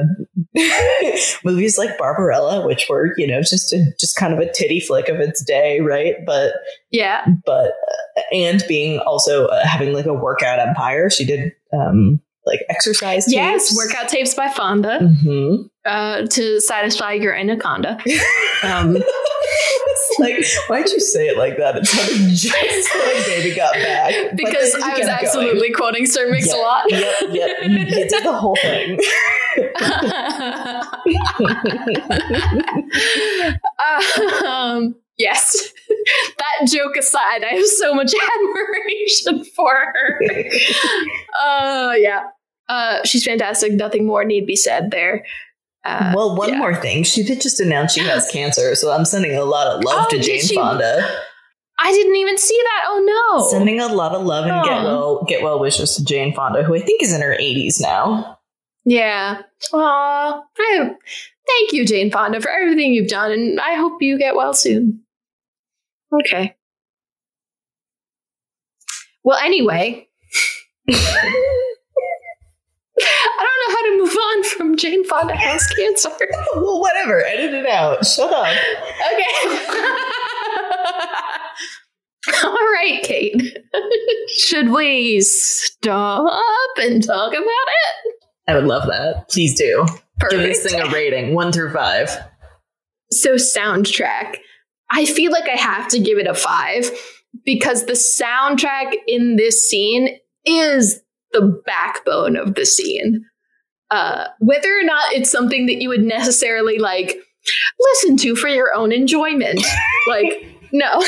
movies 1.43 1.77
like 1.77 1.97
Barbarella, 1.97 2.65
which 2.65 2.85
were, 2.89 3.13
you 3.17 3.27
know, 3.27 3.41
just 3.41 3.73
a 3.73 3.83
just 3.99 4.15
kind 4.15 4.31
of 4.33 4.39
a 4.39 4.51
titty 4.51 4.79
flick 4.79 5.09
of 5.09 5.19
its 5.19 5.43
day, 5.43 5.79
right? 5.79 6.15
But 6.25 6.53
Yeah. 6.91 7.25
but 7.45 7.71
uh, 8.17 8.21
and 8.31 8.63
being 8.67 8.99
also 8.99 9.47
uh, 9.47 9.65
having 9.65 9.93
like 9.93 10.05
a 10.05 10.13
workout 10.13 10.59
empire. 10.59 11.09
She 11.09 11.25
did 11.25 11.51
um 11.73 12.21
like 12.45 12.61
exercise. 12.69 13.25
Yes. 13.31 13.69
tapes. 13.69 13.77
Workout 13.77 14.07
tapes 14.09 14.33
by 14.35 14.47
Fonda 14.49 14.99
Mhm. 15.01 15.69
Uh, 15.88 16.26
to 16.27 16.59
satisfy 16.61 17.14
your 17.14 17.35
anaconda. 17.35 17.97
Um, 18.64 18.97
like, 20.18 20.43
why'd 20.68 20.89
you 20.89 20.99
say 20.99 21.27
it 21.27 21.38
like 21.38 21.57
that? 21.57 21.76
It 21.77 21.85
sounded 21.85 22.35
just 22.35 22.95
like 22.95 23.26
baby 23.27 23.55
got 23.55 23.72
back. 23.76 24.35
Because 24.35 24.73
I 24.73 24.77
was 24.77 24.84
kept 24.85 24.97
going. 24.97 25.09
absolutely 25.09 25.72
quoting 25.73 26.07
Sir 26.07 26.31
Mix 26.31 26.47
a 26.51 26.55
Yep, 26.55 26.57
lot. 26.57 26.84
Yep, 26.89 27.15
yep. 27.30 27.49
You 27.68 27.77
you 27.77 28.09
did 28.09 28.23
the 28.23 28.34
whole 28.34 28.55
thing. 28.55 28.99
um, 34.47 34.95
yes. 35.18 35.73
that 36.38 36.68
joke 36.68 36.95
aside, 36.97 37.43
I 37.43 37.55
have 37.55 37.65
so 37.65 37.93
much 37.93 38.14
admiration 38.35 39.45
for 39.55 39.73
her. 39.76 40.22
Uh, 41.39 41.93
yeah. 41.97 42.23
Uh, 42.69 42.99
she's 43.05 43.23
fantastic. 43.23 43.72
Nothing 43.73 44.05
more 44.05 44.26
need 44.26 44.45
be 44.45 44.55
said 44.55 44.91
there. 44.91 45.26
Uh, 45.88 46.11
well, 46.15 46.35
one 46.35 46.49
yeah. 46.49 46.57
more 46.57 46.76
thing. 46.76 47.03
She 47.03 47.23
did 47.23 47.39
just 47.41 47.59
announce 47.59 47.93
she 47.93 48.01
has 48.01 48.30
cancer, 48.30 48.76
so 48.76 48.91
I'm 48.91 49.05
sending 49.05 49.35
a 49.35 49.45
lot 49.45 49.68
of 49.68 49.84
love 49.84 50.05
Oh, 50.07 50.09
to 50.09 50.19
Jane 50.22 50.41
she? 50.41 50.55
Fonda. 50.55 51.07
I 51.80 51.91
didn't 51.91 52.15
even 52.15 52.38
see 52.38 52.59
that. 52.64 52.84
Oh 52.88 53.38
no. 53.39 53.47
Sending 53.57 53.80
a 53.80 53.88
lot 53.88 54.14
of 54.14 54.26
love 54.26 54.45
and 54.45 54.65
get 54.65 54.84
well 54.84 55.23
get 55.26 55.43
well 55.43 55.59
wishes 55.59 55.95
to 55.95 56.03
Jane 56.03 56.34
Fonda, 56.34 56.64
who 56.64 56.76
I 56.76 56.80
think 56.80 57.03
is 57.03 57.14
in 57.14 57.22
her 57.22 57.38
80s 57.39 57.80
now. 57.80 58.39
Yeah. 58.84 59.41
Aw. 59.73 60.41
I, 60.59 60.77
thank 61.47 61.73
you, 61.73 61.85
Jane 61.85 62.11
Fonda, 62.11 62.41
for 62.41 62.49
everything 62.49 62.93
you've 62.93 63.09
done, 63.09 63.31
and 63.31 63.59
I 63.59 63.76
hope 63.76 64.01
you 64.01 64.18
get 64.18 64.35
well 64.35 64.53
soon. 64.53 65.01
Okay. 66.11 66.55
Well, 69.23 69.38
anyway. 69.38 70.07
I 73.39 73.43
don't 73.43 73.59
know 73.64 73.76
how 73.76 73.84
to 73.85 73.97
move 73.97 74.15
on 74.15 74.43
from 74.43 74.77
Jane 74.77 75.03
Fonda 75.05 75.35
has 75.35 75.65
cancer. 75.68 76.09
well, 76.55 76.81
whatever. 76.81 77.23
Edit 77.23 77.53
it 77.53 77.65
out. 77.68 78.05
Shut 78.05 78.31
up. 78.31 78.47
Okay. 79.14 79.57
All 82.43 82.72
right, 82.73 83.01
Kate. 83.03 83.57
Should 84.38 84.69
we 84.69 85.22
stop 85.22 86.77
and 86.77 87.03
talk 87.03 87.31
about 87.31 87.41
it? 87.41 88.15
I 88.47 88.55
would 88.55 88.65
love 88.65 88.88
that. 88.88 89.30
Please 89.30 89.57
do. 89.57 89.85
Give 90.30 90.39
this 90.39 90.64
thing 90.64 90.81
a 90.81 90.89
rating, 90.89 91.34
one 91.34 91.51
through 91.51 91.73
five. 91.73 92.09
So 93.11 93.35
soundtrack, 93.35 94.38
I 94.89 95.05
feel 95.05 95.31
like 95.31 95.47
I 95.47 95.57
have 95.57 95.88
to 95.89 95.99
give 95.99 96.18
it 96.18 96.27
a 96.27 96.34
five 96.34 96.89
because 97.45 97.85
the 97.85 97.93
soundtrack 97.93 98.95
in 99.07 99.35
this 99.35 99.69
scene 99.69 100.18
is 100.45 101.01
the 101.31 101.61
backbone 101.65 102.37
of 102.37 102.55
the 102.55 102.65
scene. 102.65 103.25
Uh, 103.89 104.25
whether 104.39 104.69
or 104.69 104.83
not 104.83 105.13
it's 105.13 105.31
something 105.31 105.65
that 105.65 105.81
you 105.81 105.89
would 105.89 106.03
necessarily 106.03 106.77
like 106.77 107.17
listen 107.79 108.17
to 108.17 108.35
for 108.35 108.49
your 108.49 108.73
own 108.73 108.91
enjoyment, 108.91 109.61
like 110.07 110.45
no, 110.71 111.01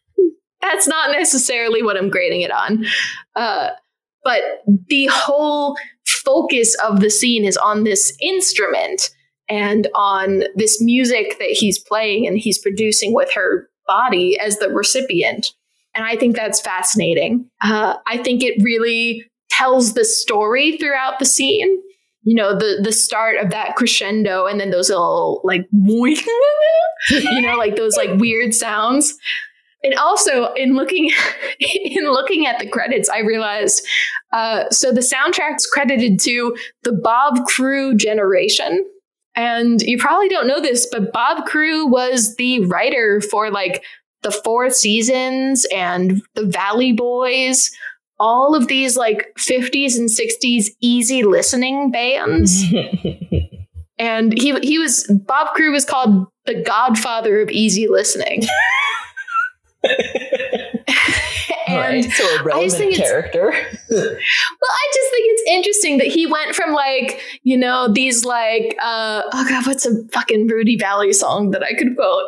that's 0.60 0.88
not 0.88 1.12
necessarily 1.12 1.82
what 1.82 1.96
I'm 1.96 2.10
grading 2.10 2.40
it 2.40 2.50
on. 2.50 2.84
Uh, 3.36 3.70
but 4.24 4.42
the 4.88 5.06
whole 5.06 5.76
focus 6.06 6.76
of 6.84 7.00
the 7.00 7.10
scene 7.10 7.44
is 7.44 7.56
on 7.56 7.84
this 7.84 8.16
instrument 8.20 9.10
and 9.48 9.88
on 9.94 10.42
this 10.56 10.82
music 10.82 11.38
that 11.38 11.50
he's 11.50 11.78
playing 11.78 12.26
and 12.26 12.36
he's 12.38 12.58
producing 12.58 13.14
with 13.14 13.32
her 13.32 13.68
body 13.86 14.38
as 14.38 14.58
the 14.58 14.68
recipient. 14.68 15.48
And 15.94 16.04
I 16.04 16.16
think 16.16 16.36
that's 16.36 16.60
fascinating. 16.60 17.48
Uh, 17.62 17.96
I 18.06 18.18
think 18.18 18.42
it 18.42 18.62
really 18.62 19.24
tells 19.58 19.94
the 19.94 20.04
story 20.04 20.76
throughout 20.78 21.18
the 21.18 21.24
scene. 21.24 21.82
You 22.22 22.34
know, 22.34 22.56
the 22.56 22.80
the 22.82 22.92
start 22.92 23.36
of 23.38 23.50
that 23.50 23.74
crescendo 23.76 24.46
and 24.46 24.60
then 24.60 24.70
those 24.70 24.90
little 24.90 25.40
like 25.44 25.66
you 25.72 27.40
know, 27.42 27.56
like 27.56 27.76
those 27.76 27.96
like 27.96 28.18
weird 28.18 28.54
sounds. 28.54 29.14
And 29.82 29.94
also 29.94 30.52
in 30.54 30.74
looking 30.74 31.10
in 31.60 32.10
looking 32.10 32.46
at 32.46 32.58
the 32.58 32.68
credits, 32.68 33.08
I 33.08 33.20
realized 33.20 33.86
uh, 34.32 34.68
so 34.70 34.92
the 34.92 35.00
soundtrack's 35.00 35.66
credited 35.66 36.20
to 36.20 36.56
the 36.82 36.92
Bob 36.92 37.46
Crewe 37.46 37.96
generation. 37.96 38.84
And 39.36 39.80
you 39.82 39.98
probably 39.98 40.28
don't 40.28 40.48
know 40.48 40.60
this, 40.60 40.86
but 40.90 41.12
Bob 41.12 41.46
Crewe 41.46 41.86
was 41.86 42.34
the 42.36 42.64
writer 42.66 43.20
for 43.20 43.50
like 43.50 43.84
the 44.22 44.32
Four 44.32 44.68
Seasons 44.70 45.64
and 45.72 46.20
the 46.34 46.44
Valley 46.44 46.92
Boys, 46.92 47.70
all 48.20 48.54
of 48.54 48.68
these 48.68 48.96
like 48.96 49.32
50s 49.38 49.96
and 49.96 50.08
60s 50.08 50.70
easy 50.80 51.22
listening 51.22 51.90
bands. 51.90 52.64
and 53.98 54.36
he 54.38 54.58
he 54.60 54.78
was 54.78 55.06
Bob 55.26 55.54
Crewe 55.54 55.72
was 55.72 55.84
called 55.84 56.26
the 56.46 56.62
godfather 56.62 57.40
of 57.40 57.50
easy 57.50 57.88
listening. 57.88 58.42
and 61.68 61.76
right. 61.76 62.04
So 62.04 62.24
a 62.24 62.42
relevant 62.42 62.72
think 62.72 62.92
it's- 62.94 63.08
character. 63.08 63.50
well, 63.50 63.52
I 63.52 64.90
just 64.94 65.10
think 65.10 65.26
it's 65.28 65.42
interesting 65.50 65.98
that 65.98 66.08
he 66.08 66.26
went 66.26 66.54
from 66.54 66.72
like, 66.72 67.20
you 67.42 67.56
know, 67.56 67.88
these 67.92 68.24
like 68.24 68.76
uh 68.82 69.22
oh 69.32 69.46
god, 69.48 69.66
what's 69.66 69.86
a 69.86 70.04
fucking 70.12 70.48
Rudy 70.48 70.76
Valley 70.76 71.12
song 71.12 71.50
that 71.52 71.62
I 71.62 71.74
could 71.74 71.96
quote? 71.96 72.24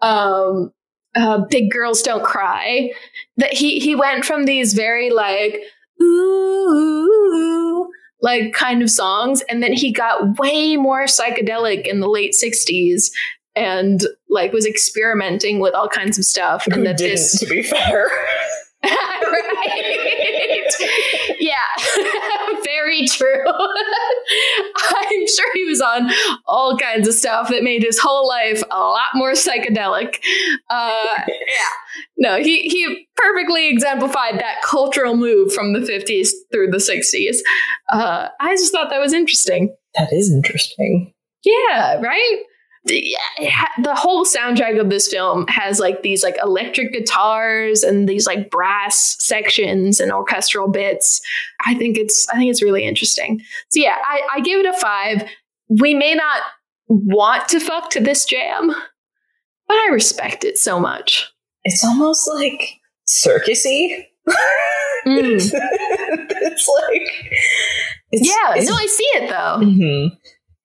Um 0.00 0.72
uh 1.14 1.38
Big 1.48 1.70
Girls 1.70 2.02
Don't 2.02 2.24
Cry. 2.24 2.92
That 3.36 3.52
he 3.52 3.78
he 3.78 3.94
went 3.94 4.24
from 4.24 4.44
these 4.44 4.74
very 4.74 5.10
like 5.10 5.60
ooh 6.00 7.88
like 8.22 8.52
kind 8.52 8.82
of 8.82 8.90
songs 8.90 9.42
and 9.48 9.62
then 9.62 9.72
he 9.72 9.92
got 9.92 10.38
way 10.38 10.76
more 10.76 11.04
psychedelic 11.04 11.86
in 11.86 12.00
the 12.00 12.08
late 12.08 12.32
60s 12.32 13.10
and 13.54 14.06
like 14.30 14.52
was 14.52 14.64
experimenting 14.64 15.58
with 15.58 15.74
all 15.74 15.88
kinds 15.88 16.18
of 16.18 16.24
stuff 16.24 16.64
Who 16.64 16.72
and 16.72 16.86
that 16.86 16.98
didn't, 16.98 17.16
this 17.16 17.38
to 17.40 17.46
be 17.46 17.62
fair. 17.62 18.08
right. 18.84 20.66
yeah, 21.40 21.56
very 23.08 23.36
true. 23.44 23.44
I'm 23.46 25.26
sure 25.28 25.54
he 25.54 25.64
was 25.64 25.80
on 25.80 26.10
all 26.46 26.76
kinds 26.76 27.08
of 27.08 27.14
stuff 27.14 27.48
that 27.50 27.62
made 27.62 27.82
his 27.82 27.98
whole 27.98 28.28
life 28.28 28.62
a 28.70 28.78
lot 28.78 29.08
more 29.14 29.32
psychedelic. 29.32 30.16
Uh, 30.70 31.22
yeah, 31.26 32.06
no, 32.16 32.36
he 32.36 32.62
he 32.68 33.06
perfectly 33.16 33.68
exemplified 33.68 34.38
that 34.40 34.62
cultural 34.62 35.16
move 35.16 35.52
from 35.52 35.72
the 35.72 35.80
50s 35.80 36.30
through 36.52 36.70
the 36.70 36.78
60s. 36.78 37.38
Uh, 37.92 38.28
I 38.40 38.54
just 38.54 38.72
thought 38.72 38.90
that 38.90 39.00
was 39.00 39.12
interesting. 39.12 39.74
That 39.96 40.12
is 40.12 40.32
interesting. 40.32 41.12
Yeah, 41.44 42.00
right. 42.00 42.42
The, 42.84 43.14
the 43.82 43.94
whole 43.94 44.24
soundtrack 44.24 44.80
of 44.80 44.90
this 44.90 45.06
film 45.08 45.46
has 45.48 45.78
like 45.78 46.02
these 46.02 46.22
like 46.24 46.36
electric 46.42 46.92
guitars 46.92 47.82
and 47.84 48.08
these 48.08 48.26
like 48.26 48.50
brass 48.50 49.16
sections 49.20 50.00
and 50.00 50.12
orchestral 50.12 50.68
bits. 50.68 51.20
I 51.64 51.74
think 51.74 51.96
it's 51.96 52.26
I 52.32 52.36
think 52.38 52.50
it's 52.50 52.62
really 52.62 52.84
interesting. 52.84 53.40
So 53.70 53.80
yeah, 53.80 53.96
I, 54.04 54.22
I 54.34 54.40
give 54.40 54.58
it 54.60 54.66
a 54.66 54.72
five. 54.78 55.22
We 55.68 55.94
may 55.94 56.14
not 56.14 56.42
want 56.88 57.48
to 57.50 57.60
fuck 57.60 57.90
to 57.90 58.00
this 58.00 58.24
jam, 58.24 58.68
but 59.68 59.74
I 59.74 59.88
respect 59.92 60.44
it 60.44 60.58
so 60.58 60.80
much. 60.80 61.30
It's 61.64 61.84
almost 61.84 62.28
like 62.34 62.60
circusy. 63.06 64.04
Mm. 65.06 65.34
it's 65.52 66.68
like 66.68 67.02
it's, 68.10 68.28
yeah, 68.28 68.50
it's- 68.52 68.68
no, 68.68 68.74
I 68.74 68.86
see 68.86 69.04
it 69.14 69.28
though. 69.30 69.58
Mhm. 69.64 70.16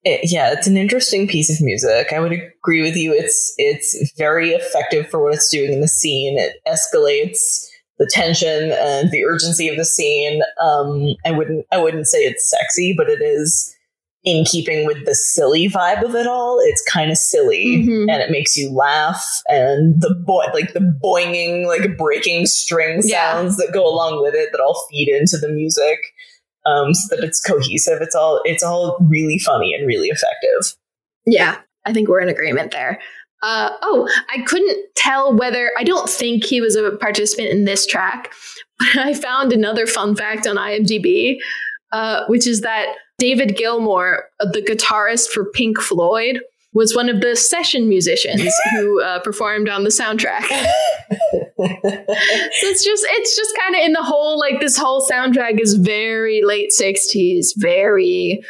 It- 0.04 0.30
yeah, 0.30 0.52
it's 0.52 0.66
an 0.66 0.76
interesting 0.76 1.26
piece 1.28 1.50
of 1.50 1.64
music. 1.64 2.12
I 2.12 2.20
would 2.20 2.32
agree 2.32 2.82
with 2.82 2.96
you. 2.96 3.12
It's 3.12 3.52
it's 3.58 4.12
very 4.16 4.50
effective 4.50 5.08
for 5.10 5.22
what 5.22 5.34
it's 5.34 5.48
doing 5.50 5.72
in 5.72 5.80
the 5.80 5.88
scene. 5.88 6.38
It 6.38 6.54
escalates 6.66 7.64
the 7.98 8.08
tension 8.12 8.70
and 8.72 9.10
the 9.10 9.24
urgency 9.24 9.68
of 9.68 9.76
the 9.76 9.84
scene. 9.84 10.40
Um, 10.62 11.14
I 11.26 11.32
wouldn't 11.32 11.66
I 11.72 11.78
wouldn't 11.78 12.06
say 12.06 12.18
it's 12.20 12.48
sexy, 12.48 12.94
but 12.96 13.08
it 13.08 13.20
is 13.20 13.74
in 14.24 14.44
keeping 14.44 14.84
with 14.86 15.04
the 15.06 15.14
silly 15.14 15.68
vibe 15.68 16.02
of 16.04 16.14
it 16.14 16.26
all. 16.26 16.58
It's 16.62 16.82
kind 16.82 17.10
of 17.10 17.16
silly 17.16 17.84
Mhm. 17.86 18.10
and 18.12 18.20
it 18.20 18.30
makes 18.30 18.56
you 18.56 18.70
laugh 18.72 19.24
and 19.46 20.00
the 20.02 20.14
boy 20.26 20.44
like 20.52 20.74
the 20.74 20.92
boinging 21.02 21.66
like 21.66 21.96
breaking 21.96 22.46
string 22.46 23.00
Yeah. 23.04 23.34
sounds 23.34 23.56
that 23.58 23.72
go 23.72 23.86
along 23.86 24.20
with 24.22 24.34
it 24.34 24.50
that 24.52 24.60
all 24.60 24.86
feed 24.90 25.08
into 25.08 25.38
the 25.38 25.48
music 25.48 25.98
um, 26.68 26.94
so 26.94 27.16
that 27.16 27.24
it's 27.24 27.40
cohesive. 27.40 27.98
It's 28.00 28.14
all 28.14 28.40
it's 28.44 28.62
all 28.62 28.98
really 29.08 29.38
funny 29.38 29.74
and 29.74 29.86
really 29.86 30.08
effective. 30.08 30.76
Yeah, 31.26 31.58
I 31.84 31.92
think 31.92 32.08
we're 32.08 32.20
in 32.20 32.28
agreement 32.28 32.72
there. 32.72 33.00
Uh, 33.42 33.70
oh, 33.82 34.08
I 34.30 34.42
couldn't 34.42 34.84
tell 34.96 35.36
whether 35.36 35.70
I 35.78 35.84
don't 35.84 36.08
think 36.08 36.44
he 36.44 36.60
was 36.60 36.74
a 36.74 36.96
participant 36.96 37.50
in 37.50 37.64
this 37.64 37.86
track, 37.86 38.32
but 38.78 38.98
I 38.98 39.14
found 39.14 39.52
another 39.52 39.86
fun 39.86 40.16
fact 40.16 40.46
on 40.46 40.56
IMDb, 40.56 41.36
uh, 41.92 42.24
which 42.26 42.46
is 42.46 42.62
that 42.62 42.94
David 43.18 43.56
Gilmour, 43.56 44.22
uh, 44.40 44.50
the 44.52 44.62
guitarist 44.62 45.28
for 45.28 45.50
Pink 45.52 45.80
Floyd, 45.80 46.40
was 46.78 46.94
one 46.94 47.08
of 47.08 47.20
the 47.20 47.34
session 47.34 47.88
musicians 47.88 48.54
who 48.70 49.02
uh, 49.02 49.18
performed 49.18 49.68
on 49.68 49.84
the 49.84 49.90
soundtrack. 49.90 50.46
So 51.60 52.66
it's 52.68 52.84
just 52.84 53.04
it's 53.10 53.36
just 53.36 53.56
kind 53.58 53.74
of 53.74 53.80
in 53.82 53.92
the 53.92 54.02
whole 54.02 54.38
like 54.38 54.60
this 54.60 54.76
whole 54.76 55.06
soundtrack 55.08 55.60
is 55.60 55.74
very 55.74 56.40
late 56.44 56.70
60s, 56.70 57.48
very 57.56 58.42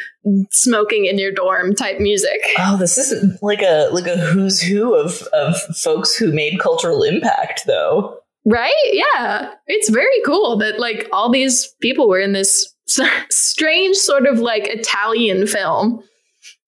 smoking 0.51 1.05
in 1.05 1.17
your 1.17 1.31
dorm 1.31 1.73
type 1.73 1.99
music. 1.99 2.39
Oh, 2.59 2.77
this 2.77 2.99
is 2.99 3.41
like 3.41 3.63
a 3.63 3.89
like 3.91 4.05
a 4.05 4.15
who's 4.15 4.61
who 4.61 4.93
of 4.93 5.23
of 5.33 5.59
folks 5.75 6.15
who 6.15 6.31
made 6.31 6.59
cultural 6.59 7.01
impact, 7.01 7.63
though. 7.65 8.19
Right? 8.45 8.73
Yeah. 8.91 9.53
It's 9.65 9.89
very 9.89 10.21
cool 10.23 10.57
that 10.57 10.79
like 10.79 11.07
all 11.11 11.31
these 11.31 11.67
people 11.81 12.07
were 12.07 12.19
in 12.19 12.33
this 12.33 12.71
strange 13.31 13.95
sort 13.95 14.27
of 14.27 14.39
like 14.39 14.67
Italian 14.67 15.47
film. 15.47 16.03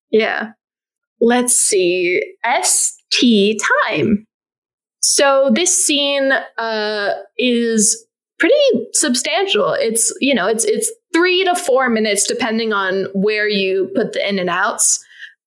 Yeah. 0.10 0.52
Let's 1.22 1.56
see. 1.56 2.22
ST 2.44 3.62
time. 3.88 4.26
So 5.00 5.52
this 5.54 5.86
scene 5.86 6.32
uh 6.58 7.10
is 7.38 8.06
pretty 8.40 8.56
substantial. 8.94 9.74
It's, 9.74 10.14
you 10.20 10.34
know, 10.34 10.48
it's 10.48 10.66
it's 10.66 10.92
3 11.14 11.44
to 11.46 11.56
4 11.56 11.90
minutes 11.90 12.26
depending 12.28 12.74
on 12.74 13.06
where 13.14 13.48
you 13.48 13.92
put 13.96 14.14
the 14.14 14.28
in 14.28 14.40
and 14.40 14.50
outs. 14.50 15.04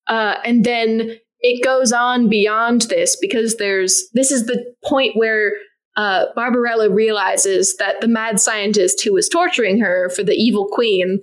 Uh 0.07 0.35
and 0.43 0.63
then 0.63 1.17
it 1.41 1.63
goes 1.63 1.91
on 1.91 2.29
beyond 2.29 2.83
this 2.83 3.15
because 3.15 3.57
there's 3.57 4.09
this 4.13 4.31
is 4.31 4.45
the 4.47 4.63
point 4.83 5.15
where 5.15 5.51
uh, 5.97 6.25
Barbarella 6.35 6.89
realizes 6.89 7.77
that 7.77 8.01
the 8.01 8.07
mad 8.07 8.39
scientist 8.39 9.03
who 9.03 9.13
was 9.13 9.29
torturing 9.29 9.79
her 9.79 10.09
for 10.09 10.23
the 10.23 10.33
evil 10.33 10.67
queen 10.67 11.21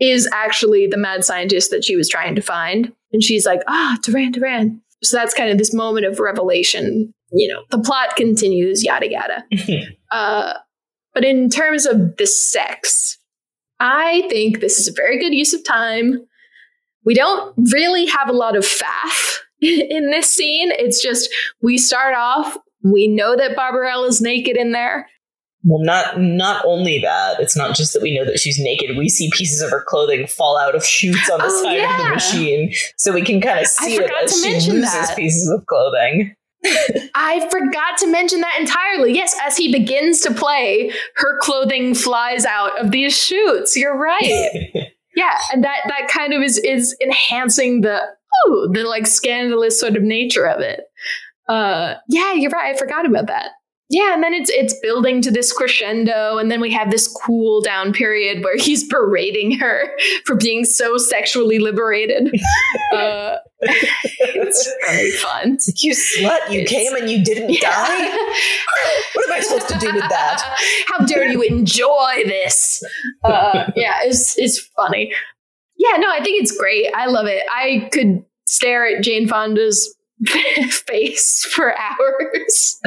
is 0.00 0.28
actually 0.32 0.86
the 0.86 0.96
mad 0.96 1.24
scientist 1.24 1.70
that 1.70 1.84
she 1.84 1.96
was 1.96 2.08
trying 2.08 2.34
to 2.34 2.42
find. 2.42 2.92
And 3.14 3.22
she's 3.22 3.46
like, 3.46 3.62
ah, 3.66 3.96
Duran 4.02 4.32
Duran. 4.32 4.82
So 5.02 5.16
that's 5.16 5.32
kind 5.32 5.50
of 5.50 5.56
this 5.56 5.72
moment 5.72 6.04
of 6.04 6.20
revelation. 6.20 7.14
You 7.32 7.48
know, 7.48 7.62
the 7.70 7.78
plot 7.78 8.16
continues, 8.16 8.84
yada, 8.84 9.10
yada. 9.10 9.44
uh, 10.10 10.54
but 11.14 11.24
in 11.24 11.48
terms 11.48 11.86
of 11.86 12.16
the 12.16 12.26
sex, 12.26 13.18
I 13.80 14.26
think 14.28 14.60
this 14.60 14.78
is 14.78 14.88
a 14.88 14.92
very 14.92 15.18
good 15.18 15.34
use 15.34 15.54
of 15.54 15.64
time. 15.64 16.26
We 17.06 17.14
don't 17.14 17.54
really 17.72 18.06
have 18.06 18.28
a 18.28 18.32
lot 18.32 18.56
of 18.56 18.64
faff 18.64 19.38
in 19.60 20.10
this 20.10 20.30
scene. 20.30 20.70
It's 20.72 21.02
just 21.02 21.30
we 21.62 21.78
start 21.78 22.14
off 22.14 22.58
we 22.84 23.08
know 23.08 23.34
that 23.34 23.56
Barbarella's 23.56 24.20
naked 24.20 24.56
in 24.56 24.72
there. 24.72 25.08
Well, 25.66 25.82
not 25.82 26.20
not 26.20 26.64
only 26.66 26.98
that. 27.00 27.40
It's 27.40 27.56
not 27.56 27.74
just 27.74 27.94
that 27.94 28.02
we 28.02 28.14
know 28.16 28.24
that 28.26 28.38
she's 28.38 28.58
naked. 28.58 28.96
We 28.98 29.08
see 29.08 29.30
pieces 29.32 29.62
of 29.62 29.70
her 29.70 29.82
clothing 29.86 30.26
fall 30.26 30.58
out 30.58 30.74
of 30.74 30.84
chutes 30.84 31.30
on 31.30 31.38
the 31.38 31.46
Oh, 31.46 31.62
side 31.62 31.80
of 31.80 32.04
the 32.06 32.10
machine, 32.10 32.72
so 32.98 33.12
we 33.12 33.22
can 33.22 33.40
kind 33.40 33.60
of 33.60 33.66
see 33.66 33.94
it 33.96 34.02
forgot 34.02 34.24
as 34.24 34.32
to 34.34 34.42
she 34.42 34.52
mention 34.52 34.74
loses 34.74 34.92
that. 34.92 35.16
pieces 35.16 35.48
of 35.50 35.64
clothing. 35.66 36.34
I 37.14 37.46
forgot 37.50 37.98
to 37.98 38.06
mention 38.06 38.40
that 38.42 38.56
entirely. 38.60 39.14
Yes, 39.14 39.34
as 39.42 39.56
he 39.56 39.72
begins 39.72 40.20
to 40.22 40.32
play, 40.34 40.90
her 41.16 41.38
clothing 41.40 41.94
flies 41.94 42.44
out 42.44 42.78
of 42.82 42.90
these 42.90 43.16
chutes. 43.16 43.76
You're 43.76 43.96
right. 43.98 44.70
yeah, 45.16 45.38
and 45.52 45.64
that 45.64 45.80
that 45.88 46.08
kind 46.08 46.32
of 46.34 46.42
is 46.42 46.58
is 46.58 46.96
enhancing 47.02 47.80
the 47.82 48.00
oh, 48.46 48.68
the 48.72 48.82
like 48.84 49.06
scandalous 49.06 49.78
sort 49.80 49.96
of 49.96 50.02
nature 50.02 50.46
of 50.46 50.60
it. 50.60 50.80
Uh 51.48 51.94
yeah, 52.08 52.32
you're 52.34 52.50
right. 52.50 52.74
I 52.74 52.78
forgot 52.78 53.06
about 53.06 53.26
that. 53.28 53.50
Yeah, 53.90 54.14
and 54.14 54.22
then 54.22 54.32
it's 54.32 54.50
it's 54.50 54.74
building 54.80 55.20
to 55.22 55.30
this 55.30 55.52
crescendo, 55.52 56.38
and 56.38 56.50
then 56.50 56.60
we 56.60 56.72
have 56.72 56.90
this 56.90 57.06
cool 57.06 57.60
down 57.60 57.92
period 57.92 58.42
where 58.42 58.56
he's 58.56 58.88
berating 58.88 59.58
her 59.58 59.90
for 60.24 60.36
being 60.36 60.64
so 60.64 60.96
sexually 60.96 61.58
liberated. 61.58 62.28
uh, 62.94 63.36
it's 63.60 64.72
very 64.86 65.10
fun. 65.12 65.54
It's 65.54 65.68
like 65.68 65.84
you 65.84 65.92
slut, 65.92 66.50
you 66.50 66.60
It's- 66.60 66.68
came 66.70 66.94
and 66.96 67.10
you 67.10 67.22
didn't 67.22 67.60
die. 67.60 68.10
What 69.14 69.26
am 69.26 69.32
I 69.32 69.40
supposed 69.40 69.68
to 69.68 69.78
do 69.78 69.92
with 69.92 70.08
that? 70.08 70.42
How 70.86 71.04
dare 71.04 71.28
you 71.30 71.42
enjoy 71.42 72.22
this? 72.24 72.82
Uh, 73.22 73.70
yeah, 73.76 73.98
it's 74.02 74.36
it's 74.38 74.58
funny. 74.76 75.12
Yeah, 75.76 75.98
no, 75.98 76.08
I 76.10 76.22
think 76.22 76.40
it's 76.42 76.56
great. 76.56 76.86
I 76.94 77.06
love 77.06 77.26
it. 77.26 77.42
I 77.52 77.88
could 77.92 78.24
stare 78.46 78.86
at 78.86 79.02
Jane 79.02 79.28
Fonda's 79.28 79.94
face 80.86 81.44
for 81.44 81.74
hours. 81.78 82.80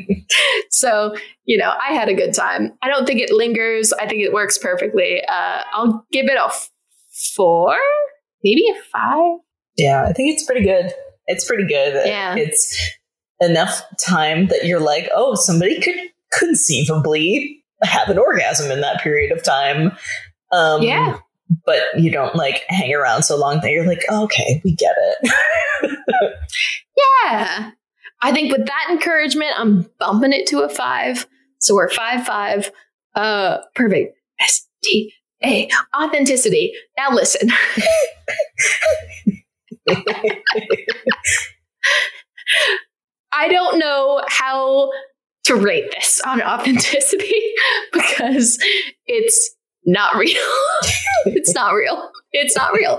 so, 0.70 1.14
you 1.44 1.56
know, 1.58 1.72
I 1.80 1.92
had 1.94 2.08
a 2.08 2.14
good 2.14 2.34
time. 2.34 2.72
I 2.82 2.88
don't 2.88 3.06
think 3.06 3.20
it 3.20 3.30
lingers. 3.30 3.92
I 3.92 4.06
think 4.06 4.22
it 4.22 4.32
works 4.32 4.58
perfectly. 4.58 5.22
Uh, 5.24 5.62
I'll 5.72 6.06
give 6.12 6.26
it 6.26 6.36
a 6.36 6.44
f- 6.46 6.70
four, 7.34 7.76
maybe 8.42 8.62
a 8.70 8.82
five. 8.92 9.38
Yeah, 9.76 10.04
I 10.08 10.12
think 10.12 10.34
it's 10.34 10.44
pretty 10.44 10.64
good. 10.64 10.92
It's 11.26 11.44
pretty 11.46 11.66
good. 11.66 12.06
Yeah. 12.06 12.34
It's 12.36 12.76
enough 13.40 13.82
time 14.04 14.46
that 14.48 14.64
you're 14.66 14.80
like, 14.80 15.08
oh, 15.14 15.34
somebody 15.34 15.80
could 15.80 15.96
conceivably 16.32 17.62
have 17.82 18.08
an 18.08 18.18
orgasm 18.18 18.70
in 18.70 18.80
that 18.80 19.00
period 19.00 19.32
of 19.32 19.42
time. 19.42 19.92
Um, 20.52 20.82
Yeah. 20.82 21.18
But 21.64 21.80
you 21.96 22.10
don't 22.10 22.34
like 22.34 22.62
hang 22.68 22.94
around 22.94 23.22
so 23.22 23.36
long 23.36 23.60
that 23.60 23.70
you're 23.70 23.86
like, 23.86 24.02
okay, 24.10 24.60
we 24.64 24.74
get 24.74 24.94
it. 24.98 25.32
Yeah. 27.24 27.70
I 28.22 28.32
think 28.32 28.52
with 28.52 28.66
that 28.66 28.86
encouragement, 28.90 29.52
I'm 29.56 29.90
bumping 29.98 30.32
it 30.32 30.46
to 30.48 30.60
a 30.60 30.68
five. 30.68 31.26
So 31.58 31.74
we're 31.74 31.88
five 31.88 32.24
five. 32.26 32.70
Uh 33.14 33.58
perfect. 33.74 34.16
S 34.40 34.66
T 34.84 35.12
A 35.44 35.68
authenticity. 35.96 36.72
Now 36.96 37.10
listen. 37.10 37.50
I 43.34 43.48
don't 43.48 43.78
know 43.78 44.22
how 44.28 44.90
to 45.44 45.56
rate 45.56 45.90
this 45.92 46.20
on 46.20 46.42
authenticity 46.42 47.32
because 47.92 48.62
it's 49.06 49.50
not 49.84 50.14
real. 50.16 50.36
it's 51.34 51.54
not 51.54 51.72
real. 51.74 52.10
It's 52.32 52.56
not 52.56 52.72
real. 52.72 52.96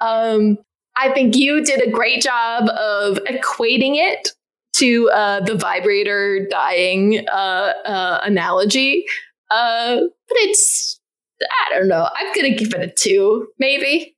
Um, 0.00 0.58
I 0.96 1.10
think 1.12 1.36
you 1.36 1.64
did 1.64 1.80
a 1.86 1.90
great 1.90 2.22
job 2.22 2.68
of 2.68 3.18
equating 3.24 3.96
it 3.96 4.28
to 4.76 5.10
uh, 5.10 5.40
the 5.40 5.54
vibrator 5.54 6.46
dying 6.50 7.26
uh, 7.28 7.72
uh, 7.84 8.20
analogy. 8.22 9.04
Uh, 9.50 9.96
but 10.28 10.36
it's, 10.38 10.98
I 11.42 11.74
don't 11.78 11.88
know. 11.88 12.08
I'm 12.14 12.32
going 12.34 12.50
to 12.52 12.56
give 12.58 12.72
it 12.74 12.80
a 12.80 12.90
two, 12.90 13.48
maybe. 13.58 14.14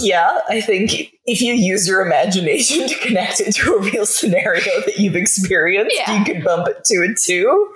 yeah, 0.00 0.38
I 0.48 0.60
think 0.60 1.12
if 1.26 1.40
you 1.42 1.52
use 1.54 1.86
your 1.86 2.00
imagination 2.00 2.88
to 2.88 2.98
connect 2.98 3.40
it 3.40 3.54
to 3.56 3.74
a 3.74 3.80
real 3.80 4.06
scenario 4.06 4.80
that 4.86 4.98
you've 4.98 5.16
experienced, 5.16 5.94
Yeah. 5.96 6.18
you 6.18 6.24
could 6.24 6.42
bump 6.44 6.68
it 6.68 6.84
to 6.86 6.96
a 7.02 7.14
two. 7.14 7.68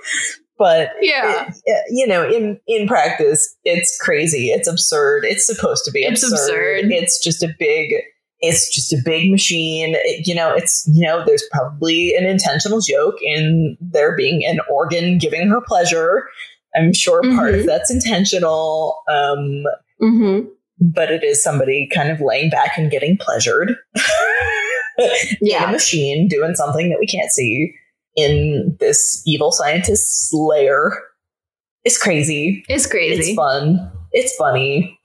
But 0.58 0.90
Yeah. 1.02 1.50
it- 1.64 1.84
you 1.90 2.06
know, 2.06 2.26
in 2.28 2.58
in 2.66 2.86
practice, 2.88 3.54
it's 3.64 3.96
crazy. 3.98 4.48
It's 4.50 4.66
absurd. 4.68 5.24
It's 5.26 5.44
supposed 5.46 5.84
to 5.84 5.90
be 5.90 6.00
It's 6.04 6.22
absurd. 6.22 6.78
absurd. 6.80 6.92
It's 6.92 7.22
just 7.22 7.42
a 7.42 7.48
big 7.58 7.94
it's 8.40 8.68
just 8.74 8.92
a 8.92 8.98
big 9.02 9.30
machine. 9.30 9.94
It- 9.98 10.26
you 10.26 10.34
know, 10.34 10.54
it's, 10.54 10.86
you 10.92 11.06
know, 11.06 11.24
there's 11.26 11.44
probably 11.52 12.14
an 12.14 12.26
intentional 12.26 12.80
joke 12.82 13.14
in 13.22 13.78
there 13.80 14.14
being 14.14 14.44
an 14.44 14.60
organ 14.70 15.16
giving 15.16 15.48
her 15.48 15.60
pleasure. 15.66 16.24
I'm 16.74 16.92
sure 16.92 17.22
part 17.22 17.54
of 17.54 17.62
Mhm. 17.62 17.66
that's 17.66 17.90
intentional. 17.90 18.98
Um, 19.08 19.64
Mm-hmm. 20.02 20.48
but 20.80 21.10
it 21.10 21.24
is 21.24 21.42
somebody 21.42 21.88
kind 21.92 22.10
of 22.10 22.20
laying 22.20 22.50
back 22.50 22.76
and 22.76 22.90
getting 22.90 23.16
pleasured 23.16 23.74
in 24.98 25.04
a 25.04 25.36
Yeah. 25.40 25.70
machine 25.70 26.28
doing 26.28 26.54
something 26.54 26.90
that 26.90 26.98
we 27.00 27.06
can't 27.06 27.30
see 27.30 27.72
in 28.16 28.76
this 28.80 29.22
evil 29.26 29.52
scientist's 29.52 30.32
lair. 30.32 31.02
It's 31.84 32.02
crazy. 32.02 32.64
It's 32.68 32.86
crazy. 32.86 33.30
It's 33.30 33.36
fun. 33.36 33.90
It's 34.12 34.34
funny. 34.36 34.98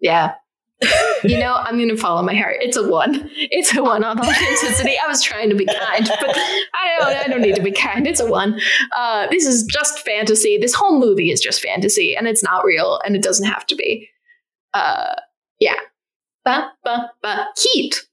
Yeah. 0.00 0.34
You 1.22 1.38
know, 1.38 1.54
I'm 1.54 1.78
going 1.78 1.88
to 1.88 1.96
follow 1.96 2.22
my 2.22 2.34
heart. 2.34 2.56
It's 2.60 2.76
a 2.76 2.86
one. 2.86 3.30
It's 3.34 3.74
a 3.74 3.82
one 3.82 4.04
on 4.04 4.20
authenticity. 4.20 4.94
I 5.02 5.08
was 5.08 5.22
trying 5.22 5.48
to 5.48 5.56
be 5.56 5.64
kind, 5.64 6.06
but 6.20 6.36
I 6.36 6.98
don't. 6.98 7.16
I 7.16 7.26
don't 7.28 7.40
need 7.40 7.54
to 7.54 7.62
be 7.62 7.72
kind. 7.72 8.06
It's 8.06 8.20
a 8.20 8.26
one. 8.26 8.60
Uh, 8.94 9.26
this 9.30 9.46
is 9.46 9.62
just 9.62 10.00
fantasy. 10.00 10.58
This 10.58 10.74
whole 10.74 11.00
movie 11.00 11.30
is 11.30 11.40
just 11.40 11.62
fantasy, 11.62 12.14
and 12.14 12.28
it's 12.28 12.42
not 12.42 12.62
real, 12.62 13.00
and 13.06 13.16
it 13.16 13.22
doesn't 13.22 13.46
have 13.46 13.64
to 13.68 13.74
be. 13.74 14.06
Uh, 14.74 15.14
yeah. 15.60 15.76
Ba 16.44 16.70
ba 16.84 17.10
ba. 17.22 17.46
Heat. 17.72 18.04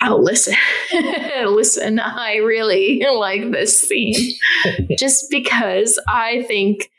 Oh, 0.00 0.16
listen, 0.16 0.54
listen. 1.44 1.98
I 1.98 2.36
really 2.36 3.04
like 3.12 3.50
this 3.50 3.80
scene, 3.80 4.34
just 4.98 5.30
because 5.30 6.00
I 6.06 6.42
think 6.44 6.90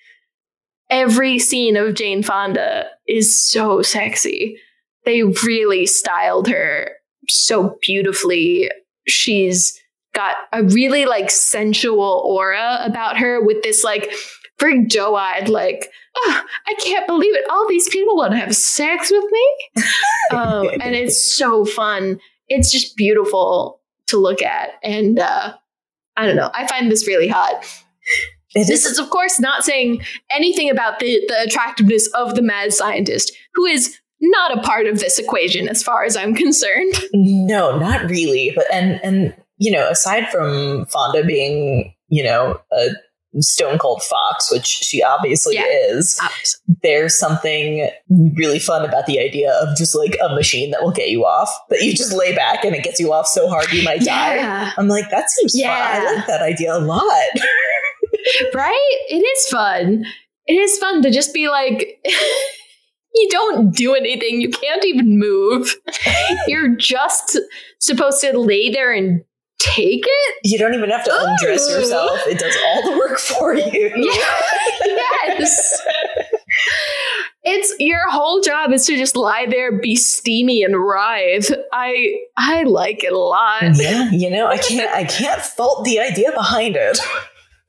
every 0.89 1.39
scene 1.39 1.77
of 1.77 1.93
Jane 1.93 2.23
Fonda 2.23 2.89
is 3.07 3.41
so 3.41 3.81
sexy 3.81 4.57
they 5.05 5.23
really 5.23 5.85
styled 5.88 6.47
her 6.47 6.91
so 7.27 7.77
beautifully. 7.81 8.69
She's 9.07 9.80
got 10.13 10.35
a 10.53 10.63
really 10.63 11.05
like 11.05 11.31
sensual 11.31 12.23
aura 12.26 12.80
about 12.84 13.17
her 13.17 13.43
with 13.43 13.63
this 13.63 13.84
like 13.84 14.11
very 14.59 14.85
doe-eyed 14.85 15.47
like 15.47 15.89
oh, 16.17 16.43
I 16.67 16.73
can't 16.84 17.07
believe 17.07 17.34
it. 17.34 17.49
All 17.49 17.67
these 17.67 17.88
people 17.89 18.17
want 18.17 18.34
to 18.34 18.38
have 18.38 18.55
sex 18.55 19.09
with 19.11 19.26
me. 19.31 19.84
um, 20.31 20.69
and 20.81 20.95
it's 20.95 21.35
so 21.35 21.65
fun. 21.65 22.19
It's 22.49 22.71
just 22.71 22.95
beautiful 22.95 23.81
to 24.07 24.17
look 24.17 24.41
at. 24.41 24.71
And 24.84 25.19
uh, 25.19 25.53
I 26.17 26.26
don't 26.26 26.35
know. 26.35 26.51
I 26.53 26.67
find 26.67 26.91
this 26.91 27.07
really 27.07 27.27
hot. 27.27 27.63
It 28.55 28.67
This 28.67 28.85
is 28.85 28.93
is, 28.93 28.99
of 28.99 29.09
course, 29.09 29.39
not 29.39 29.63
saying 29.63 30.03
anything 30.31 30.69
about 30.69 30.99
the, 30.99 31.21
the 31.27 31.41
attractiveness 31.43 32.07
of 32.15 32.35
the 32.35 32.41
mad 32.41 32.73
scientist, 32.73 33.31
who 33.53 33.65
is 33.65 33.97
not 34.21 34.57
a 34.57 34.61
part 34.61 34.88
of 34.88 34.99
this 34.99 35.19
equation 35.19 35.69
as 35.69 35.84
far 35.84 36.03
as 36.03 36.17
I'm 36.17 36.34
concerned. 36.35 36.93
no, 37.13 37.77
not 37.77 38.09
really. 38.09 38.51
But 38.55 38.65
and 38.73 38.99
and 39.03 39.35
you 39.57 39.71
know, 39.71 39.88
aside 39.89 40.30
from 40.30 40.85
Fonda 40.88 41.23
being 41.23 41.93
you 42.07 42.23
know 42.23 42.59
a 42.71 42.88
stone 43.39 43.77
cold 43.77 44.01
fox, 44.03 44.51
which 44.51 44.65
she 44.65 45.03
obviously 45.03 45.56
Yeah. 45.56 45.65
is, 45.68 46.19
uh, 46.22 46.27
there's 46.81 47.18
something 47.18 47.89
really 48.35 48.60
fun 48.60 48.84
about 48.84 49.06
the 49.06 49.19
idea 49.19 49.51
of 49.61 49.77
just 49.77 49.93
like 49.95 50.18
a 50.23 50.34
machine 50.34 50.72
that 50.72 50.81
will 50.81 50.91
get 50.91 51.10
you 51.10 51.26
off, 51.26 51.49
that 51.69 51.81
you 51.81 51.93
just 51.93 52.11
lay 52.14 52.34
back 52.35 52.65
and 52.65 52.76
it 52.76 52.84
gets 52.84 52.99
you 52.99 53.14
off 53.14 53.27
so 53.27 53.47
hard 53.47 53.72
you 53.72 53.84
might 53.84 54.01
die. 54.01 54.72
I'm 54.77 54.88
like, 54.88 55.10
that 55.11 55.30
seems 55.30 55.60
fun. 55.61 55.69
I 55.72 56.14
like 56.15 56.27
that 56.27 56.41
idea 56.41 56.76
a 56.76 56.80
lot. 56.80 57.30
Right? 58.53 58.97
It 59.10 59.18
is 59.23 59.47
fun. 59.47 60.03
It 60.47 60.53
is 60.53 60.77
fun 60.80 61.01
to 61.03 61.11
just 61.11 61.34
be 61.34 61.47
like, 61.47 61.99
you 63.15 63.27
don't 63.30 63.73
do 63.73 63.93
anything. 63.95 64.41
You 64.41 64.49
can't 64.49 64.84
even 64.85 65.18
move. 65.19 65.73
You're 66.47 66.76
just 66.76 67.39
supposed 67.80 68.22
to 68.22 68.38
lay 68.38 68.69
there 68.72 68.91
and 68.91 69.23
take 69.60 70.03
it. 70.06 70.36
You 70.44 70.57
don't 70.57 70.73
even 70.73 70.90
have 70.90 71.03
to 71.06 71.11
undress 71.14 71.69
yourself. 71.69 72.19
It 72.27 72.40
does 72.40 72.56
all 72.65 72.91
the 72.91 72.98
work 72.98 73.19
for 73.19 73.53
you. 73.53 73.91
yes. 74.86 75.81
It's 77.44 77.73
your 77.80 78.10
whole 78.10 78.41
job 78.41 78.72
is 78.72 78.86
to 78.88 78.98
just 78.98 79.15
lie 79.15 79.45
there, 79.49 79.80
be 79.80 79.95
steamy 79.95 80.64
and 80.64 80.76
writhe. 80.76 81.52
I 81.72 82.19
I 82.38 82.64
like 82.64 83.03
it 83.03 83.14
a 83.14 83.18
lot. 83.18 83.76
Yeah, 83.76 84.10
you 84.11 84.30
know, 84.30 84.48
I 84.48 84.57
can't 84.57 84.91
I 84.91 85.03
can't 85.03 85.41
fault 85.41 85.86
the 85.86 85.99
idea 85.99 86.31
behind 86.31 86.76
it. 86.76 86.99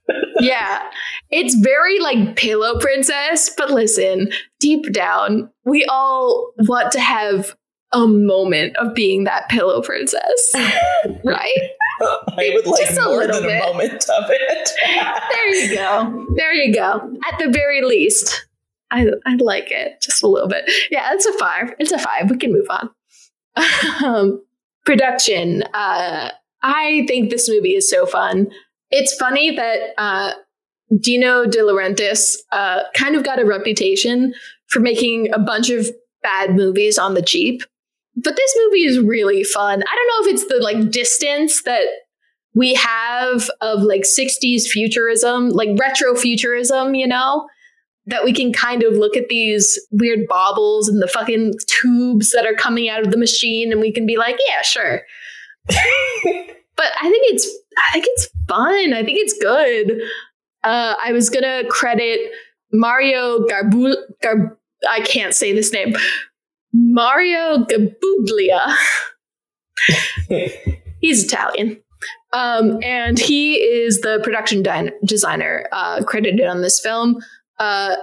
yeah. 0.40 0.82
It's 1.30 1.54
very 1.54 2.00
like 2.00 2.36
pillow 2.36 2.78
princess, 2.80 3.50
but 3.56 3.70
listen, 3.70 4.30
deep 4.58 4.92
down, 4.92 5.50
we 5.64 5.84
all 5.84 6.52
want 6.58 6.92
to 6.92 7.00
have 7.00 7.54
a 7.92 8.06
moment 8.06 8.76
of 8.76 8.94
being 8.94 9.24
that 9.24 9.48
pillow 9.48 9.82
princess. 9.82 10.52
right? 11.24 11.70
I 12.02 12.50
would 12.54 12.66
like 12.66 12.86
Just 12.86 12.98
a 12.98 13.02
more 13.04 13.18
little 13.18 13.40
than 13.40 13.48
bit. 13.50 13.62
a 13.62 13.66
moment 13.66 14.04
of 14.08 14.24
it. 14.28 14.70
There 15.32 15.54
you 15.54 15.74
go. 15.74 16.26
There 16.36 16.52
you 16.54 16.74
go. 16.74 17.12
At 17.30 17.38
the 17.38 17.50
very 17.50 17.82
least, 17.82 18.46
I 18.90 19.06
I 19.26 19.36
like 19.36 19.70
it 19.70 20.00
just 20.00 20.22
a 20.22 20.28
little 20.28 20.48
bit. 20.48 20.70
Yeah, 20.90 21.12
it's 21.12 21.26
a 21.26 21.32
five. 21.34 21.74
It's 21.78 21.92
a 21.92 21.98
five. 21.98 22.30
We 22.30 22.36
can 22.36 22.52
move 22.52 22.66
on. 22.70 22.90
um, 24.04 24.42
production. 24.84 25.62
Uh, 25.74 26.30
I 26.62 27.04
think 27.08 27.30
this 27.30 27.48
movie 27.48 27.74
is 27.74 27.90
so 27.90 28.06
fun. 28.06 28.48
It's 28.90 29.14
funny 29.14 29.54
that 29.56 29.80
uh, 29.98 30.32
Dino 31.00 31.46
De 31.46 31.58
Laurentiis 31.58 32.36
uh, 32.52 32.82
kind 32.94 33.16
of 33.16 33.24
got 33.24 33.38
a 33.40 33.44
reputation 33.44 34.34
for 34.68 34.80
making 34.80 35.32
a 35.32 35.38
bunch 35.38 35.70
of 35.70 35.88
bad 36.22 36.54
movies 36.54 36.98
on 36.98 37.14
the 37.14 37.22
cheap. 37.22 37.62
But 38.22 38.36
this 38.36 38.56
movie 38.64 38.84
is 38.84 38.98
really 39.00 39.44
fun. 39.44 39.82
I 39.82 39.96
don't 39.96 40.06
know 40.08 40.28
if 40.28 40.34
it's 40.34 40.46
the 40.46 40.60
like 40.62 40.90
distance 40.90 41.62
that 41.62 41.84
we 42.54 42.74
have 42.74 43.48
of 43.60 43.82
like 43.82 44.02
60s 44.02 44.64
futurism, 44.64 45.50
like 45.50 45.78
retro 45.78 46.14
futurism, 46.14 46.94
you 46.94 47.06
know, 47.06 47.48
that 48.06 48.24
we 48.24 48.32
can 48.32 48.52
kind 48.52 48.82
of 48.82 48.94
look 48.94 49.16
at 49.16 49.28
these 49.28 49.78
weird 49.92 50.26
baubles 50.28 50.88
and 50.88 51.00
the 51.00 51.06
fucking 51.06 51.54
tubes 51.66 52.32
that 52.32 52.46
are 52.46 52.54
coming 52.54 52.88
out 52.88 53.06
of 53.06 53.12
the 53.12 53.16
machine 53.16 53.70
and 53.70 53.80
we 53.80 53.92
can 53.92 54.06
be 54.06 54.16
like, 54.16 54.36
yeah, 54.48 54.62
sure. 54.62 55.02
but 55.68 56.88
I 57.00 57.08
think 57.08 57.34
it's 57.34 57.48
I 57.88 57.92
think 57.92 58.04
it's 58.08 58.28
fun. 58.48 58.94
I 58.94 59.04
think 59.04 59.18
it's 59.20 59.38
good. 59.38 60.02
Uh, 60.64 60.94
I 61.02 61.12
was 61.12 61.30
gonna 61.30 61.62
credit 61.68 62.32
Mario 62.72 63.46
Garbu 63.46 63.94
Gar 64.22 64.58
I 64.88 65.00
can't 65.00 65.34
say 65.34 65.52
this 65.52 65.72
name. 65.72 65.94
Mario 66.72 67.64
Garbuglia. 67.64 68.76
He's 71.00 71.24
Italian. 71.24 71.80
Um, 72.32 72.78
and 72.82 73.18
he 73.18 73.54
is 73.54 74.02
the 74.02 74.20
production 74.22 74.62
din- 74.62 74.92
designer 75.04 75.66
uh, 75.72 76.04
credited 76.04 76.46
on 76.46 76.62
this 76.62 76.78
film. 76.78 77.20
Uh, 77.58 77.96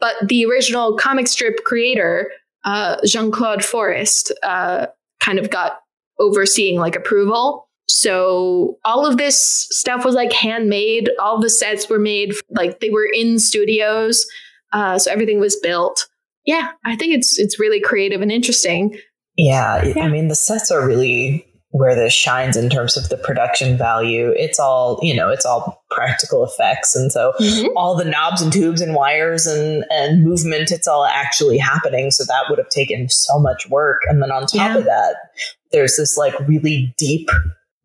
but 0.00 0.16
the 0.26 0.44
original 0.46 0.96
comic 0.96 1.28
strip 1.28 1.62
creator, 1.64 2.30
uh, 2.64 2.96
Jean 3.06 3.30
Claude 3.30 3.64
Forest, 3.64 4.32
uh, 4.42 4.86
kind 5.20 5.38
of 5.38 5.50
got 5.50 5.80
overseeing 6.18 6.78
like 6.78 6.96
approval. 6.96 7.68
So 7.88 8.78
all 8.84 9.06
of 9.06 9.16
this 9.16 9.66
stuff 9.70 10.04
was 10.04 10.14
like 10.14 10.32
handmade. 10.32 11.10
All 11.20 11.40
the 11.40 11.50
sets 11.50 11.88
were 11.88 11.98
made 11.98 12.34
like 12.50 12.80
they 12.80 12.90
were 12.90 13.08
in 13.12 13.38
studios. 13.38 14.26
Uh, 14.72 14.98
so 14.98 15.10
everything 15.10 15.40
was 15.40 15.56
built. 15.56 16.08
Yeah, 16.50 16.70
I 16.84 16.96
think 16.96 17.14
it's 17.14 17.38
it's 17.38 17.60
really 17.60 17.80
creative 17.80 18.20
and 18.22 18.32
interesting. 18.32 18.96
Yeah, 19.36 19.84
Yeah. 19.84 20.02
I 20.04 20.08
mean 20.08 20.28
the 20.28 20.34
sets 20.34 20.70
are 20.70 20.84
really 20.86 21.46
where 21.72 21.94
this 21.94 22.12
shines 22.12 22.56
in 22.56 22.68
terms 22.68 22.96
of 22.96 23.08
the 23.10 23.16
production 23.16 23.78
value. 23.78 24.32
It's 24.36 24.58
all, 24.58 24.98
you 25.02 25.14
know, 25.14 25.28
it's 25.30 25.46
all 25.46 25.84
practical 25.92 26.44
effects 26.44 26.96
and 26.96 27.12
so 27.12 27.32
all 27.76 27.94
the 27.96 28.04
knobs 28.04 28.42
and 28.42 28.52
tubes 28.52 28.80
and 28.80 28.92
wires 28.96 29.46
and 29.46 29.84
and 29.90 30.24
movement 30.24 30.72
it's 30.72 30.88
all 30.88 31.04
actually 31.04 31.58
happening 31.58 32.10
so 32.10 32.24
that 32.24 32.44
would 32.48 32.58
have 32.58 32.68
taken 32.70 33.08
so 33.08 33.38
much 33.38 33.68
work 33.70 34.00
and 34.08 34.20
then 34.20 34.32
on 34.32 34.42
top 34.42 34.54
Yeah. 34.54 34.78
of 34.78 34.84
that 34.84 35.14
there's 35.70 35.96
this 35.96 36.16
like 36.16 36.34
really 36.48 36.92
deep 36.98 37.28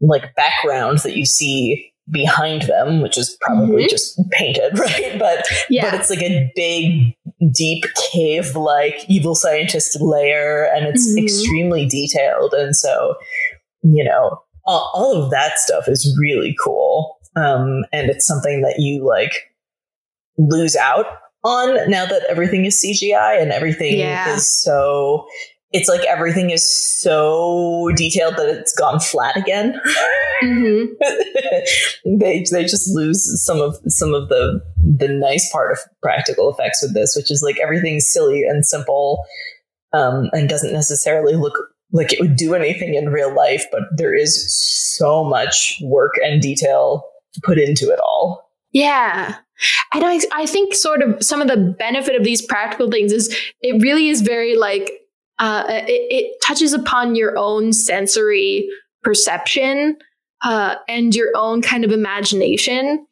like 0.01 0.33
background 0.35 0.99
that 1.03 1.15
you 1.15 1.25
see 1.25 1.91
behind 2.11 2.63
them 2.63 3.01
which 3.01 3.17
is 3.17 3.35
probably 3.41 3.85
Mhm. 3.85 3.89
just 3.89 4.19
painted 4.31 4.77
right 4.85 5.17
but 5.19 5.45
Yeah. 5.69 5.89
but 5.91 5.99
it's 5.99 6.09
like 6.11 6.21
a 6.23 6.51
big 6.55 7.15
deep 7.53 7.83
cave 8.11 8.55
like 8.55 9.05
evil 9.07 9.35
scientist 9.35 9.97
layer 10.01 10.63
and 10.73 10.87
it's 10.87 11.13
Mhm. 11.13 11.23
extremely 11.23 11.85
detailed 11.85 12.53
and 12.53 12.75
so 12.75 13.15
you 13.83 14.03
know 14.03 14.39
all, 14.65 14.91
all 14.93 15.23
of 15.23 15.31
that 15.31 15.59
stuff 15.59 15.87
is 15.87 16.15
really 16.19 16.55
cool 16.63 17.17
um 17.35 17.83
and 17.91 18.09
it's 18.09 18.25
something 18.25 18.61
that 18.61 18.75
you 18.79 19.05
like 19.05 19.33
lose 20.37 20.75
out 20.75 21.05
on 21.43 21.89
now 21.89 22.05
that 22.05 22.23
everything 22.29 22.65
is 22.65 22.83
cgi 22.83 23.41
and 23.41 23.51
everything 23.51 23.99
Yeah. 23.99 24.33
is 24.33 24.51
so 24.61 25.25
it's 25.75 25.89
like 25.89 26.05
everything 26.05 26.49
is 26.49 26.67
so 26.67 27.91
detailed 27.95 28.35
that 28.37 28.47
it's 28.49 28.73
gone 28.73 28.99
flat 28.99 29.35
again 29.37 29.79
Mhm. 30.43 30.87
they 32.19 32.45
they 32.51 32.63
just 32.63 32.89
lose 32.93 33.43
some 33.43 33.61
of 33.61 33.77
some 33.87 34.13
of 34.13 34.29
the 34.29 34.61
the 34.77 35.07
nice 35.07 35.49
part 35.51 35.71
of 35.71 35.79
practical 36.01 36.51
effects 36.51 36.81
with 36.81 36.93
this, 36.93 37.15
which 37.15 37.31
is 37.31 37.41
like 37.41 37.59
everything's 37.59 38.11
silly 38.11 38.43
and 38.43 38.65
simple, 38.65 39.23
um, 39.93 40.29
and 40.33 40.49
doesn't 40.49 40.73
necessarily 40.73 41.35
look 41.35 41.57
like 41.91 42.11
it 42.11 42.19
would 42.19 42.35
do 42.35 42.53
anything 42.53 42.95
in 42.95 43.09
real 43.09 43.33
life, 43.33 43.65
but 43.71 43.83
there 43.95 44.13
is 44.13 44.53
so 44.97 45.23
much 45.23 45.77
work 45.83 46.13
and 46.23 46.41
detail 46.41 47.03
put 47.43 47.57
into 47.57 47.89
it 47.89 47.99
all. 47.99 48.51
Yeah. 48.71 49.35
And 49.93 50.03
I, 50.03 50.19
I 50.33 50.45
think 50.45 50.75
sort 50.75 51.01
of 51.01 51.23
some 51.23 51.41
of 51.41 51.47
the 51.47 51.75
benefit 51.79 52.15
of 52.15 52.25
these 52.25 52.41
practical 52.41 52.91
things 52.91 53.13
is 53.13 53.33
it 53.61 53.81
really 53.81 54.09
is 54.09 54.21
very 54.21 54.57
like, 54.57 54.91
uh, 55.39 55.63
it, 55.67 55.89
it 55.89 56.41
touches 56.43 56.73
upon 56.73 57.15
your 57.15 57.37
own 57.37 57.73
sensory 57.73 58.69
perception 59.03 59.97
uh, 60.43 60.75
and 60.87 61.15
your 61.15 61.29
own 61.35 61.61
kind 61.61 61.83
of 61.83 61.91
imagination 61.91 63.05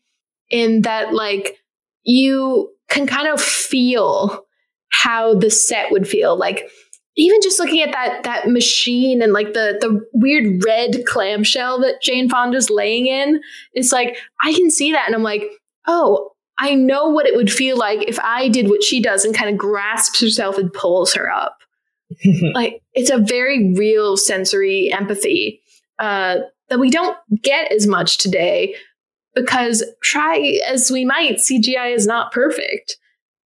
in 0.50 0.82
that 0.82 1.14
like 1.14 1.58
you 2.04 2.70
can 2.90 3.08
kind 3.08 3.28
of 3.28 3.42
feel 3.42 4.46
how 4.92 5.34
the 5.34 5.50
set 5.50 5.92
would 5.92 6.08
feel 6.08 6.38
like 6.38 6.70
even 7.16 7.42
just 7.42 7.60
looking 7.60 7.82
at 7.82 7.92
that 7.92 8.24
that 8.24 8.48
machine 8.50 9.22
and 9.22 9.34
like 9.34 9.54
the 9.54 9.78
the 9.82 10.04
weird 10.14 10.64
red 10.66 11.06
clamshell 11.06 11.80
that 11.82 12.02
Jane 12.02 12.30
Fonda's 12.30 12.70
laying 12.70 13.08
in, 13.08 13.40
it's 13.74 13.92
like 13.92 14.18
I 14.44 14.54
can 14.54 14.72
see 14.72 14.92
that 14.92 15.06
and 15.06 15.16
I'm 15.16 15.24
like, 15.24 15.44
oh, 15.88 16.32
I 16.58 16.76
know 16.76 17.10
what 17.10 17.28
it 17.28 17.36
would 17.36 17.52
feel 17.52 17.78
like 17.78 18.08
if 18.08 18.20
I 18.20 18.50
did 18.50 18.70
what 18.70 18.84
she 18.84 19.02
does 19.02 19.26
and 19.26 19.36
kind 19.36 19.50
of 19.50 19.58
grasps 19.58 20.22
herself 20.22 20.58
and 20.58 20.74
pulls 20.74 21.14
her 21.14 21.30
up. 21.32 21.58
like 22.54 22.82
it's 22.94 23.10
a 23.10 23.18
very 23.18 23.74
real 23.74 24.18
sensory 24.18 24.92
empathy 24.92 25.62
uh, 26.00 26.38
that 26.70 26.80
we 26.80 26.90
don't 26.90 27.18
get 27.42 27.72
as 27.72 27.88
much 27.88 28.18
today 28.18 28.76
because 29.36 29.84
try 30.02 30.60
as 30.68 30.92
we 30.92 31.06
might, 31.06 31.38
CGI 31.38 31.96
is 31.96 32.06
not 32.06 32.32
perfect 32.32 32.98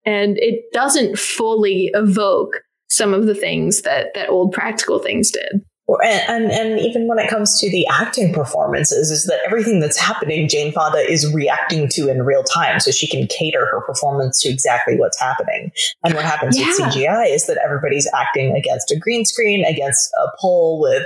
and 0.06 0.38
it 0.38 0.72
doesn't 0.72 1.20
fully 1.20 1.92
evoke 1.94 2.62
some 2.90 3.14
of 3.14 3.26
the 3.26 3.36
things 3.36 3.82
that 3.82 4.14
that 4.14 4.30
old 4.30 4.54
practical 4.54 5.00
things 5.00 5.32
did. 5.32 5.62
And, 5.88 6.22
and, 6.28 6.52
and 6.52 6.80
even 6.80 7.08
when 7.08 7.18
it 7.18 7.30
comes 7.30 7.60
to 7.62 7.70
the 7.70 7.88
acting 7.88 8.34
performances, 8.34 9.10
is 9.10 9.26
that 9.26 9.40
everything 9.46 9.80
that's 9.80 9.98
happening, 9.98 10.50
Jane 10.50 10.74
Fonda 10.74 11.00
is 11.00 11.32
reacting 11.34 11.88
to 11.90 12.10
in 12.10 12.24
real 12.24 12.44
time, 12.44 12.80
so 12.82 12.92
she 12.92 13.08
can 13.08 13.28
cater 13.28 13.66
her 13.66 13.82
performance 13.82 14.42
to 14.42 14.50
exactly 14.50 14.98
what's 14.98 15.20
happening. 15.20 15.72
And 16.04 16.14
what 16.14 16.26
happens 16.26 16.60
yeah. 16.60 16.66
with 16.68 16.78
CGI 16.78 17.34
is 17.34 17.48
that 17.48 17.58
everybody's 17.64 18.10
acting 18.14 18.56
against 18.56 18.92
a 18.92 18.98
green 18.98 19.24
screen, 19.24 19.64
against 19.64 20.12
a 20.22 20.28
pole 20.40 20.82
with 20.82 21.04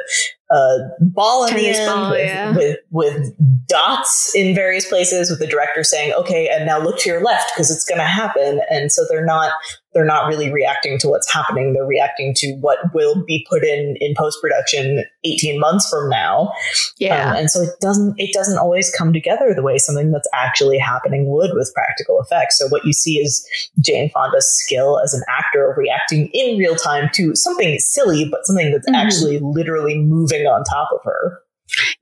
a 0.51 0.77
ball 0.99 1.45
in 1.45 1.55
the 1.55 1.67
end, 1.69 2.11
with, 2.11 2.19
yeah. 2.19 2.55
with, 2.55 2.77
with 2.89 3.67
dots 3.67 4.35
in 4.35 4.53
various 4.53 4.85
places, 4.85 5.29
with 5.29 5.39
the 5.39 5.47
director 5.47 5.83
saying, 5.83 6.13
"Okay, 6.13 6.49
and 6.49 6.65
now 6.65 6.79
look 6.79 6.99
to 6.99 7.09
your 7.09 7.23
left 7.23 7.53
because 7.53 7.71
it's 7.71 7.85
going 7.85 7.99
to 7.99 8.05
happen." 8.05 8.59
And 8.69 8.91
so 8.91 9.05
they're 9.09 9.25
not 9.25 9.51
they're 9.93 10.05
not 10.05 10.27
really 10.27 10.51
reacting 10.51 10.97
to 10.99 11.07
what's 11.09 11.31
happening. 11.31 11.73
They're 11.73 11.85
reacting 11.85 12.33
to 12.37 12.53
what 12.55 12.77
will 12.93 13.23
be 13.25 13.45
put 13.49 13.63
in 13.63 13.97
in 13.99 14.13
post 14.17 14.39
production 14.41 15.03
18 15.23 15.59
months 15.59 15.89
from 15.89 16.09
now. 16.09 16.53
Yeah. 16.97 17.31
Um, 17.31 17.35
and 17.35 17.51
so 17.51 17.61
it 17.61 17.71
doesn't, 17.81 18.15
it 18.17 18.33
doesn't 18.33 18.57
always 18.57 18.93
come 18.95 19.11
together 19.11 19.53
the 19.53 19.61
way 19.61 19.77
something 19.77 20.11
that's 20.11 20.29
actually 20.33 20.77
happening 20.77 21.29
would 21.29 21.51
with 21.53 21.71
practical 21.73 22.19
effects. 22.21 22.57
So 22.57 22.67
what 22.69 22.85
you 22.85 22.93
see 22.93 23.17
is 23.17 23.45
Jane 23.79 24.09
Fonda's 24.09 24.47
skill 24.47 24.99
as 24.99 25.13
an 25.13 25.23
actor 25.27 25.73
reacting 25.77 26.29
in 26.33 26.57
real 26.57 26.75
time 26.75 27.09
to 27.13 27.35
something 27.35 27.77
silly, 27.79 28.27
but 28.29 28.45
something 28.45 28.71
that's 28.71 28.87
mm-hmm. 28.87 28.95
actually 28.95 29.39
literally 29.39 29.97
moving 29.97 30.45
on 30.45 30.63
top 30.63 30.89
of 30.93 30.99
her. 31.03 31.39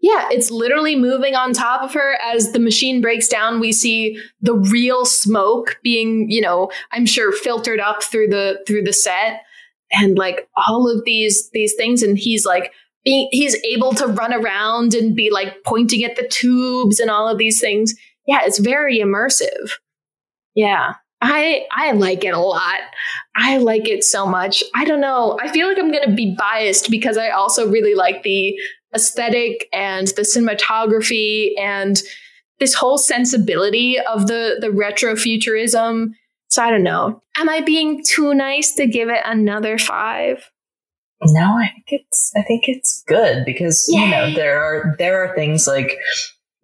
Yeah, 0.01 0.27
it's 0.31 0.51
literally 0.51 0.95
moving 0.95 1.35
on 1.35 1.53
top 1.53 1.81
of 1.81 1.93
her 1.93 2.15
as 2.21 2.51
the 2.51 2.59
machine 2.59 3.01
breaks 3.01 3.27
down. 3.27 3.59
We 3.59 3.71
see 3.71 4.19
the 4.41 4.55
real 4.55 5.05
smoke 5.05 5.77
being, 5.83 6.29
you 6.29 6.41
know, 6.41 6.71
I'm 6.91 7.05
sure 7.05 7.31
filtered 7.31 7.79
up 7.79 8.03
through 8.03 8.27
the 8.27 8.63
through 8.65 8.83
the 8.83 8.93
set 8.93 9.41
and 9.91 10.17
like 10.17 10.47
all 10.55 10.89
of 10.89 11.03
these 11.05 11.49
these 11.51 11.73
things 11.75 12.03
and 12.03 12.17
he's 12.17 12.45
like 12.45 12.73
being 13.03 13.27
he's 13.31 13.55
able 13.63 13.93
to 13.93 14.07
run 14.07 14.33
around 14.33 14.93
and 14.93 15.15
be 15.15 15.29
like 15.31 15.63
pointing 15.65 16.03
at 16.03 16.15
the 16.15 16.27
tubes 16.27 16.99
and 16.99 17.09
all 17.09 17.27
of 17.27 17.37
these 17.37 17.59
things. 17.59 17.93
Yeah, 18.27 18.41
it's 18.43 18.59
very 18.59 18.99
immersive. 18.99 19.71
Yeah. 20.55 20.95
I 21.21 21.65
I 21.71 21.91
like 21.91 22.23
it 22.23 22.33
a 22.33 22.39
lot. 22.39 22.79
I 23.35 23.57
like 23.57 23.87
it 23.89 24.03
so 24.03 24.25
much. 24.25 24.63
I 24.73 24.85
don't 24.85 25.01
know. 25.01 25.37
I 25.41 25.49
feel 25.51 25.67
like 25.67 25.77
I'm 25.77 25.91
going 25.91 26.07
to 26.07 26.15
be 26.15 26.35
biased 26.37 26.89
because 26.89 27.17
I 27.17 27.29
also 27.29 27.69
really 27.69 27.93
like 27.93 28.23
the 28.23 28.57
aesthetic 28.93 29.67
and 29.71 30.07
the 30.09 30.23
cinematography 30.23 31.51
and 31.59 32.01
this 32.59 32.73
whole 32.73 32.97
sensibility 32.97 33.99
of 33.99 34.27
the 34.27 34.57
the 34.59 34.67
retrofuturism. 34.67 36.11
So 36.47 36.63
I 36.63 36.69
don't 36.69 36.83
know. 36.83 37.21
Am 37.37 37.49
I 37.49 37.61
being 37.61 38.03
too 38.03 38.33
nice 38.33 38.73
to 38.75 38.87
give 38.87 39.09
it 39.09 39.21
another 39.25 39.77
five? 39.77 40.49
No, 41.21 41.57
I 41.57 41.67
think 41.67 42.01
it's 42.01 42.31
I 42.35 42.41
think 42.43 42.65
it's 42.67 43.03
good 43.07 43.43
because 43.45 43.85
Yay. 43.89 43.99
you 43.99 44.09
know 44.09 44.33
there 44.33 44.61
are 44.61 44.95
there 44.97 45.23
are 45.23 45.35
things 45.35 45.67
like 45.67 45.97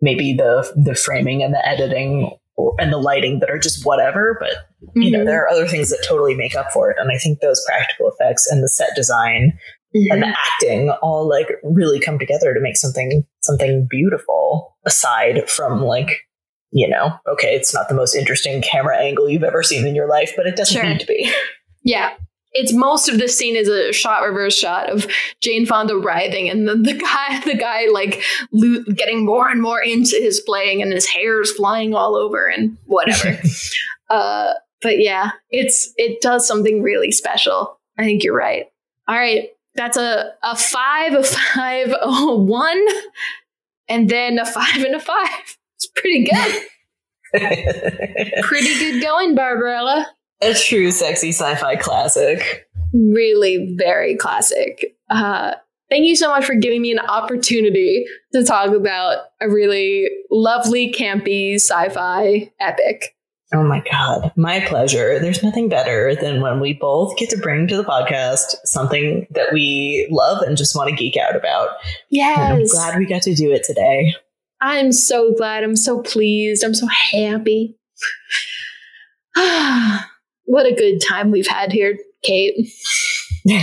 maybe 0.02 0.34
the 0.34 0.72
the 0.76 0.96
framing 0.96 1.44
and 1.44 1.54
the 1.54 1.68
editing 1.68 2.32
or, 2.56 2.74
and 2.80 2.92
the 2.92 2.98
lighting 2.98 3.40
that 3.40 3.50
are 3.50 3.60
just 3.60 3.86
whatever, 3.86 4.38
but 4.40 4.52
you 4.96 5.12
mm-hmm. 5.12 5.20
know 5.20 5.26
there 5.26 5.44
are 5.44 5.50
other 5.50 5.68
things 5.68 5.90
that 5.90 6.06
totally 6.08 6.36
make 6.36 6.56
up 6.56 6.72
for 6.72 6.90
it, 6.90 6.98
and 7.00 7.12
I 7.12 7.18
think 7.18 7.40
those 7.40 7.64
practical 7.68 8.10
effects 8.10 8.48
and 8.50 8.64
the 8.64 8.70
set 8.70 8.96
design 8.96 9.58
mm-hmm. 9.96 10.12
and 10.12 10.24
the 10.24 10.28
acting 10.28 10.90
all 11.02 11.28
like 11.28 11.50
really 11.64 12.00
come 12.00 12.20
together 12.20 12.54
to 12.54 12.60
make 12.60 12.78
something 12.78 13.24
something 13.42 13.88
beautiful 13.90 14.76
aside 14.86 15.50
from 15.50 15.82
like 15.82 16.28
you 16.72 16.88
know 16.88 17.18
okay 17.28 17.56
it's 17.56 17.74
not 17.74 17.90
the 17.90 17.96
most 17.96 18.16
interesting 18.16 18.62
camera 18.62 18.98
angle 18.98 19.30
you've 19.30 19.44
ever 19.44 19.64
seen 19.64 19.86
in 19.86 19.96
your 19.96 20.08
life 20.08 20.34
but 20.36 20.46
it 20.46 20.56
doesn't 20.56 20.80
sure. 20.80 20.88
need 20.88 21.00
to 21.00 21.08
be 21.08 21.32
yeah 21.84 22.12
it's 22.56 22.74
most 22.74 23.10
of 23.10 23.20
the 23.20 23.28
scene 23.28 23.58
is 23.58 23.68
a 23.68 23.92
shot 23.92 24.22
reverse 24.22 24.58
shot 24.58 24.90
of 24.90 25.06
Jane 25.42 25.66
Fonda 25.66 25.98
writhing 25.98 26.50
and 26.50 26.68
then 26.68 26.84
the 26.84 26.94
guy 26.94 27.40
the 27.46 27.56
guy 27.56 27.88
like 27.92 28.24
lo- 28.52 28.84
getting 28.96 29.26
more 29.26 29.50
and 29.50 29.62
more 29.62 29.82
into 29.82 30.16
his 30.16 30.40
playing 30.40 30.82
and 30.82 30.92
his 30.92 31.06
hair's 31.06 31.52
flying 31.52 31.94
all 31.94 32.16
over 32.16 32.48
and 32.48 32.78
whatever. 32.86 33.38
uh, 34.10 34.54
but 34.82 35.00
yeah, 35.00 35.32
it's 35.50 35.94
it 35.98 36.22
does 36.22 36.48
something 36.48 36.82
really 36.82 37.12
special. 37.12 37.80
I 37.98 38.04
think 38.04 38.24
you're 38.24 38.36
right. 38.36 38.66
All 39.08 39.16
right, 39.16 39.50
that's 39.76 39.98
a 39.98 40.32
a 40.44 40.56
five, 40.56 41.14
a 41.14 41.24
five, 41.24 41.94
a 42.02 42.36
one, 42.36 42.86
and 43.88 44.10
then 44.10 44.40
a 44.40 44.46
five 44.46 44.84
and 44.84 44.96
a 44.96 45.00
five. 45.00 45.58
It's 45.76 45.88
pretty 45.96 46.26
good. 46.26 46.64
pretty 48.44 48.80
good 48.80 49.02
going, 49.02 49.36
Barbarella. 49.36 50.08
A 50.42 50.54
true 50.54 50.92
sexy 50.92 51.30
sci-fi 51.30 51.76
classic. 51.76 52.68
Really 52.94 53.76
very 53.78 54.16
classic. 54.16 54.96
Uh, 55.10 55.56
thank 55.90 56.06
you 56.06 56.16
so 56.16 56.30
much 56.30 56.46
for 56.46 56.56
giving 56.56 56.82
me 56.82 56.92
an 56.92 57.00
opportunity 57.00 58.06
to 58.34 58.44
talk 58.44 58.74
about 58.74 59.26
a 59.42 59.50
really 59.50 60.10
lovely, 60.32 60.94
campy 60.94 61.56
sci-fi 61.56 62.52
epic. 62.60 63.15
Oh 63.54 63.64
my 63.64 63.84
God. 63.92 64.32
My 64.36 64.60
pleasure. 64.62 65.20
There's 65.20 65.44
nothing 65.44 65.70
better 65.70 66.16
than 66.16 66.42
when 66.42 66.60
we 66.60 66.74
both 66.74 67.16
get 67.16 67.30
to 67.30 67.38
bring 67.38 67.68
to 67.68 67.78
the 67.78 67.84
podcast 67.84 68.56
something 68.66 69.28
that 69.32 69.54
we 69.54 70.08
love 70.12 70.42
and 70.42 70.58
just 70.58 70.76
want 70.76 70.90
to 70.90 70.96
geek 70.96 71.16
out 71.16 71.36
about. 71.36 71.70
Yes. 72.10 72.40
And 72.40 72.54
I'm 72.54 72.66
glad 72.66 72.98
we 72.98 73.06
got 73.06 73.22
to 73.24 73.36
do 73.36 73.52
it 73.52 73.64
today. 73.64 74.16
I'm 74.62 74.92
so 74.92 75.32
glad. 75.34 75.64
I'm 75.64 75.76
so 75.76 76.02
pleased. 76.02 76.64
I'm 76.64 76.74
so 76.74 76.88
happy. 76.88 77.78
what 80.46 80.66
a 80.66 80.74
good 80.76 81.00
time 81.00 81.30
we've 81.30 81.46
had 81.48 81.72
here, 81.72 82.00
Kate. 82.24 82.56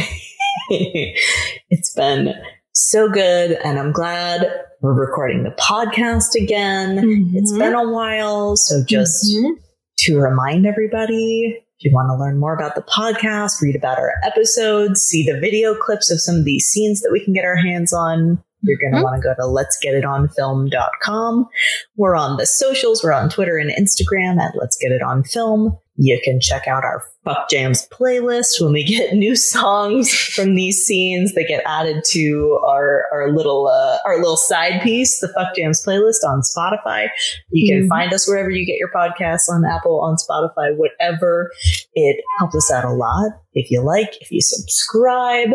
it's 0.70 1.92
been 1.94 2.34
so 2.72 3.08
good. 3.08 3.58
And 3.64 3.80
I'm 3.80 3.90
glad 3.90 4.46
we're 4.80 4.94
recording 4.94 5.42
the 5.42 5.50
podcast 5.50 6.40
again. 6.40 6.98
Mm-hmm. 6.98 7.36
It's 7.36 7.52
been 7.52 7.74
a 7.74 7.90
while. 7.90 8.56
So 8.56 8.84
just. 8.84 9.28
Mm-hmm 9.28 9.54
to 10.02 10.18
remind 10.18 10.66
everybody 10.66 11.58
if 11.82 11.90
you 11.90 11.94
want 11.94 12.10
to 12.10 12.16
learn 12.16 12.38
more 12.38 12.54
about 12.54 12.76
the 12.76 12.82
podcast, 12.82 13.60
read 13.60 13.74
about 13.74 13.98
our 13.98 14.12
episodes, 14.22 15.00
see 15.00 15.24
the 15.24 15.40
video 15.40 15.74
clips 15.74 16.12
of 16.12 16.20
some 16.20 16.36
of 16.36 16.44
these 16.44 16.64
scenes 16.64 17.00
that 17.00 17.10
we 17.10 17.24
can 17.24 17.32
get 17.32 17.44
our 17.44 17.56
hands 17.56 17.92
on, 17.92 18.40
you're 18.62 18.78
going 18.78 18.92
to 18.92 18.98
mm-hmm. 18.98 19.04
want 19.04 19.20
to 19.20 19.28
go 19.28 19.34
to 19.34 19.46
let's 19.46 19.76
get 19.82 19.94
it 19.94 20.04
on 20.04 20.28
film.com. 20.28 21.48
We're 21.96 22.16
on 22.16 22.36
the 22.36 22.46
socials. 22.46 23.02
We're 23.02 23.12
on 23.12 23.28
Twitter 23.28 23.58
and 23.58 23.70
Instagram 23.70 24.40
at 24.40 24.54
let's 24.56 24.76
get 24.76 24.92
it 24.92 25.02
on 25.02 25.24
film. 25.24 25.76
You 25.96 26.20
can 26.22 26.40
check 26.40 26.68
out 26.68 26.84
our 26.84 27.02
Fuck 27.24 27.50
Jams 27.50 27.86
playlist 27.88 28.60
when 28.60 28.72
we 28.72 28.82
get 28.82 29.14
new 29.14 29.36
songs 29.36 30.12
from 30.12 30.54
these 30.56 30.84
scenes. 30.84 31.34
They 31.34 31.44
get 31.44 31.62
added 31.66 32.02
to 32.10 32.60
our 32.66 33.04
our 33.12 33.32
little 33.32 33.68
uh, 33.68 33.98
our 34.04 34.16
little 34.16 34.36
side 34.36 34.82
piece, 34.82 35.20
the 35.20 35.28
Fuck 35.28 35.54
Jams 35.56 35.84
playlist 35.86 36.24
on 36.26 36.40
Spotify. 36.42 37.08
You 37.50 37.68
can 37.68 37.82
mm-hmm. 37.82 37.88
find 37.88 38.12
us 38.12 38.26
wherever 38.26 38.50
you 38.50 38.66
get 38.66 38.76
your 38.76 38.90
podcasts 38.90 39.48
on 39.48 39.64
Apple, 39.64 40.00
on 40.00 40.16
Spotify, 40.16 40.76
whatever. 40.76 41.52
It 41.94 42.24
helps 42.38 42.56
us 42.56 42.72
out 42.72 42.84
a 42.84 42.92
lot. 42.92 43.30
If 43.52 43.70
you 43.70 43.82
like, 43.82 44.20
if 44.20 44.32
you 44.32 44.40
subscribe, 44.40 45.52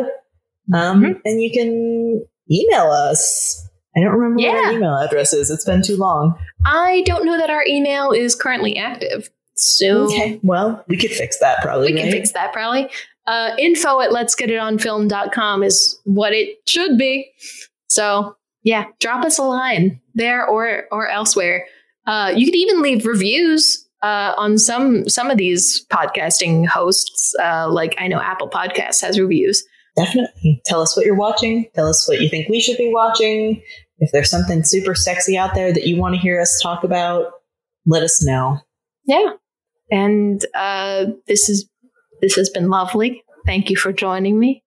um, 0.74 1.04
mm-hmm. 1.04 1.20
and 1.26 1.42
you 1.42 1.52
can 1.52 2.26
email 2.50 2.92
us. 2.92 3.64
I 3.96 4.02
don't 4.02 4.14
remember 4.14 4.42
yeah. 4.42 4.54
what 4.54 4.66
our 4.66 4.72
email 4.74 4.98
address 4.98 5.34
is. 5.34 5.50
It's 5.50 5.66
been 5.66 5.82
too 5.82 5.98
long. 5.98 6.38
I 6.66 7.02
don't 7.06 7.26
know 7.26 7.38
that 7.38 7.50
our 7.50 7.66
email 7.66 8.12
is 8.12 8.36
currently 8.36 8.78
active. 8.78 9.30
Soon. 9.60 10.08
Okay. 10.08 10.40
Well, 10.44 10.84
we 10.88 10.98
could 10.98 11.12
fix 11.12 11.40
that 11.40 11.62
probably. 11.62 11.94
We 11.94 12.00
can 12.00 12.12
fix 12.12 12.32
that 12.32 12.54
probably. 12.54 12.90
Uh, 13.26 13.56
info 13.60 14.00
at 14.00 14.12
let's 14.12 14.36
get 14.36 14.50
it 14.50 14.58
on 14.58 14.80
film.com 14.80 15.62
is 15.62 16.00
what 16.06 16.34
it 16.34 16.58
should 16.68 16.98
be. 16.98 17.30
So 17.90 18.38
yeah, 18.64 18.86
drop 19.00 19.26
us 19.26 19.38
a 19.38 19.44
line 19.44 20.02
there 20.16 20.46
or 20.46 20.86
or 20.92 21.08
elsewhere. 21.08 21.66
Uh, 22.06 22.34
you 22.36 22.46
could 22.46 22.56
even 22.56 22.82
leave 22.82 23.06
reviews 23.06 23.86
uh, 24.02 24.34
on 24.38 24.58
some 24.58 25.08
some 25.10 25.30
of 25.30 25.38
these 25.38 25.86
podcasting 25.92 26.68
hosts. 26.68 27.34
Uh, 27.42 27.70
like 27.70 27.96
I 27.98 28.08
know 28.08 28.20
Apple 28.20 28.50
Podcasts 28.50 29.02
has 29.02 29.20
reviews. 29.20 29.64
Definitely. 29.96 30.62
Tell 30.66 30.82
us 30.82 30.96
what 30.96 31.06
you're 31.06 31.16
watching. 31.16 31.66
Tell 31.76 31.88
us 31.88 32.08
what 32.08 32.22
you 32.22 32.30
think 32.30 32.50
we 32.50 32.62
should 32.62 32.78
be 32.78 32.92
watching. 32.94 33.62
If 34.00 34.12
there's 34.12 34.30
something 34.30 34.64
super 34.64 34.94
sexy 34.94 35.38
out 35.38 35.56
there 35.56 35.74
that 35.74 35.88
you 35.88 35.98
want 35.98 36.14
to 36.14 36.22
hear 36.22 36.40
us 36.40 36.60
talk 36.62 36.84
about, 36.84 37.32
let 37.88 38.04
us 38.04 38.24
know. 38.24 38.60
Yeah, 39.06 39.32
and 39.92 40.46
uh, 40.54 41.06
this 41.28 41.50
is 41.50 41.70
this 42.22 42.36
has 42.36 42.50
been 42.50 42.70
lovely. 42.70 43.24
Thank 43.46 43.70
you 43.70 43.78
for 43.78 43.94
joining 43.94 44.40
me. 44.40 44.64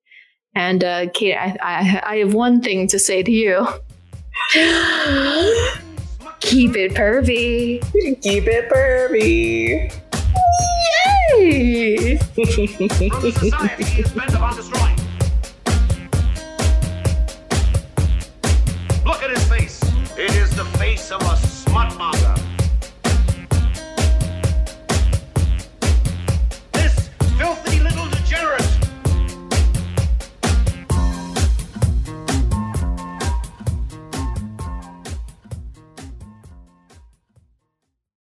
And 0.55 0.83
uh, 0.83 1.11
Kate, 1.13 1.37
I, 1.37 1.57
I 1.63 2.01
I 2.05 2.17
have 2.19 2.35
one 2.35 2.61
thing 2.61 2.89
to 2.89 2.99
say 2.99 3.23
to 3.23 3.31
you. 3.31 3.67
Keep 6.41 6.75
it 6.77 6.95
pervy. 6.95 7.81
Keep 8.23 8.47
it 8.47 8.71
pervy. 8.71 9.93
Yay! 11.37 12.19